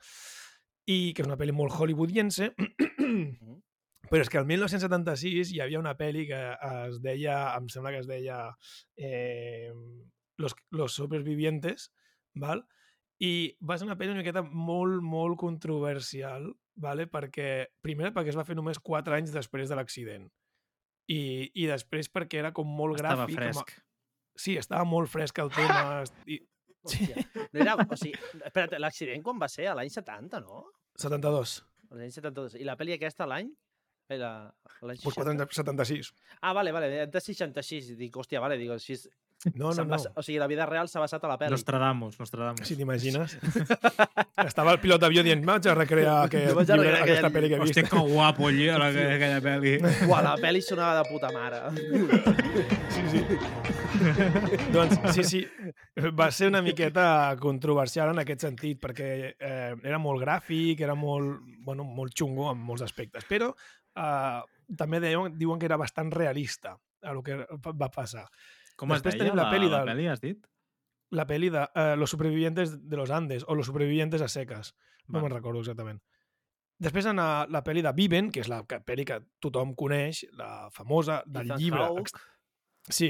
I 0.87 1.13
que 1.15 1.23
és 1.23 1.29
una 1.29 1.39
pel·li 1.39 1.55
molt 1.55 1.77
hollywoodiense, 1.77 2.51
però 4.11 4.21
és 4.23 4.31
que 4.31 4.41
el 4.41 4.47
1976 4.49 5.53
hi 5.53 5.61
havia 5.63 5.79
una 5.79 5.95
pel·li 5.99 6.27
que 6.27 6.41
es 6.87 6.99
deia, 7.03 7.39
em 7.55 7.71
sembla 7.71 7.95
que 7.95 8.03
es 8.03 8.11
deia 8.11 8.43
eh, 8.95 9.71
Los, 10.37 10.53
los 10.69 10.93
supervivientes, 10.93 11.87
val? 12.35 12.59
i 13.17 13.57
va 13.65 13.77
ser 13.77 13.87
una 13.87 13.95
pel·li 13.97 14.13
una 14.13 14.21
miqueta 14.21 14.43
molt, 14.45 15.01
molt 15.01 15.39
controversial, 15.41 16.51
vale? 16.77 17.07
perquè, 17.09 17.67
primer 17.81 18.13
perquè 18.15 18.29
es 18.33 18.37
va 18.39 18.45
fer 18.47 18.55
només 18.57 18.79
4 18.79 19.15
anys 19.17 19.33
després 19.35 19.69
de 19.69 19.75
l'accident, 19.79 20.27
i, 21.09 21.49
i 21.55 21.65
després 21.69 22.09
perquè 22.13 22.39
era 22.43 22.53
com 22.55 22.67
molt 22.67 22.99
Estava 22.99 23.25
gràfic. 23.25 23.35
fresc. 23.39 23.73
Com 23.75 23.83
a... 23.83 24.37
Sí, 24.37 24.53
estava 24.59 24.85
molt 24.85 25.09
fresc 25.09 25.39
el 25.41 25.49
tema. 25.55 26.03
I... 26.33 26.39
Hòstia. 26.87 27.23
No 27.51 27.59
era, 27.63 27.73
o 27.83 27.95
sigui, 27.99 28.13
espera't, 28.47 28.77
l'accident 28.79 29.23
quan 29.25 29.39
va 29.41 29.47
ser? 29.51 29.65
A 29.67 29.73
l'any 29.75 29.89
70, 29.91 30.39
no? 30.45 30.61
72. 31.01 31.57
A 31.91 31.95
L'any 31.97 32.11
72. 32.13 32.55
I 32.61 32.67
la 32.67 32.75
pel·li 32.79 32.93
aquesta 32.95 33.25
l'any? 33.27 33.49
La- 34.13 34.47
L'any 34.87 34.99
Pues 35.03 35.15
4 35.17 35.33
anys, 35.33 35.57
76. 35.57 36.11
Ah, 36.39 36.53
vale, 36.55 36.71
vale, 36.71 37.07
de 37.11 37.21
66. 37.21 37.89
Dic, 37.99 38.15
hòstia, 38.15 38.39
vale, 38.43 38.55
dic, 38.61 38.71
així... 38.77 38.95
és- 38.95 39.09
No, 39.53 39.67
no, 39.67 39.71
s'han 39.73 39.85
no. 39.87 39.93
basa- 39.93 40.11
O 40.17 40.23
sigui, 40.25 40.39
la 40.41 40.47
vida 40.49 40.65
real 40.65 40.87
s'ha 40.89 40.99
basat 40.99 41.23
a 41.23 41.27
la 41.29 41.37
pel·li. 41.37 41.51
Nostradamus, 41.53 42.19
Nostradamus. 42.19 42.65
Si 42.67 42.75
t'imagines. 42.75 43.37
Estava 44.47 44.71
el 44.73 44.79
pilot 44.81 45.01
d'avió 45.01 45.21
dient, 45.23 45.43
vaig 45.45 45.67
a 45.69 45.75
recrear 45.77 46.15
aquest, 46.25 46.49
Jo 46.49 46.55
vaig 46.57 46.71
a 46.73 46.77
recrear 46.79 47.03
aquesta 47.03 47.29
pel·li 47.33 47.51
que 47.51 47.59
he 47.59 47.61
vist. 47.61 47.77
Hòstia, 47.77 47.89
que 47.91 48.13
guapo, 48.15 48.47
allí, 48.49 48.67
a 48.73 48.79
la, 48.81 48.87
aquella 48.89 49.39
pel·li. 49.45 49.75
Uah, 50.09 50.23
la 50.25 50.33
pel·li 50.41 50.61
sonava 50.65 50.97
de 51.03 51.05
puta 51.11 51.29
mare. 51.35 51.61
Sí, 52.89 53.05
sí. 53.13 53.21
doncs, 54.73 54.97
sí, 55.15 55.23
sí, 55.23 55.41
va 56.17 56.29
ser 56.31 56.49
una 56.51 56.61
miqueta 56.65 57.35
controversial 57.39 58.11
en 58.13 58.23
aquest 58.23 58.45
sentit, 58.47 58.79
perquè 58.81 59.09
eh, 59.37 59.71
era 59.83 59.99
molt 60.01 60.21
gràfic, 60.23 60.81
era 60.85 60.95
molt, 60.97 61.39
bueno, 61.65 61.85
molt 61.85 62.13
xungo 62.17 62.49
en 62.51 62.61
molts 62.61 62.85
aspectes, 62.85 63.25
però 63.29 63.51
eh, 63.53 64.41
també 64.77 65.01
diuen, 65.03 65.37
diuen 65.37 65.59
que 65.61 65.69
era 65.69 65.77
bastant 65.79 66.11
realista 66.13 66.73
a 67.03 67.13
el 67.13 67.21
que 67.23 67.43
va 67.77 67.89
passar. 67.93 68.25
Com 68.77 68.91
es 68.93 69.01
Després 69.01 69.15
deia, 69.17 69.23
tenim 69.25 69.37
la 69.39 69.47
la, 69.47 69.51
pel·li 69.55 69.69
la 69.71 69.79
del- 69.81 69.89
pel·li, 69.91 70.07
has 70.11 70.21
dit? 70.21 70.45
La 71.17 71.25
pel·li 71.27 71.49
de 71.53 71.63
eh, 71.73 71.95
Los 71.97 72.11
supervivientes 72.13 72.75
de 72.89 72.97
los 72.99 73.09
Andes 73.11 73.43
o 73.47 73.55
Los 73.55 73.65
supervivientes 73.69 74.21
a 74.21 74.27
secas, 74.27 74.75
no 75.07 75.17
Va. 75.19 75.23
me'n 75.25 75.33
recordo 75.33 75.59
exactament. 75.63 76.01
Després 76.77 77.07
en 77.09 77.17
la, 77.17 77.47
la 77.49 77.63
pel·li 77.65 77.81
de 77.81 77.91
Viven, 77.97 78.27
que 78.31 78.43
és 78.43 78.49
la 78.51 78.59
pel·li 78.67 79.05
que 79.07 79.17
tothom 79.41 79.71
coneix, 79.75 80.25
la 80.37 80.69
famosa 80.71 81.23
del 81.25 81.47
Ethan 81.49 81.59
llibre... 81.63 81.85
Hawke. 81.87 82.01
ex- 82.05 82.93
Sí, 82.93 83.09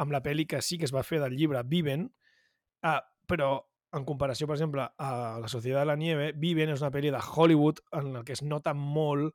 amb 0.00 0.12
la 0.14 0.22
pel·li 0.22 0.46
que 0.48 0.62
sí 0.62 0.78
que 0.78 0.86
es 0.86 0.94
va 0.94 1.02
fer 1.02 1.18
del 1.20 1.34
llibre 1.36 1.60
Viven, 1.66 2.06
ah, 2.86 3.02
però 3.26 3.50
en 3.92 4.04
comparació, 4.06 4.46
per 4.46 4.54
exemple, 4.56 4.84
a 4.96 5.10
La 5.42 5.48
Societat 5.48 5.82
de 5.82 5.86
la 5.90 5.96
Nieve, 5.96 6.30
Viven 6.36 6.70
és 6.70 6.80
una 6.84 6.92
pel·li 6.94 7.10
de 7.10 7.18
Hollywood 7.20 7.80
en 7.98 8.12
la 8.14 8.22
que 8.24 8.32
es 8.36 8.42
nota 8.44 8.72
molt 8.76 9.34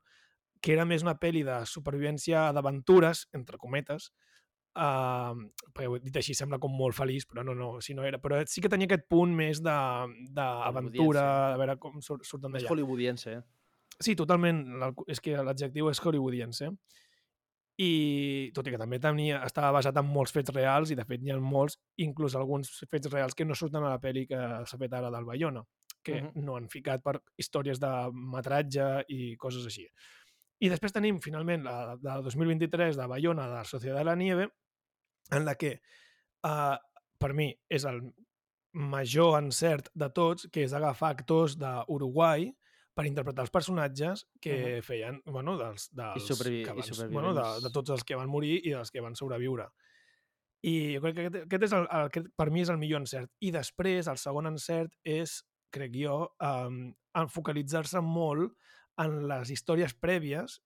que 0.62 0.72
era 0.72 0.86
més 0.88 1.02
una 1.04 1.14
pel·li 1.20 1.42
de 1.44 1.60
supervivència 1.68 2.46
d'aventures, 2.56 3.26
entre 3.34 3.58
cometes, 3.58 4.12
Uh, 4.74 5.36
perquè 5.70 5.86
ho 5.86 5.94
he 5.96 6.00
dit 6.02 6.16
així 6.18 6.34
sembla 6.34 6.58
com 6.58 6.72
molt 6.74 6.96
feliç, 6.96 7.28
però 7.30 7.44
no, 7.46 7.54
no, 7.54 7.80
si 7.80 7.94
no 7.94 8.02
era. 8.02 8.18
Però 8.18 8.40
sí 8.50 8.60
que 8.60 8.68
tenia 8.68 8.88
aquest 8.90 9.04
punt 9.08 9.30
més 9.34 9.60
de- 9.62 10.30
d'aventura, 10.34 11.52
de, 11.52 11.58
veure 11.60 11.76
com 11.78 12.00
sur- 12.02 12.24
surten 12.26 12.54
És 12.56 12.62
d'allà. 12.64 12.72
hollywoodiense, 12.72 13.32
eh? 13.38 13.42
Sí, 14.00 14.16
totalment. 14.16 14.64
És 15.06 15.20
que 15.20 15.36
l'adjectiu 15.36 15.88
és 15.90 16.00
hollywoodiense. 16.02 16.72
I 17.78 18.50
tot 18.54 18.66
i 18.66 18.70
que 18.70 18.78
també 18.78 19.00
tenia, 19.02 19.40
estava 19.46 19.72
basat 19.74 19.96
en 19.98 20.06
molts 20.06 20.30
fets 20.34 20.52
reals 20.54 20.90
i 20.90 20.96
de 20.98 21.04
fet 21.06 21.22
n'hi 21.22 21.32
ha 21.34 21.38
molts, 21.42 21.78
inclús 21.98 22.36
alguns 22.38 22.70
fets 22.90 23.10
reals 23.10 23.34
que 23.34 23.44
no 23.46 23.54
surten 23.58 23.82
a 23.82 23.90
la 23.96 24.00
pel·li 24.02 24.28
que 24.30 24.38
s'ha 24.66 24.78
fet 24.78 24.92
ara 24.94 25.10
del 25.10 25.24
Bayona, 25.26 25.62
que 26.02 26.20
Mhm. 26.22 26.44
no 26.44 26.56
han 26.56 26.68
ficat 26.68 27.02
per 27.02 27.20
històries 27.36 27.80
de 27.80 27.90
metratge 28.12 29.04
i 29.08 29.36
coses 29.36 29.66
així. 29.66 29.88
I 30.60 30.68
després 30.68 30.92
tenim 30.92 31.18
finalment 31.20 31.64
la 31.64 31.96
de 31.96 32.22
2023 32.22 32.96
de 32.96 33.06
Bayona, 33.06 33.48
de 33.48 33.54
la 33.54 33.64
Societat 33.64 33.98
de 33.98 34.04
la 34.04 34.14
Nieve, 34.16 34.48
en 35.32 35.44
la 35.44 35.54
que 35.56 35.78
uh, 36.44 36.76
per 37.18 37.32
mi 37.32 37.48
és 37.72 37.86
el 37.88 38.02
major 38.74 39.38
encert 39.38 39.88
de 39.94 40.10
tots, 40.10 40.48
que 40.52 40.64
és 40.66 40.72
agafar 40.74 41.12
actors 41.14 41.54
d'Uruguai 41.60 42.48
per 42.94 43.06
interpretar 43.06 43.42
els 43.46 43.50
personatges 43.54 44.24
que 44.42 44.80
feien, 44.86 45.20
bueno, 45.26 45.56
dels, 45.58 45.88
dels 45.94 46.26
sobrevi- 46.28 46.62
que 46.66 46.74
i 46.74 46.76
van, 46.76 46.86
supervivents. 46.86 47.14
bueno, 47.14 47.32
de, 47.34 47.46
de 47.64 47.70
tots 47.74 47.90
els 47.90 48.04
que 48.06 48.18
van 48.18 48.30
morir 48.30 48.60
i 48.62 48.74
dels 48.74 48.90
que 48.90 49.02
van 49.02 49.16
sobreviure. 49.18 49.68
I 50.64 50.94
jo 50.94 51.00
crec 51.02 51.16
que 51.16 51.24
aquest, 51.26 51.40
aquest 51.46 51.66
és 51.68 51.74
el, 51.76 51.88
el, 51.88 52.06
aquest 52.10 52.28
per 52.38 52.50
mi 52.50 52.62
és 52.62 52.70
el 52.72 52.78
millor 52.80 53.02
encert. 53.02 53.30
I 53.44 53.50
després, 53.54 54.06
el 54.10 54.18
segon 54.18 54.46
encert 54.48 54.94
és, 55.04 55.40
crec 55.74 55.96
jo, 55.98 56.20
um, 56.40 56.94
focalitzar-se 57.30 58.00
molt 58.02 58.54
en 59.02 59.24
les 59.28 59.50
històries 59.50 59.94
prèvies 59.98 60.60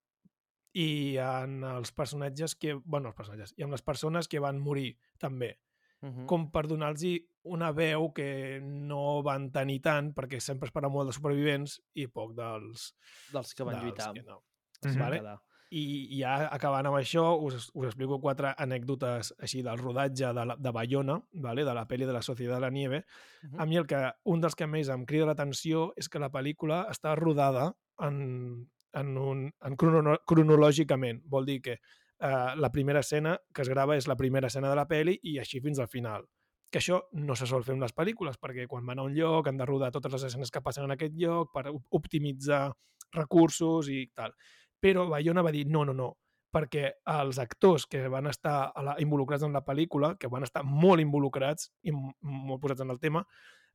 i 0.73 1.17
en 1.17 1.63
els 1.63 1.91
personatges 1.91 2.55
que... 2.55 2.75
bueno, 2.83 3.09
els 3.09 3.17
personatges, 3.17 3.53
i 3.57 3.65
en 3.65 3.71
les 3.73 3.81
persones 3.81 4.27
que 4.27 4.39
van 4.39 4.59
morir, 4.59 4.97
també. 5.17 5.57
Uh 6.01 6.09
-huh. 6.09 6.25
Com 6.25 6.51
per 6.51 6.67
donar-los 6.67 7.03
una 7.43 7.71
veu 7.71 8.13
que 8.13 8.59
no 8.61 9.21
van 9.23 9.51
tenir 9.51 9.81
tant, 9.81 10.13
perquè 10.15 10.39
sempre 10.39 10.67
es 10.67 10.71
parla 10.71 10.89
molt 10.89 11.07
dels 11.07 11.15
supervivents 11.15 11.81
i 11.93 12.07
poc 12.07 12.33
dels... 12.35 12.95
Dels 13.33 13.53
que 13.53 13.63
van 13.63 13.75
dels 13.75 13.85
lluitar. 13.85 14.13
Que 14.13 14.23
no. 14.23 14.43
que 14.81 14.89
van 14.89 14.99
vale. 14.99 15.17
quedar. 15.17 15.39
I 15.69 16.17
ja 16.17 16.49
acabant 16.49 16.87
amb 16.89 16.97
això, 16.97 17.37
us, 17.45 17.69
us 17.75 17.85
explico 17.85 18.19
quatre 18.19 18.55
anècdotes 18.57 19.35
així 19.37 19.61
del 19.61 19.77
rodatge 19.77 20.33
de, 20.33 20.45
la, 20.45 20.55
de 20.55 20.71
Bayona, 20.71 21.19
vale? 21.33 21.63
de 21.63 21.73
la 21.73 21.85
pel·li 21.85 22.07
de 22.09 22.13
la 22.13 22.23
Societat 22.25 22.55
de 22.55 22.61
la 22.61 22.71
Nieve. 22.71 23.05
Uh 23.43 23.49
-huh. 23.49 23.61
A 23.61 23.65
mi 23.65 23.77
el 23.77 23.85
que, 23.85 24.11
un 24.23 24.41
dels 24.41 24.55
que 24.55 24.67
més 24.67 24.89
em 24.89 25.05
crida 25.05 25.25
l'atenció 25.25 25.93
és 25.95 26.09
que 26.09 26.19
la 26.19 26.31
pel·lícula 26.31 26.87
està 26.89 27.15
rodada 27.15 27.75
en, 27.99 28.67
en, 28.93 29.15
un, 29.17 29.45
en 29.65 29.75
crono, 29.77 30.17
cronològicament. 30.25 31.21
Vol 31.29 31.45
dir 31.45 31.61
que 31.61 31.77
eh, 31.79 32.51
la 32.55 32.71
primera 32.71 32.99
escena 32.99 33.37
que 33.53 33.63
es 33.63 33.69
grava 33.69 33.97
és 33.97 34.07
la 34.07 34.17
primera 34.17 34.47
escena 34.47 34.69
de 34.69 34.77
la 34.79 34.87
pel·li 34.87 35.19
i 35.23 35.37
així 35.39 35.61
fins 35.61 35.79
al 35.79 35.89
final. 35.91 36.25
Que 36.69 36.79
això 36.81 37.01
no 37.17 37.35
se 37.35 37.47
sol 37.49 37.63
fer 37.65 37.73
en 37.73 37.81
les 37.81 37.95
pel·lícules, 37.95 38.37
perquè 38.37 38.67
quan 38.69 38.85
van 38.85 38.99
a 39.01 39.05
un 39.07 39.15
lloc 39.15 39.47
han 39.49 39.57
de 39.57 39.65
rodar 39.65 39.91
totes 39.91 40.13
les 40.13 40.27
escenes 40.29 40.51
que 40.51 40.61
passen 40.61 40.85
en 40.85 40.93
aquest 40.93 41.15
lloc 41.17 41.53
per 41.53 41.67
op- 41.71 41.85
optimitzar 41.97 42.67
recursos 43.15 43.89
i 43.89 44.03
tal. 44.13 44.35
Però 44.79 45.07
Bayona 45.09 45.41
va 45.41 45.51
dir 45.51 45.65
no, 45.67 45.81
no, 45.85 45.95
no, 45.97 46.11
perquè 46.53 46.91
els 47.09 47.39
actors 47.41 47.85
que 47.89 48.07
van 48.07 48.29
estar 48.29 48.71
a 48.73 48.83
la, 48.85 48.95
involucrats 49.01 49.43
en 49.45 49.53
la 49.53 49.63
pel·lícula, 49.65 50.15
que 50.19 50.29
van 50.29 50.45
estar 50.45 50.63
molt 50.65 51.01
involucrats 51.01 51.71
i 51.83 51.93
molt 51.93 52.61
posats 52.61 52.85
en 52.85 52.93
el 52.93 52.99
tema, 53.01 53.25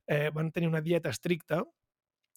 eh, 0.07 0.29
van 0.33 0.51
tenir 0.51 0.69
una 0.69 0.81
dieta 0.81 1.09
estricta 1.09 1.63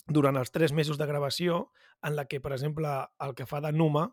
durant 0.08 0.36
els 0.40 0.50
tres 0.50 0.72
mesos 0.72 0.98
de 0.98 1.06
gravació 1.06 1.68
en 2.02 2.16
la 2.16 2.24
que, 2.26 2.40
per 2.40 2.54
exemple, 2.56 2.90
el 3.20 3.34
que 3.36 3.46
fa 3.46 3.60
de 3.60 3.72
Numa 3.72 4.08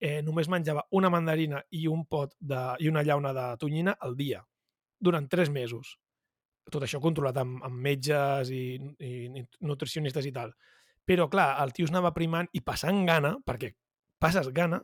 eh, 0.00 0.20
només 0.22 0.48
menjava 0.50 0.84
una 0.94 1.10
mandarina 1.10 1.62
i 1.74 1.86
un 1.88 2.04
pot 2.06 2.34
de, 2.38 2.60
i 2.84 2.88
una 2.88 3.02
llauna 3.02 3.32
de 3.34 3.46
tonyina 3.60 3.96
al 4.00 4.16
dia, 4.16 4.42
durant 5.00 5.28
tres 5.28 5.50
mesos. 5.50 5.96
Tot 6.68 6.84
això 6.84 7.00
controlat 7.00 7.38
amb, 7.40 7.62
amb 7.64 7.80
metges 7.80 8.52
i, 8.52 8.76
i 9.00 9.44
nutricionistes 9.64 10.28
i 10.28 10.34
tal. 10.34 10.52
Però, 11.08 11.28
clar, 11.32 11.54
el 11.62 11.72
tio 11.72 11.88
es 11.88 11.94
anava 11.94 12.12
primant 12.12 12.50
i 12.52 12.60
passant 12.60 13.06
gana, 13.08 13.38
perquè 13.44 13.72
passes 14.20 14.50
gana, 14.52 14.82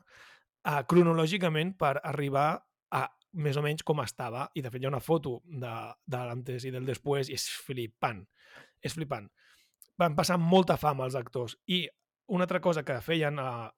eh, 0.64 0.80
cronològicament 0.88 1.74
per 1.76 1.98
arribar 2.00 2.48
a 2.94 3.04
més 3.34 3.58
o 3.58 3.62
menys 3.64 3.84
com 3.84 4.00
estava. 4.00 4.48
I, 4.54 4.62
de 4.64 4.72
fet, 4.72 4.80
hi 4.80 4.88
ha 4.88 4.94
una 4.94 5.04
foto 5.04 5.40
de, 5.44 5.74
de 6.06 6.26
l'antes 6.30 6.64
i 6.64 6.72
del 6.72 6.88
després 6.88 7.28
i 7.28 7.36
és 7.36 7.48
flipant. 7.66 8.24
És 8.80 8.96
flipant. 8.96 9.28
Van 10.00 10.16
passar 10.18 10.38
molta 10.40 10.76
fam 10.80 11.04
els 11.04 11.14
actors. 11.18 11.56
I 11.70 11.84
una 12.34 12.48
altra 12.48 12.60
cosa 12.60 12.82
que 12.84 13.00
feien 13.04 13.38
eh, 13.38 13.68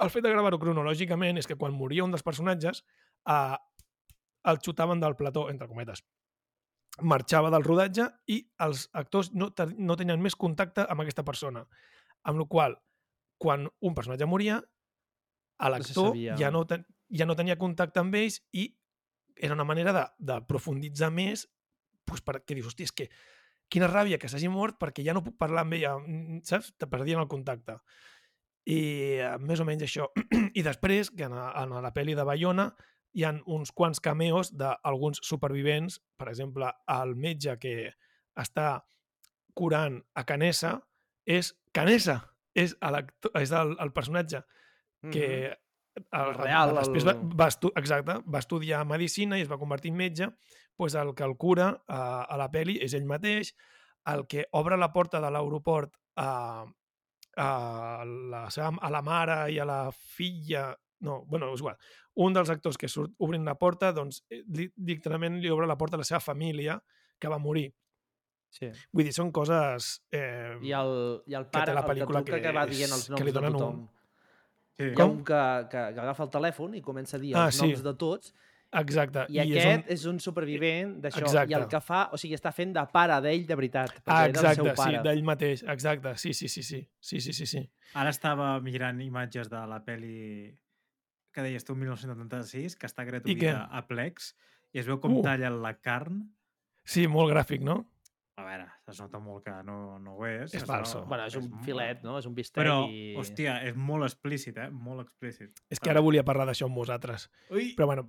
el 0.00 0.10
fet 0.12 0.24
de 0.24 0.32
gravar-ho 0.32 0.60
cronològicament 0.60 1.40
és 1.40 1.48
que 1.48 1.58
quan 1.58 1.74
moria 1.76 2.04
un 2.04 2.14
dels 2.14 2.24
personatges 2.26 2.82
eh, 3.28 3.56
el 4.50 4.60
xutaven 4.64 5.00
del 5.00 5.16
plató, 5.16 5.48
entre 5.50 5.68
cometes. 5.68 6.04
Marxava 7.06 7.50
del 7.52 7.64
rodatge 7.64 8.06
i 8.32 8.40
els 8.64 8.88
actors 8.96 9.30
no, 9.32 9.50
no 9.78 9.96
tenien 9.96 10.22
més 10.22 10.36
contacte 10.36 10.86
amb 10.88 11.04
aquesta 11.04 11.24
persona. 11.24 11.64
Amb 12.28 12.42
la 12.42 12.46
qual 12.48 12.76
quan 13.40 13.68
un 13.80 13.94
personatge 13.96 14.28
moria, 14.28 14.60
a 15.60 15.68
l'actor 15.72 16.12
sabia. 16.12 16.36
ja, 16.40 16.50
no 16.52 16.64
ten, 16.68 16.84
ja 17.12 17.26
no 17.28 17.36
tenia 17.36 17.58
contacte 17.60 18.00
amb 18.00 18.14
ells 18.16 18.40
i 18.56 18.66
era 19.36 19.54
una 19.56 19.64
manera 19.64 19.92
de, 19.96 20.04
de 20.18 20.36
profunditzar 20.48 21.10
més 21.12 21.46
doncs 22.08 22.24
perquè 22.26 22.56
dius, 22.56 22.68
hòstia, 22.72 22.88
és 22.88 22.94
que 22.96 23.06
quina 23.70 23.88
ràbia 23.90 24.18
que 24.18 24.28
s'hagi 24.28 24.48
mort 24.50 24.76
perquè 24.80 25.04
ja 25.06 25.14
no 25.16 25.22
puc 25.24 25.36
parlar 25.38 25.62
amb 25.64 25.76
ella, 25.78 25.94
mm, 25.98 26.40
saps? 26.48 26.72
Te 26.76 26.86
perdien 26.90 27.20
el 27.22 27.28
contacte. 27.30 27.78
I 28.70 28.80
eh, 29.22 29.34
més 29.40 29.60
o 29.62 29.64
menys 29.68 29.86
això. 29.86 30.08
I 30.58 30.62
després, 30.66 31.10
que 31.14 31.24
en, 31.28 31.32
a- 31.38 31.52
en 31.62 31.72
la 31.82 31.92
pel·li 31.96 32.14
de 32.18 32.24
Bayona 32.28 32.68
hi 33.16 33.24
han 33.26 33.40
uns 33.50 33.72
quants 33.74 33.98
cameos 34.02 34.52
d'alguns 34.54 35.18
supervivents, 35.26 35.96
per 36.16 36.28
exemple, 36.30 36.68
el 36.94 37.16
metge 37.18 37.56
que 37.58 37.72
està 38.38 38.68
curant 39.58 39.96
a 40.14 40.22
Canessa 40.28 40.76
és 41.26 41.54
Canessa, 41.74 42.20
és 42.54 42.76
és 43.34 43.50
el, 43.52 43.76
el 43.80 43.92
personatge 43.92 44.42
que 45.10 45.26
el, 45.50 45.56
El 46.12 46.34
real, 46.36 46.70
després 46.78 47.04
va, 47.06 47.12
el- 47.16 47.34
va, 47.40 47.48
estu 47.50 47.70
exacte, 47.74 48.14
va 48.26 48.38
estudiar 48.38 48.84
medicina 48.86 49.38
i 49.38 49.42
es 49.42 49.50
va 49.50 49.58
convertir 49.58 49.90
en 49.90 49.96
metge, 49.98 50.28
doncs 50.88 50.94
el 51.02 51.14
que 51.14 51.24
el 51.26 51.36
cura 51.36 51.70
a, 51.86 52.22
a 52.24 52.36
la 52.40 52.48
peli 52.50 52.78
és 52.80 52.94
ell 52.96 53.04
mateix, 53.08 53.52
el 54.10 54.26
que 54.26 54.46
obre 54.56 54.78
la 54.80 54.92
porta 54.92 55.20
de 55.20 55.30
l'aeroport 55.30 55.92
a, 56.16 56.64
a, 57.36 58.04
la 58.04 58.44
seva, 58.50 58.72
a 58.80 58.90
la 58.90 59.02
mare 59.02 59.40
i 59.52 59.58
a 59.60 59.66
la 59.68 59.80
filla, 59.92 60.70
no, 61.04 61.22
bueno, 61.26 61.52
és 61.54 61.60
igual, 61.60 61.76
un 62.20 62.34
dels 62.36 62.50
actors 62.52 62.76
que 62.80 62.88
surt 62.88 63.12
obrint 63.18 63.44
la 63.46 63.54
porta, 63.60 63.92
doncs, 63.96 64.22
eh, 64.30 64.42
li, 64.56 64.70
li 64.76 65.50
obre 65.52 65.66
la 65.68 65.76
porta 65.78 65.96
a 65.96 66.02
la 66.02 66.04
seva 66.08 66.20
família 66.20 66.80
que 67.18 67.28
va 67.28 67.38
morir. 67.38 67.70
Sí. 68.50 68.66
Vull 68.92 69.04
dir, 69.06 69.12
són 69.14 69.30
coses... 69.30 70.02
Eh, 70.10 70.56
I 70.66 70.72
el, 70.74 71.22
i 71.30 71.36
el 71.38 71.44
que 71.46 71.52
té 71.52 71.58
pare, 71.60 71.74
la 71.76 71.80
el 71.80 71.86
que 71.86 71.92
pel·lícula 71.92 72.24
que, 72.24 72.40
que 72.42 72.52
va 72.56 72.64
dient 72.66 72.90
els 72.90 73.06
que 73.06 73.12
noms 73.14 73.22
li 73.28 73.30
de 73.30 73.36
donen 73.38 73.52
un- 73.54 73.58
tothom. 73.60 73.80
Sí. 74.80 74.86
Hi 74.88 74.90
ha 74.90 74.96
Com? 74.96 75.10
un 75.18 75.24
que, 75.28 75.40
que, 75.70 75.80
que 75.94 76.00
agafa 76.02 76.24
el 76.24 76.30
telèfon 76.34 76.74
i 76.74 76.80
comença 76.82 77.18
a 77.18 77.20
dir 77.20 77.34
Ah, 77.36 77.46
els 77.50 77.58
sí. 77.60 77.66
noms 77.68 77.82
de 77.84 77.92
tots 78.00 78.32
Exacte. 78.70 79.24
I, 79.28 79.40
I 79.40 79.40
aquest 79.42 79.66
és 79.66 79.66
un, 79.66 79.84
és 79.96 80.04
un 80.12 80.18
supervivent 80.22 80.94
d'això. 81.02 81.26
I 81.42 81.56
el 81.58 81.66
que 81.70 81.80
fa, 81.82 82.04
o 82.14 82.18
sigui, 82.20 82.36
està 82.38 82.52
fent 82.54 82.74
de 82.76 82.84
pare 82.92 83.18
d'ell 83.24 83.46
de 83.48 83.58
veritat. 83.58 83.96
Ah, 84.04 84.28
exacte, 84.28 84.62
del 84.62 84.70
seu 84.70 84.78
pare. 84.78 84.96
sí, 84.98 85.04
d'ell 85.08 85.22
mateix. 85.26 85.64
Exacte, 85.74 86.14
sí, 86.22 86.34
sí, 86.36 86.48
sí, 86.48 86.62
sí. 86.62 86.84
sí, 87.00 87.20
sí, 87.20 87.34
sí, 87.34 87.46
sí. 87.50 87.64
Ara 87.98 88.14
estava 88.14 88.52
mirant 88.62 89.00
imatges 89.02 89.50
de 89.50 89.62
la 89.66 89.80
peli 89.86 90.52
que 91.34 91.42
deies 91.46 91.66
tu, 91.66 91.76
1986, 91.78 92.76
que 92.78 92.88
està 92.90 93.06
gratuïta 93.06 93.64
a 93.70 93.82
Plex, 93.86 94.34
i 94.74 94.82
es 94.82 94.86
veu 94.86 94.98
com 95.02 95.18
uh. 95.18 95.24
tallen 95.26 95.60
la 95.62 95.74
carn. 95.78 96.24
Sí, 96.86 97.06
molt 97.10 97.30
gràfic, 97.34 97.62
no? 97.66 97.82
A 98.40 98.46
veure, 98.46 98.66
es 98.88 98.98
nota 99.02 99.18
molt 99.20 99.44
que 99.44 99.52
no, 99.66 99.98
no 100.00 100.14
ho 100.16 100.24
és. 100.26 100.54
És 100.56 100.64
falso. 100.66 101.02
No, 101.02 101.10
bueno, 101.10 101.26
és 101.28 101.36
un 101.36 101.50
filet, 101.66 102.00
no? 102.06 102.16
És 102.18 102.26
un 102.30 102.34
bistec 102.34 102.62
Però, 102.62 102.78
i... 102.88 103.12
hòstia, 103.20 103.58
és 103.68 103.76
molt 103.76 104.06
explícit, 104.06 104.56
eh? 104.56 104.70
Molt 104.72 105.04
explícit. 105.04 105.60
És 105.68 105.82
que 105.82 105.92
ara 105.92 106.02
volia 106.04 106.24
parlar 106.26 106.46
d'això 106.48 106.70
amb 106.70 106.80
vosaltres. 106.80 107.28
Ui! 107.52 107.74
Però, 107.76 107.90
bueno, 107.90 108.06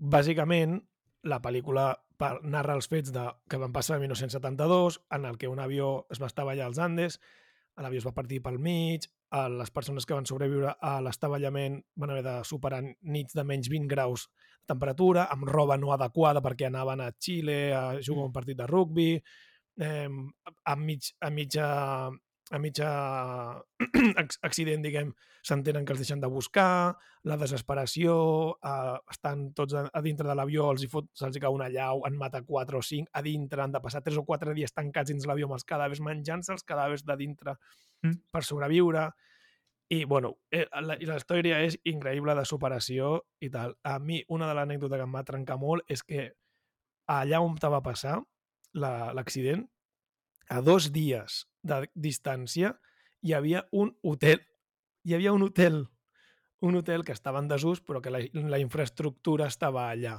bàsicament, 0.00 0.80
la 1.28 1.40
pel·lícula 1.44 1.92
narra 2.44 2.76
els 2.76 2.88
fets 2.88 3.12
de, 3.12 3.22
que 3.48 3.60
van 3.60 3.72
passar 3.72 3.96
el 3.96 4.02
1972, 4.04 5.00
en 5.16 5.24
el 5.28 5.38
que 5.38 5.48
un 5.48 5.60
avió 5.60 6.06
es 6.10 6.20
va 6.20 6.28
estavellar 6.28 6.66
als 6.66 6.80
Andes, 6.80 7.20
l'avió 7.80 8.00
es 8.00 8.06
va 8.06 8.12
partir 8.16 8.42
pel 8.44 8.58
mig, 8.60 9.06
a 9.30 9.46
les 9.48 9.70
persones 9.70 10.06
que 10.06 10.16
van 10.16 10.26
sobreviure 10.26 10.72
a 10.82 10.96
l'estavellament 11.04 11.78
van 12.02 12.10
haver 12.10 12.24
de 12.26 12.34
superar 12.44 12.80
nits 12.82 13.36
de 13.36 13.44
menys 13.46 13.70
20 13.70 13.88
graus 13.88 14.26
de 14.26 14.72
temperatura, 14.72 15.28
amb 15.30 15.46
roba 15.48 15.78
no 15.78 15.92
adequada 15.94 16.42
perquè 16.42 16.66
anaven 16.66 17.04
a 17.04 17.12
Xile 17.14 17.60
a 17.72 17.84
jugar 18.02 18.26
un 18.26 18.34
partit 18.34 18.58
de 18.58 18.66
rugbi, 18.66 19.12
eh, 19.80 20.08
a, 20.64 20.76
mig, 20.76 21.12
a 21.20 21.30
mitja 21.30 21.68
a 22.50 22.58
mitja 22.58 22.88
ac- 24.20 24.38
accident, 24.42 24.82
diguem, 24.82 25.12
s'entenen 25.46 25.84
que 25.86 25.92
els 25.94 26.00
deixen 26.02 26.20
de 26.20 26.26
buscar, 26.28 26.96
la 27.24 27.36
desesperació, 27.40 28.14
eh, 28.62 28.96
estan 29.10 29.52
tots 29.54 29.74
a, 29.78 29.84
a 29.92 30.02
dintre 30.02 30.26
de 30.28 30.34
l'avió, 30.34 30.66
els 30.74 30.82
hi 30.84 30.88
fot, 30.90 31.06
se'ls 31.14 31.38
cau 31.40 31.54
una 31.54 31.68
llau, 31.70 32.02
en 32.08 32.16
mata 32.18 32.42
4 32.42 32.78
o 32.78 32.82
5 32.82 33.08
a 33.14 33.22
dintre, 33.22 33.62
han 33.62 33.72
de 33.72 33.80
passar 33.80 34.02
3 34.02 34.18
o 34.18 34.24
4 34.26 34.54
dies 34.56 34.74
tancats 34.74 35.12
dins 35.12 35.26
l'avió 35.30 35.46
amb 35.48 35.56
els 35.58 35.64
cadàvers, 35.68 36.02
menjant-se 36.02 36.52
els 36.56 36.64
cadàvers 36.66 37.06
de 37.06 37.16
dintre 37.16 37.56
Mm. 38.02 38.14
per 38.32 38.40
sobreviure. 38.42 39.10
I, 39.92 40.04
bueno, 40.08 40.38
eh, 40.50 40.62
la, 40.80 40.94
la 40.96 41.16
història 41.18 41.58
és 41.66 41.74
increïble 41.84 42.32
de 42.38 42.44
superació 42.48 43.26
i 43.44 43.50
tal. 43.50 43.74
A 43.84 43.98
mi, 43.98 44.22
una 44.32 44.46
de 44.48 44.54
l'anècdota 44.56 44.96
que 44.96 45.04
em 45.04 45.12
va 45.18 45.22
trencar 45.28 45.58
molt 45.60 45.84
és 45.90 46.00
que 46.02 46.30
allà 47.12 47.40
on 47.44 47.58
te 47.60 47.68
va 47.68 47.82
passar 47.84 48.14
la- 48.72 49.12
l'accident, 49.12 49.66
a 50.50 50.60
dos 50.66 50.90
dies 50.92 51.44
de 51.62 51.84
distància, 51.94 52.74
hi 53.22 53.34
havia 53.36 53.64
un 53.70 53.94
hotel. 54.02 54.42
Hi 55.06 55.14
havia 55.14 55.32
un 55.32 55.46
hotel. 55.46 55.84
Un 56.60 56.76
hotel 56.76 57.04
que 57.06 57.14
estava 57.14 57.40
en 57.40 57.48
desús, 57.48 57.80
però 57.80 58.02
que 58.02 58.10
la, 58.10 58.20
la 58.34 58.58
infraestructura 58.60 59.46
estava 59.46 59.88
allà. 59.88 60.18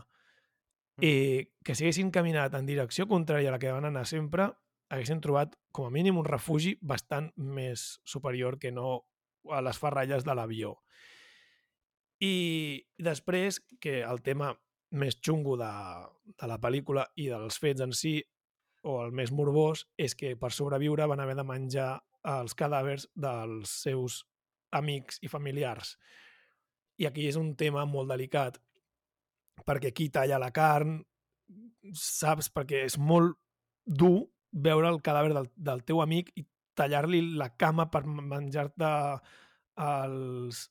I 1.02 1.52
que 1.66 1.76
si 1.76 1.86
haguessin 1.86 2.12
caminat 2.16 2.56
en 2.58 2.66
direcció 2.70 3.08
contrària 3.10 3.52
a 3.52 3.58
la 3.58 3.60
que 3.62 3.74
van 3.74 3.90
anar 3.90 4.08
sempre, 4.08 4.48
haguessin 4.92 5.22
trobat 5.22 5.54
com 5.76 5.88
a 5.88 5.94
mínim 5.94 6.18
un 6.20 6.28
refugi 6.28 6.78
bastant 6.82 7.32
més 7.36 8.00
superior 8.08 8.58
que 8.60 8.72
no 8.72 9.02
a 9.52 9.62
les 9.66 9.80
ferralles 9.82 10.24
de 10.24 10.36
l'avió. 10.38 10.76
I 12.22 12.86
després 13.02 13.60
que 13.82 14.02
el 14.06 14.22
tema 14.22 14.54
més 14.92 15.18
xungo 15.24 15.56
de, 15.58 15.72
de 16.38 16.48
la 16.48 16.60
pel·lícula 16.62 17.08
i 17.16 17.30
dels 17.32 17.58
fets 17.60 17.82
en 17.82 17.96
si, 17.96 18.20
o 18.88 18.98
el 19.04 19.14
més 19.16 19.32
morbós, 19.32 19.86
és 19.98 20.16
que 20.18 20.36
per 20.40 20.52
sobreviure 20.54 21.08
van 21.10 21.22
haver 21.22 21.38
de 21.38 21.46
menjar 21.46 21.92
els 22.28 22.56
cadàvers 22.58 23.08
dels 23.16 23.70
seus 23.84 24.22
amics 24.72 25.20
i 25.22 25.30
familiars. 25.30 25.96
I 27.02 27.08
aquí 27.10 27.28
és 27.28 27.38
un 27.40 27.54
tema 27.58 27.86
molt 27.90 28.12
delicat, 28.12 28.60
perquè 29.66 29.92
qui 29.94 30.10
talla 30.14 30.40
la 30.42 30.52
carn, 30.54 31.00
saps? 31.98 32.50
Perquè 32.54 32.86
és 32.88 32.98
molt 32.98 33.38
dur 33.86 34.30
veure 34.52 34.90
el 34.90 35.02
cadàver 35.02 35.34
del, 35.34 35.50
del 35.56 35.84
teu 35.88 36.02
amic 36.04 36.32
i 36.36 36.46
tallar-li 36.78 37.22
la 37.38 37.52
cama 37.58 37.90
per 37.92 38.04
menjar-te 38.06 38.92
els... 39.82 40.68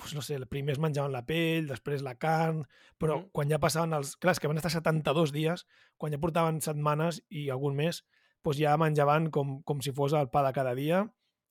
Pues 0.00 0.14
no 0.16 0.22
sé, 0.24 0.38
primer 0.48 0.72
es 0.72 0.78
menjaven 0.80 1.12
la 1.12 1.20
pell, 1.28 1.66
després 1.68 2.00
la 2.02 2.14
carn, 2.16 2.62
però 2.98 3.18
Mhm. 3.20 3.28
quan 3.36 3.50
ja 3.52 3.58
passaven 3.60 3.92
els... 3.92 4.16
Clar, 4.16 4.34
que 4.40 4.48
van 4.48 4.56
estar 4.56 4.70
72 4.72 5.30
dies, 5.32 5.66
quan 5.98 6.10
ja 6.12 6.18
portaven 6.18 6.60
setmanes 6.64 7.22
i 7.28 7.50
algun 7.52 7.76
mes, 7.76 8.02
doncs 8.42 8.56
ja 8.58 8.76
menjaven 8.80 9.28
com, 9.30 9.58
com 9.62 9.82
si 9.84 9.92
fos 9.92 10.14
el 10.16 10.30
pa 10.32 10.42
de 10.46 10.52
cada 10.56 10.74
dia 10.74 11.02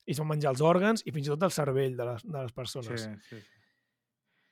i 0.08 0.12
es 0.12 0.20
van 0.20 0.28
menjar 0.32 0.50
els 0.56 0.62
òrgans 0.66 1.04
i 1.06 1.12
fins 1.14 1.28
i 1.28 1.30
tot 1.30 1.44
el 1.46 1.52
cervell 1.54 1.96
de 1.96 2.06
les, 2.06 2.24
de 2.26 2.42
les 2.42 2.52
persones. 2.52 3.04
sí, 3.06 3.10
sí. 3.30 3.44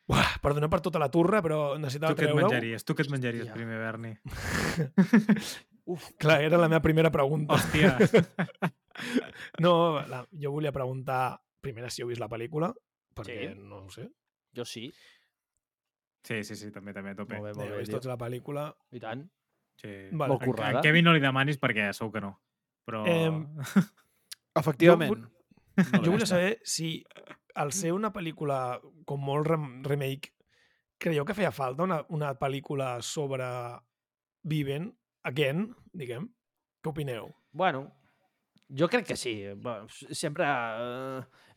Uah, 0.08 0.38
perdona 0.42 0.70
per 0.72 0.80
tota 0.80 1.00
la 1.02 1.10
turra, 1.12 1.42
però 1.44 1.76
necessitava 1.78 2.14
Tu 2.16 2.22
què 2.22 2.28
et 2.28 2.30
treure-ho. 2.32 2.48
menjaries? 2.48 2.86
Tu 2.86 2.94
què 2.96 3.02
et 3.04 3.10
menjaries 3.12 3.48
Hòstia. 3.50 3.54
primer, 3.58 3.78
Berni? 3.82 4.14
Uf, 5.88 6.12
Clar, 6.20 6.42
era 6.44 6.58
la 6.62 6.70
meva 6.70 6.82
primera 6.82 7.12
pregunta. 7.12 7.56
Hòstia. 7.56 7.98
No, 9.62 10.02
la, 10.10 10.24
jo 10.42 10.50
volia 10.52 10.72
preguntar 10.74 11.38
primera 11.62 11.90
si 11.94 12.02
heu 12.02 12.08
vist 12.10 12.22
la 12.22 12.28
pel·lícula, 12.32 12.72
perquè 13.18 13.52
Sí. 13.54 13.60
no 13.60 13.84
ho 13.86 13.90
sé. 13.94 14.08
jo 14.58 14.66
sí. 14.66 14.88
Sí, 16.28 16.44
sí, 16.44 16.56
sí, 16.56 16.72
també, 16.76 16.94
també, 16.94 17.12
a 17.12 17.16
tope. 17.16 17.38
Molt 17.38 17.46
bé, 17.48 17.54
molt 17.56 17.72
bé, 17.72 17.78
vist 17.80 17.92
tots 17.94 18.08
la 18.10 18.18
pel·lícula. 18.20 18.68
I 18.92 19.00
tant. 19.00 19.22
Sí. 19.80 19.92
Vale. 20.12 20.34
Molt 20.34 20.44
currada. 20.44 20.80
A 20.80 20.82
Kevin 20.84 21.06
no 21.06 21.14
li 21.14 21.22
demanis 21.24 21.60
perquè 21.62 21.92
segur 21.94 22.12
que 22.18 22.22
no. 22.26 22.34
Però... 22.88 23.04
Em, 23.08 23.44
Efectivament. 24.62 25.28
Jo 25.78 26.02
Jo 26.02 26.12
volia 26.12 26.26
saber 26.26 26.58
si 26.66 27.04
al 27.56 27.72
ser 27.72 27.92
una 27.94 28.10
pel·lícula 28.14 28.80
com 29.06 29.22
molt 29.22 29.48
rem 29.48 29.68
remake, 29.86 30.34
creieu 30.98 31.26
que 31.26 31.36
feia 31.38 31.52
falta 31.54 31.84
una, 31.86 32.02
una 32.10 32.34
pel·lícula 32.40 33.02
sobre 33.06 33.46
Viven, 34.44 34.90
again, 35.24 35.68
diguem? 35.94 36.28
Què 36.82 36.90
opineu? 36.90 37.30
Bueno, 37.52 37.97
jo 38.70 38.88
crec 38.90 39.06
que 39.08 39.16
sí. 39.16 39.44
Sempre... 40.12 40.46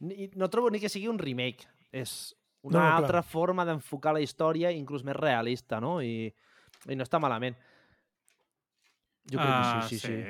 Ni- 0.01 0.31
no 0.35 0.49
trobo 0.51 0.71
ni 0.71 0.81
que 0.81 0.89
sigui 0.89 1.09
un 1.09 1.19
remake. 1.19 1.67
És 1.93 2.37
una 2.63 2.79
No, 2.79 2.85
no, 2.85 2.91
clar. 2.91 3.03
altra 3.03 3.23
forma 3.23 3.65
d'enfocar 3.65 4.13
la 4.15 4.21
història, 4.21 4.71
inclús 4.71 5.03
més 5.05 5.17
realista, 5.17 5.81
no? 5.81 6.01
I, 6.03 6.29
i 6.89 6.97
no 6.97 7.03
està 7.05 7.19
malament. 7.21 7.57
Jo 9.31 9.39
crec 9.39 9.49
Ah, 9.51 9.81
que 9.83 9.89
sí, 9.89 9.99
sí, 9.99 10.07
sí. 10.07 10.23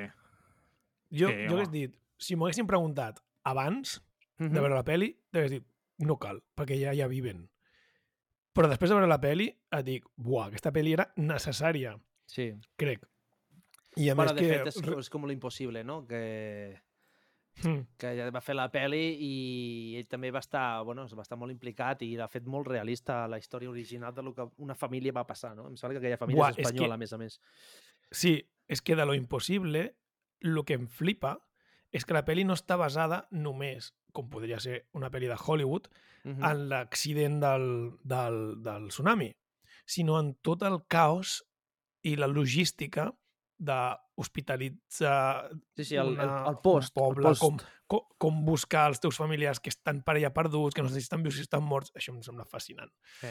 Jo, 1.11 1.27
Sí, 1.27 1.45
jo 1.49 1.55
hagués 1.57 1.71
dit, 1.71 1.95
si 2.17 2.35
m'ho 2.35 2.45
haguessin 2.47 2.67
preguntat 2.67 3.19
abans 3.43 4.01
Mhm. 4.39 4.53
de 4.53 4.59
veure 4.59 4.75
la 4.75 4.83
peli, 4.83 5.11
t'hagués 5.31 5.51
dit, 5.51 5.65
no 5.99 6.17
cal, 6.17 6.41
perquè 6.55 6.79
ja 6.79 6.93
ja 6.95 7.07
viven. 7.07 7.49
Però 8.53 8.67
després 8.67 8.89
de 8.89 8.95
veure 8.95 9.07
la 9.07 9.19
peli, 9.21 9.47
et 9.71 9.85
dic, 9.85 10.05
buah, 10.17 10.47
aquesta 10.47 10.71
peli 10.71 10.93
era 10.93 11.11
necessària, 11.15 11.97
Sí. 12.27 12.53
crec. 12.77 13.05
I 13.97 14.09
a 14.09 14.15
Bueno, 14.15 14.31
més 14.33 14.41
de 14.41 14.47
que... 14.47 14.53
fet, 14.57 14.67
és, 14.67 14.97
és 14.99 15.09
com 15.09 15.25
l'impossible, 15.27 15.83
no? 15.83 16.05
Que, 16.07 16.81
Mm, 17.65 17.81
que 17.99 18.13
ja 18.15 18.29
va 18.31 18.39
fer 18.39 18.53
la 18.55 18.69
peli 18.71 19.17
i 19.19 19.31
ell 19.99 20.05
també 20.07 20.29
va 20.31 20.39
estar, 20.39 20.81
bueno, 20.87 21.03
va 21.17 21.21
estar 21.25 21.37
molt 21.37 21.51
implicat 21.51 21.99
i 22.07 22.13
l'ha 22.15 22.29
fet 22.31 22.45
molt 22.47 22.69
realista 22.71 23.27
la 23.27 23.37
història 23.37 23.69
original 23.69 24.13
de 24.15 24.23
lo 24.23 24.31
que 24.33 24.45
una 24.63 24.73
família 24.73 25.11
va 25.11 25.25
passar, 25.27 25.51
no? 25.57 25.67
Em 25.67 25.75
sembla 25.75 25.99
que 25.99 26.05
aquella 26.05 26.17
família 26.17 26.39
Buah, 26.39 26.49
és 26.51 26.57
és 26.57 26.63
que- 26.63 26.69
espanyola, 26.71 26.95
a 26.95 26.97
més 26.97 27.11
a 27.11 27.17
més. 27.19 27.41
Sí, 28.09 28.49
és 28.69 28.81
que 28.81 28.95
de 28.95 29.05
lo 29.05 29.13
impossible, 29.13 29.97
el 30.39 30.63
que 30.63 30.73
em 30.79 30.87
flipa 30.87 31.41
és 31.91 32.05
que 32.05 32.13
la 32.15 32.23
peli 32.23 32.45
no 32.47 32.53
està 32.55 32.77
basada 32.79 33.27
només, 33.31 33.91
com 34.13 34.29
podria 34.29 34.57
ser 34.63 34.85
una 34.93 35.11
peli 35.11 35.27
de 35.27 35.35
Hollywood, 35.35 35.89
Mhm. 36.23 36.43
en 36.45 36.69
l'accident 36.69 37.39
del, 37.43 37.97
del, 38.05 38.63
del 38.63 38.87
tsunami, 38.87 39.35
sinó 39.85 40.21
en 40.21 40.35
tot 40.35 40.63
el 40.63 40.85
caos 40.87 41.43
i 42.01 42.15
la 42.15 42.27
logística 42.27 43.11
d'hospitalitzar 43.61 45.49
Sí, 45.77 45.85
sí, 45.85 45.95
el, 45.95 46.07
el, 46.07 46.13
una- 46.19 46.49
el 46.49 46.57
post. 46.63 46.95
un 46.97 47.01
poble, 47.03 47.27
el 47.27 47.37
post. 47.37 47.41
com, 47.41 47.57
com, 47.87 48.01
com 48.17 48.45
buscar 48.45 48.87
els 48.89 48.99
teus 48.99 49.17
familiars 49.17 49.59
que 49.59 49.69
estan 49.69 50.01
per 50.03 50.15
allà 50.17 50.31
perduts, 50.33 50.73
que 50.75 50.81
no 50.83 50.89
sé 50.89 50.95
si 50.99 51.05
estan 51.07 51.23
vius, 51.23 51.35
si 51.35 51.41
estan 51.47 51.63
morts, 51.63 51.91
això 51.95 52.13
em 52.15 52.21
sembla 52.23 52.45
fascinant. 52.45 52.91
Sí. 53.19 53.27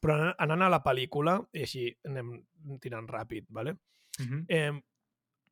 Però 0.00 0.14
anant- 0.18 0.36
anant 0.38 0.62
a 0.66 0.68
la 0.72 0.82
pel·lícula, 0.84 1.38
i 1.52 1.62
així 1.64 1.86
anem 2.04 2.34
tirant 2.80 3.06
ràpid, 3.08 3.46
¿vale? 3.48 3.76
Mhm. 4.20 4.44
Eh, 4.48 4.72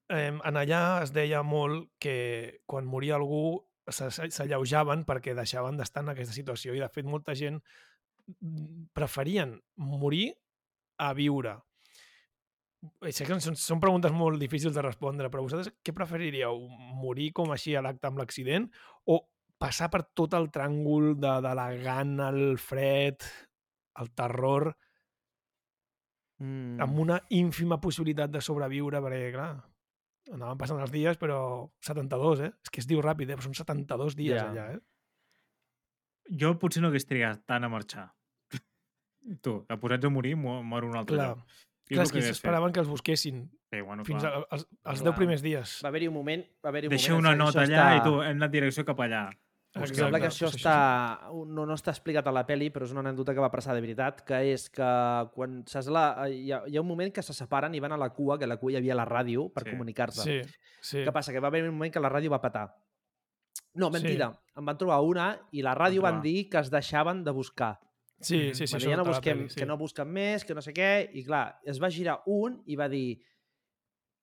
eh, 0.08 0.28
en 0.28 0.56
allà 0.56 1.02
es 1.02 1.12
deia 1.12 1.42
molt 1.42 1.90
que 1.98 2.60
quan 2.66 2.84
moria 2.86 3.16
algú 3.16 3.66
s'alleujaven 3.90 5.04
perquè 5.04 5.34
deixaven 5.34 5.76
d'estar 5.76 6.02
en 6.04 6.10
aquesta 6.12 6.34
situació 6.34 6.74
i 6.76 6.78
de 6.80 6.88
fet 6.88 7.04
molta 7.04 7.34
gent 7.34 7.60
mm, 8.40 8.92
preferien 8.94 9.56
morir 9.76 10.32
a 10.98 11.12
viure. 11.14 11.56
Eh, 13.02 13.12
Sé 13.14 13.24
que 13.28 13.36
són, 13.40 13.54
són 13.58 13.80
preguntes 13.82 14.10
molt 14.14 14.40
difícils 14.42 14.74
de 14.74 14.82
respondre, 14.82 15.28
però 15.30 15.42
vosaltres 15.44 15.70
què 15.86 15.94
preferiríeu? 15.94 16.64
Morir 16.98 17.30
com 17.36 17.52
així 17.54 17.76
a 17.78 17.82
l'acte 17.84 18.08
amb 18.08 18.18
l'accident 18.18 18.66
o 19.06 19.20
passar 19.62 19.88
per 19.92 20.02
tot 20.18 20.34
el 20.34 20.48
tràngol 20.50 21.12
de, 21.22 21.34
de 21.44 21.52
la 21.54 21.68
gana, 21.78 22.30
el 22.34 22.58
fred, 22.58 23.22
el 24.02 24.10
terror, 24.14 24.72
Mm. 26.42 26.80
amb 26.82 26.98
una 26.98 27.20
ínfima 27.30 27.76
possibilitat 27.78 28.30
de 28.34 28.40
sobreviure, 28.42 28.98
perquè, 29.04 29.28
clar, 29.30 29.50
anaven 30.34 30.58
passant 30.58 30.80
els 30.82 30.90
dies, 30.90 31.14
però 31.20 31.36
72, 31.86 32.40
eh? 32.42 32.48
És 32.64 32.72
que 32.72 32.80
es 32.82 32.88
diu 32.90 32.98
ràpid, 33.04 33.30
eh? 33.30 33.36
Però 33.38 33.44
són 33.46 33.54
72 33.54 34.16
dies 34.18 34.40
Ja. 34.40 34.48
allà, 34.48 34.64
eh? 34.74 34.80
Jo 36.40 36.58
potser 36.58 36.82
no 36.82 36.88
hagués 36.90 37.06
trigat 37.06 37.44
tant 37.46 37.62
a 37.62 37.68
marxar. 37.70 38.08
Tu, 39.40 39.54
que 39.68 39.76
posats 39.78 40.04
a 40.04 40.10
morir, 40.10 40.34
mo- 40.34 40.64
mor 40.64 40.82
un 40.84 40.96
altre 40.96 41.14
Clar, 41.14 41.28
lloc. 41.36 41.46
Clar 41.94 42.06
és 42.08 42.12
que 42.12 42.22
s'esperaven 42.22 42.72
que 42.72 42.80
els 42.80 42.88
busquessin 42.88 43.44
Sí, 43.72 43.80
bueno, 43.80 44.04
fins 44.04 44.20
clar. 44.22 44.32
a, 44.34 44.46
als, 44.50 44.66
als 44.84 45.00
Clar. 45.00 45.12
10 45.14 45.16
primers 45.16 45.42
dies. 45.42 45.78
Va 45.84 45.88
haver-hi 45.88 46.08
un 46.08 46.14
moment... 46.14 46.42
Va 46.64 46.68
haver 46.68 46.84
un 46.86 46.90
Deixa 46.92 47.12
moment 47.14 47.24
una 47.26 47.44
nota 47.44 47.62
allà 47.62 47.86
això 47.88 47.96
i 47.96 48.04
tu, 48.04 48.18
hem 48.22 48.36
anat 48.36 48.50
direcció 48.52 48.84
cap 48.84 49.00
allà. 49.00 49.22
Em 49.72 49.86
sembla 49.88 50.18
que 50.20 50.28
això 50.28 50.50
està... 50.52 50.74
No, 51.48 51.64
no 51.64 51.72
està 51.78 51.94
explicat 51.94 52.26
a 52.28 52.32
la 52.36 52.42
peli, 52.44 52.68
però 52.68 52.84
és 52.84 52.92
una 52.92 53.00
anècdota 53.00 53.32
que 53.32 53.40
va 53.40 53.48
passar 53.50 53.72
de 53.72 53.80
veritat, 53.80 54.20
que 54.28 54.42
és 54.52 54.66
que 54.68 54.90
quan 55.32 55.62
saps 55.66 55.88
la... 55.88 56.26
hi, 56.28 56.50
ha, 56.52 56.58
hi 56.68 56.76
ha 56.76 56.82
un 56.84 56.88
moment 56.90 57.08
que 57.16 57.22
se 57.24 57.32
separen 57.32 57.72
i 57.74 57.80
van 57.80 57.92
a 57.96 57.96
la 57.96 58.10
cua, 58.12 58.36
que 58.36 58.44
a 58.44 58.50
la 58.50 58.58
cua 58.60 58.74
hi 58.74 58.76
havia 58.82 58.94
la 58.98 59.06
ràdio 59.08 59.46
per 59.54 59.64
Sí. 59.64 59.70
comunicar-se. 59.70 60.22
Sí, 60.26 60.58
sí. 60.82 60.98
Què 61.06 61.12
passa? 61.16 61.32
Que 61.32 61.40
va 61.40 61.48
haver 61.48 61.62
un 61.64 61.72
moment 61.72 61.94
que 61.94 62.00
la 62.04 62.10
ràdio 62.12 62.28
va 62.34 62.42
petar. 62.44 62.66
No, 63.80 63.88
mentida. 63.88 64.28
Sí. 64.36 64.58
En 64.60 64.68
van 64.68 64.76
trobar 64.76 65.00
una 65.00 65.30
i 65.56 65.62
la 65.64 65.72
ràdio 65.74 66.02
Van 66.04 66.18
van 66.18 66.22
dir 66.28 66.50
que 66.50 66.60
es 66.60 66.68
deixaven 66.70 67.24
de 67.24 67.32
buscar. 67.32 67.78
Sí, 68.22 68.38
sí, 68.54 68.66
sí, 68.66 68.68
això 68.68 68.80
dir, 68.80 68.92
ja 68.94 68.98
no 69.00 69.04
busquem, 69.08 69.44
peli, 69.44 69.52
sí. 69.52 69.60
que 69.60 69.66
no 69.66 69.76
busquen 69.80 70.10
més, 70.14 70.46
que 70.46 70.54
no 70.54 70.62
sé 70.64 70.74
què, 70.76 70.90
i 71.18 71.24
clar, 71.26 71.44
es 71.68 71.80
va 71.82 71.90
girar 71.90 72.20
un 72.30 72.60
i 72.66 72.78
va 72.78 72.88
dir... 72.92 73.20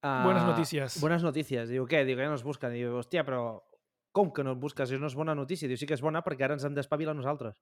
Uh, 0.00 0.22
Buenas 0.24 0.46
noticias. 0.48 0.96
Buenas 1.02 1.24
noticias. 1.26 1.68
Diu, 1.68 1.84
què? 1.88 2.06
Diu 2.08 2.16
que 2.16 2.24
ja 2.24 2.30
no 2.32 2.38
es 2.38 2.44
busquen. 2.46 2.72
Diu, 2.72 2.94
hòstia, 2.96 3.26
però 3.28 3.60
com 4.16 4.30
que 4.32 4.44
no 4.46 4.54
et 4.56 4.62
busques? 4.62 4.88
Diu, 4.88 5.00
no 5.02 5.10
és 5.10 5.16
bona 5.18 5.36
notícia. 5.36 5.68
Diu, 5.68 5.76
sí 5.76 5.88
que 5.88 5.98
és 5.98 6.02
bona 6.04 6.24
perquè 6.24 6.48
ara 6.48 6.56
ens 6.56 6.64
hem 6.64 6.76
d'espavilar 6.76 7.12
nosaltres. 7.18 7.60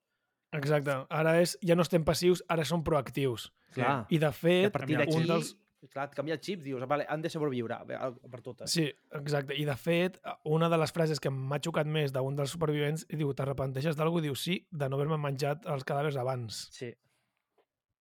Exacte. 0.56 0.94
Ara 1.12 1.34
és, 1.42 1.56
ja 1.66 1.76
no 1.76 1.84
estem 1.84 2.06
passius, 2.06 2.44
ara 2.48 2.64
som 2.68 2.84
proactius. 2.86 3.50
Clar. 3.74 4.04
I 4.08 4.20
de 4.22 4.28
I 4.28 4.30
a 4.30 4.32
fet, 4.32 4.70
partir 4.72 4.96
d'aquí, 5.00 5.18
un 5.18 5.26
dels... 5.28 5.56
clar, 5.86 6.08
et 6.08 6.14
canvia 6.16 6.34
el 6.34 6.40
xip, 6.42 6.62
dius, 6.64 6.82
vale, 6.90 7.06
han 7.08 7.22
de 7.22 7.30
sobreviure 7.30 7.78
per 7.86 8.40
totes. 8.42 8.72
Sí, 8.72 8.88
exacte. 9.14 9.54
I 9.54 9.64
de 9.68 9.76
fet, 9.78 10.18
una 10.44 10.68
de 10.68 10.78
les 10.80 10.92
frases 10.92 11.22
que 11.22 11.30
m'ha 11.30 11.60
xocat 11.62 11.86
més 11.86 12.12
d'un 12.12 12.36
dels 12.36 12.50
supervivents 12.50 13.06
i 13.08 13.18
diu, 13.20 13.30
t'arrepenteixes 13.32 13.96
d'algú? 13.96 14.20
Diu, 14.24 14.34
sí, 14.34 14.58
de 14.70 14.88
no 14.88 14.98
haver-me 14.98 15.20
menjat 15.22 15.68
els 15.70 15.86
cadàvers 15.86 16.18
abans. 16.18 16.66
Sí. 16.74 16.94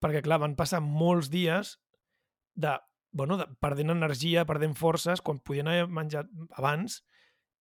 perquè 0.03 0.21
clar, 0.21 0.37
van 0.43 0.53
passar 0.53 0.77
molts 0.83 1.31
dies 1.33 1.79
de, 2.53 2.75
bueno, 3.11 3.37
de 3.37 3.47
perdent 3.61 3.89
energia, 3.89 4.45
perdent 4.45 4.75
forces, 4.77 5.23
quan 5.25 5.39
podien 5.39 5.67
haver 5.67 5.87
menjat 5.89 6.29
abans 6.57 6.99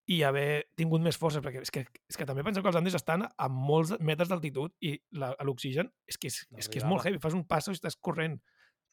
i 0.06 0.20
haver 0.22 0.66
tingut 0.78 1.02
més 1.02 1.16
forces, 1.18 1.42
perquè 1.42 1.62
és 1.64 1.72
que, 1.72 1.82
és 1.82 2.18
que 2.18 2.26
també 2.28 2.44
penseu 2.46 2.62
que 2.62 2.70
els 2.70 2.78
Andes 2.78 2.94
estan 2.94 3.24
a 3.26 3.48
molts 3.50 3.96
metres 3.98 4.28
d'altitud 4.30 4.74
i 4.84 4.94
l'oxigen 5.16 5.88
és, 6.06 6.18
que 6.20 6.30
és, 6.30 6.42
No 6.50 6.62
és 6.62 6.68
que 6.68 6.78
és 6.78 6.86
molt 6.86 7.06
heavy, 7.06 7.18
fas 7.22 7.34
un 7.34 7.46
passo 7.48 7.72
i 7.72 7.78
estàs 7.78 7.98
corrent. 7.98 8.38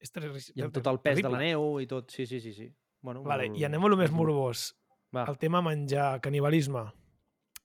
És 0.03 0.11
ter 0.11 0.25
I 0.27 0.65
amb 0.65 0.73
tot 0.75 0.87
el 0.91 0.99
pes 1.03 1.21
de 1.23 1.31
la 1.31 1.39
neu 1.39 1.77
i 1.79 1.87
tot. 1.87 2.11
Sí, 2.11 2.25
sí, 2.27 2.41
sí. 2.43 2.51
sí. 2.53 2.67
Bueno, 3.03 3.23
Vale, 3.23 3.47
molt- 3.49 3.59
I 3.59 3.65
anem 3.67 3.83
a 3.83 3.91
lo 3.91 3.99
més 3.99 4.11
morbós. 4.11 4.73
Va. 5.15 5.23
El 5.29 5.37
tema 5.37 5.61
menjar, 5.61 6.19
canibalisme, 6.23 6.83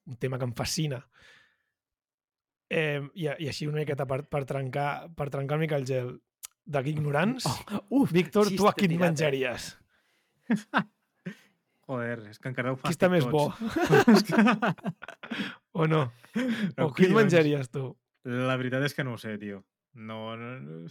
un 0.05 0.17
tema 0.21 0.37
que 0.37 0.45
em 0.47 0.53
fascina. 0.53 0.99
Eh, 2.69 3.01
i, 3.17 3.25
i 3.25 3.47
així 3.49 3.65
una 3.67 3.81
miqueta 3.81 4.05
per, 4.05 4.21
per, 4.29 4.43
trencar, 4.45 5.09
per 5.17 5.29
trencar 5.33 5.57
una 5.57 5.65
mica 5.65 5.79
el 5.79 5.87
gel 5.89 6.13
d'ignorants. 6.69 7.47
Oh, 7.89 8.03
uf, 8.03 8.11
Víctor, 8.13 8.51
tu 8.55 8.67
a 8.69 8.73
quin 8.77 8.93
tirat, 8.93 9.01
eh? 9.01 9.07
menjaries? 9.07 9.69
Joder, 11.89 12.19
és 12.29 12.37
que 12.37 12.51
encara 12.51 12.71
ho 12.71 12.77
Qui 12.77 12.85
fas 12.85 12.93
està 12.93 13.09
més 13.09 13.25
bo? 13.25 13.47
o 15.81 15.87
no? 15.89 16.03
O 16.77 16.91
quin 16.93 17.15
menjaries 17.17 17.71
tu? 17.73 17.87
La 18.29 18.59
veritat 18.61 18.85
és 18.85 18.93
que 18.93 19.03
no 19.07 19.15
ho 19.15 19.17
sé, 19.17 19.39
tio. 19.41 19.63
No, 19.97 20.35
no, 20.37 20.59
no, 20.61 20.83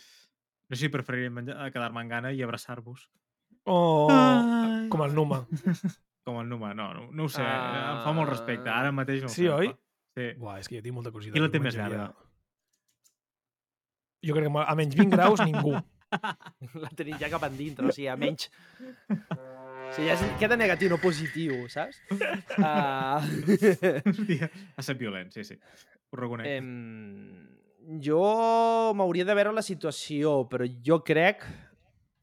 no 0.68 0.76
sé 0.76 0.82
si 0.84 0.88
preferiria 0.92 1.30
menjar, 1.32 1.70
quedar-me 1.72 2.02
en 2.04 2.08
gana 2.12 2.32
i 2.32 2.42
abraçar-vos. 2.44 3.08
O 3.68 4.08
Ai. 4.12 4.88
com 4.92 5.02
el 5.04 5.14
Numa? 5.16 5.42
Com 6.28 6.42
el 6.42 6.48
Numa, 6.48 6.74
no, 6.76 6.90
no, 6.92 7.06
no 7.10 7.24
ho 7.24 7.28
sé. 7.32 7.40
Ah... 7.40 7.94
Em 7.96 8.00
fa 8.04 8.12
molt 8.12 8.28
respecte. 8.28 8.68
Ara 8.68 8.90
mateix 8.92 9.22
no 9.24 9.30
ho 9.30 9.32
Sí, 9.32 9.46
sé. 9.46 9.52
oi? 9.54 9.70
fa- 9.72 9.78
Sí. 10.18 10.24
Buah, 10.36 10.58
és 10.60 10.66
que 10.68 10.76
jo 10.76 10.82
tinc 10.82 10.94
molta 10.96 11.12
curiositat. 11.14 11.36
Qui 11.38 11.40
la 11.44 11.48
té 11.52 11.60
més 11.62 11.76
llarga? 11.78 12.08
Jo 14.26 14.34
crec 14.34 14.48
que 14.50 14.64
a 14.66 14.74
menys 14.74 14.96
20 14.98 15.14
graus 15.14 15.40
ningú. 15.46 15.76
La 16.82 16.90
tenim 16.96 17.18
ja 17.20 17.28
cap 17.30 17.44
endintre, 17.46 17.86
o 17.86 17.92
sigui, 17.94 18.08
a 18.10 18.16
menys... 18.18 18.48
O 19.12 19.92
sigui, 19.94 20.08
ja 20.08 20.16
és, 20.16 20.24
queda 20.40 20.56
negatiu, 20.58 20.90
no 20.90 20.98
positiu, 21.00 21.60
saps? 21.72 22.00
Uh... 22.10 23.22
Hòstia, 24.10 24.48
ha 24.50 24.82
estat 24.82 24.98
violent, 25.00 25.30
sí, 25.36 25.44
sí. 25.46 25.56
Ho 26.10 26.18
reconec. 26.18 26.48
Em, 26.50 27.46
jo 28.04 28.92
m'hauria 28.98 29.24
de 29.24 29.34
veure 29.38 29.52
la 29.56 29.62
situació, 29.64 30.42
però 30.50 30.66
jo 30.84 31.00
crec... 31.04 31.44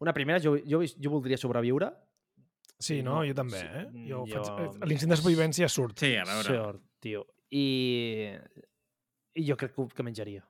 Una 0.04 0.12
primera, 0.14 0.42
jo, 0.44 0.58
jo, 0.68 0.82
jo 0.84 1.10
voldria 1.10 1.38
sobreviure. 1.40 1.88
Sí, 2.84 2.98
no? 3.02 3.22
Jo 3.24 3.34
també, 3.34 3.62
Sí, 3.62 3.68
eh? 3.80 3.86
Jo, 4.10 4.26
jo- 4.28 4.42
faig... 4.44 4.82
L'instinct 4.84 5.14
de 5.16 5.18
supervivència 5.22 5.70
surt. 5.72 5.96
Sí, 6.04 6.10
a 6.20 6.26
veure. 6.28 6.44
Sort, 6.52 6.82
tio. 7.02 7.22
I, 7.56 8.34
I 9.40 9.46
jo 9.48 9.56
crec 9.60 9.72
que, 9.78 9.86
que 9.96 10.04
menjaria. 10.06 10.44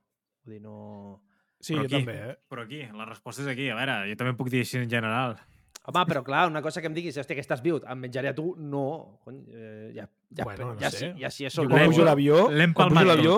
Vull 0.46 0.58
dir, 0.58 0.62
no... 0.66 1.22
Sí, 1.62 1.74
Però 1.76 1.86
jo 1.86 1.88
aquí, 1.88 2.00
també, 2.02 2.16
eh? 2.32 2.34
Però 2.52 2.66
aquí, 2.66 2.82
la 2.94 3.06
resposta 3.08 3.46
és 3.46 3.52
aquí. 3.54 3.70
A 3.72 3.78
veure, 3.78 3.94
jo 4.10 4.18
també 4.20 4.34
puc 4.38 4.50
dir 4.54 4.64
així 4.66 4.82
en 4.82 4.90
general. 4.92 5.38
Home, 5.86 6.02
però 6.10 6.24
clar, 6.26 6.48
una 6.50 6.62
cosa 6.66 6.82
que 6.82 6.90
em 6.90 6.98
diguis, 6.98 7.16
hòstia, 7.22 7.38
que 7.38 7.46
estàs 7.46 7.62
viu, 7.64 7.78
em 7.86 8.02
menjaré 8.02 8.34
a 8.34 8.36
tu, 8.38 8.52
no. 8.58 8.84
Cony, 9.24 9.44
eh, 9.54 9.92
ja, 9.96 10.08
ja, 10.34 10.44
Bueno, 10.50 10.74
no 10.74 10.82
ja, 10.82 10.90
sé. 10.94 10.98
sí, 11.14 11.22
ja 11.22 11.30
sí, 11.34 11.46
és 11.46 11.54
Jo 11.54 11.62
sol. 11.64 11.70
quan 11.72 11.86
pujo 11.94 12.02
a 12.02 12.10
l'avió, 12.10 12.48
L'hem 12.50 12.74
quan 12.74 12.90
pujo 12.90 12.98
a 12.98 13.04
palmat 13.06 13.12
l'avió, 13.14 13.38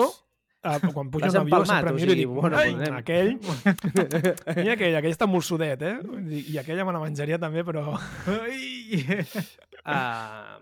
ah, 0.62 0.78
quan 0.92 1.10
pujo 1.10 1.28
a 1.28 1.32
l'avió 1.32 1.60
sempre 1.68 1.92
o 1.92 1.96
miro 1.96 2.12
i 2.12 2.14
sigui, 2.14 2.24
dic, 2.24 2.32
bueno, 2.32 2.56
ai, 2.58 2.72
pues 2.72 2.88
anem." 2.88 2.96
aquell, 2.98 3.30
mira 4.60 4.74
aquell, 4.76 4.96
aquell 5.00 5.14
està 5.14 5.28
molt 5.30 5.46
sudet, 5.46 5.82
eh? 5.82 5.96
I 6.52 6.58
aquella 6.62 6.86
me 6.88 6.96
la 6.96 7.04
menjaria 7.04 7.40
també, 7.42 7.66
però... 7.66 7.90
Uh, 9.88 10.58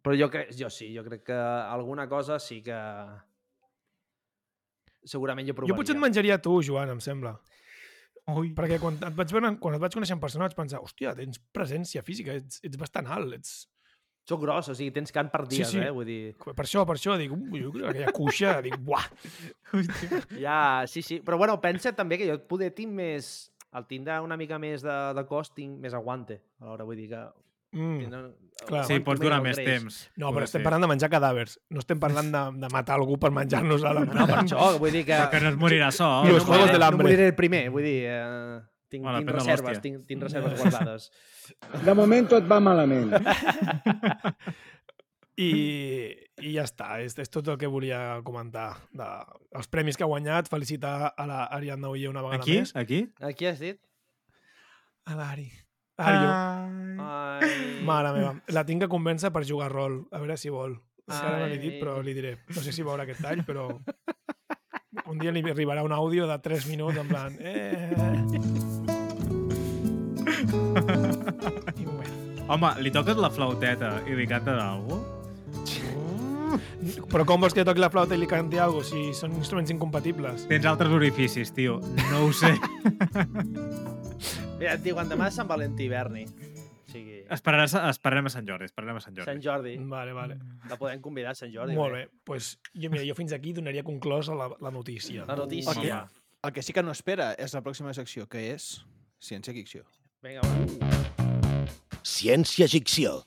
però 0.00 0.14
jo, 0.16 0.28
crec, 0.32 0.54
jo 0.56 0.70
sí, 0.72 0.86
jo 0.94 1.02
crec 1.04 1.26
que 1.26 1.36
alguna 1.36 2.08
cosa 2.08 2.38
sí 2.40 2.62
que... 2.64 2.78
Segurament 5.04 5.48
jo 5.48 5.52
provaria. 5.52 5.74
Jo 5.74 5.76
potser 5.76 5.96
et 5.98 6.00
menjaria 6.00 6.38
tu, 6.40 6.54
Joan, 6.64 6.94
em 6.94 7.02
sembla. 7.02 7.34
Ui. 8.30 8.52
Perquè 8.54 8.78
quan 8.78 8.96
et 9.02 9.16
vaig, 9.18 9.32
veure, 9.34 9.50
quan 9.62 9.76
et 9.76 9.82
vaig 9.82 9.94
conèixer 9.96 10.14
en 10.14 10.22
persona 10.22 10.46
vaig 10.46 10.54
pensar, 10.58 10.80
hòstia, 10.84 11.14
tens 11.18 11.40
presència 11.54 12.04
física, 12.06 12.36
ets, 12.38 12.60
ets 12.66 12.78
bastant 12.78 13.10
alt, 13.10 13.34
ets... 13.38 13.54
Soc 14.28 14.40
gros, 14.44 14.68
o 14.70 14.74
sigui, 14.78 14.92
tens 14.94 15.10
cant 15.10 15.32
per 15.32 15.40
Sí, 15.48 15.56
dies, 15.56 15.70
sí. 15.72 15.78
eh? 15.82 15.90
Vull 15.90 16.06
dir... 16.06 16.18
Per 16.38 16.62
això, 16.62 16.84
per 16.86 16.94
això, 16.94 17.16
dic, 17.18 17.32
ui, 17.34 17.58
jo 17.64 17.72
crec 17.74 17.82
que 17.82 17.90
aquella 17.90 18.12
cuixa, 18.14 18.52
dic, 18.66 18.76
buah, 18.78 19.08
Ja, 20.38 20.84
sí, 20.86 21.02
sí. 21.02 21.20
Però 21.24 21.38
bueno, 21.38 21.60
pensa 21.60 21.92
també 21.96 22.18
que 22.20 22.28
jo 22.30 22.38
poder 22.48 22.72
tinc 22.76 22.92
més... 22.94 23.32
Al 23.72 23.86
tindre 23.88 24.18
una 24.20 24.36
mica 24.36 24.58
més 24.60 24.82
de, 24.84 24.94
de 25.16 25.22
cos, 25.24 25.48
tinc 25.56 25.78
més 25.80 25.94
aguante. 25.96 26.42
Alhora, 26.60 26.84
vull 26.84 26.98
dir 27.00 27.06
que... 27.08 27.20
mm. 27.72 27.94
tindre- 28.02 28.66
clar. 28.68 28.82
Sí, 28.84 28.98
pots 29.00 29.18
durar 29.22 29.38
el 29.40 29.46
més 29.46 29.56
temps. 29.56 29.96
No, 30.20 30.28
però 30.36 30.44
estem 30.44 30.60
ser. 30.60 30.64
parlant 30.66 30.84
de 30.84 30.90
menjar 30.90 31.08
cadàvers. 31.14 31.54
No 31.72 31.80
estem 31.80 31.98
parlant 32.02 32.28
de, 32.34 32.42
de 32.60 32.68
matar 32.74 32.98
algú 33.00 33.16
per 33.18 33.30
menjar-nos 33.32 33.82
a 33.88 33.94
la... 33.96 34.02
No, 34.04 34.26
per 34.28 34.42
això, 34.42 34.66
vull 34.78 34.92
dir 34.92 35.06
que... 35.08 35.16
Però 35.16 35.30
que 35.32 35.40
no 35.46 35.54
es 35.54 35.56
morirà 35.64 35.88
sol. 35.90 36.28
Los 36.28 36.44
no 36.44 36.50
Juegos 36.52 36.66
moriré- 36.68 36.76
del 36.76 36.84
Hambre. 36.84 37.02
No 37.02 37.08
moriré 37.08 37.30
el 37.32 37.34
primer, 37.40 37.62
vull 37.72 37.88
dir... 37.88 37.96
Eh, 38.12 38.60
tinc, 38.92 39.06
Bueno, 39.06 39.22
tinc 39.22 39.32
reserves, 39.38 39.80
tinc, 39.84 40.02
tinc 40.08 40.26
reserves 40.26 40.60
guardades. 40.60 41.08
De 41.86 41.94
moment 41.96 42.28
tot 42.30 42.46
va 42.50 42.60
malament. 42.62 43.14
I, 45.40 45.48
I 46.44 46.52
ja 46.52 46.66
està, 46.68 46.98
és, 47.00 47.16
és 47.18 47.32
tot 47.32 47.48
el 47.48 47.56
que 47.60 47.70
volia 47.72 48.20
comentar. 48.26 48.68
De, 48.92 49.08
els 49.56 49.70
premis 49.72 49.96
que 49.96 50.04
ha 50.04 50.10
guanyat, 50.10 50.50
felicitar 50.52 51.12
a 51.16 51.26
la 51.28 51.46
Ariadna 51.56 51.90
Oye 51.92 52.10
una 52.10 52.24
vegada 52.24 52.44
Aquí? 52.44 52.58
més. 52.60 52.76
Aquí? 52.76 53.02
Aquí 53.24 53.48
has 53.48 53.62
dit? 53.62 53.80
A 55.08 55.16
l'Ari. 55.18 55.48
Ari. 56.02 56.28
Ai... 57.02 57.50
Mare 57.88 58.12
meva, 58.16 58.32
la 58.54 58.64
tinc 58.68 58.84
que 58.84 58.90
convèncer 58.92 59.32
per 59.34 59.44
jugar 59.48 59.70
a 59.70 59.72
rol, 59.72 60.02
a 60.12 60.20
veure 60.22 60.36
si 60.40 60.52
vol. 60.52 60.76
Encara 61.08 61.40
no 61.40 61.48
l'he 61.50 61.58
dit, 61.58 61.78
però 61.80 61.98
li 62.04 62.14
diré. 62.16 62.36
No 62.54 62.62
sé 62.62 62.74
si 62.74 62.84
veurà 62.86 63.08
aquest 63.08 63.24
tall, 63.24 63.42
però... 63.48 63.70
Un 65.08 65.18
dia 65.18 65.32
li 65.32 65.42
arribarà 65.48 65.82
un 65.84 65.92
àudio 65.96 66.28
de 66.28 66.38
3 66.44 66.68
minuts 66.70 67.00
en 67.00 67.08
plan... 67.08 67.36
Eh... 67.40 68.61
Home, 72.52 72.68
li 72.84 72.90
toques 72.92 73.16
la 73.16 73.30
flauteta 73.32 73.94
i 74.04 74.16
li 74.18 74.26
canten 74.28 74.58
alguna 74.60 75.22
Però 77.08 77.24
com 77.24 77.40
vols 77.40 77.54
que 77.56 77.64
toqui 77.64 77.80
la 77.80 77.88
flauta 77.88 78.12
i 78.12 78.20
li 78.20 78.28
canti 78.28 78.58
alguna 78.60 78.82
cosa 78.82 78.92
si 78.92 79.14
són 79.16 79.32
instruments 79.38 79.72
incompatibles? 79.72 80.44
Tens 80.50 80.66
altres 80.68 80.92
orificis, 80.92 81.52
tio. 81.56 81.78
No 82.10 82.26
ho 82.26 82.32
sé. 82.36 82.52
Mira, 84.60 84.74
et 84.74 84.82
diuen 84.84 85.08
demà 85.08 85.30
és 85.30 85.38
Sant 85.40 85.48
Valentí, 85.48 85.88
Berni. 85.88 86.26
O 86.28 86.92
sigui, 86.92 87.22
Esperaràs, 87.32 87.72
esperarem 87.88 88.28
a 88.28 88.34
Sant 88.36 88.46
Jordi. 88.48 88.68
Esperarem 88.68 89.00
a 89.00 89.04
Sant 89.04 89.16
Jordi. 89.16 89.30
Sant 89.30 89.42
Jordi. 89.46 89.74
Vale, 89.96 90.12
vale. 90.12 90.36
La 90.68 90.76
podem 90.76 91.00
convidar 91.00 91.32
a 91.32 91.38
Sant 91.40 91.52
Jordi. 91.54 91.72
Molt 91.78 91.96
bé. 91.96 92.04
Pues, 92.28 92.58
jo, 92.76 92.92
mira, 92.92 93.06
jo 93.08 93.16
fins 93.16 93.32
aquí 93.32 93.56
donaria 93.56 93.84
conclosa 93.86 94.36
la, 94.36 94.52
la 94.60 94.70
notícia. 94.74 95.24
La 95.24 95.40
notícia. 95.40 95.72
Ok. 95.72 95.84
Home. 95.88 96.22
El 96.42 96.52
que 96.52 96.62
sí 96.66 96.76
que 96.76 96.84
no 96.84 96.92
espera 96.92 97.32
és 97.40 97.56
la 97.56 97.64
pròxima 97.64 97.96
secció, 97.96 98.28
que 98.28 98.50
és 98.52 98.74
ciència-ficció. 99.24 99.86
Vinga, 100.20 100.44
va. 100.44 101.31
Ciència-ficció. 102.02 103.22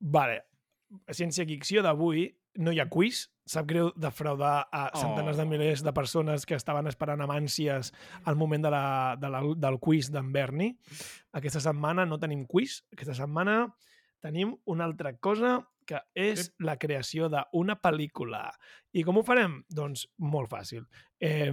Vale. 0.00 0.42
A 1.06 1.14
Ciència-ficció 1.16 1.82
d'avui 1.84 2.28
no 2.62 2.72
hi 2.72 2.80
ha 2.80 2.88
quiz. 2.90 3.26
Sap 3.46 3.68
greu 3.70 3.92
defraudar 3.94 4.66
a 4.74 4.88
centenars 4.98 5.36
Oh. 5.36 5.40
de 5.42 5.46
milers 5.46 5.82
de 5.84 5.92
persones 5.92 6.46
que 6.46 6.56
estaven 6.56 6.86
esperant 6.90 7.20
amb 7.22 7.32
ànsies 7.32 7.92
al 8.24 8.36
moment 8.36 8.62
de 8.64 8.70
la, 8.70 9.16
de 9.20 9.28
la, 9.30 9.42
del 9.54 9.78
quiz 9.78 10.10
d'en 10.10 10.32
Berni. 10.32 10.72
Aquesta 11.32 11.60
setmana 11.60 12.06
no 12.06 12.18
tenim 12.18 12.44
quiz. 12.46 12.80
Aquesta 12.92 13.14
setmana 13.14 13.68
tenim 14.22 14.56
una 14.66 14.84
altra 14.84 15.14
cosa 15.18 15.60
que 15.86 16.00
és 16.14 16.48
la 16.58 16.74
creació 16.76 17.28
d'una 17.30 17.76
pel·lícula. 17.78 18.50
I 18.92 19.04
com 19.06 19.18
ho 19.20 19.22
farem? 19.22 19.60
Doncs 19.70 20.08
molt 20.18 20.50
fàcil. 20.50 20.82
Eh, 21.20 21.52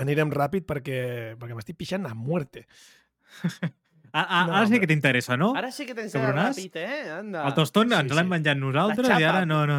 anirem 0.00 0.30
ràpid 0.34 0.64
perquè, 0.66 0.98
perquè 1.38 1.54
m'estic 1.54 1.76
pixant 1.80 2.06
a 2.06 2.14
muerte. 2.14 2.66
Ah, 4.14 4.22
ah, 4.28 4.42
No, 4.46 4.54
ara 4.54 4.66
sí 4.70 4.78
que 4.78 4.86
t'interessa, 4.86 5.36
no? 5.36 5.52
Ara 5.58 5.72
sí 5.74 5.86
que 5.86 5.94
tens 5.94 6.12
Cabronàs? 6.14 6.54
ràpid, 6.56 6.76
eh? 6.78 7.10
Anda. 7.18 7.46
El 7.48 7.54
tostón 7.54 7.88
Sí, 7.90 7.94
ens 7.98 8.12
l'hem 8.14 8.26
sí. 8.28 8.30
menjat 8.30 8.56
nosaltres 8.60 9.08
La 9.08 9.18
i 9.20 9.24
ara 9.24 9.40
xapa. 9.42 9.46
no, 9.46 9.66
no. 9.66 9.78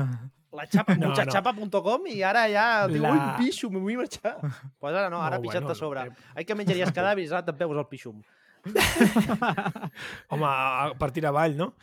La 0.55 0.65
xapa, 0.67 0.95
No, 0.99 1.05
no. 1.05 1.07
muchachapa.com 1.13 2.07
i 2.11 2.21
ara 2.23 2.45
ja 2.51 2.65
diu, 2.87 3.01
La- 3.03 3.11
ui, 3.13 3.45
pixo, 3.45 3.69
me 3.71 3.79
vull 3.79 3.95
marxar. 4.01 4.35
Pues 4.79 4.93
ara 4.95 5.09
no, 5.09 5.21
ara 5.23 5.37
No, 5.37 5.43
no, 5.43 5.47
pixat 5.47 5.63
bueno, 5.63 5.71
a 5.71 5.75
sobre. 5.75 6.01
eh. 6.07 6.31
Ai, 6.35 6.43
que 6.45 6.55
menjaries 6.55 6.91
cadàvers, 6.97 7.31
ara 7.31 7.45
te'n 7.47 7.57
veus 7.63 7.77
el 7.79 7.87
pixum. 7.87 8.19
Home, 10.29 10.45
a 10.47 10.91
partir 10.97 11.25
avall, 11.27 11.55
no? 11.55 11.75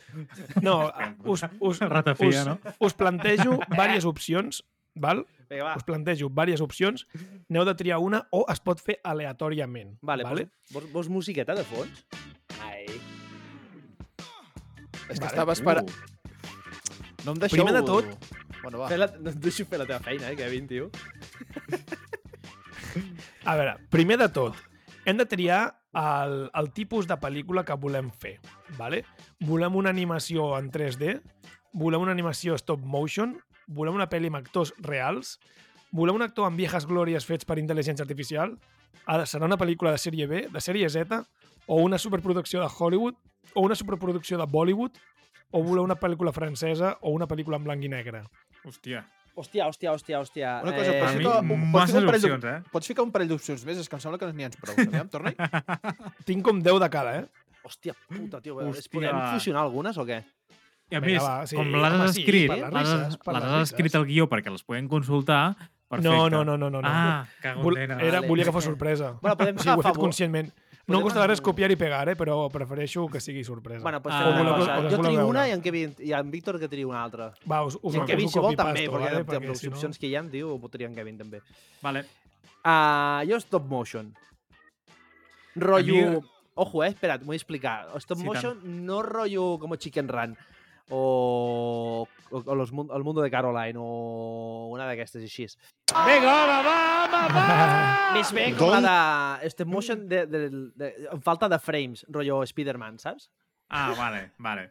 No, 0.60 0.92
us, 1.24 1.44
us, 1.60 1.78
Ratafia, 1.80 2.28
us, 2.42 2.46
no? 2.46 2.58
us 2.80 2.94
plantejo 2.94 3.60
diverses 3.70 4.04
opcions, 4.04 4.64
val? 4.94 5.24
Vinga, 5.50 5.64
va. 5.64 5.74
Us 5.76 5.84
plantejo 5.84 6.28
diverses 6.28 6.60
opcions, 6.64 7.06
n'heu 7.52 7.64
de 7.68 7.74
triar 7.76 7.98
una 8.00 8.22
o 8.32 8.44
es 8.52 8.60
pot 8.60 8.80
fer 8.80 8.98
aleatòriament. 9.04 9.98
Vale, 10.02 10.24
vale? 10.24 10.46
Vols, 10.72 10.88
vols, 10.92 11.08
musiqueta 11.12 11.54
de 11.58 11.64
fons? 11.68 12.06
Ai. 12.62 12.86
És 15.08 15.18
que 15.18 15.26
Vale. 15.26 15.32
estava 15.32 15.52
esperant... 15.52 15.90
No 17.24 17.32
em 17.36 17.42
deixeu... 17.42 17.62
Primer 17.62 17.74
de 17.80 17.84
tot- 17.86 18.30
Bueno, 18.62 18.78
va. 18.78 18.88
La, 18.96 19.06
no 19.18 19.30
et 19.30 19.38
deixo 19.42 19.64
fer 19.66 19.78
la 19.80 19.86
teva 19.88 19.98
feina, 20.02 20.28
eh, 20.30 20.36
Kevin, 20.38 20.68
tio. 20.70 20.90
A 23.44 23.56
veure, 23.58 23.74
primer 23.90 24.18
de 24.20 24.28
tot, 24.30 24.54
hem 25.08 25.16
de 25.18 25.24
triar 25.26 25.62
el, 25.98 26.34
el 26.54 26.68
tipus 26.76 27.08
de 27.10 27.16
pel·lícula 27.20 27.64
que 27.66 27.74
volem 27.80 28.10
fer. 28.14 28.36
Vale? 28.78 29.02
Volem 29.42 29.74
una 29.80 29.90
animació 29.90 30.52
en 30.58 30.70
3D, 30.72 31.16
volem 31.72 32.04
una 32.06 32.12
animació 32.14 32.54
stop 32.60 32.84
motion, 32.84 33.34
volem 33.74 33.96
una 33.98 34.08
pel·li 34.10 34.30
amb 34.30 34.40
actors 34.42 34.74
reals, 34.84 35.36
volem 35.92 36.20
un 36.20 36.26
actor 36.26 36.48
amb 36.48 36.60
viejas 36.60 36.86
glòries 36.88 37.26
fets 37.28 37.48
per 37.48 37.58
intel·ligència 37.60 38.06
artificial, 38.06 38.56
serà 39.28 39.48
una 39.48 39.58
pel·lícula 39.60 39.92
de 39.92 40.00
sèrie 40.00 40.28
B, 40.30 40.46
de 40.52 40.60
sèrie 40.62 40.88
Z, 40.92 41.22
o 41.66 41.80
una 41.82 41.98
superproducció 41.98 42.60
de 42.62 42.68
Hollywood, 42.68 43.16
o 43.54 43.64
una 43.66 43.74
superproducció 43.74 44.38
de 44.38 44.46
Bollywood, 44.46 45.00
o 45.52 45.62
voleu 45.62 45.84
una 45.84 45.98
pel·lícula 46.00 46.32
francesa 46.32 46.96
o 47.02 47.12
una 47.12 47.28
pel·lícula 47.28 47.58
en 47.60 47.66
blanc 47.66 47.84
i 47.84 47.90
negre. 47.92 48.22
Hòstia. 48.64 49.02
Hòstia, 49.32 49.64
hòstia, 49.64 49.92
hòstia, 49.92 50.18
hòstia. 50.20 50.48
Una 50.64 50.72
cosa, 50.76 50.92
eh, 50.92 51.00
pots 51.00 51.12
A 51.12 51.16
mi, 51.16 51.24
ficar, 51.24 51.38
un, 51.40 51.48
pots, 51.48 51.70
masses 51.72 51.94
ficar 51.94 52.02
un 52.02 52.10
parell 52.10 52.24
opcions, 52.24 52.44
eh? 52.44 52.72
pots 52.72 52.90
ficar 52.90 53.04
un 53.06 53.12
parell 53.14 53.30
d'opcions 53.30 53.64
més? 53.64 53.78
És 53.80 53.88
que 53.88 53.96
em 53.96 54.02
sembla 54.04 54.20
que 54.20 54.28
n'hi 54.32 54.44
ha 54.44 54.50
prou. 54.52 54.76
Aviam, 54.84 55.08
torna-hi. 55.12 55.36
Tinc 56.28 56.44
com 56.44 56.60
10 56.60 56.80
de 56.84 56.88
cada, 56.92 57.14
eh? 57.22 57.48
Hòstia 57.64 57.94
puta, 57.96 58.42
tio. 58.44 58.58
Hòstia. 58.58 58.68
Hòstia. 58.68 58.92
Podem 58.98 59.20
fusionar 59.32 59.62
algunes 59.64 59.96
o 59.96 60.04
què? 60.08 60.20
I 60.92 60.96
a 60.96 61.00
Vinga, 61.00 61.12
més, 61.12 61.22
va, 61.24 61.46
sí. 61.48 61.56
com 61.56 61.70
l'has 61.72 61.94
Home, 61.98 62.08
sí, 62.12 62.20
escrit, 62.22 62.48
per 62.52 62.58
les 62.58 62.72
l'has 62.92 63.16
per 63.24 63.34
les 63.38 63.70
escrit 63.70 63.94
al 63.96 64.04
guió 64.06 64.26
perquè 64.28 64.50
les 64.52 64.62
puguem 64.62 64.88
consultar, 64.88 65.56
perfecte. 65.88 66.08
No, 66.08 66.28
no, 66.30 66.44
no, 66.44 66.56
no, 66.58 66.68
no. 66.70 66.80
Ah, 66.84 67.24
Vol, 67.62 67.74
nena. 67.80 67.96
era, 68.00 68.18
Vale. 68.20 68.28
volia 68.28 68.44
que 68.44 68.52
fos 68.52 68.64
sorpresa. 68.64 69.14
Bueno, 69.22 69.36
podem 69.36 69.56
sí, 69.58 69.68
ho 69.68 69.72
he 69.72 69.74
agafar 69.74 69.92
fet 69.92 69.96
bo- 69.98 70.04
conscientment. 70.06 70.52
No 70.84 70.96
em 70.98 71.00
podem- 71.00 71.04
costarà 71.06 71.28
res 71.30 71.40
copiar 71.40 71.70
i 71.70 71.76
pegar, 71.76 72.08
eh? 72.10 72.16
però 72.18 72.50
prefereixo 72.50 73.06
que 73.08 73.20
sigui 73.20 73.44
sorpresa. 73.44 73.82
Bueno, 73.82 74.02
pues 74.02 74.14
Ah. 74.14 74.22
fem 74.24 74.40
una 74.40 74.50
voleu- 74.52 74.58
cosa. 74.58 74.90
Jo 74.90 74.98
trio 75.02 75.26
una 75.28 75.46
i 75.48 75.52
en, 75.52 75.62
Kevin, 75.62 75.94
i 76.00 76.12
en 76.12 76.30
Víctor 76.30 76.58
que 76.58 76.68
trio 76.68 76.88
una 76.88 77.02
altra. 77.04 77.32
Va, 77.50 77.64
us, 77.64 77.78
us, 77.80 77.94
I 77.94 77.98
en 77.98 78.06
Kevin, 78.06 78.26
us 78.26 78.32
si 78.32 78.38
vol, 78.40 78.56
també, 78.56 78.86
copy-pasto, 78.86 78.92
perquè 78.98 79.24
vale? 79.24 79.36
amb 79.36 79.46
les 79.48 79.58
si 79.60 79.68
no- 79.68 79.72
opcions 79.76 79.98
que 79.98 80.06
hi 80.08 80.16
ha, 80.16 80.22
tio, 80.28 80.54
ho 80.56 80.68
tria 80.68 80.88
en 80.88 80.94
Kevin 80.94 81.18
també. 81.18 81.40
Vale. 81.80 82.04
Uh, 82.64 83.22
jo 83.30 83.36
stop 83.40 83.64
motion. 83.68 84.12
Rollo... 85.54 85.94
A 86.06 86.10
mi- 86.20 86.28
Ojo, 86.54 86.84
eh, 86.84 86.88
espera't, 86.88 87.22
m'ho 87.24 87.32
he 87.32 87.36
explicar. 87.36 87.88
Stop 87.96 88.18
Sí, 88.18 88.24
motion 88.24 88.58
no 88.84 89.02
rollo 89.02 89.56
como 89.58 89.76
Chicken 89.76 90.06
Run. 90.06 90.36
O, 90.90 92.06
o, 92.30 92.38
o 92.38 92.54
los, 92.54 92.72
el 92.72 93.04
mundo 93.04 93.22
de 93.22 93.30
Caroline 93.30 93.78
o 93.78 94.68
una 94.72 94.86
d'aquestes 94.88 95.22
així. 95.22 95.46
Vinga, 95.92 96.32
home, 96.32 96.58
va, 96.66 96.76
home, 97.04 97.32
va! 97.36 98.12
Més 98.16 98.32
bé 98.36 98.46
com 98.58 98.72
la 98.72 98.82
de 99.42 99.50
stop 99.52 99.68
motion 99.68 100.06
de, 100.08 100.24
de, 100.26 100.44
de, 100.48 100.62
de, 100.82 100.92
falta 101.24 101.48
de 101.52 101.58
frames, 101.60 102.04
rotllo 102.08 102.42
Spider-Man, 102.48 102.98
saps? 103.02 103.28
Ah, 103.72 103.90
vale, 103.96 104.30
vale. 104.42 104.68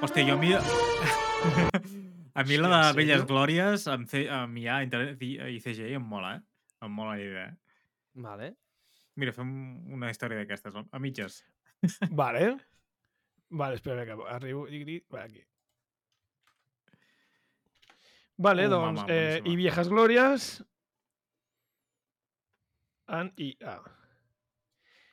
Hòstia, 0.00 0.24
jo 0.26 0.36
a 0.36 0.40
mi... 0.40 0.52
a 2.40 2.44
mi 2.48 2.60
la 2.60 2.70
de 2.70 2.78
en 2.78 2.96
Velles 2.98 3.20
sèrio? 3.20 3.28
Glòries, 3.32 3.88
amb, 3.92 4.08
C... 4.10 4.24
amb 4.32 4.56
IA, 4.60 4.80
internet 4.86 5.22
i 5.24 5.34
i 5.56 5.58
CGI, 5.62 5.96
em 5.98 6.06
mola, 6.14 6.36
eh? 6.38 6.72
Em 6.84 6.92
mola 6.92 7.16
la 7.16 7.24
idea. 7.24 7.50
Vale. 8.26 8.54
Mira, 9.16 9.32
fem 9.36 9.50
una 9.96 10.10
història 10.12 10.42
d'aquestes, 10.42 10.76
a 10.76 11.00
mitges. 11.00 11.42
Vale. 12.10 12.56
Vale, 13.50 13.76
espera 13.78 14.04
que 14.04 14.16
arribo. 14.28 14.66
Digui, 14.66 15.00
va, 15.12 15.22
aquí. 15.24 15.42
Vale, 18.38 18.66
Oh, 18.66 18.70
doncs, 18.70 19.00
mama, 19.00 19.12
eh, 19.12 19.40
i 19.48 19.54
Viejas 19.56 19.88
Glòries 19.88 20.48
en 23.08 23.32
IA. 23.36 23.78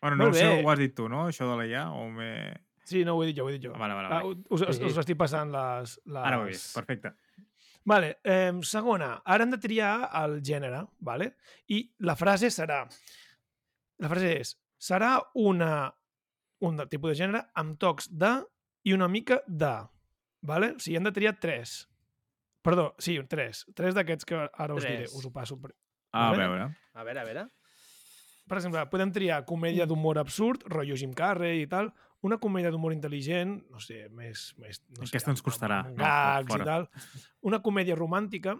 Bueno, 0.01 0.17
no 0.17 0.33
sé, 0.33 0.47
ho 0.63 0.69
has 0.69 0.79
dit 0.79 0.93
tu, 0.95 1.07
no? 1.07 1.27
Això 1.29 1.47
de 1.47 1.55
la 1.55 1.65
IA, 1.69 1.85
o 1.95 2.09
m'he... 2.11 2.31
Sí, 2.83 3.05
no, 3.07 3.13
ho 3.15 3.21
he 3.23 3.29
dit 3.29 3.37
jo, 3.37 3.45
ho 3.45 3.49
he 3.49 3.53
dit 3.55 3.63
jo. 3.63 3.71
Ah, 3.75 3.79
Vale, 3.79 3.93
vale, 3.95 4.07
Ah, 4.11 4.17
vale. 4.25 4.41
us, 4.49 4.61
us, 4.67 4.79
us 4.89 4.97
estic 5.05 5.15
passant 5.17 5.53
les... 5.53 5.93
les... 6.03 6.19
Ara 6.25 6.39
ho 6.41 6.43
he 6.43 6.49
vist, 6.51 6.73
perfecte. 6.75 7.13
Vale, 7.87 8.17
eh, 8.23 8.51
segona. 8.67 9.13
Ara 9.23 9.45
hem 9.45 9.53
de 9.55 9.59
triar 9.63 10.09
el 10.19 10.41
gènere, 10.43 10.81
vale? 10.99 11.29
I 11.71 11.79
la 12.03 12.17
frase 12.19 12.49
serà... 12.51 12.81
La 14.03 14.11
frase 14.11 14.33
és... 14.41 14.51
Serà 14.83 15.13
una, 15.39 15.87
un 16.63 16.77
de- 16.79 16.87
tipus 16.87 17.11
de 17.13 17.17
gènere 17.19 17.43
amb 17.59 17.77
tocs 17.81 18.07
de 18.11 18.31
i 18.87 18.93
una 18.95 19.07
mica 19.11 19.41
de. 19.47 19.73
Vale? 20.43 20.73
O 20.75 20.79
sigui, 20.79 20.97
hem 20.97 21.03
de 21.07 21.11
triar 21.15 21.37
tres. 21.39 21.87
Perdó, 22.63 22.93
sí, 22.99 23.17
tres. 23.27 23.65
Tres 23.75 23.95
d'aquests 23.95 24.25
que 24.27 24.35
ara 24.47 24.75
us 24.75 24.83
diré. 24.83 25.03
Tres. 25.03 25.13
Us 25.15 25.25
ho 25.27 25.31
passo. 25.31 25.59
per- 25.59 25.75
A 26.13 26.29
Vale. 26.31 26.37
veure. 26.47 26.67
A 26.93 27.03
veure, 27.03 27.19
a 27.19 27.23
veure. 27.27 27.45
Per 28.47 28.57
exemple, 28.59 28.85
podem 28.91 29.11
triar 29.11 29.45
comèdia 29.47 29.85
d'humor 29.87 30.17
absurd, 30.19 30.63
rotllo 30.67 30.95
Jim 30.99 31.13
Carrey 31.15 31.61
i 31.63 31.67
tal, 31.67 31.93
una 32.21 32.37
comèdia 32.37 32.71
d'humor 32.71 32.93
intel·ligent, 32.93 33.63
no 33.71 33.79
sé, 33.79 34.09
més... 34.11 34.53
més 34.59 34.81
no 34.89 35.05
sé, 35.07 35.11
Aquesta 35.15 35.31
ens 35.31 35.39
amb- 35.41 35.47
costarà. 35.47 35.79
amb 35.85 35.97
No, 35.97 36.03
gags 36.03 36.51
fora. 36.51 36.63
i 36.63 36.65
tal. 36.67 36.89
Una 37.41 37.61
comèdia 37.61 37.95
romàntica 37.95 38.57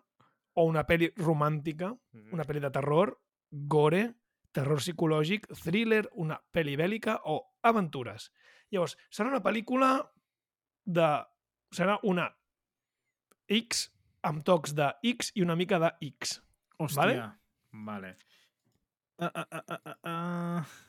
o 0.56 0.66
una 0.66 0.86
pel·li 0.88 1.12
romàntica, 1.18 1.92
Mm. 2.14 2.34
una 2.34 2.44
pel·li 2.44 2.60
de 2.62 2.72
terror, 2.72 3.20
gore, 3.52 4.16
terror 4.54 4.82
psicològic, 4.82 5.50
thriller, 5.64 6.06
una 6.22 6.38
pel·li 6.54 6.78
bèl·lica 6.80 7.18
o 7.30 7.40
aventures. 7.66 8.30
Llavors, 8.74 8.96
serà 9.14 9.34
una 9.34 9.42
pel·lícula 9.46 9.96
de... 10.86 11.10
Serà 11.74 11.98
una 12.06 12.28
X 13.50 13.88
amb 14.24 14.46
tocs 14.46 14.76
de 14.78 14.92
X 15.16 15.34
i 15.36 15.44
una 15.44 15.58
mica 15.58 15.82
de 15.82 15.90
X. 16.14 16.38
Hòstia. 16.80 17.32
Vale. 17.74 18.16
Uh, 19.18 19.26
uh, 19.26 19.44
uh, 19.44 19.62
uh, 19.62 19.78
uh, 19.86 20.10
uh. 20.10 20.82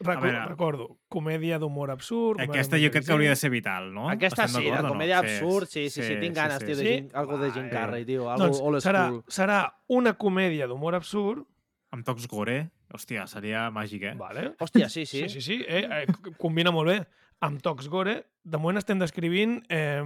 Record, 0.00 0.24
veure. 0.24 0.44
recordo, 0.48 0.84
comèdia 1.12 1.58
d'humor 1.60 1.90
absurd... 1.92 2.38
comèdia 2.38 2.54
Aquesta 2.54 2.78
jo 2.80 2.88
crec 2.88 3.04
que 3.04 3.12
hauria 3.12 3.34
de 3.34 3.36
ser 3.36 3.50
vital, 3.52 3.90
no? 3.92 4.06
Aquesta 4.08 4.46
Estem 4.46 4.62
sí, 4.62 4.70
la 4.72 4.78
o 4.78 4.84
no? 4.86 4.92
comèdia 4.94 5.18
absurd, 5.20 5.68
sí, 5.68 5.90
sí, 5.92 6.00
sí, 6.00 6.14
tinc 6.22 6.38
ganes, 6.38 6.64
tio, 6.64 6.72
de 6.78 6.86
sí. 6.86 6.94
Jim, 6.94 7.10
algo 7.20 7.36
de 7.36 7.50
Jim 7.50 7.66
Vale. 7.66 7.74
Carrey, 7.74 8.06
tio, 8.08 8.30
algo 8.32 8.46
Doncs 8.46 8.62
old 8.64 8.80
serà, 8.80 9.02
school. 9.10 9.20
serà 9.28 9.58
una 9.92 10.14
comèdia 10.16 10.70
d'humor 10.70 10.96
absurd, 10.96 11.44
Amb 11.90 12.06
tocs 12.06 12.26
gore. 12.30 12.70
Hòstia, 12.94 13.24
seria 13.30 13.64
màgic, 13.74 14.02
eh? 14.12 14.14
vale? 14.18 14.52
Hòstia, 14.62 14.88
sí, 14.90 15.04
sí. 15.06 15.24
sí, 15.26 15.40
sí, 15.40 15.40
sí 15.42 15.56
eh, 15.66 15.84
eh, 16.02 16.34
combina 16.38 16.70
molt 16.74 16.90
bé. 16.90 16.98
Amb 17.42 17.62
tocs 17.64 17.88
gore, 17.90 18.14
de 18.44 18.58
moment 18.60 18.78
estem 18.78 18.98
descrivint 19.00 19.56
eh, 19.72 20.02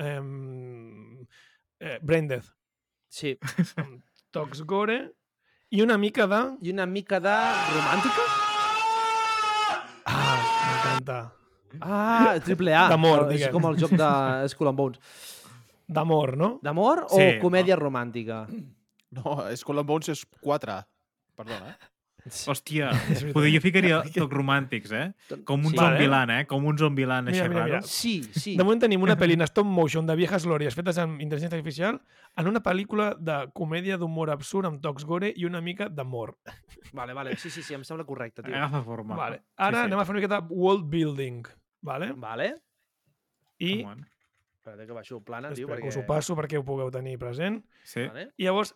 eh, 0.00 0.20
eh, 1.80 1.98
Brain 2.02 2.28
Death. 2.30 2.48
Sí. 3.08 3.34
Amb 3.82 4.00
tocs 4.32 4.62
gore 4.68 4.98
i 5.74 5.82
una 5.82 5.96
mica 5.98 6.26
de... 6.30 6.40
I 6.62 6.72
una 6.72 6.86
mica 6.86 7.20
de 7.20 7.34
romàntica? 7.74 8.26
Ah, 10.06 10.36
m'encanta. 10.70 11.18
Ah, 11.80 12.34
triple 12.44 12.72
A. 12.72 12.86
D'amor, 12.92 13.26
És 13.26 13.32
diguem. 13.40 13.52
com 13.56 13.66
el 13.72 13.78
joc 13.80 13.92
de 13.98 14.10
Skull 14.52 14.70
and 14.70 14.78
Bones. 14.78 15.00
D'amor, 15.86 16.36
no? 16.38 16.50
D'amor 16.64 17.04
o 17.10 17.16
Sí, 17.18 17.36
comèdia 17.42 17.76
romàntica? 17.78 18.44
No, 19.16 19.36
Skull 19.58 19.82
and 19.82 19.88
Bones 19.88 20.08
és 20.14 20.24
4. 20.42 20.80
Perdona, 21.36 21.74
eh? 21.74 21.92
Hòstia, 22.26 22.88
poder 23.36 23.52
jo 23.54 23.60
ficaria 23.62 24.00
tocs 24.14 24.34
romàntics, 24.34 24.90
eh? 24.98 25.04
Com 25.46 25.60
un 25.62 25.70
Sí. 25.70 25.76
sí. 25.76 25.78
Vale. 25.78 25.92
zombilan, 25.94 26.30
eh? 26.34 26.46
Com 26.50 26.64
un 26.66 26.78
zombilan 26.80 27.28
així 27.30 27.44
Mira, 27.46 27.64
mira. 27.68 27.80
Sí, 27.86 28.14
sí. 28.34 28.56
De 28.58 28.64
moment 28.66 28.82
tenim 28.82 29.04
una 29.06 29.14
pel·li 29.20 29.36
en 29.38 29.46
stop 29.46 29.68
motion 29.70 30.08
de 30.08 30.16
viejas 30.18 30.46
glòries 30.48 30.74
fetes 30.74 30.98
amb 30.98 31.22
intel·ligència 31.22 31.54
artificial 31.54 32.00
en 32.36 32.50
una 32.50 32.62
pel·lícula 32.64 33.12
de 33.14 33.36
comèdia 33.54 33.96
d'humor 34.00 34.32
absurd 34.34 34.66
amb 34.66 34.82
tocs 34.82 35.06
gore 35.06 35.30
i 35.36 35.46
una 35.46 35.60
mica 35.62 35.86
d'amor. 35.88 36.34
Vale, 36.92 37.14
vale. 37.14 37.36
Sí, 37.36 37.50
sí, 37.50 37.62
sí, 37.62 37.74
em 37.78 37.84
sembla 37.86 38.04
correcte, 38.08 38.42
tio. 38.42 38.56
Agafa 38.56 38.82
forma. 38.82 39.14
Vale. 39.14 39.44
Ara 39.56 39.84
anem 39.86 40.02
a 40.02 40.04
fer 40.04 40.16
una 40.16 40.20
miqueta 40.24 40.42
world 40.50 40.90
building. 40.90 41.46
Vale? 41.86 42.10
Vale. 42.18 42.50
I. 43.62 43.84
Espera 44.66 44.82
que 44.84 44.92
baixo 44.92 45.20
plana, 45.22 45.52
tio, 45.54 45.68
espera 45.68 45.78
que 45.78 45.86
perquè... 45.86 45.94
us 45.94 46.02
ho 46.02 46.06
passo 46.08 46.34
perquè 46.34 46.58
ho 46.58 46.64
pugueu 46.66 46.90
tenir 46.90 47.14
present. 47.22 47.60
Sí. 47.86 48.02
Vale. 48.02 48.32
I 48.36 48.48
llavors, 48.48 48.74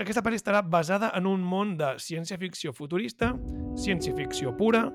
aquesta 0.00 0.22
pel·li 0.24 0.38
estarà 0.40 0.62
basada 0.64 1.10
en 1.16 1.26
un 1.28 1.42
món 1.44 1.76
de 1.76 1.94
ciència-ficció 2.00 2.72
futurista, 2.76 3.34
ciència-ficció 3.80 4.54
pura, 4.56 4.86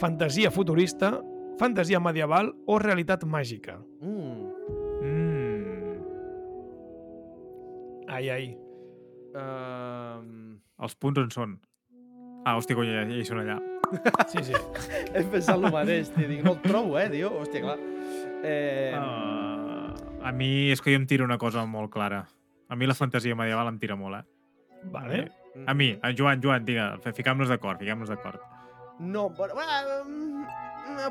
fantasia 0.00 0.50
futurista, 0.54 1.12
fantasia 1.58 2.00
medieval 2.02 2.52
o 2.66 2.78
realitat 2.78 3.24
màgica. 3.26 3.78
Mm. 4.02 4.50
Mm. 5.02 5.94
Ai, 8.14 8.30
ai. 8.30 8.48
Um... 9.34 10.58
Els 10.84 10.94
punts 11.00 11.22
on 11.22 11.30
són? 11.34 11.56
Ah, 12.44 12.58
hòstia, 12.58 12.76
conya, 12.76 13.00
ja, 13.00 13.06
ja 13.08 13.18
hi 13.18 13.26
són 13.26 13.40
allà. 13.42 13.58
Sí, 14.28 14.42
sí. 14.50 14.54
He 15.14 15.22
pensat 15.32 15.56
el 15.56 15.70
mateix, 15.72 16.10
tio. 16.14 16.28
Dic, 16.28 16.44
no 16.44 16.54
el 16.56 16.62
trobo, 16.64 16.98
eh, 17.00 17.08
tio. 17.12 17.32
Hòstia, 17.40 17.62
clar. 17.64 17.78
Eh... 18.44 18.92
Uh, 18.98 20.20
a 20.24 20.32
mi 20.32 20.70
és 20.72 20.82
que 20.84 20.92
jo 20.92 21.00
em 21.00 21.08
tiro 21.08 21.26
una 21.26 21.40
cosa 21.40 21.64
molt 21.68 21.92
clara. 21.94 22.24
A 22.68 22.76
mi 22.76 22.88
la 22.88 22.96
fantasia 22.96 23.36
medieval 23.38 23.70
em 23.70 23.78
tira 23.80 23.96
molt, 23.96 24.20
eh? 24.20 24.33
Vale. 24.92 25.30
A 25.66 25.74
mi, 25.74 25.92
a 26.02 26.10
Joan, 26.16 26.40
Joan, 26.42 26.64
digue, 26.66 26.82
fiquem-nos 27.14 27.48
d'acord, 27.48 27.78
fiquem-nos 27.78 28.08
d'acord. 28.10 28.40
No, 28.98 29.28
però... 29.34 29.54
Bueno, 29.54 30.00
um, 30.02 30.44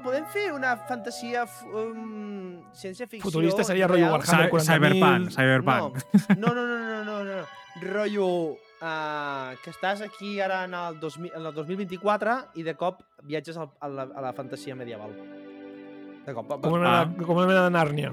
podem 0.04 0.26
fer 0.32 0.50
una 0.54 0.76
fantasia... 0.88 1.46
Um, 1.74 2.62
ciència-ficció... 2.76 3.24
Futurista 3.30 3.64
seria 3.64 3.88
rotllo? 3.88 4.12
Warhammer 4.12 4.50
Cy- 4.50 4.52
40.000. 4.52 4.68
Cyberpunk, 4.68 5.32
Cyberpunk. 5.36 6.38
No, 6.38 6.54
no, 6.54 6.66
no, 6.68 6.78
no, 6.78 7.04
no, 7.04 7.24
no, 7.24 7.24
no. 7.24 7.46
Rotllo 7.84 8.28
uh, 8.54 9.56
que 9.64 9.72
estàs 9.74 10.04
aquí 10.06 10.36
ara 10.44 10.64
en 10.68 10.76
el, 10.78 11.00
2000, 11.02 11.32
en 11.40 11.48
el 11.50 11.54
2024 11.56 12.36
i 12.62 12.64
de 12.68 12.76
cop 12.78 13.02
viatges 13.24 13.58
al, 13.58 13.72
a, 13.82 13.88
la, 13.90 14.04
a 14.14 14.22
la 14.28 14.34
fantasia 14.38 14.76
medieval. 14.76 15.16
De 16.28 16.36
cop. 16.38 16.54
Com 16.62 16.78
una, 16.78 17.02
Ah. 17.02 17.08
com 17.26 17.36
una 17.40 17.48
mena 17.50 17.64
de 17.66 17.72
Nàrnia. 17.74 18.12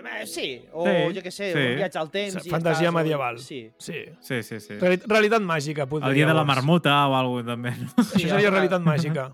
Eh, 0.00 0.26
sí, 0.26 0.64
o 0.72 0.84
Sí, 0.86 1.14
jo 1.16 1.22
què 1.22 1.30
sé, 1.30 1.52
sí. 1.52 1.58
un 1.58 1.76
viatge 1.76 1.98
al 1.98 2.10
temps. 2.10 2.46
i 2.46 2.50
Fantasia 2.50 2.88
estàs, 2.88 2.94
medieval. 2.94 3.36
O... 3.36 3.38
Sí. 3.38 3.60
Sí. 3.78 4.04
Sí, 4.20 4.42
sí, 4.42 4.60
sí. 4.60 4.78
Reali 4.78 5.00
realitat 5.06 5.42
màgica, 5.42 5.86
potser. 5.86 6.08
El 6.08 6.14
dia 6.14 6.26
de 6.26 6.34
la 6.34 6.44
marmota 6.44 6.94
o 7.08 7.14
alguna 7.16 7.42
cosa, 7.42 7.52
també. 7.54 7.70
no? 7.80 7.88
Això 8.04 8.28
seria 8.28 8.50
realitat 8.50 8.82
màgica. 8.82 9.28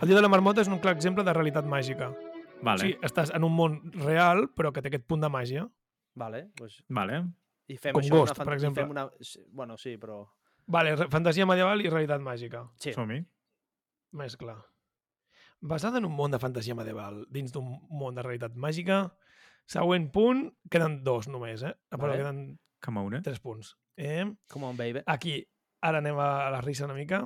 El 0.00 0.08
dia 0.08 0.16
de 0.16 0.22
la 0.22 0.28
marmota 0.28 0.60
és 0.62 0.68
un 0.68 0.78
clar 0.82 0.94
exemple 0.96 1.24
de 1.24 1.32
realitat 1.32 1.64
màgica. 1.64 2.12
Vale, 2.62 2.78
O 2.78 2.82
sigui, 2.86 2.98
estàs 3.02 3.30
en 3.34 3.42
un 3.44 3.52
món 3.54 3.78
real, 4.04 4.48
però 4.54 4.70
que 4.72 4.82
té 4.82 4.88
aquest 4.88 5.04
punt 5.06 5.20
de 5.22 5.28
màgia. 5.28 5.66
Vale, 6.14 6.44
pues, 6.56 6.82
vale. 6.88 7.24
i 7.66 7.76
fem 7.76 7.94
Com 7.94 8.02
això, 8.02 8.10
Ghost, 8.14 8.36
una 8.36 8.44
per 8.44 8.54
exemple. 8.54 8.82
Fem 8.82 8.90
una... 8.90 9.08
sí, 9.20 9.40
Bueno, 9.50 9.76
sí, 9.78 9.96
però... 9.96 10.26
Vale, 10.66 10.96
fantasia 11.10 11.46
medieval 11.46 11.80
i 11.82 11.88
realitat 11.90 12.20
màgica. 12.22 12.62
Sí. 12.78 12.92
Som-hi. 12.92 13.22
Més 14.12 14.36
clar. 14.36 14.58
Basada 15.60 15.98
en 15.98 16.04
un 16.06 16.12
món 16.14 16.30
de 16.30 16.38
fantasia 16.42 16.74
medieval 16.74 17.24
dins 17.30 17.52
d'un 17.54 17.66
món 17.90 18.14
de 18.14 18.22
realitat 18.22 18.54
màgica, 18.54 19.12
següent 19.70 20.10
punt, 20.12 20.46
queden 20.70 21.02
dos 21.04 21.28
només, 21.28 21.62
eh? 21.62 21.74
Però 21.90 22.10
Vale. 22.10 22.20
queden 22.20 22.42
Come 22.82 23.00
on, 23.00 23.14
eh? 23.14 23.22
tres 23.22 23.38
punts. 23.40 23.76
Eh? 23.96 24.24
Come 24.50 24.66
on, 24.66 24.76
baby. 24.76 25.02
Aquí, 25.06 25.36
ara 25.86 26.00
anem 26.02 26.18
a 26.18 26.50
la 26.50 26.60
risa 26.60 26.84
una 26.88 26.96
mica. 26.98 27.22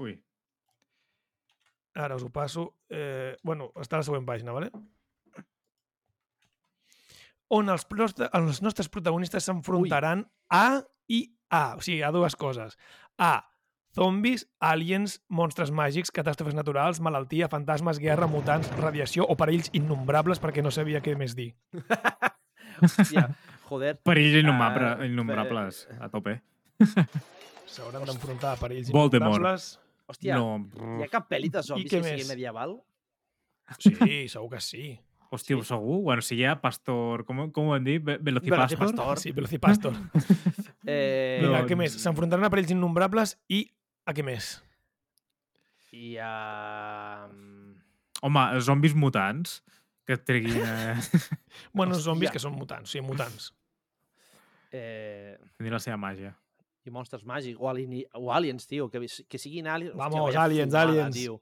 Ui. 0.00 0.14
Ara 1.96 2.16
us 2.16 2.24
ho 2.24 2.30
passo. 2.32 2.66
Eh, 2.88 3.36
bueno, 3.42 3.70
està 3.76 3.98
a 3.98 4.00
la 4.00 4.06
següent 4.08 4.24
pàgina, 4.28 4.54
vale? 4.56 4.70
On 7.52 7.68
els, 7.70 7.84
els 8.32 8.62
nostres 8.64 8.88
protagonistes 8.90 9.44
s'enfrontaran 9.46 10.24
a 10.50 10.80
i 11.12 11.20
a. 11.52 11.76
O 11.76 11.84
sigui, 11.84 12.00
a 12.02 12.10
dues 12.14 12.36
coses. 12.40 12.78
A. 13.20 13.38
Zombis, 13.96 14.44
aliens, 14.60 15.22
monstres 15.32 15.70
màgics, 15.72 16.10
catàstrofes 16.12 16.52
naturals, 16.56 16.98
malaltia, 17.00 17.48
fantasmes, 17.48 17.96
guerra, 18.02 18.26
mutants, 18.28 18.68
radiació 18.76 19.24
o 19.24 19.36
perills 19.40 19.70
innombrables 19.72 20.40
perquè 20.42 20.60
no 20.64 20.70
sabia 20.74 21.00
què 21.00 21.14
més 21.16 21.32
dir. 21.38 21.54
Hòstia, 22.82 23.30
joder. 23.70 23.94
Perills 24.04 24.42
innombrable, 24.42 24.90
Ah, 25.00 25.06
innombrables, 25.08 25.86
a 25.96 26.10
tope. 26.12 26.42
S'hauran 27.66 28.04
d'enfrontar 28.04 28.52
a 28.52 28.60
perills 28.60 28.90
Voldemort. 28.92 29.32
innombrables. 29.40 29.78
Hòstia, 30.06 30.36
No. 30.36 30.60
hi 31.00 31.06
ha 31.06 31.08
cap 31.10 31.30
pel·li 31.32 31.48
de 31.50 31.62
zombis 31.64 31.90
que 31.90 32.02
sigui 32.04 32.28
medieval? 32.28 32.76
Sí, 33.80 33.96
segur 34.28 34.50
que 34.52 34.60
sí. 34.60 34.84
Hòstia, 35.32 35.56
Sí. 35.56 35.64
segur? 35.72 36.02
Bueno, 36.04 36.22
si 36.22 36.36
hi 36.36 36.44
ha 36.44 36.60
Pastor... 36.60 37.24
Com, 37.24 37.48
com 37.50 37.68
ho 37.68 37.74
han 37.74 37.82
dit? 37.82 38.04
Ve- 38.04 38.18
Velocipastor? 38.20 38.78
Velocipastor. 38.78 39.18
Sí, 39.24 39.32
Velocipastor. 39.32 39.94
Eh, 40.88 41.40
Vinga, 41.42 41.64
què 41.66 41.74
més? 41.74 41.96
S'enfrontaran 41.98 42.44
a 42.46 42.48
perills 42.52 42.70
innombrables 42.70 43.32
i 43.50 43.64
a 44.06 44.14
què 44.14 44.22
més? 44.26 44.56
I 45.96 46.16
a... 46.22 46.30
Home, 48.24 48.42
zombis 48.64 48.94
mutants 48.96 49.60
que 50.06 50.14
et 50.16 50.24
treguin 50.26 50.58
a 50.62 50.94
Bueno, 51.76 51.94
Hòstia. 51.94 52.04
zombis 52.06 52.30
que 52.34 52.40
són 52.42 52.54
mutants, 52.56 52.90
sí, 52.94 53.02
mutants. 53.04 53.50
Eh, 54.72 55.36
tenir 55.58 55.72
la 55.74 55.80
seva 55.82 55.96
màgia. 56.00 56.32
I 56.86 56.92
monstres 56.94 57.24
màgics. 57.26 57.58
O, 57.58 57.66
alien, 57.70 57.96
o 58.14 58.30
aliens, 58.30 58.66
tio. 58.70 58.86
Que, 58.92 59.00
que 59.02 59.38
siguin 59.42 59.66
aliens. 59.66 59.96
Vamos, 59.98 60.20
vaya 60.28 60.44
aliens, 60.44 60.70
fumada, 60.70 60.92
aliens. 60.92 61.16
Tio. 61.16 61.40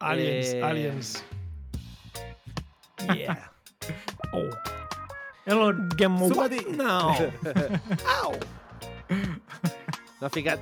Aliens, 0.00 0.48
Eh, 0.54 0.62
aliens. 0.66 1.12
Yeah. 3.14 3.38
Oh. 4.32 4.46
Elon, 5.46 5.88
Game 5.96 6.20
over. 6.22 6.34
Suma-t'hi. 6.34 6.60
No. 6.76 7.10
Au. 8.20 8.34
No 10.20 10.26
ha 10.28 10.30
ficat... 10.30 10.60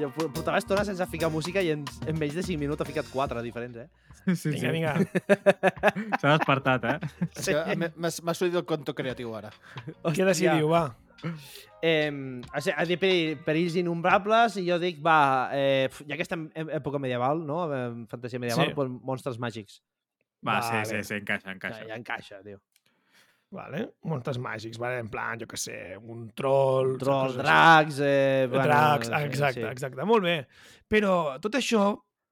Jo 0.00 0.08
portava 0.16 0.58
estona 0.58 0.84
sense 0.84 1.06
ficar 1.12 1.28
música 1.30 1.62
i 1.62 1.70
en, 1.74 1.84
en 2.06 2.18
menys 2.18 2.34
de 2.38 2.42
5 2.46 2.58
minuts 2.58 2.80
ha 2.80 2.86
ficat 2.88 3.06
4 3.12 3.42
diferents, 3.44 3.76
eh? 3.76 3.88
Sí, 4.36 4.50
Vinga, 4.52 4.70
vinga. 4.72 4.94
S'ha 6.20 6.34
despertat, 6.36 6.84
eh? 6.84 6.98
És 7.36 7.46
que 7.48 7.76
m'he- 7.76 7.92
M'ha 7.96 8.34
sortit 8.34 8.56
el 8.60 8.64
conto 8.68 8.94
creatiu 8.94 9.32
ara. 9.36 9.50
Què 10.12 10.24
decidiu, 10.28 10.68
va? 10.72 10.82
Eh, 11.82 12.10
ha 12.52 12.84
de- 12.88 12.98
perills 13.44 13.76
innombrables 13.80 14.56
i 14.60 14.66
jo 14.68 14.78
dic, 14.80 15.00
va, 15.04 15.48
eh, 15.52 15.88
ja 16.08 16.16
que 16.16 16.22
estem 16.26 16.48
en 16.54 16.68
època 16.80 16.98
medieval, 17.00 17.40
no? 17.46 17.62
En 17.74 18.06
fantasia 18.08 18.38
medieval, 18.40 18.66
Sí. 18.66 18.70
sí. 18.72 18.76
doncs 18.76 19.02
monstres 19.04 19.38
màgics. 19.40 19.80
Va, 20.46 20.60
sí, 20.62 20.72
Vale. 20.72 20.86
sí, 20.86 21.04
sí, 21.04 21.14
encaixa, 21.20 21.48
Ja, 21.50 21.52
encaixa. 21.52 21.84
ja 21.88 21.96
encaixa, 21.96 22.42
tio. 22.42 22.60
Vale. 23.50 23.80
Monstres 24.06 24.38
màgics, 24.38 24.78
vale? 24.78 25.00
En 25.02 25.08
plan, 25.10 25.38
jo 25.40 25.48
què 25.50 25.58
sé, 25.58 25.78
un 25.98 26.28
troll... 26.38 26.94
Coses 27.00 27.34
així. 27.34 27.40
dracs... 27.42 27.98
Eh, 28.06 28.46
bueno, 28.46 28.68
Dracs, 28.68 29.10
exacte, 29.24 29.64
sí. 29.64 29.66
exacte. 29.66 30.06
Molt 30.06 30.22
bé. 30.22 30.36
Però 30.90 31.14
tot 31.42 31.58
això, 31.58 31.88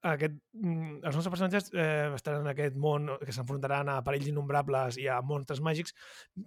aquest, 0.07 0.37
mm, 0.55 1.01
els 1.03 1.19
nostres 1.19 1.33
personatges 1.35 1.73
eh, 1.75 2.07
estaran 2.15 2.47
en 2.47 2.53
aquest 2.53 2.79
món 2.79 3.11
que 3.25 3.35
s'enfrontaran 3.35 3.91
a 3.91 3.99
perills 4.07 4.31
innombrables 4.31 5.01
i 5.03 5.09
a 5.11 5.19
monstres 5.27 5.63
màgics. 5.65 5.97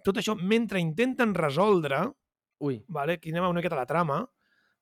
Tot 0.07 0.21
això 0.21 0.37
mentre 0.39 0.79
intenten 0.79 1.35
resoldre, 1.35 2.05
Ui, 2.63 2.79
vale? 2.87 3.19
aquí 3.19 3.35
anem 3.35 3.49
una 3.49 3.59
miqueta 3.59 3.75
a 3.75 3.83
la 3.83 3.89
trama, 3.89 4.21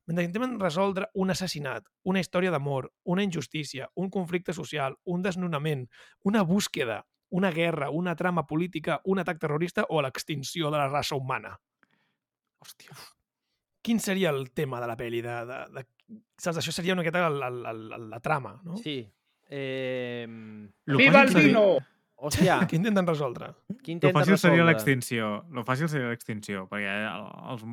mentre 0.09 0.25
intenten 0.25 0.59
resoldre 0.61 1.09
un 1.21 1.33
assassinat, 1.33 1.85
una 2.05 2.21
història 2.21 2.53
d'amor, 2.53 2.91
una 3.09 3.25
injustícia, 3.25 3.89
un 3.95 4.09
conflicte 4.13 4.53
social, 4.53 4.97
un 5.05 5.25
desnonament, 5.25 5.87
una 6.25 6.41
búsqueda, 6.43 7.03
una 7.29 7.51
guerra, 7.51 7.89
una 7.91 8.15
trama 8.15 8.45
política, 8.47 9.01
un 9.05 9.19
atac 9.19 9.39
terrorista 9.39 9.85
o 9.89 10.01
l'extinció 10.01 10.71
de 10.71 10.77
la 10.77 10.87
raça 10.89 11.15
humana. 11.15 11.55
Hòstia. 12.59 12.95
Quin 13.81 13.99
seria 14.03 14.31
el 14.35 14.49
tema 14.51 14.81
de 14.81 14.87
la 14.89 14.97
pel·li? 14.99 15.21
De, 15.23 15.35
de, 15.47 15.59
de, 15.77 15.85
saps? 16.41 16.57
Això 16.59 16.73
seria 16.75 16.93
una 16.93 17.03
miqueta 17.05 17.27
el, 17.29 17.37
el, 17.43 17.61
el, 17.95 18.09
la 18.11 18.19
trama, 18.19 18.57
no? 18.63 18.77
sí. 18.77 19.01
Eh, 19.51 20.27
Lo 20.85 20.97
¡Viva 20.99 21.23
el 21.23 21.29
seria- 21.29 21.47
vino! 21.47 21.77
hòstia, 22.21 22.59
Què 22.69 22.75
intenten 22.77 23.07
resoldre? 23.07 23.53
qui 23.81 23.93
Lo 23.93 23.95
intenta 23.95 24.19
fàcil 24.19 24.37
seria 24.37 24.57
resoldre? 24.59 24.65
l'extinció. 24.73 25.29
Lo 25.55 25.63
fàcil 25.65 25.87
seria 25.89 26.09
l'extinció, 26.11 26.67
perquè 26.69 26.91
els, 27.07 27.63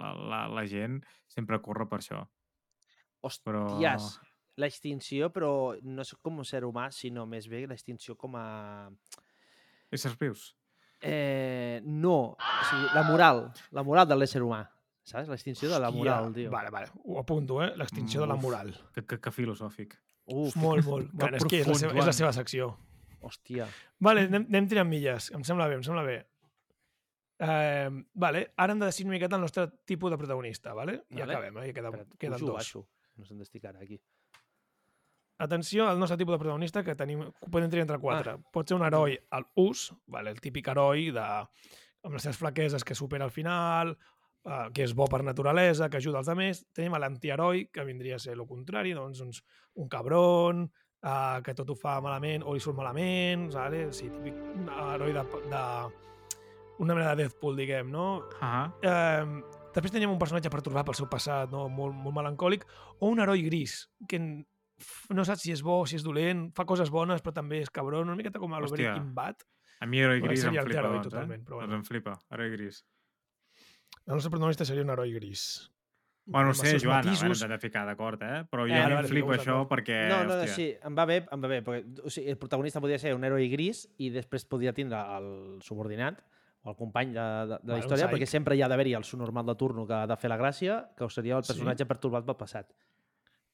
la, 0.00 0.14
la, 0.32 0.40
la 0.48 0.64
gent 0.66 1.02
sempre 1.30 1.60
corre 1.62 1.86
per 1.86 2.00
això. 2.00 2.24
Però... 3.44 3.66
L'extinció, 4.60 5.30
però 5.32 5.74
no 5.82 6.02
és 6.04 6.10
com 6.20 6.38
un 6.42 6.44
ser 6.44 6.64
humà, 6.66 6.90
sinó 6.92 7.24
més 7.26 7.46
bé 7.48 7.62
l'extinció 7.66 8.16
com 8.20 8.34
a... 8.36 8.90
Éssers 9.92 10.18
vius. 10.20 10.50
Eh, 11.02 11.80
no, 11.84 12.36
o 12.36 12.64
sigui, 12.68 12.86
la 12.94 13.02
moral, 13.08 13.46
la 13.74 13.82
moral 13.82 14.06
de 14.08 14.16
l'ésser 14.16 14.42
humà, 14.44 14.60
saps? 15.04 15.28
L'extinció 15.32 15.68
de 15.72 15.80
la 15.82 15.90
moral, 15.90 16.30
tio. 16.36 16.50
Vale, 16.52 16.70
vale. 16.70 16.90
Ho 17.04 17.18
apunto, 17.20 17.62
eh? 17.64 17.72
L'extinció 17.76 18.20
de 18.22 18.28
la 18.30 18.36
moral. 18.36 18.70
Que, 18.94 19.02
que, 19.04 19.18
que 19.20 19.32
filosòfic. 19.34 19.96
Uf, 20.32 20.54
Molt, 20.56 20.84
molt. 20.86 21.08
que 21.10 21.16
bueno, 21.24 21.40
és 21.40 21.44
que 21.50 21.60
és 21.64 21.66
la, 21.66 21.74
seva, 21.80 21.96
és 21.98 22.06
la 22.06 22.12
seva 22.14 22.32
secció. 22.36 22.68
hòstia. 23.22 23.66
Vale, 23.98 24.28
anem, 24.28 24.44
anem 24.48 24.68
tirant 24.70 24.88
milles. 24.88 25.30
Em 25.34 25.42
sembla 25.46 25.66
bé, 25.70 25.80
em 25.80 25.82
sembla 25.86 26.04
bé. 26.06 26.20
Eh, 27.42 27.90
vale, 28.14 28.44
ara 28.56 28.72
hem 28.72 28.78
de 28.78 28.86
decidir 28.86 29.08
una 29.08 29.16
miqueta 29.16 29.36
el 29.36 29.42
nostre 29.42 29.66
tipus 29.84 30.10
de 30.12 30.18
protagonista, 30.18 30.72
vale? 30.74 31.00
I 31.10 31.18
Vale. 31.20 31.32
acabem, 31.34 31.56
eh? 31.58 31.66
Ja 31.66 31.74
queda, 31.74 31.88
Espera't, 31.90 32.16
queden 32.18 32.38
pujo, 32.38 32.46
dos. 32.52 32.56
baixo. 32.60 32.84
No 33.18 33.26
s'han 33.26 33.38
d'esticar 33.42 33.74
aquí. 33.82 33.98
Atenció 35.38 35.88
al 35.88 35.98
nostre 35.98 36.18
tipus 36.18 36.34
de 36.34 36.38
protagonista, 36.38 36.84
que 36.84 36.94
tenim, 36.94 37.24
podem 37.50 37.70
triar 37.70 37.86
entre 37.86 37.98
quatre. 37.98 38.36
Ah. 38.36 38.50
Pot 38.52 38.68
ser 38.68 38.76
un 38.76 38.84
heroi 38.86 39.16
al 39.30 39.46
ús, 39.58 39.88
vale, 40.06 40.30
el 40.30 40.40
típic 40.40 40.68
heroi 40.68 41.10
de, 41.14 41.24
amb 42.04 42.14
les 42.14 42.22
seves 42.22 42.38
flaqueses 42.38 42.84
que 42.84 42.94
supera 42.94 43.26
al 43.26 43.34
final, 43.34 43.96
uh, 44.44 44.68
que 44.74 44.84
és 44.84 44.94
bo 44.94 45.08
per 45.10 45.22
naturalesa, 45.26 45.88
que 45.90 45.98
ajuda 45.98 46.22
els 46.22 46.30
altres. 46.30 46.62
Tenim 46.76 46.94
l'antiheroi, 46.94 47.66
que 47.72 47.88
vindria 47.88 48.20
a 48.20 48.22
ser 48.22 48.36
el 48.36 48.46
contrari, 48.46 48.94
doncs 48.94 49.24
uns, 49.24 49.42
un 49.82 49.90
cabron, 49.90 50.68
uh, 51.02 51.40
que 51.42 51.56
tot 51.58 51.70
ho 51.70 51.78
fa 51.78 51.98
malament 52.04 52.46
o 52.46 52.54
li 52.54 52.62
surt 52.62 52.78
malament, 52.78 53.48
vale? 53.54 53.88
sí, 53.92 54.10
típic 54.12 54.38
heroi 54.92 55.12
de, 55.16 55.26
de, 55.50 55.64
una 56.82 56.94
mena 56.94 57.10
de 57.10 57.22
Deathpool, 57.22 57.56
diguem, 57.56 57.90
no? 57.90 58.22
Ah, 58.40 58.70
Eh, 58.82 59.42
després 59.72 59.92
teníem 59.92 60.10
un 60.10 60.18
personatge 60.18 60.50
pertorbat 60.50 60.86
pel 60.86 60.98
seu 60.98 61.08
passat, 61.08 61.50
no? 61.50 61.68
molt, 61.68 61.94
molt 61.94 62.16
melancòlic, 62.16 62.66
o 62.98 63.12
un 63.12 63.22
heroi 63.22 63.44
gris, 63.46 63.88
que 64.08 64.18
no 65.10 65.24
saps 65.24 65.42
si 65.42 65.52
és 65.52 65.62
bo 65.62 65.84
si 65.86 65.96
és 65.96 66.04
dolent, 66.04 66.50
fa 66.54 66.64
coses 66.64 66.90
bones 66.90 67.22
però 67.22 67.32
també 67.34 67.60
és 67.62 67.70
cabron, 67.70 68.08
una 68.08 68.16
miqueta 68.16 68.38
com 68.42 68.52
a 68.54 68.60
Hòstia. 68.60 68.94
Breaking 68.94 69.14
Bad. 69.14 69.42
a 69.80 69.86
mi 69.86 69.98
Heroi 70.00 70.20
Bueno, 70.20 70.30
Gris 70.32 70.44
em 70.44 70.54
flipa, 70.54 70.78
heroi 70.78 70.92
doncs, 70.98 71.08
totalment, 71.10 71.40
eh? 71.40 71.44
però 71.44 71.56
bueno. 71.56 71.70
Doncs 71.72 71.80
em 71.80 71.84
flipa, 71.90 72.18
Heroi 72.30 72.50
Gris. 72.56 72.84
El 74.06 74.14
nostre 74.14 74.30
protagonista 74.30 74.64
seria 74.64 74.82
un 74.82 74.90
heroi 74.90 75.12
gris. 75.14 75.70
Bueno, 76.24 76.48
no 76.48 76.54
sé, 76.54 76.78
Joan, 76.78 77.04
matisos. 77.04 77.20
bueno, 77.22 77.34
t'hem 77.38 77.50
de 77.50 77.58
ficar 77.58 77.82
d'acord, 77.86 78.22
eh? 78.22 78.44
Però 78.50 78.62
jo 78.62 78.72
Eh, 78.72 78.78
eh, 78.78 78.82
vale, 78.82 79.00
em 79.00 79.06
flipa 79.10 79.34
això 79.36 79.56
perquè, 79.68 79.96
no, 80.08 80.20
no, 80.24 80.36
hòstia, 80.36 80.54
sí, 80.54 80.68
em 80.86 80.94
va 80.98 81.04
bé, 81.04 81.16
em 81.34 81.42
va 81.42 81.48
bé, 81.50 81.58
perquè 81.66 82.04
o 82.06 82.10
sigui, 82.10 82.30
el 82.30 82.38
protagonista 82.38 82.80
podria 82.80 82.98
ser 82.98 83.12
un 83.14 83.24
heroi 83.26 83.48
gris 83.50 83.88
i 83.98 84.10
després 84.10 84.44
podria 84.46 84.72
tindre 84.72 85.00
el 85.16 85.58
subordinat 85.66 86.22
o 86.62 86.70
el 86.70 86.76
company 86.78 87.10
de, 87.12 87.20
de, 87.20 87.46
de 87.46 87.58
Vale, 87.58 87.72
la 87.72 87.78
història, 87.82 88.08
perquè 88.10 88.26
sempre 88.30 88.54
hi 88.54 88.62
ha 88.62 88.68
d'haver-hi 88.70 88.94
el 88.94 89.02
subnormal 89.04 89.46
de 89.46 89.56
turno 89.58 89.84
que 89.86 89.94
ha 89.98 90.06
de 90.06 90.16
fer 90.16 90.30
la 90.30 90.38
gràcia, 90.38 90.78
que 90.96 91.10
seria 91.10 91.36
el 91.38 91.42
Sí. 91.42 91.52
personatge 91.54 91.86
pertorbat 91.90 92.24
pel 92.24 92.36
passat. 92.38 92.70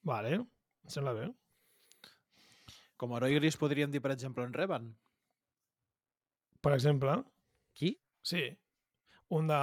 Vale, 0.03 0.37
em 0.89 0.93
sembla 0.95 1.13
bé. 1.13 1.27
Com 2.99 3.13
a 3.13 3.19
heroi 3.19 3.37
gris 3.37 3.55
podríem 3.59 3.91
dir, 3.93 4.01
per 4.03 4.11
exemple, 4.15 4.43
en 4.43 4.53
Revan. 4.53 4.89
Per 6.59 6.73
exemple, 6.75 7.13
Qui? 7.77 7.93
sí, 8.21 8.41
un 9.31 9.47
de... 9.47 9.59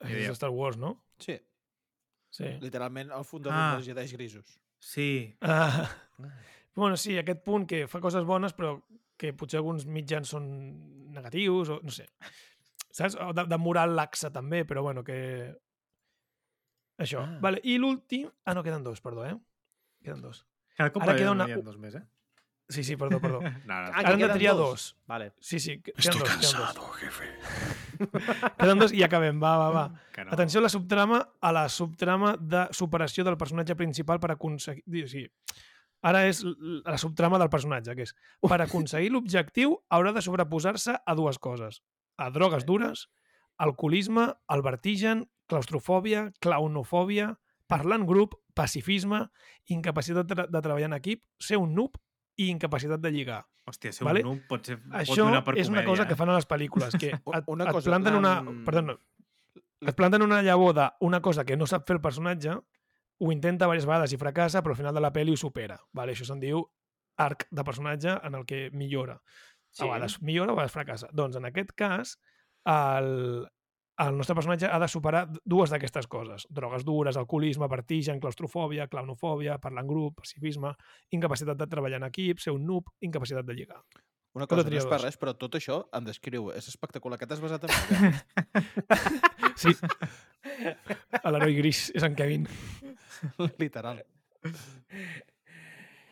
És 0.00 0.10
idea. 0.14 0.28
de 0.30 0.36
Star 0.38 0.48
Wars, 0.50 0.78
no? 0.80 0.94
Sí, 1.20 1.36
Sí. 2.30 2.46
literalment 2.62 3.10
el 3.12 3.24
fundador 3.26 3.58
Ah. 3.58 3.72
dels 3.74 3.86
Jedi 3.90 4.06
grisos. 4.16 4.54
Sí, 4.78 5.36
Ah, 5.42 5.90
bueno, 6.74 6.96
sí, 6.96 7.18
aquest 7.18 7.42
punt 7.44 7.66
que 7.68 7.86
fa 7.88 8.00
coses 8.00 8.24
bones, 8.24 8.54
però 8.56 8.78
que 9.18 9.34
potser 9.34 9.58
alguns 9.58 9.84
mitjans 9.84 10.28
són 10.30 10.46
negatius, 11.12 11.68
o 11.68 11.80
no 11.82 11.90
sé. 11.90 12.06
Saps? 12.90 13.16
O 13.20 13.32
de, 13.34 13.44
de 13.50 13.58
moral 13.58 13.92
laxa 13.96 14.30
també, 14.32 14.64
però 14.64 14.80
bueno, 14.82 15.04
que... 15.04 15.18
Això. 16.96 17.20
Ah. 17.26 17.38
Vale. 17.42 17.60
I 17.64 17.76
l'últim... 17.78 18.30
Ah, 18.46 18.54
no, 18.54 18.62
queden 18.62 18.82
dos, 18.84 19.00
perdó, 19.02 19.26
eh? 19.26 19.36
Queden 20.02 20.22
dos. 20.22 20.46
cada 20.76 20.90
cop 20.92 21.02
Ara 21.02 21.12
Ara 21.12 21.18
queda 21.18 21.32
una- 21.32 21.46
dos 21.62 21.78
més, 21.78 21.94
eh? 21.94 22.02
Sí, 22.70 22.84
sí, 22.84 22.96
perdó, 22.96 23.20
perdó. 23.20 23.40
No, 23.66 23.74
no, 23.82 23.90
Ah, 23.90 23.98
Ara 23.98 24.12
hem 24.12 24.20
de 24.20 24.28
triar 24.28 24.54
dos. 24.54 24.68
dos. 24.70 24.96
Vale. 25.06 25.32
Sí, 25.40 25.58
sí, 25.58 25.82
Estoy 25.96 26.20
dos, 26.20 26.22
queden 26.22 26.40
dos. 26.40 26.54
cansado, 26.54 26.88
jefe. 26.92 27.24
Queden 28.58 28.78
dos 28.78 28.92
i 28.94 29.02
acabem, 29.02 29.40
va, 29.42 29.56
va, 29.58 29.70
va. 29.70 29.84
que 30.14 30.24
no. 30.24 30.32
Atenció 30.32 30.60
a 30.60 30.62
la 30.62 30.68
subtrama, 30.68 31.18
a 31.40 31.52
la 31.52 31.68
subtrama 31.68 32.36
de 32.38 32.68
superació 32.72 33.24
del 33.24 33.36
personatge 33.36 33.74
principal 33.76 34.20
per 34.20 34.30
aconseguir... 34.36 35.08
Sí. 35.10 35.26
Ara 36.02 36.22
és 36.30 36.38
la 36.86 36.96
subtrama 36.96 37.36
del 37.42 37.50
personatge, 37.52 37.92
que 37.98 38.06
és 38.06 38.14
per 38.40 38.56
aconseguir 38.64 39.10
l'objectiu 39.12 39.74
haurà 39.92 40.14
de 40.16 40.22
sobreposar-se 40.24 40.94
a 41.04 41.14
dues 41.18 41.36
coses. 41.38 41.82
A 42.16 42.30
drogues 42.32 42.64
dures, 42.64 43.08
alcoholisme, 43.60 44.30
el 44.48 44.62
vertigen, 44.64 45.26
claustrofòbia, 45.50 46.30
clownofòbia, 46.40 47.34
parlar 47.68 47.98
en 48.00 48.06
grup, 48.08 48.38
pacifisme, 48.60 49.24
incapacitat 49.72 50.28
de, 50.28 50.46
de 50.52 50.62
treballar 50.62 50.90
en 50.92 50.98
equip, 51.00 51.24
ser 51.40 51.58
un 51.60 51.72
noob 51.76 51.96
i 52.40 52.50
incapacitat 52.52 53.00
de 53.02 53.12
lligar. 53.14 53.42
Hòstia, 53.68 53.92
ser 53.94 54.06
Vale? 54.06 54.24
un 54.24 54.34
noob 54.34 54.44
pot, 54.50 54.66
ser, 54.66 54.78
pot 54.82 54.98
Això 55.02 55.24
donar 55.24 55.44
per 55.46 55.56
és 55.56 55.68
una 55.68 55.80
comèdia, 55.80 55.90
cosa 55.92 56.08
que 56.08 56.16
eh? 56.16 56.20
fan 56.20 56.32
a 56.32 56.36
les 56.38 56.48
pel·lícules, 56.48 56.98
que 57.00 57.12
et, 57.16 57.48
una 57.52 57.68
et 57.68 57.76
cosa, 57.76 57.92
planten 57.92 58.18
una... 58.18 58.34
no, 58.44 58.98
et 59.80 59.96
planten 59.96 60.24
una 60.24 60.42
llavor 60.44 60.76
d'una 60.76 61.22
cosa 61.24 61.46
que 61.48 61.56
no 61.56 61.68
sap 61.68 61.86
fer 61.88 61.96
el 61.96 62.02
personatge, 62.04 62.56
ho 63.20 63.32
intenta 63.32 63.66
diverses 63.66 63.88
vegades 63.88 64.14
i 64.16 64.18
fracassa, 64.20 64.62
però 64.64 64.74
al 64.74 64.80
final 64.80 64.96
de 64.96 65.04
la 65.04 65.12
pel·li 65.12 65.36
ho 65.36 65.40
supera. 65.40 65.76
Vale? 65.96 66.16
Això 66.16 66.26
se'n 66.28 66.40
diu 66.40 66.62
arc 67.20 67.46
de 67.52 67.64
personatge 67.64 68.16
en 68.24 68.36
el 68.38 68.46
que 68.48 68.68
millora. 68.72 69.18
Sí. 69.70 69.84
A 69.84 69.90
vegades 69.90 70.18
millora, 70.24 70.54
a 70.54 70.58
vegades 70.58 70.74
fracassa. 70.74 71.10
Doncs 71.16 71.36
en 71.36 71.48
aquest 71.48 71.74
cas, 71.76 72.16
el, 72.64 73.46
el 74.00 74.16
nostre 74.16 74.34
personatge 74.34 74.68
ha 74.70 74.78
de 74.80 74.88
superar 74.88 75.24
dues 75.44 75.72
d'aquestes 75.72 76.06
coses. 76.10 76.46
Drogues 76.50 76.84
dures, 76.88 77.18
alcoholisme, 77.20 77.68
vertigen, 77.68 78.20
claustrofòbia, 78.20 78.88
clownofòbia, 78.88 79.58
parlar 79.60 79.84
en 79.84 79.90
grup, 79.90 80.20
pacifisme, 80.22 80.72
incapacitat 81.16 81.58
de 81.60 81.68
treballar 81.68 82.00
en 82.00 82.08
equip, 82.08 82.40
ser 82.40 82.54
un 82.56 82.64
noob, 82.66 82.88
incapacitat 83.04 83.44
de 83.46 83.56
lligar. 83.58 83.82
Una 84.38 84.46
cosa, 84.46 84.62
no 84.62 84.78
és 84.78 84.86
per 84.86 85.00
res, 85.02 85.16
però 85.18 85.34
tot 85.34 85.56
això 85.58 85.80
em 85.96 86.06
descriu. 86.06 86.52
És 86.54 86.68
espectacular. 86.70 87.18
Que 87.18 87.26
t'has 87.26 87.42
basat 87.42 87.66
en. 87.66 87.70
Sí. 89.60 89.74
A 91.20 91.32
l'heroi 91.34 91.58
gris 91.58 91.90
és 91.92 92.04
en 92.06 92.14
Kevin. 92.16 92.46
Literal. 93.60 94.00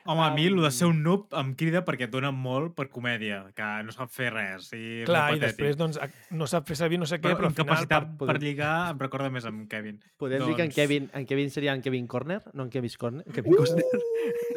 Home, 0.08 0.22
a 0.24 0.30
mi 0.32 0.46
el 0.48 0.54
de 0.56 0.70
ser 0.72 0.86
un 0.88 1.02
noob 1.04 1.34
em 1.36 1.50
crida 1.60 1.82
perquè 1.84 2.06
et 2.06 2.12
dona 2.12 2.30
molt 2.32 2.72
per 2.78 2.86
comèdia, 2.88 3.42
que 3.52 3.66
no 3.84 3.92
sap 3.92 4.08
fer 4.14 4.30
res. 4.32 4.70
I 4.72 5.02
Clar, 5.04 5.26
i 5.36 5.42
després 5.42 5.76
doncs, 5.76 5.98
no 6.32 6.48
sap 6.48 6.64
fer 6.70 6.78
servir 6.80 6.96
no 7.02 7.04
sé 7.10 7.18
què, 7.20 7.34
però, 7.34 7.50
però 7.50 7.50
al 7.50 7.58
final... 7.58 7.88
Per... 7.90 7.98
per, 8.22 8.28
per 8.30 8.36
lligar 8.40 8.72
em 8.94 9.02
recorda 9.04 9.28
més 9.34 9.44
amb 9.50 9.66
Kevin. 9.68 10.00
Podem 10.16 10.46
dir 10.46 10.54
que 10.56 10.64
en 10.64 10.72
Doncs- 10.72 10.80
Kevin, 10.80 11.10
en 11.12 11.28
Kevin 11.28 11.52
seria 11.52 11.76
en 11.76 11.84
Kevin 11.84 12.08
Corner, 12.08 12.40
no 12.54 12.64
en 12.64 12.72
Kevin 12.72 12.96
Corner. 13.04 13.26
En 13.28 13.36
Kevin 13.36 13.60
Costner. 13.60 13.84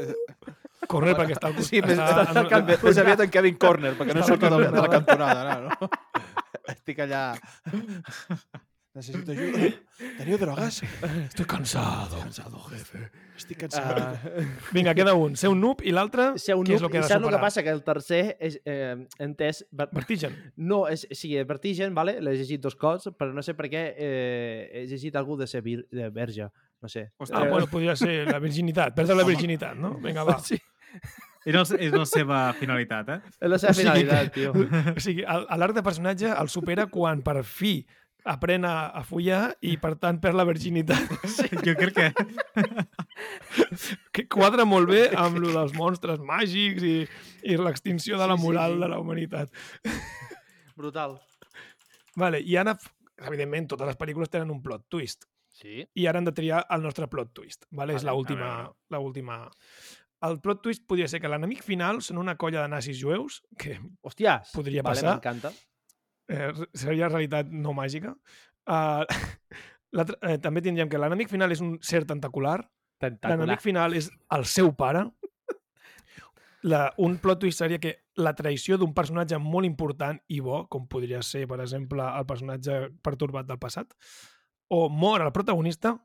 Corre 0.96 1.18
perquè 1.20 1.36
està 1.36 1.52
al 1.52 1.60
costat. 1.60 1.68
Sí, 1.68 1.84
més, 1.84 2.00
està 2.00 2.24
està, 2.30 2.48
en- 2.48 2.66
més, 2.72 2.88
més 2.88 3.04
aviat 3.04 3.28
en 3.28 3.36
Kevin 3.36 3.60
Corner, 3.68 3.96
perquè 4.00 4.16
no 4.16 4.24
surt 4.32 4.48
de, 4.48 4.56
de 4.64 4.72
la 4.88 4.90
cantonada. 4.96 5.60
No, 5.68 5.76
no? 5.76 5.92
Estic 6.78 7.04
allà... 7.10 7.26
Necessito 8.94 9.32
ajuda. 9.32 9.70
Teniu 10.18 10.38
drogues? 10.38 10.82
Estoy 11.30 11.46
cansado. 11.46 12.20
Cansado, 12.20 12.60
jefe. 12.74 13.06
Estic 13.40 13.62
cansat. 13.62 14.26
Uh, 14.28 14.44
Vinga, 14.76 14.92
queda 14.98 15.14
un. 15.16 15.38
Ser 15.40 15.48
un 15.54 15.62
noob 15.64 15.80
i 15.88 15.94
l'altre, 15.96 16.26
ser 16.42 16.58
un 16.60 16.66
què 16.68 16.76
és 16.76 16.82
noob, 16.84 16.90
el 16.90 16.92
que 16.92 17.00
i 17.00 17.00
ha 17.00 17.06
de 17.06 17.08
saps 17.08 17.16
el 17.16 17.24
que 17.24 17.30
superar? 17.30 17.42
passa? 17.46 17.64
Que 17.64 17.72
el 17.72 17.80
tercer 17.88 18.20
és 18.44 18.58
eh, 18.68 18.98
entès... 19.24 19.64
ver- 19.72 19.88
Vertigen. 19.96 20.36
No, 20.58 20.82
és, 20.92 21.06
sí, 21.16 21.32
Vertigen, 21.48 21.96
vale? 21.96 22.18
l'he 22.20 22.36
llegit 22.36 22.60
dos 22.68 22.76
cops, 22.76 23.08
però 23.18 23.32
no 23.32 23.42
sé 23.48 23.56
per 23.56 23.70
què 23.72 23.86
eh, 23.96 24.68
he 24.82 24.84
llegit 24.92 25.16
algú 25.16 25.40
de 25.40 25.48
ser 25.48 25.64
vir, 25.64 25.86
de 25.90 26.10
verge, 26.12 26.50
no 26.84 26.92
sé. 26.92 27.08
Hòstia, 27.18 27.40
Ah, 27.40 27.48
bueno, 27.48 27.72
podria 27.72 27.96
ser 27.96 28.26
la 28.28 28.40
virginitat. 28.44 28.94
Perdre 29.00 29.16
la 29.16 29.24
virginitat, 29.28 29.80
no? 29.80 29.96
Vinga, 30.04 30.28
va. 30.28 30.36
Sí. 30.52 30.60
és, 31.48 31.56
el, 31.56 31.80
és 31.88 31.94
la 31.96 32.04
seva 32.06 32.40
finalitat, 32.60 33.08
eh? 33.16 33.20
És 33.40 33.50
la 33.50 33.58
seva 33.58 33.72
O 33.72 33.74
sigui 33.80 33.88
finalitat, 33.88 34.34
tio. 34.36 34.52
O 35.00 35.02
sigui, 35.02 35.24
l'arc 35.24 35.74
de 35.80 35.82
personatge 35.82 36.28
el 36.36 36.52
supera 36.52 36.86
quan 36.92 37.24
per 37.26 37.40
fi 37.48 37.80
aprèn 38.28 38.66
a, 38.68 38.92
a 38.94 39.02
follar 39.08 39.56
i, 39.66 39.76
per 39.82 39.96
tant, 40.02 40.20
perd 40.22 40.38
la 40.38 40.46
virginitat. 40.48 41.10
Sí. 41.36 41.48
Jo 41.66 41.76
crec 41.78 41.96
que... 41.98 42.12
Que 44.16 44.26
quadra 44.32 44.66
molt 44.66 44.90
bé 44.90 45.04
amb 45.18 45.38
lo 45.42 45.52
dels 45.54 45.74
monstres 45.78 46.20
màgics 46.26 46.84
i, 46.84 46.96
i 47.48 47.58
l'extinció 47.60 48.18
de 48.20 48.28
la 48.28 48.36
Sí, 48.36 48.42
sí, 48.42 48.48
moral 48.48 48.74
sí. 48.76 48.82
de 48.82 48.90
la 48.92 49.00
humanitat. 49.00 49.62
Brutal. 50.78 51.20
Vale, 52.18 52.42
i 52.42 52.58
ara, 52.60 52.74
evidentment, 53.28 53.70
totes 53.72 53.92
les 53.92 54.00
pel·lícules 54.00 54.32
tenen 54.34 54.52
un 54.52 54.62
plot 54.64 54.88
twist. 54.92 55.28
Sí. 55.62 55.84
I 55.96 56.08
ara 56.10 56.20
hem 56.20 56.28
de 56.28 56.34
triar 56.36 56.64
el 56.74 56.84
nostre 56.84 57.08
plot 57.12 57.34
twist. 57.38 57.68
Vale? 57.72 57.96
És 58.00 58.04
Vale, 58.04 58.16
a 58.16 59.02
l'última... 59.02 59.42
El 60.22 60.38
plot 60.42 60.60
twist 60.62 60.84
podria 60.86 61.08
ser 61.10 61.18
que 61.22 61.30
l'enemic 61.32 61.64
final 61.66 61.98
són 62.06 62.20
una 62.22 62.36
colla 62.38 62.62
de 62.62 62.70
nazis 62.70 63.00
jueus, 63.02 63.40
que 63.58 63.80
Hòstia, 64.06 64.36
Podria 64.54 64.84
vale, 64.86 65.00
passar. 65.00 65.16
M'encanta. 65.16 65.50
Eh, 66.30 66.52
seria 66.74 67.10
realitat 67.10 67.52
no 67.52 67.74
màgica. 67.78 68.16
Uh, 68.72 69.02
eh, 69.98 70.36
també 70.38 70.62
tindríem 70.62 70.88
que 70.88 71.00
l'enemic 71.02 71.32
final 71.32 71.52
és 71.52 71.64
un 71.66 71.72
ser 71.84 72.04
tentacular, 72.06 72.60
Tentacular. 73.02 73.40
l'enemic 73.40 73.64
final 73.64 73.96
és 73.98 74.12
el 74.38 74.46
seu 74.46 74.70
pare, 74.78 75.02
la, 76.62 76.94
un 76.98 77.18
plot 77.18 77.42
twist 77.42 77.62
seria 77.62 77.80
que 77.82 77.96
la 78.22 78.34
traïció 78.38 78.78
d'un 78.78 78.94
personatge 78.94 79.40
molt 79.42 79.66
important 79.66 80.20
i 80.30 80.40
bo, 80.46 80.66
com 80.70 80.86
podria 80.90 81.22
ser, 81.26 81.48
per 81.50 81.60
exemple, 81.64 82.06
el 82.06 82.28
personatge 82.30 82.78
pertorbat 83.04 83.50
del 83.50 83.60
passat, 83.62 83.96
o 84.70 84.88
mor 84.90 85.26
el 85.26 85.34
protagonista, 85.34 85.96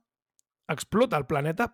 explota 0.72 1.18
el 1.20 1.26
planeta 1.26 1.68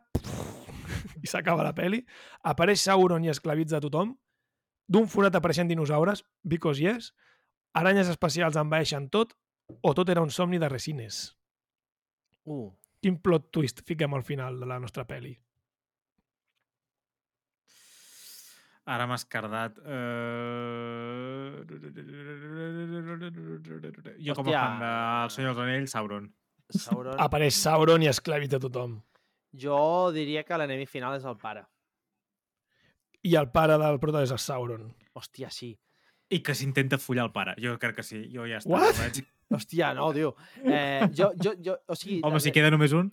i 1.23 1.31
s'acaba 1.31 1.65
la 1.65 1.75
peli, 1.77 2.03
apareix 2.43 2.83
Sauron 2.83 3.25
i 3.25 3.33
esclavitza 3.33 3.81
tothom, 3.81 4.17
d'un 4.93 5.07
forat 5.09 5.39
apareixen 5.39 5.71
dinosaures, 5.71 6.25
because 6.43 6.83
yes, 6.83 7.13
aranyes 7.75 8.11
espacials 8.13 8.59
envaeixen 8.61 9.09
tot, 9.13 9.35
o 9.81 9.95
tot 9.95 10.09
era 10.13 10.23
un 10.23 10.31
somni 10.31 10.59
de 10.59 10.69
resines. 10.69 11.25
Uh, 12.45 12.71
Quin 13.03 13.17
plot 13.19 13.51
twist 13.51 13.83
fiquem 13.87 14.15
al 14.15 14.23
final 14.23 14.61
de 14.61 14.67
la 14.67 14.79
nostra 14.83 15.05
peli? 15.07 15.33
Ara 18.93 19.07
m'has 19.07 19.25
cardat. 19.31 19.79
Uh... 19.79 21.63
Jo 24.23 24.35
com 24.35 24.47
a 24.47 24.51
Hòstia. 24.51 24.63
fan 24.63 24.81
del 24.83 25.31
Senyor 25.35 25.55
dels 25.55 25.63
Anells, 25.65 25.95
Sauron. 25.95 26.27
Sauron. 26.73 27.21
Apareix 27.23 27.59
Sauron 27.59 28.03
i 28.03 28.11
esclavita 28.11 28.59
tothom. 28.63 28.99
Jo 29.53 30.11
diria 30.15 30.43
que 30.43 30.59
l'enemic 30.59 30.91
final 30.91 31.15
és 31.19 31.27
el 31.29 31.39
pare. 31.39 31.63
I 33.23 33.37
el 33.39 33.51
pare 33.55 33.79
del 33.79 34.01
prota 34.03 34.23
és 34.27 34.33
el 34.35 34.41
Sauron. 34.43 34.89
Hòstia, 35.15 35.51
sí. 35.55 35.77
I 36.33 36.41
que 36.45 36.55
s'intenta 36.57 36.99
follar 37.01 37.27
el 37.29 37.33
pare. 37.35 37.55
Jo 37.61 37.77
crec 37.81 37.99
que 38.01 38.05
sí. 38.07 38.23
Jo 38.33 38.47
ja 38.49 38.61
està. 38.63 38.73
What? 38.73 38.99
veig. 39.01 39.23
Hòstia, 39.53 39.93
no, 39.99 40.09
tio. 40.17 40.33
Eh, 40.65 41.09
jo, 41.13 41.33
jo, 41.37 41.53
jo, 41.61 41.77
o 41.87 41.97
sigui, 41.99 42.21
Home, 42.25 42.41
si 42.41 42.53
queda 42.55 42.71
només 42.73 42.95
un... 42.97 43.11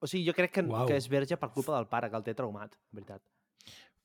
o 0.00 0.08
sigui, 0.08 0.24
jo 0.24 0.34
crec 0.36 0.54
que, 0.54 0.64
Uau. 0.64 0.86
que 0.88 0.96
és 0.96 1.08
verge 1.12 1.36
per 1.36 1.50
culpa 1.52 1.74
del 1.76 1.88
pare, 1.90 2.08
que 2.08 2.16
el 2.16 2.24
té 2.24 2.32
traumat, 2.38 2.72
en 2.72 3.02
veritat. 3.02 3.20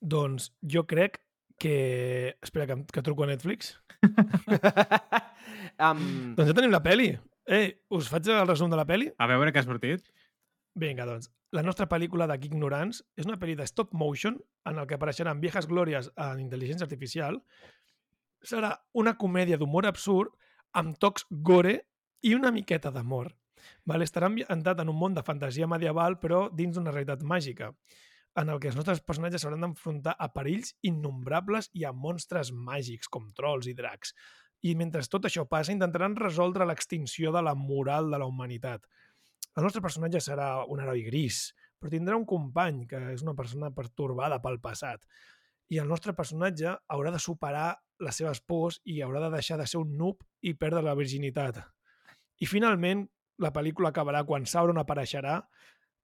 Doncs 0.04 0.50
jo 0.76 0.84
crec 0.90 1.22
que... 1.62 2.36
Espera, 2.44 2.68
que, 2.68 2.82
que 2.92 3.06
truco 3.06 3.24
a 3.24 3.30
Netflix. 3.32 3.78
um, 5.88 6.04
Doncs 6.36 6.50
ja 6.50 6.58
tenim 6.58 6.74
la 6.74 6.84
peli. 6.84 7.14
Eh, 7.48 7.68
us 7.96 8.12
faig 8.12 8.28
el 8.32 8.48
resum 8.48 8.72
de 8.72 8.80
la 8.80 8.88
peli? 8.88 9.08
A 9.16 9.30
veure 9.32 9.56
què 9.56 9.64
ha 9.64 9.68
sortit. 9.68 10.04
Vinga, 10.76 11.06
doncs. 11.06 11.30
La 11.54 11.62
nostra 11.62 11.86
pel·lícula 11.86 12.26
de 12.26 12.40
Ignorants 12.48 13.04
és 13.20 13.28
una 13.28 13.38
pel·li 13.38 13.54
de 13.56 13.68
stop 13.70 13.92
motion 13.94 14.40
en 14.66 14.80
el 14.82 14.88
que 14.90 14.98
apareixeran 14.98 15.42
viejas 15.42 15.68
glòries 15.70 16.10
en 16.18 16.42
intel·ligència 16.42 16.88
artificial. 16.88 17.38
Serà 18.42 18.74
una 18.98 19.14
comèdia 19.22 19.60
d'humor 19.62 19.86
absurd 19.86 20.34
amb 20.74 20.98
tocs 20.98 21.28
gore 21.30 21.76
i 22.26 22.34
una 22.34 22.52
miqueta 22.52 22.90
d'amor. 22.92 23.30
Vale? 23.86 24.08
Estarà 24.10 24.32
ambientat 24.32 24.82
en 24.82 24.90
un 24.90 24.98
món 24.98 25.14
de 25.14 25.24
fantasia 25.24 25.70
medieval, 25.70 26.18
però 26.20 26.48
dins 26.50 26.76
d'una 26.76 26.92
realitat 26.92 27.22
màgica, 27.22 27.70
en 28.36 28.50
el 28.50 28.60
que 28.60 28.72
els 28.72 28.80
nostres 28.80 29.04
personatges 29.06 29.46
s'hauran 29.46 29.62
d'enfrontar 29.62 30.16
a 30.18 30.32
perills 30.34 30.74
innombrables 30.82 31.70
i 31.78 31.86
a 31.86 31.94
monstres 31.94 32.50
màgics, 32.52 33.08
com 33.14 33.30
trolls 33.38 33.70
i 33.70 33.78
dracs. 33.78 34.16
I 34.64 34.74
mentre 34.80 35.04
tot 35.12 35.28
això 35.28 35.46
passa, 35.46 35.76
intentaran 35.76 36.18
resoldre 36.18 36.66
l'extinció 36.66 37.32
de 37.36 37.44
la 37.46 37.54
moral 37.54 38.10
de 38.10 38.20
la 38.20 38.26
humanitat. 38.26 38.88
El 39.54 39.66
nostre 39.68 39.84
personatge 39.86 40.22
serà 40.24 40.48
un 40.66 40.82
heroi 40.82 41.04
gris, 41.06 41.52
però 41.78 41.92
tindrà 41.94 42.18
un 42.18 42.26
company 42.26 42.86
que 42.90 43.00
és 43.14 43.22
una 43.26 43.36
persona 43.38 43.70
pertorbada 43.76 44.40
pel 44.42 44.60
passat. 44.64 45.04
I 45.70 45.80
el 45.82 45.90
nostre 45.90 46.16
personatge 46.18 46.74
haurà 46.94 47.12
de 47.14 47.22
superar 47.22 47.68
les 48.04 48.18
seves 48.20 48.42
pors 48.42 48.80
i 48.90 49.02
haurà 49.06 49.22
de 49.24 49.32
deixar 49.36 49.60
de 49.62 49.68
ser 49.70 49.82
un 49.82 49.94
noob 50.00 50.24
i 50.42 50.56
perdre 50.58 50.82
la 50.86 50.96
virginitat. 50.98 51.62
I 52.42 52.50
finalment, 52.50 53.06
la 53.42 53.54
pel·lícula 53.54 53.92
acabarà 53.94 54.24
quan 54.26 54.48
Sauron 54.50 54.82
apareixerà 54.82 55.40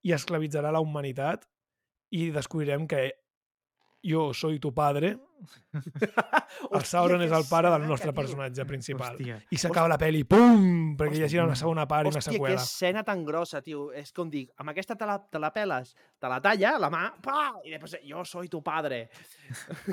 i 0.06 0.14
esclavitzarà 0.16 0.72
la 0.72 0.82
humanitat 0.84 1.48
i 2.16 2.30
descobrirem 2.36 2.88
que 2.90 3.10
jo 4.04 4.34
soy 4.34 4.60
tu 4.60 4.74
padre. 4.74 5.18
El 6.76 6.84
Sauron 6.84 7.22
és 7.24 7.32
el 7.32 7.46
pare 7.48 7.70
del 7.72 7.86
nostre 7.88 8.12
personatge 8.16 8.66
principal. 8.68 9.14
Hòstia. 9.16 9.38
I 9.56 9.60
s'acaba 9.62 9.88
la 9.88 9.98
pel·li, 10.02 10.26
pum! 10.28 10.98
Perquè 11.00 11.22
hi 11.22 11.24
hagi 11.28 11.40
una 11.40 11.56
segona 11.56 11.86
part 11.88 12.10
i 12.10 12.12
una 12.12 12.20
Hòstia, 12.20 12.34
que 12.34 12.40
seqüela. 12.42 12.64
escena 12.64 13.04
tan 13.08 13.24
grossa, 13.28 13.62
tio. 13.64 13.86
És 13.96 14.12
com 14.16 14.30
dic, 14.32 14.50
amb 14.60 14.74
aquesta 14.74 14.98
te 15.00 15.08
la, 15.08 15.16
te 15.24 15.40
la 15.40 15.52
peles, 15.56 15.94
te 16.20 16.32
la 16.32 16.42
talla, 16.44 16.74
la 16.82 16.90
mà, 16.92 17.06
pa, 17.24 17.54
i 17.64 17.72
després, 17.72 18.00
jo 18.04 18.26
soy 18.28 18.52
tu 18.52 18.60
padre. 18.66 19.06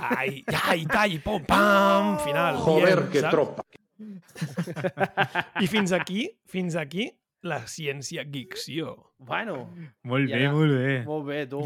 Ai, 0.03 0.43
ai, 0.67 0.83
tai, 0.91 1.21
pom, 1.23 1.45
pam, 1.47 2.17
final. 2.25 2.59
Joder, 2.67 2.99
que 3.13 3.23
tropa. 3.29 3.63
I 5.63 5.71
fins 5.71 5.95
aquí, 5.97 6.27
fins 6.51 6.75
aquí, 6.77 7.07
la 7.43 7.61
ciència-ficció. 7.67 9.13
Bueno, 9.19 9.71
Molt 10.03 10.29
I 10.29 10.33
bé, 10.33 10.41
ara- 10.47 10.53
molt 10.53 10.73
bé. 10.73 11.05
molt 11.05 11.27
bé, 11.27 11.47
tu. 11.47 11.61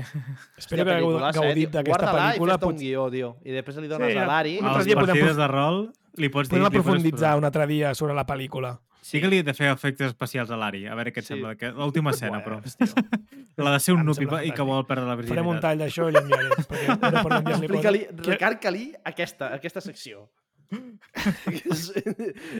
Espero 0.58 0.84
que 0.84 0.90
hagueu 0.92 1.18
gaudit 1.18 1.68
eh, 1.68 1.70
d'aquesta 1.70 1.90
Guarda-la 1.90 2.26
pel·lícula. 2.34 2.34
i 2.34 2.50
fes-te 2.52 2.66
Pot... 2.66 2.74
un 2.74 2.78
guió, 2.78 3.10
tio. 3.10 3.30
I 3.44 3.50
després 3.56 3.76
li 3.80 3.88
dones 3.88 4.12
Sí, 4.12 4.18
a 4.18 4.26
l'Ari. 4.26 4.58
un 4.58 4.64
A 4.64 4.68
altre 4.68 4.78
les 4.84 4.86
dia 4.86 4.96
podem 5.00 5.36
de 5.40 5.48
rol 5.48 5.80
li 6.16 6.28
pots 6.28 6.48
dir... 6.48 6.58
Podem 6.58 6.66
aprofunditzar 6.68 7.30
pro- 7.32 7.38
un 7.38 7.44
altre 7.44 7.66
dia 7.66 7.94
sobre 7.94 8.14
la 8.14 8.26
pel·lícula. 8.26 8.78
Sí 9.00 9.18
que 9.22 9.28
li 9.32 9.38
he 9.40 9.42
de 9.42 9.54
fer 9.56 9.70
efectes 9.72 10.08
especials 10.12 10.50
a 10.50 10.56
l'Ari. 10.60 10.84
A 10.86 10.94
veure 10.94 11.10
què 11.14 11.22
et 11.22 11.24
Sí. 11.24 11.32
sembla. 11.32 11.54
Que... 11.56 11.70
L'última 11.72 12.10
escena, 12.10 12.42
però. 12.44 12.60
La 13.56 13.72
de 13.72 13.80
ser 13.80 13.94
un 13.94 14.04
noob 14.04 14.20
i, 14.20 14.26
i 14.48 14.52
que 14.52 14.62
vol 14.62 14.84
perdre 14.86 15.06
la 15.08 15.16
virginitat. 15.16 15.36
Farem 15.38 15.48
un 15.50 15.60
tall 15.60 15.78
d'això 15.80 16.08
i 16.08 16.12
l'enviaré. 16.12 16.50
Explica-li. 17.56 18.04
Que- 18.20 18.30
recarca-li 18.34 18.84
aquesta, 19.04 19.54
aquesta 19.54 19.80
secció. 19.80 20.28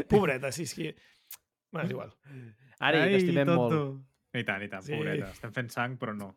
Pobreta, 0.08 0.50
sí, 0.52 0.66
sí. 0.66 0.94
Bueno, 1.70 1.86
és 1.86 1.90
igual. 1.92 2.10
Ari, 2.80 3.00
t'estimem 3.14 3.50
molt. 3.54 4.00
I 4.32 4.44
tant, 4.46 4.62
i 4.62 4.68
tant, 4.70 4.82
Sí. 4.86 4.94
pobreta. 4.96 5.30
Estem 5.34 5.52
fent 5.52 5.70
sang, 5.70 5.98
però 5.98 6.14
no. 6.16 6.34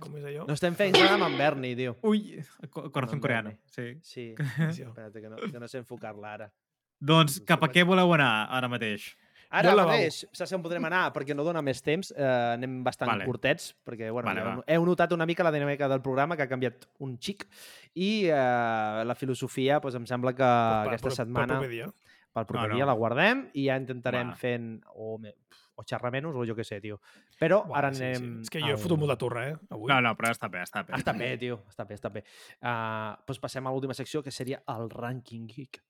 Com 0.00 0.14
és 0.16 0.24
allò? 0.24 0.46
No 0.48 0.54
estem 0.54 0.74
fent 0.74 0.94
res 0.96 1.10
amb 1.12 1.24
en 1.26 1.34
Berni, 1.36 1.74
tio. 1.76 1.96
Ui, 2.02 2.38
co- 2.70 2.90
corazón 2.90 3.18
No, 3.18 3.22
coreano. 3.22 3.50
no. 3.50 3.56
Sí. 3.66 3.98
Sí, 4.02 4.34
Atenció. 4.72 4.88
espera't, 4.88 5.12
que 5.12 5.28
no, 5.28 5.36
que 5.36 5.60
no 5.60 5.68
sé 5.68 5.78
enfocar-la 5.78 6.32
ara. 6.38 6.52
Doncs 6.98 7.40
cap 7.46 7.62
a 7.62 7.68
què 7.68 7.84
voleu 7.86 8.12
anar 8.14 8.48
ara 8.50 8.66
mateix? 8.68 9.10
Ara 9.50 9.70
Jo 9.70 9.78
al 9.78 9.86
mateix, 9.86 10.26
saps 10.32 10.52
on 10.52 10.62
podrem 10.64 10.84
anar? 10.88 11.12
Perquè 11.12 11.34
no 11.36 11.44
dona 11.44 11.60
més 11.62 11.80
temps, 11.82 12.10
eh, 12.16 12.24
anem 12.56 12.82
bastant 12.84 13.08
Vale. 13.12 13.24
curtets, 13.28 13.74
perquè 13.84 14.10
bueno, 14.12 14.28
Vale, 14.28 14.42
va. 14.42 14.54
heu, 14.56 14.64
heu 14.66 14.84
notat 14.86 15.12
una 15.12 15.24
mica 15.26 15.44
la 15.44 15.52
dinàmica 15.52 15.88
del 15.88 16.02
programa, 16.02 16.36
que 16.36 16.42
ha 16.42 16.48
canviat 16.48 16.86
un 16.98 17.18
xic, 17.18 17.46
i 17.94 18.24
eh, 18.26 19.04
la 19.04 19.14
filosofia 19.14 19.78
doncs, 19.80 19.94
em 20.00 20.06
sembla 20.06 20.32
que 20.32 20.38
Per- 20.42 20.84
per- 20.84 20.88
aquesta 20.94 21.08
per- 21.08 21.16
setmana, 21.16 21.46
Per 21.46 21.56
proper 21.60 21.70
dia. 21.70 21.86
pel 22.32 22.46
proper 22.46 22.62
No, 22.62 22.68
no. 22.68 22.74
dia, 22.74 22.86
la 22.86 22.92
guardem 22.94 23.50
i 23.54 23.66
ja 23.68 23.76
intentarem 23.76 24.28
Va. 24.30 24.34
fent 24.36 24.82
o, 24.94 25.16
me, 25.18 25.34
o 25.78 25.86
xerrar 25.86 26.10
menys 26.14 26.34
o 26.34 26.44
jo 26.48 26.56
què 26.58 26.66
sé, 26.66 26.80
tio. 26.82 26.98
Però 27.38 27.62
Buah, 27.68 27.78
ara 27.80 27.92
sí, 27.94 28.02
anem... 28.02 28.28
Sí. 28.42 28.48
És 28.48 28.54
que 28.54 28.62
jo 28.64 28.74
he 28.74 28.80
fotut 28.82 29.00
molt 29.00 29.14
de 29.14 29.18
torre, 29.22 29.46
eh? 29.52 29.56
Avui. 29.70 29.88
No, 29.92 30.00
no, 30.04 30.14
però 30.18 30.34
està 30.34 30.50
bé, 30.52 30.64
està 30.66 30.82
bé. 30.86 30.96
Està 30.98 31.14
bé, 31.16 31.32
tio, 31.40 31.62
està 31.70 31.86
bé, 31.88 31.98
està 31.98 32.12
bé. 32.12 32.24
Uh, 32.58 33.14
doncs 33.28 33.42
passem 33.46 33.66
a 33.66 33.74
l'última 33.74 33.96
secció, 33.98 34.24
que 34.26 34.34
seria 34.34 34.62
el 34.74 34.90
Ranking 34.90 35.46
Geek. 35.54 35.82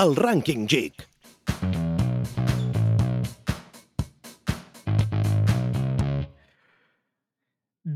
El 0.00 0.14
Rànquing 0.16 0.68
Geek. 0.70 1.09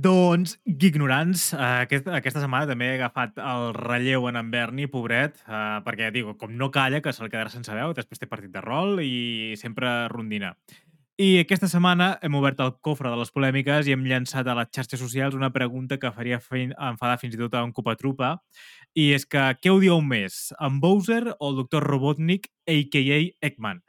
Doncs, 0.04 0.58
ignorants, 0.68 1.54
eh, 1.54 1.58
aquest, 1.86 2.08
aquesta 2.12 2.42
setmana 2.42 2.68
també 2.68 2.90
he 2.90 2.96
agafat 2.98 3.38
el 3.40 3.70
relleu 3.72 4.26
en 4.28 4.36
en 4.36 4.50
Berni, 4.52 4.84
pobret, 4.90 5.38
eh, 5.48 5.80
perquè, 5.86 6.10
digo, 6.12 6.34
com 6.36 6.52
no 6.58 6.68
calla, 6.70 7.00
que 7.00 7.12
se'l 7.12 7.30
quedarà 7.30 7.48
sense 7.48 7.72
veu, 7.72 7.94
després 7.96 8.20
té 8.20 8.26
partit 8.28 8.52
de 8.52 8.60
rol 8.60 9.00
i 9.00 9.54
sempre 9.56 10.08
rondina. 10.12 10.50
I 11.16 11.38
aquesta 11.40 11.70
setmana 11.70 12.18
hem 12.20 12.34
obert 12.34 12.60
el 12.60 12.74
cofre 12.82 13.08
de 13.08 13.16
les 13.16 13.32
polèmiques 13.32 13.86
i 13.86 13.94
hem 13.94 14.04
llançat 14.04 14.46
a 14.50 14.56
les 14.58 14.68
xarxes 14.74 15.00
socials 15.00 15.38
una 15.38 15.52
pregunta 15.54 15.96
que 15.96 16.10
faria 16.12 16.40
fin, 16.42 16.74
enfadar 16.74 17.16
fins 17.22 17.38
i 17.38 17.40
tot 17.40 17.54
a 17.54 17.62
un 17.64 17.72
copatrupa, 17.72 18.34
i 18.92 19.12
és 19.14 19.24
que 19.24 19.46
què 19.62 19.72
odieu 19.72 20.02
més, 20.02 20.52
en 20.60 20.82
Bowser 20.84 21.22
o 21.38 21.48
el 21.48 21.56
doctor 21.62 21.88
Robotnik, 21.88 22.50
a.k.a. 22.68 23.22
Eggman? 23.40 23.80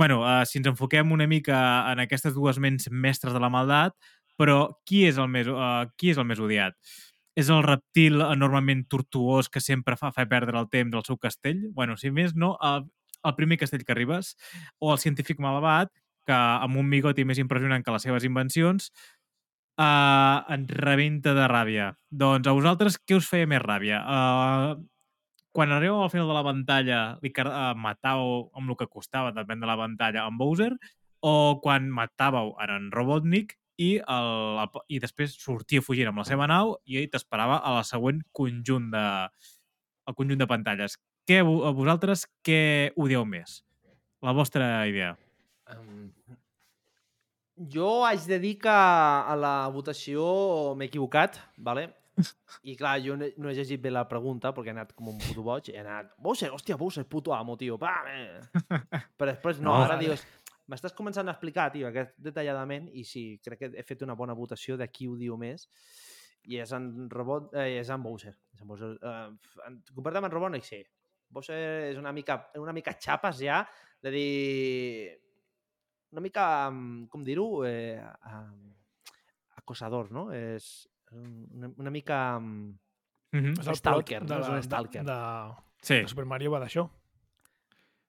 bueno, 0.00 0.22
eh, 0.24 0.46
si 0.46 0.56
ens 0.56 0.70
enfoquem 0.70 1.10
una 1.12 1.26
mica 1.28 1.58
en 1.92 2.00
aquestes 2.00 2.32
dues 2.32 2.56
ments 2.56 2.86
mestres 2.88 3.34
de 3.36 3.40
la 3.42 3.50
maldat, 3.52 3.92
però 4.40 4.60
qui 4.88 5.04
és 5.04 5.20
el 5.20 5.28
més, 5.28 5.50
uh, 5.52 5.84
qui 6.00 6.14
és 6.14 6.20
el 6.20 6.24
més 6.28 6.40
odiat? 6.40 6.76
És 7.38 7.50
el 7.52 7.62
reptil 7.66 8.22
enormement 8.24 8.82
tortuós 8.90 9.50
que 9.52 9.60
sempre 9.60 9.98
fa 10.00 10.10
fer 10.16 10.26
perdre 10.30 10.58
el 10.58 10.68
temps 10.72 10.92
del 10.94 11.04
seu 11.06 11.18
castell? 11.20 11.68
bueno, 11.76 11.96
si 12.00 12.10
més 12.10 12.34
no, 12.34 12.56
el, 12.64 12.86
el 13.24 13.34
primer 13.36 13.60
castell 13.60 13.84
que 13.84 13.92
arribes, 13.92 14.34
o 14.80 14.94
el 14.94 15.02
científic 15.02 15.40
malabat, 15.44 15.92
que 16.26 16.36
amb 16.36 16.80
un 16.80 16.88
bigoti 16.90 17.24
més 17.24 17.40
impressionant 17.42 17.84
que 17.84 17.92
les 17.92 18.06
seves 18.06 18.24
invencions, 18.24 18.90
uh, 19.80 20.40
ens 20.56 20.72
rebenta 20.72 21.34
de 21.36 21.46
ràbia. 21.50 21.92
Doncs 22.10 22.48
a 22.48 22.56
vosaltres 22.56 22.98
què 23.04 23.20
us 23.20 23.28
feia 23.28 23.48
més 23.50 23.62
ràbia? 23.64 24.00
Uh, 24.00 24.80
quan 25.52 25.72
arribeu 25.74 26.00
al 26.00 26.12
final 26.12 26.30
de 26.30 26.36
la 26.36 26.46
pantalla 26.46 27.00
li 27.20 27.32
uh, 27.42 27.74
matàveu 27.76 28.50
amb 28.56 28.72
el 28.72 28.80
que 28.80 28.88
costava, 28.88 29.34
depèn 29.36 29.60
de 29.60 29.68
la 29.68 29.78
pantalla, 29.80 30.24
amb 30.24 30.40
Bowser, 30.40 30.72
o 31.20 31.60
quan 31.60 31.90
matàveu 31.92 32.54
en 32.64 32.88
Robotnik 32.94 33.59
i, 33.80 33.94
el, 33.96 34.30
el, 34.60 34.82
i 34.92 34.98
després 35.00 35.32
sortia 35.40 35.80
fugint 35.84 36.10
amb 36.10 36.20
la 36.20 36.26
seva 36.28 36.46
nau 36.50 36.74
i 36.84 36.98
ell 37.00 37.08
t'esperava 37.12 37.60
a 37.64 37.72
la 37.78 37.84
següent 37.88 38.20
conjunt 38.36 38.90
de, 38.92 39.04
el 40.10 40.16
conjunt 40.18 40.40
de 40.42 40.48
pantalles. 40.50 40.98
Què, 41.28 41.40
a 41.40 41.72
vosaltres 41.76 42.26
què 42.44 42.60
odieu 43.00 43.24
més? 43.28 43.60
La 44.20 44.34
vostra 44.36 44.66
idea. 44.90 45.14
Um, 45.70 46.10
jo 47.70 48.02
haig 48.08 48.24
de 48.28 48.38
dir 48.42 48.54
que 48.60 48.72
a 48.74 49.36
la 49.38 49.54
votació 49.72 50.74
m'he 50.76 50.88
equivocat, 50.90 51.38
vale? 51.56 51.86
I 52.68 52.74
clar, 52.76 52.98
jo 53.04 53.14
no 53.16 53.24
he, 53.28 53.32
no 53.40 53.48
he 53.48 53.54
llegit 53.56 53.80
bé 53.80 53.92
la 53.92 54.02
pregunta 54.08 54.50
perquè 54.56 54.72
he 54.72 54.76
anat 54.76 54.92
com 54.96 55.08
un 55.12 55.18
puto 55.22 55.44
boig. 55.46 55.70
He 55.72 55.80
anat, 55.80 56.10
Bowser, 56.20 56.50
hòstia, 56.52 56.76
Bowser, 56.80 57.06
puto 57.08 57.32
amo, 57.36 57.56
tio. 57.60 57.78
Pa, 57.80 57.94
eh. 58.12 58.40
Però 59.16 59.30
després 59.30 59.60
no, 59.62 59.70
No. 59.72 59.84
ara 59.86 59.96
dius, 60.00 60.24
m'estàs 60.70 60.94
començant 60.96 61.28
a 61.28 61.34
explicar, 61.34 61.68
tio, 61.74 61.88
aquest 61.88 62.14
detalladament, 62.22 62.88
i 62.94 63.04
sí, 63.04 63.24
crec 63.44 63.58
que 63.64 63.70
he 63.80 63.84
fet 63.86 64.04
una 64.06 64.16
bona 64.18 64.36
votació 64.38 64.78
de 64.80 64.86
qui 64.92 65.08
ho 65.10 65.16
diu 65.18 65.36
més, 65.40 65.66
i 66.48 66.60
és 66.62 66.72
en 66.76 67.08
Robot, 67.12 67.50
eh, 67.58 67.80
és 67.80 67.90
en 67.92 68.02
Bowser. 68.02 68.32
És 68.54 68.62
en 68.62 68.68
Bowser. 68.70 68.92
Eh, 68.96 69.64
en, 69.66 69.80
comparat 69.94 70.20
amb 70.20 70.30
en 70.30 70.34
Robotnik, 70.36 70.64
sí. 70.64 70.80
Bowser 71.30 71.58
és 71.90 71.98
una 72.00 72.12
mica, 72.16 72.38
una 72.58 72.74
mica 72.76 72.96
xapes 72.98 73.42
ja, 73.44 73.64
de 74.02 74.14
dir... 74.14 75.16
Una 76.10 76.22
mica, 76.24 76.44
mm, 76.70 77.04
com 77.10 77.22
dir-ho, 77.22 77.64
eh, 77.68 78.00
eh, 78.02 78.70
acosador, 79.60 80.10
no? 80.10 80.30
És 80.34 80.88
una, 81.12 81.70
una 81.76 81.90
mica... 81.90 82.38
mm, 82.40 82.78
Mm 83.32 83.44
-hmm. 83.44 83.60
És 83.60 83.66
el 83.68 83.76
Stalker, 83.76 84.18
plot 84.18 84.28
no? 84.28 84.34
de, 84.34 84.40
És 84.42 84.48
un 84.48 84.62
stalker. 84.62 85.04
De, 85.04 85.12
de, 85.12 85.54
Sí. 85.82 85.94
de 85.94 86.08
Super 86.08 86.24
Mario 86.24 86.50
va 86.50 86.58
d'això. 86.58 86.90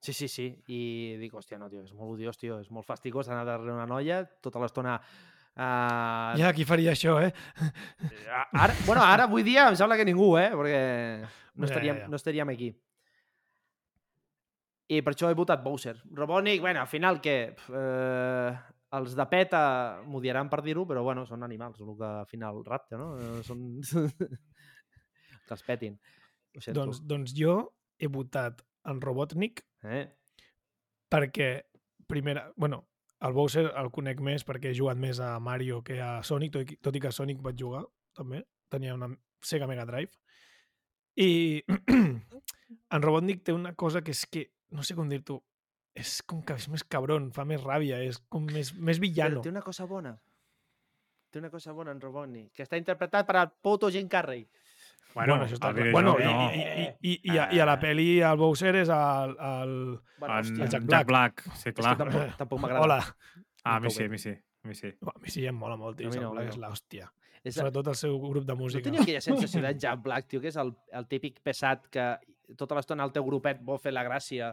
Sí, 0.02 0.12
sí, 0.12 0.26
sí. 0.28 0.48
I 0.74 0.80
dic, 1.20 1.34
hòstia, 1.38 1.60
no, 1.60 1.68
tio, 1.70 1.84
és 1.86 1.92
molt 1.94 2.16
odiós, 2.16 2.38
tio, 2.40 2.58
és 2.62 2.70
molt 2.74 2.88
fastigós 2.88 3.30
anar 3.30 3.44
darrere 3.46 3.76
una 3.76 3.86
noia 3.86 4.24
tota 4.42 4.62
l'estona... 4.62 4.96
Uh, 5.52 6.32
Ja, 6.40 6.50
qui 6.56 6.64
faria 6.64 6.94
això, 6.96 7.18
eh? 7.20 7.28
ara, 8.56 8.72
bueno, 8.86 9.02
ara, 9.04 9.28
avui 9.28 9.44
dia, 9.46 9.68
em 9.68 9.76
sembla 9.78 9.98
que 10.00 10.06
ningú, 10.08 10.32
eh? 10.40 10.48
Perquè 10.56 10.80
no 11.22 11.68
Ja, 11.68 11.70
estaríem, 11.70 12.00
ja, 12.00 12.06
ja. 12.06 12.10
no 12.10 12.18
estaríem 12.18 12.50
aquí. 12.54 12.72
I 14.92 15.00
per 15.06 15.14
això 15.14 15.30
he 15.30 15.38
votat 15.38 15.62
Bowser. 15.62 15.94
Robotnik, 16.16 16.60
bueno, 16.64 16.82
al 16.82 16.90
final? 16.90 17.20
Pf, 17.22 17.70
Eh, 17.72 18.52
els 18.98 19.14
de 19.16 19.26
PETA 19.28 19.62
m'odiaran 20.08 20.50
per 20.52 20.60
dir-ho, 20.64 20.84
però 20.88 21.02
bueno, 21.04 21.24
són 21.28 21.44
animals, 21.46 21.80
el 21.80 21.94
que 21.96 22.08
al 22.08 22.26
final 22.28 22.60
rapta, 22.66 22.98
no? 23.00 23.12
Eh, 23.18 23.42
Són... 23.46 23.62
que 25.46 25.56
els 25.56 25.64
petin. 25.68 25.96
Doncs, 26.76 27.00
doncs 27.08 27.32
jo 27.36 27.54
he 27.98 28.10
votat 28.12 28.60
en 28.90 29.00
Robotnik 29.00 29.62
Eh? 29.82 30.06
perquè, 31.12 31.66
primera, 32.08 32.46
bueno, 32.56 32.88
el 33.20 33.34
Bowser 33.36 33.66
el 33.76 33.90
conec 33.92 34.20
més 34.24 34.46
perquè 34.48 34.70
he 34.70 34.76
jugat 34.76 34.96
més 34.98 35.20
a 35.20 35.34
Mario 35.44 35.82
que 35.84 36.00
a 36.00 36.22
Sonic, 36.24 36.54
tot 36.54 36.72
i, 36.72 36.78
tot 36.80 36.96
i 36.96 37.02
que 37.02 37.10
a 37.10 37.14
Sonic 37.14 37.42
vaig 37.44 37.58
jugar, 37.60 37.84
també. 38.16 38.42
Tenia 38.72 38.96
una 38.96 39.10
Sega 39.44 39.68
Mega 39.68 39.84
Drive. 39.84 40.16
I 41.20 41.60
en 42.96 43.04
Robotnik 43.04 43.44
té 43.44 43.52
una 43.52 43.74
cosa 43.76 44.00
que 44.00 44.14
és 44.16 44.24
que, 44.26 44.46
no 44.72 44.82
sé 44.86 44.96
com 44.96 45.10
dir-t'ho, 45.12 45.42
és 45.92 46.22
com 46.24 46.40
que 46.40 46.56
és 46.56 46.70
més 46.72 46.84
cabron, 46.88 47.28
fa 47.36 47.44
més 47.44 47.60
ràbia, 47.60 48.00
és 48.00 48.22
com 48.32 48.46
més, 48.48 48.72
més 48.72 48.96
Però 48.96 49.04
villano. 49.04 49.42
té 49.44 49.52
una 49.52 49.62
cosa 49.62 49.84
bona. 49.84 50.14
Té 51.32 51.40
una 51.40 51.52
cosa 51.52 51.72
bona 51.76 51.92
en 51.92 52.00
Robotnik, 52.00 52.50
que 52.56 52.64
està 52.64 52.80
interpretat 52.80 53.28
per 53.28 53.36
el 53.40 53.52
puto 53.60 53.92
Jim 53.92 54.08
Carrey. 54.08 54.46
Bueno, 55.14 55.34
bueno, 55.34 55.44
això 55.44 55.58
està 55.58 55.68
el 55.70 55.76
clar. 55.76 55.90
Bueno, 55.92 56.14
no. 56.18 56.46
i, 56.52 56.60
i, 56.60 56.86
i, 57.12 57.16
i, 57.32 57.38
a, 57.38 57.48
i 57.52 57.60
a 57.60 57.66
la 57.68 57.74
pel·li 57.80 58.06
el 58.24 58.38
Bowser 58.40 58.74
és 58.80 58.88
el... 58.88 59.34
el... 59.36 59.74
Bueno, 60.18 60.34
en 60.38 60.40
hòstia, 60.40 60.68
Jack 60.68 60.72
Jack 60.72 60.86
Black. 60.86 61.06
Black. 61.12 61.42
Sí, 61.56 61.68
és 61.68 61.74
que 61.74 61.82
clar. 61.82 61.96
tampoc, 62.00 62.36
tampoc 62.40 62.62
m'agrada. 62.64 62.84
Hola. 62.86 63.00
Ah, 63.64 63.76
a 63.76 63.80
mi 63.84 63.90
sí, 63.92 64.04
a 64.04 64.08
mi 64.08 64.18
sí. 64.18 64.32
A 64.64 64.68
mi 64.68 64.74
sí. 64.78 64.88
A 65.04 65.18
mi 65.20 65.28
sí, 65.34 65.44
em 65.46 65.54
mola 65.58 65.76
molt, 65.76 65.98
tio. 65.98 66.08
A 66.08 66.10
mi 66.10 66.16
Jack 66.16 66.24
no, 66.24 66.30
mi 66.32 66.38
Black 66.40 66.48
no. 66.48 66.54
és 66.56 66.62
l'hòstia. 66.64 67.10
És, 67.42 67.56
Sobretot 67.58 67.88
el 67.90 67.96
seu 67.98 68.16
grup 68.22 68.44
de 68.46 68.54
no 68.54 68.60
música. 68.62 68.84
tenia 68.86 69.02
aquella 69.02 69.20
sensació 69.20 69.60
de 69.64 69.74
Jack 69.76 70.02
Black, 70.04 70.28
tio, 70.30 70.40
que 70.40 70.48
és 70.52 70.56
el, 70.62 70.72
el 70.94 71.08
típic 71.10 71.40
pesat 71.42 71.88
que 71.90 72.04
tota 72.56 72.76
l'estona 72.78 73.04
el 73.04 73.12
teu 73.12 73.24
grupet 73.26 73.60
vol 73.66 73.80
fer 73.82 73.92
la 73.92 74.04
gràcia. 74.06 74.52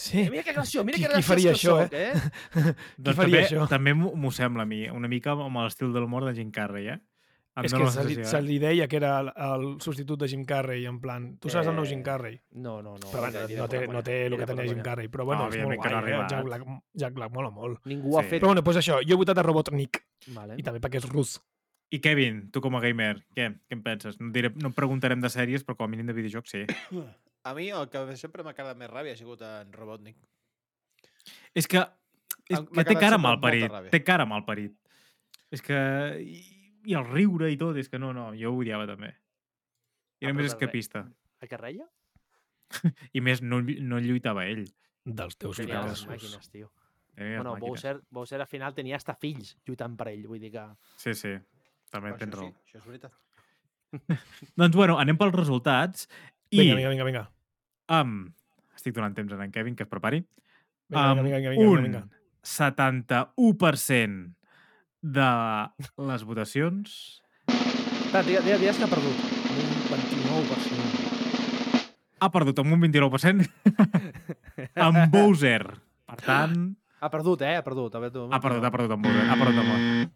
Sí. 0.00 0.24
Eh, 0.24 0.30
mira 0.30 0.42
que 0.42 0.52
graciós, 0.52 0.84
mira 0.86 0.96
Qui- 0.98 1.02
que 1.04 1.08
qui 1.08 1.12
graciós 1.12 1.28
faria 1.28 1.50
que 1.52 1.58
això, 1.58 1.76
soc, 1.82 1.92
eh? 1.92 2.12
Qui 3.04 3.14
faria 3.14 3.14
també, 3.14 3.40
això? 3.44 3.66
també 3.68 3.92
m'ho 3.94 4.12
m'ho 4.16 4.30
sembla 4.32 4.64
a 4.64 4.68
mi, 4.70 4.84
una 4.88 5.08
mica 5.12 5.34
amb 5.34 5.58
l'estil 5.62 5.92
de 5.92 6.00
l'humor 6.00 6.24
de 6.24 6.34
Jim 6.38 6.50
Carrey, 6.54 6.88
eh? 6.94 6.98
Em 7.58 7.66
És 7.66 7.72
que 7.74 7.80
la 7.82 7.90
se 7.90 8.04
li, 8.06 8.14
se 8.24 8.38
li 8.44 8.58
deia 8.62 8.86
que 8.88 8.96
era 9.00 9.08
el, 9.20 9.28
el 9.34 9.64
substitut 9.82 10.20
de 10.22 10.28
Jim 10.30 10.44
Carrey, 10.46 10.84
en 10.86 11.00
plan... 11.02 11.24
Tu 11.42 11.50
saps 11.50 11.66
el 11.66 11.74
nou 11.74 11.84
Jim 11.84 11.98
Eh, 11.98 12.04
Carrey? 12.06 12.36
No, 12.52 12.76
no, 12.80 12.92
no. 12.94 13.08
Però 13.10 13.24
bueno, 13.26 13.40
no, 13.58 13.66
té, 13.68 13.80
no 13.90 14.02
té 14.06 14.18
el 14.28 14.36
que 14.38 14.46
tenia 14.46 14.68
Jim. 14.68 14.82
Carrey, 14.86 15.08
però 15.10 15.24
bueno, 15.26 15.48
No, 15.48 15.50
és 15.50 15.64
molt 15.66 15.74
no 15.82 15.82
guai, 15.82 16.12
ha 16.14 16.20
eh? 16.22 16.26
Jack. 16.30 16.44
Black, 16.46 16.66
Jack 16.94 17.14
Black 17.18 17.32
mola 17.34 17.50
molt. 17.50 17.80
Ningú 17.90 18.14
ha 18.18 18.22
Sí. 18.22 18.28
fet... 18.30 18.40
Però 18.44 18.52
bueno, 18.52 18.62
doncs 18.62 18.78
això, 18.84 19.00
jo 19.02 19.16
he 19.16 19.18
votat 19.18 19.38
a 19.42 19.42
Robotnik, 19.42 19.98
Vale. 20.36 20.54
i 20.56 20.62
també 20.62 20.78
perquè 20.80 21.02
és 21.02 21.08
rus. 21.10 21.40
I 21.90 21.98
Kevin, 21.98 22.44
tu 22.54 22.60
com 22.62 22.76
a 22.78 22.80
gamer, 22.80 23.16
què, 23.34 23.48
què 23.66 23.74
en 23.74 23.82
penses? 23.82 24.20
No, 24.20 24.30
diré, 24.30 24.52
no 24.54 24.70
preguntarem 24.70 25.20
de 25.20 25.28
sèries, 25.28 25.66
però 25.66 25.74
com 25.76 25.88
a 25.88 25.90
mínim 25.90 26.06
de 26.06 26.14
videojocs 26.14 26.50
sí. 26.54 26.62
A 27.42 27.54
mi 27.56 27.70
el 27.74 27.88
que 27.90 28.04
sempre 28.20 28.44
m'ha 28.46 28.52
quedat 28.54 28.76
més 28.78 28.90
ràbia 28.92 29.16
ha 29.16 29.18
sigut 29.18 29.40
en 29.42 29.72
Robotnik. 29.72 30.14
És 31.56 31.66
que, 31.66 31.82
és 32.48 32.60
que 32.60 32.84
té 32.84 32.94
cara 33.00 33.18
mal 33.18 33.40
parit. 33.42 33.72
Té 33.90 34.02
cara 34.04 34.26
mal 34.28 34.44
parit. 34.46 34.74
És 35.50 35.62
que... 35.64 35.74
I, 36.20 36.59
I 36.88 36.94
el 36.96 37.04
riure 37.10 37.50
i 37.52 37.56
tot, 37.60 37.76
és 37.76 37.88
que 37.92 37.98
no, 38.00 38.12
no, 38.16 38.30
jo 38.38 38.52
ho 38.54 38.60
odiava 38.62 38.86
també. 38.88 39.10
I 40.20 40.26
Ah, 40.26 40.28
era 40.28 40.34
però 40.34 40.42
més 40.42 40.52
escapista. 40.52 41.04
A 41.40 41.46
què 41.48 41.56
reia? 41.60 41.86
I 43.16 43.20
més, 43.24 43.40
no, 43.42 43.60
no 43.60 43.98
lluitava 44.00 44.44
ell. 44.48 44.66
Dels 45.04 45.36
teus 45.40 45.56
Tenia 45.56 45.80
fracassos. 45.80 46.06
màquines, 46.08 46.50
tio. 46.52 46.70
Tenia 47.16 47.40
Bueno. 47.42 47.56
Bowser, 47.60 48.00
Bowser 48.10 48.40
al 48.40 48.46
final 48.46 48.72
tenia 48.74 48.96
hasta 48.96 49.14
fills 49.14 49.56
lluitant 49.66 49.96
per 49.96 50.08
ell, 50.12 50.26
vull 50.28 50.40
dir 50.40 50.50
que... 50.54 50.62
Sí, 50.96 51.12
sí. 51.14 51.32
També 51.90 52.12
tens 52.16 52.30
sí, 52.32 52.38
raó. 52.38 52.52
això 52.64 52.78
és 52.78 52.86
veritat. 52.86 53.12
Doncs, 54.60 54.76
bueno, 54.76 54.98
anem 55.02 55.18
pels 55.18 55.34
resultats. 55.34 56.06
I 56.50 56.60
Vinga, 56.62 56.76
vinga, 56.78 56.90
vinga, 56.94 57.04
vinga. 57.08 57.24
amb... 57.88 58.30
Estic 58.80 58.94
donant 58.96 59.12
temps 59.12 59.32
a 59.34 59.36
en 59.44 59.50
Kevin 59.52 59.74
que 59.76 59.82
es 59.84 59.88
prepari. 59.90 60.22
Vinga, 60.88 61.02
amb 61.10 61.20
vinga, 61.20 61.36
vinga, 61.36 61.50
vinga, 61.52 61.68
un 61.68 61.82
vinga. 61.84 62.02
71% 62.46 64.34
de 65.02 65.30
les 66.10 66.24
votacions 66.28 67.22
Espera, 67.48 68.22
digues, 68.26 68.44
digues 68.60 68.76
que 68.76 68.84
ha 68.84 68.90
perdut. 68.90 69.18
Un 69.50 69.68
29%. 69.86 71.10
ha 72.20 72.28
perdut 72.34 72.58
amb 72.58 72.74
un 72.74 72.80
29% 72.82 73.46
amb 74.86 74.98
Bowser. 75.12 75.62
Per 76.10 76.18
tant, 76.26 76.56
Ha 77.00 77.08
perdut, 77.08 77.40
eh? 77.46 77.54
Ha 77.56 77.62
perdut. 77.64 77.94
Ha 77.96 78.00
perdut, 78.02 78.28
ha 78.34 78.40
perdut, 78.44 78.64
ha 78.66 78.70
perdut 78.74 78.90
amb 78.92 79.06
Bowser. 79.06 79.22
Ha 79.30 79.36
perdut 79.40 79.60
amb... 79.62 80.10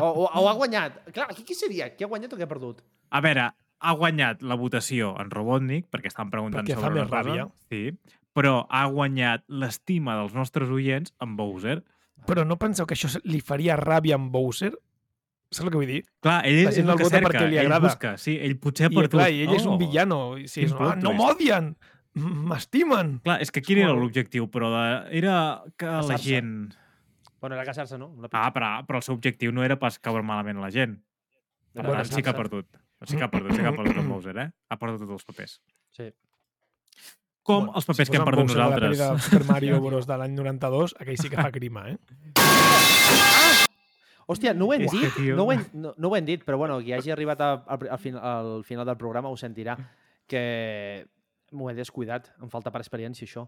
O, 0.00 0.06
o, 0.08 0.24
o 0.40 0.48
ha 0.48 0.54
guanyat. 0.58 0.96
Clar, 1.14 1.28
aquí 1.30 1.44
qui 1.46 1.54
seria? 1.54 1.90
Qui 1.94 2.02
ha 2.02 2.08
guanyat 2.10 2.32
o 2.32 2.38
qui 2.40 2.42
ha 2.42 2.48
perdut? 2.50 2.80
A 3.14 3.20
veure, 3.22 3.44
ha 3.52 3.92
guanyat 4.00 4.40
la 4.42 4.56
votació 4.58 5.12
en 5.22 5.30
Robotnik, 5.30 5.86
perquè 5.92 6.10
estan 6.10 6.32
preguntant 6.32 6.64
Perquè 6.66 6.80
sobre 6.80 7.04
cosa. 7.04 7.20
ràbia. 7.20 7.44
Sí, 7.70 7.92
però 8.34 8.64
ha 8.66 8.82
guanyat 8.90 9.44
l'estima 9.52 10.16
dels 10.18 10.34
nostres 10.34 10.72
oients 10.72 11.12
amb 11.22 11.38
Bowser. 11.38 11.78
Però 12.26 12.44
no 12.46 12.56
penseu 12.58 12.86
que 12.88 12.96
això 12.96 13.10
li 13.28 13.40
faria 13.44 13.76
ràbia 13.76 14.16
amb 14.16 14.32
Bowser? 14.32 14.72
Saps 15.52 15.66
el 15.66 15.70
que 15.70 15.78
vull 15.78 15.90
dir? 15.90 16.00
Clar, 16.24 16.40
ell 16.48 16.64
La 16.64 16.70
és 16.72 16.78
el 16.80 16.88
el 16.90 16.98
que 16.98 17.10
cerca, 17.10 17.44
li 17.46 17.58
ell 17.60 17.74
busca. 17.80 18.16
Sí, 18.18 18.38
ell 18.42 18.56
potser 18.58 18.88
ha 18.88 18.90
I, 18.90 19.08
clar, 19.12 19.28
i 19.30 19.44
ell 19.44 19.54
és 19.54 19.66
un 19.66 19.74
Oh. 19.76 19.78
villano. 19.78 20.18
I 20.38 20.48
quin 20.50 20.64
és, 20.66 20.72
ah, 20.74 20.96
no 20.96 21.12
m'odien! 21.14 21.76
M'estimen! 22.16 23.20
Clar, 23.22 23.36
és 23.44 23.52
que 23.52 23.60
quin 23.62 23.78
era 23.84 23.92
l'objectiu, 23.92 24.48
però 24.50 24.70
de... 24.72 24.84
era 25.18 25.62
que 25.76 25.86
la 25.86 26.16
gent... 26.18 26.72
Bueno, 27.40 27.54
era 27.54 27.64
casar-se, 27.68 27.98
no? 28.00 28.08
Una 28.16 28.28
Ah, 28.32 28.48
però, 28.52 28.70
però 28.88 28.98
el 28.98 29.04
seu 29.04 29.14
objectiu 29.14 29.52
no 29.52 29.62
era 29.62 29.76
pas 29.78 29.98
caure 30.00 30.22
malament 30.24 30.58
la 30.58 30.70
gent. 30.72 30.96
Per 31.76 31.84
Era 31.84 31.98
tant, 32.00 32.08
sí 32.16 32.22
que 32.24 32.32
ha 32.32 32.34
perdut. 32.34 32.66
Sí 33.04 33.16
que 33.20 33.22
ha 33.26 33.30
perdut, 33.30 33.52
sí 33.52 33.60
que 33.60 33.68
ha 33.68 33.76
perdut 33.76 33.98
en 34.00 34.08
Bowser, 34.08 34.36
eh? 34.40 34.48
Ha 34.72 34.78
perdut 34.80 35.02
tots 35.04 35.12
els 35.20 35.26
papers. 35.28 35.58
Sí. 35.92 36.08
Com 37.46 37.68
els 37.78 37.86
papers 37.86 38.10
que 38.10 38.18
hem 38.18 38.26
perdut 38.26 38.48
nosaltres. 38.50 38.90
pel·li 38.90 38.98
de 38.98 39.08
Super 39.22 39.44
Mario 39.46 39.80
Bros. 39.84 40.06
de 40.08 40.18
l'any 40.18 40.34
92, 40.34 40.96
aquell 40.98 41.18
sí 41.20 41.30
que 41.30 41.38
fa 41.38 41.52
crima, 41.54 41.86
eh? 41.92 41.96
Hòstia, 44.26 44.54
no 44.58 44.66
ho 44.66 44.72
hem 44.74 44.88
dit, 44.90 45.18
no 45.38 45.44
ho 45.44 45.52
hem, 45.54 45.62
no, 45.78 45.92
no 45.94 46.08
ho 46.10 46.16
hem 46.18 46.26
dit, 46.26 46.42
però 46.42 46.58
bueno, 46.58 46.80
qui 46.82 46.90
hagi 46.96 47.12
arribat 47.14 47.44
a, 47.46 47.52
al, 47.62 47.84
al, 47.94 48.00
final, 48.02 48.24
al 48.26 48.64
final 48.66 48.88
del 48.88 48.98
programa 48.98 49.30
ho 49.30 49.38
sentirà, 49.38 49.76
que 50.26 50.42
m'ho 51.54 51.70
he 51.70 51.76
descuidat, 51.78 52.32
em 52.42 52.50
falta 52.50 52.72
per 52.74 52.82
experiència 52.82 53.28
això. 53.28 53.46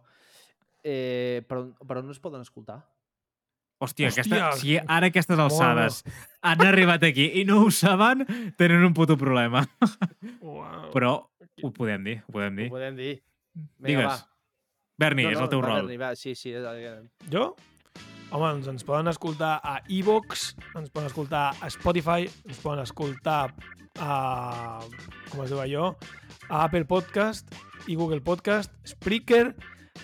Eh, 0.86 1.42
però, 1.50 1.66
però 1.82 2.04
no 2.06 2.14
es 2.14 2.22
poden 2.22 2.46
escoltar. 2.46 2.78
Hòstia, 3.78 4.08
Hòstia, 4.10 4.24
aquesta, 4.24 4.58
si 4.58 4.74
ara 4.78 5.06
a 5.06 5.10
aquestes 5.10 5.38
alçades 5.38 6.00
han 6.42 6.62
arribat 6.66 7.04
aquí 7.06 7.28
i 7.38 7.44
no 7.46 7.60
ho 7.62 7.70
saben, 7.74 8.24
tenen 8.58 8.86
un 8.86 8.94
puto 8.94 9.18
problema. 9.18 9.62
Uau. 10.42 10.88
Però 10.94 11.12
ho 11.62 11.70
podem 11.74 12.06
dir, 12.06 12.20
ho 12.26 12.34
podem 12.34 12.62
dir. 12.62 12.70
Ho 12.70 12.78
podem 12.78 12.98
dir. 12.98 13.12
Digues. 13.84 14.24
Berni, 14.98 15.28
és 15.30 15.38
el 15.38 15.50
teu 15.50 15.62
va, 15.62 15.70
rol. 15.70 15.84
Berni, 15.84 15.98
va, 16.00 16.14
sí, 16.18 16.34
sí. 16.34 16.54
Jo? 17.30 17.52
Home, 18.28 18.50
doncs 18.58 18.66
ens 18.68 18.84
poden 18.84 19.08
escoltar 19.08 19.54
a 19.64 19.78
iVox, 19.94 20.50
ens 20.76 20.90
poden 20.90 21.08
escoltar 21.08 21.44
a 21.62 21.70
Spotify, 21.72 22.26
ens 22.48 22.58
poden 22.60 22.82
escoltar 22.82 23.54
a... 24.02 24.80
com 25.30 25.44
es 25.44 25.54
diu 25.54 25.62
allò? 25.62 25.92
A 26.48 26.66
Apple 26.66 26.84
Podcast 26.88 27.54
i 27.88 27.96
Google 27.96 28.20
Podcast, 28.24 28.74
Spreaker 28.84 29.54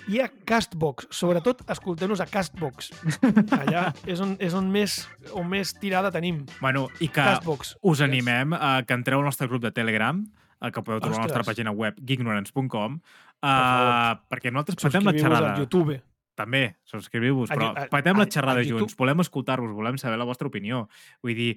i 0.09 0.21
a 0.25 0.29
Castbox. 0.29 1.09
Sobretot, 1.15 1.63
escolteu-nos 1.71 2.23
a 2.25 2.29
Castbox. 2.31 2.91
Allà 3.61 3.89
és 4.09 4.23
on, 4.25 4.35
és 4.43 4.57
on, 4.57 4.71
més, 4.73 5.03
on 5.37 5.47
més 5.51 5.75
tirada 5.81 6.13
tenim. 6.15 6.45
Bueno, 6.61 6.87
i 7.01 7.09
que 7.09 7.21
Castbox. 7.21 7.77
us 7.83 8.03
animem 8.05 8.57
a 8.57 8.79
que 8.87 8.97
entreu 8.97 9.21
al 9.21 9.29
nostre 9.29 9.49
grup 9.51 9.65
de 9.65 9.75
Telegram, 9.75 10.25
que 10.65 10.81
podeu 10.81 11.03
trobar 11.03 11.19
a 11.19 11.21
la 11.21 11.27
nostra 11.27 11.43
Ostres. 11.43 11.53
pàgina 11.53 11.75
web 11.77 11.99
geeknorance.com, 12.01 13.01
uh, 13.45 14.17
perquè 14.31 14.51
nosaltres 14.53 14.81
patem 14.83 15.05
la 15.05 15.13
xerrada. 15.13 15.53
al 15.55 15.61
YouTube. 15.61 16.01
També, 16.35 16.77
subscriviu-vos, 16.83 17.51
A 17.51 17.55
però 17.55 17.69
Yu- 17.71 17.79
a- 17.85 17.89
patem 17.93 18.17
la 18.19 18.25
a- 18.25 18.31
xerrada 18.31 18.59
a 18.59 18.63
YouTube. 18.65 18.81
junts, 18.89 18.97
volem 18.99 19.21
escoltar-vos, 19.21 19.71
volem 19.73 19.97
saber 19.99 20.19
la 20.19 20.25
vostra 20.27 20.49
opinió. 20.49 20.89
Vull 21.23 21.35
dir, 21.39 21.53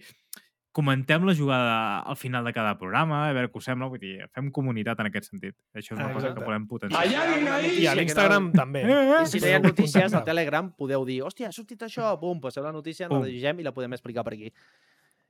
comentem 0.72 1.24
la 1.26 1.34
jugada 1.34 2.02
al 2.02 2.16
final 2.16 2.46
de 2.46 2.54
cada 2.54 2.78
programa, 2.78 3.24
a 3.28 3.34
veure 3.34 3.50
què 3.50 3.58
us 3.58 3.66
sembla, 3.66 3.88
vull 3.90 3.98
dir, 3.98 4.28
fem 4.36 4.52
comunitat 4.54 5.00
en 5.02 5.08
aquest 5.10 5.32
sentit. 5.32 5.56
Això 5.74 5.96
és 5.96 5.98
una 5.98 6.12
cosa 6.14 6.28
Exacte. 6.28 6.40
que 6.44 6.46
volem 6.46 6.68
potenciar. 6.68 7.08
I 7.82 7.88
a 7.88 7.96
l'Instagram 7.96 8.52
també. 8.54 8.84
I 8.84 9.26
si 9.26 9.40
no 9.42 9.48
hi 9.48 9.54
ha 9.54 9.60
notícies, 9.60 10.14
al 10.14 10.24
Telegram 10.24 10.70
podeu 10.78 11.04
dir 11.06 11.24
hòstia, 11.24 11.48
ha 11.50 11.52
sortit 11.52 11.82
això, 11.82 12.12
pum, 12.20 12.40
passeu 12.40 12.62
la 12.62 12.72
notícia, 12.72 13.10
Pum. 13.10 13.24
la 13.24 13.28
llegem 13.28 13.60
i 13.60 13.64
la 13.64 13.72
podem 13.74 13.94
explicar 13.98 14.24
per 14.24 14.34
aquí. 14.34 14.54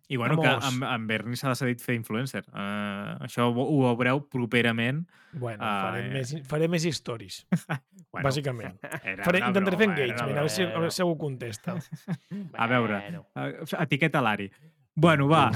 I 0.09 0.15
bueno, 0.15 0.37
que 0.39 0.47
Vamos. 0.47 0.63
amb, 0.69 0.83
amb 0.87 1.09
Berni 1.09 1.35
s'ha 1.35 1.49
decidit 1.51 1.81
fer 1.83 1.95
influencer. 1.97 2.45
Uh, 2.53 3.17
això 3.25 3.49
ho, 3.51 3.65
ho 3.65 3.89
veureu 3.97 4.21
properament. 4.31 5.01
Bueno, 5.33 5.59
Ah, 5.61 5.89
faré, 5.91 6.05
eh. 6.05 6.13
més, 6.13 6.31
faré 6.47 6.69
més 6.71 6.85
stories, 6.95 7.41
Bueno, 8.13 8.23
bàsicament. 8.29 8.77
Faré, 9.27 9.41
intentaré 9.43 9.75
fer 9.75 9.87
broma, 9.89 9.99
era 9.99 10.07
engagement, 10.07 10.31
a 10.31 10.39
veure 10.39 10.49
si, 10.53 10.63
a 10.63 10.71
veure 10.79 10.91
si 10.95 11.01
algú 11.03 11.17
contesta. 11.25 11.75
A 12.63 12.67
veure, 12.71 13.01
Bueno. 13.03 13.25
uh, 13.35 13.83
etiqueta 13.83 14.21
l'Ari. 14.23 14.47
Bueno, 14.95 15.27
va, 15.27 15.51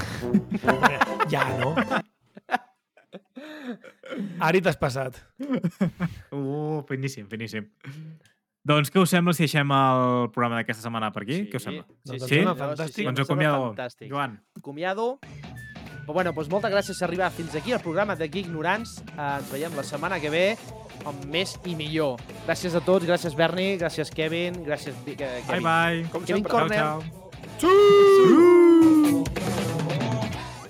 Ja, 1.32 1.46
no? 1.58 1.72
Ari, 4.44 4.60
t'has 4.60 4.76
passat. 4.76 5.16
Uh, 6.30 6.82
finíssim, 6.88 7.26
finíssim. 7.30 7.66
Doncs 8.64 8.92
què 8.94 9.00
us 9.02 9.10
sembla 9.10 9.32
si 9.34 9.42
deixem 9.42 9.72
el 9.74 10.28
programa 10.30 10.60
d'aquesta 10.60 10.84
setmana 10.84 11.08
per 11.12 11.24
aquí? 11.24 11.40
Què 11.50 11.56
us 11.58 11.64
sembla? 11.66 11.82
Sí, 11.88 11.94
Doncs 12.06 12.22
sí, 12.22 12.28
sí, 12.28 12.34
sembla 12.36 12.52
sí, 12.54 12.60
fantàstic. 12.60 12.94
sí, 12.94 13.04
doncs 13.08 13.20
acomiado. 13.24 13.64
fantàstic. 13.74 14.08
Joan. 14.12 14.36
Acomiado. 14.56 15.18
Però 16.06 16.14
bueno, 16.14 16.32
doncs 16.32 16.48
moltes 16.50 16.70
gràcies 16.72 16.98
per 16.98 17.08
arribar 17.08 17.30
fins 17.34 17.54
aquí 17.58 17.72
al 17.72 17.80
programa 17.80 18.14
de 18.16 18.28
Geek 18.28 18.46
Ignorants. 18.46 18.96
Eh, 19.16 19.20
ens 19.38 19.50
veiem 19.52 19.74
la 19.76 19.82
setmana 19.82 20.20
que 20.20 20.30
ve 20.30 20.56
amb 21.06 21.24
més 21.26 21.56
i 21.66 21.74
millor. 21.74 22.20
Gràcies 22.46 22.74
a 22.78 22.80
tots, 22.80 23.06
gràcies 23.06 23.34
Berni, 23.38 23.76
gràcies 23.78 24.10
Kevin, 24.14 24.64
gràcies 24.64 24.94
Vi- 25.06 25.16
que- 25.16 25.26
Bye, 25.26 25.42
Kevin. 25.48 25.62
bye. 25.62 26.08
Com 26.10 26.24
Kevin 26.24 26.44
Ciao, 26.44 26.58
Corner. 26.58 26.78
ciao. 27.58 28.51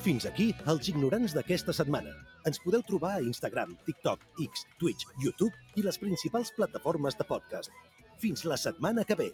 Fins 0.03 0.25
aquí 0.27 0.49
els 0.67 0.89
ignorants 0.91 1.35
d'aquesta 1.37 1.71
setmana. 1.79 2.11
Ens 2.51 2.59
podeu 2.65 2.83
trobar 2.89 3.13
a 3.15 3.23
Instagram, 3.23 3.77
TikTok, 3.87 4.25
X, 4.49 4.65
Twitch, 4.81 5.07
YouTube 5.23 5.55
i 5.79 5.85
les 5.87 6.01
principals 6.03 6.51
plataformes 6.57 7.15
de 7.21 7.27
podcast. 7.29 7.71
Fins 8.19 8.43
la 8.51 8.59
setmana 8.59 9.07
que 9.07 9.15
ve. 9.15 9.31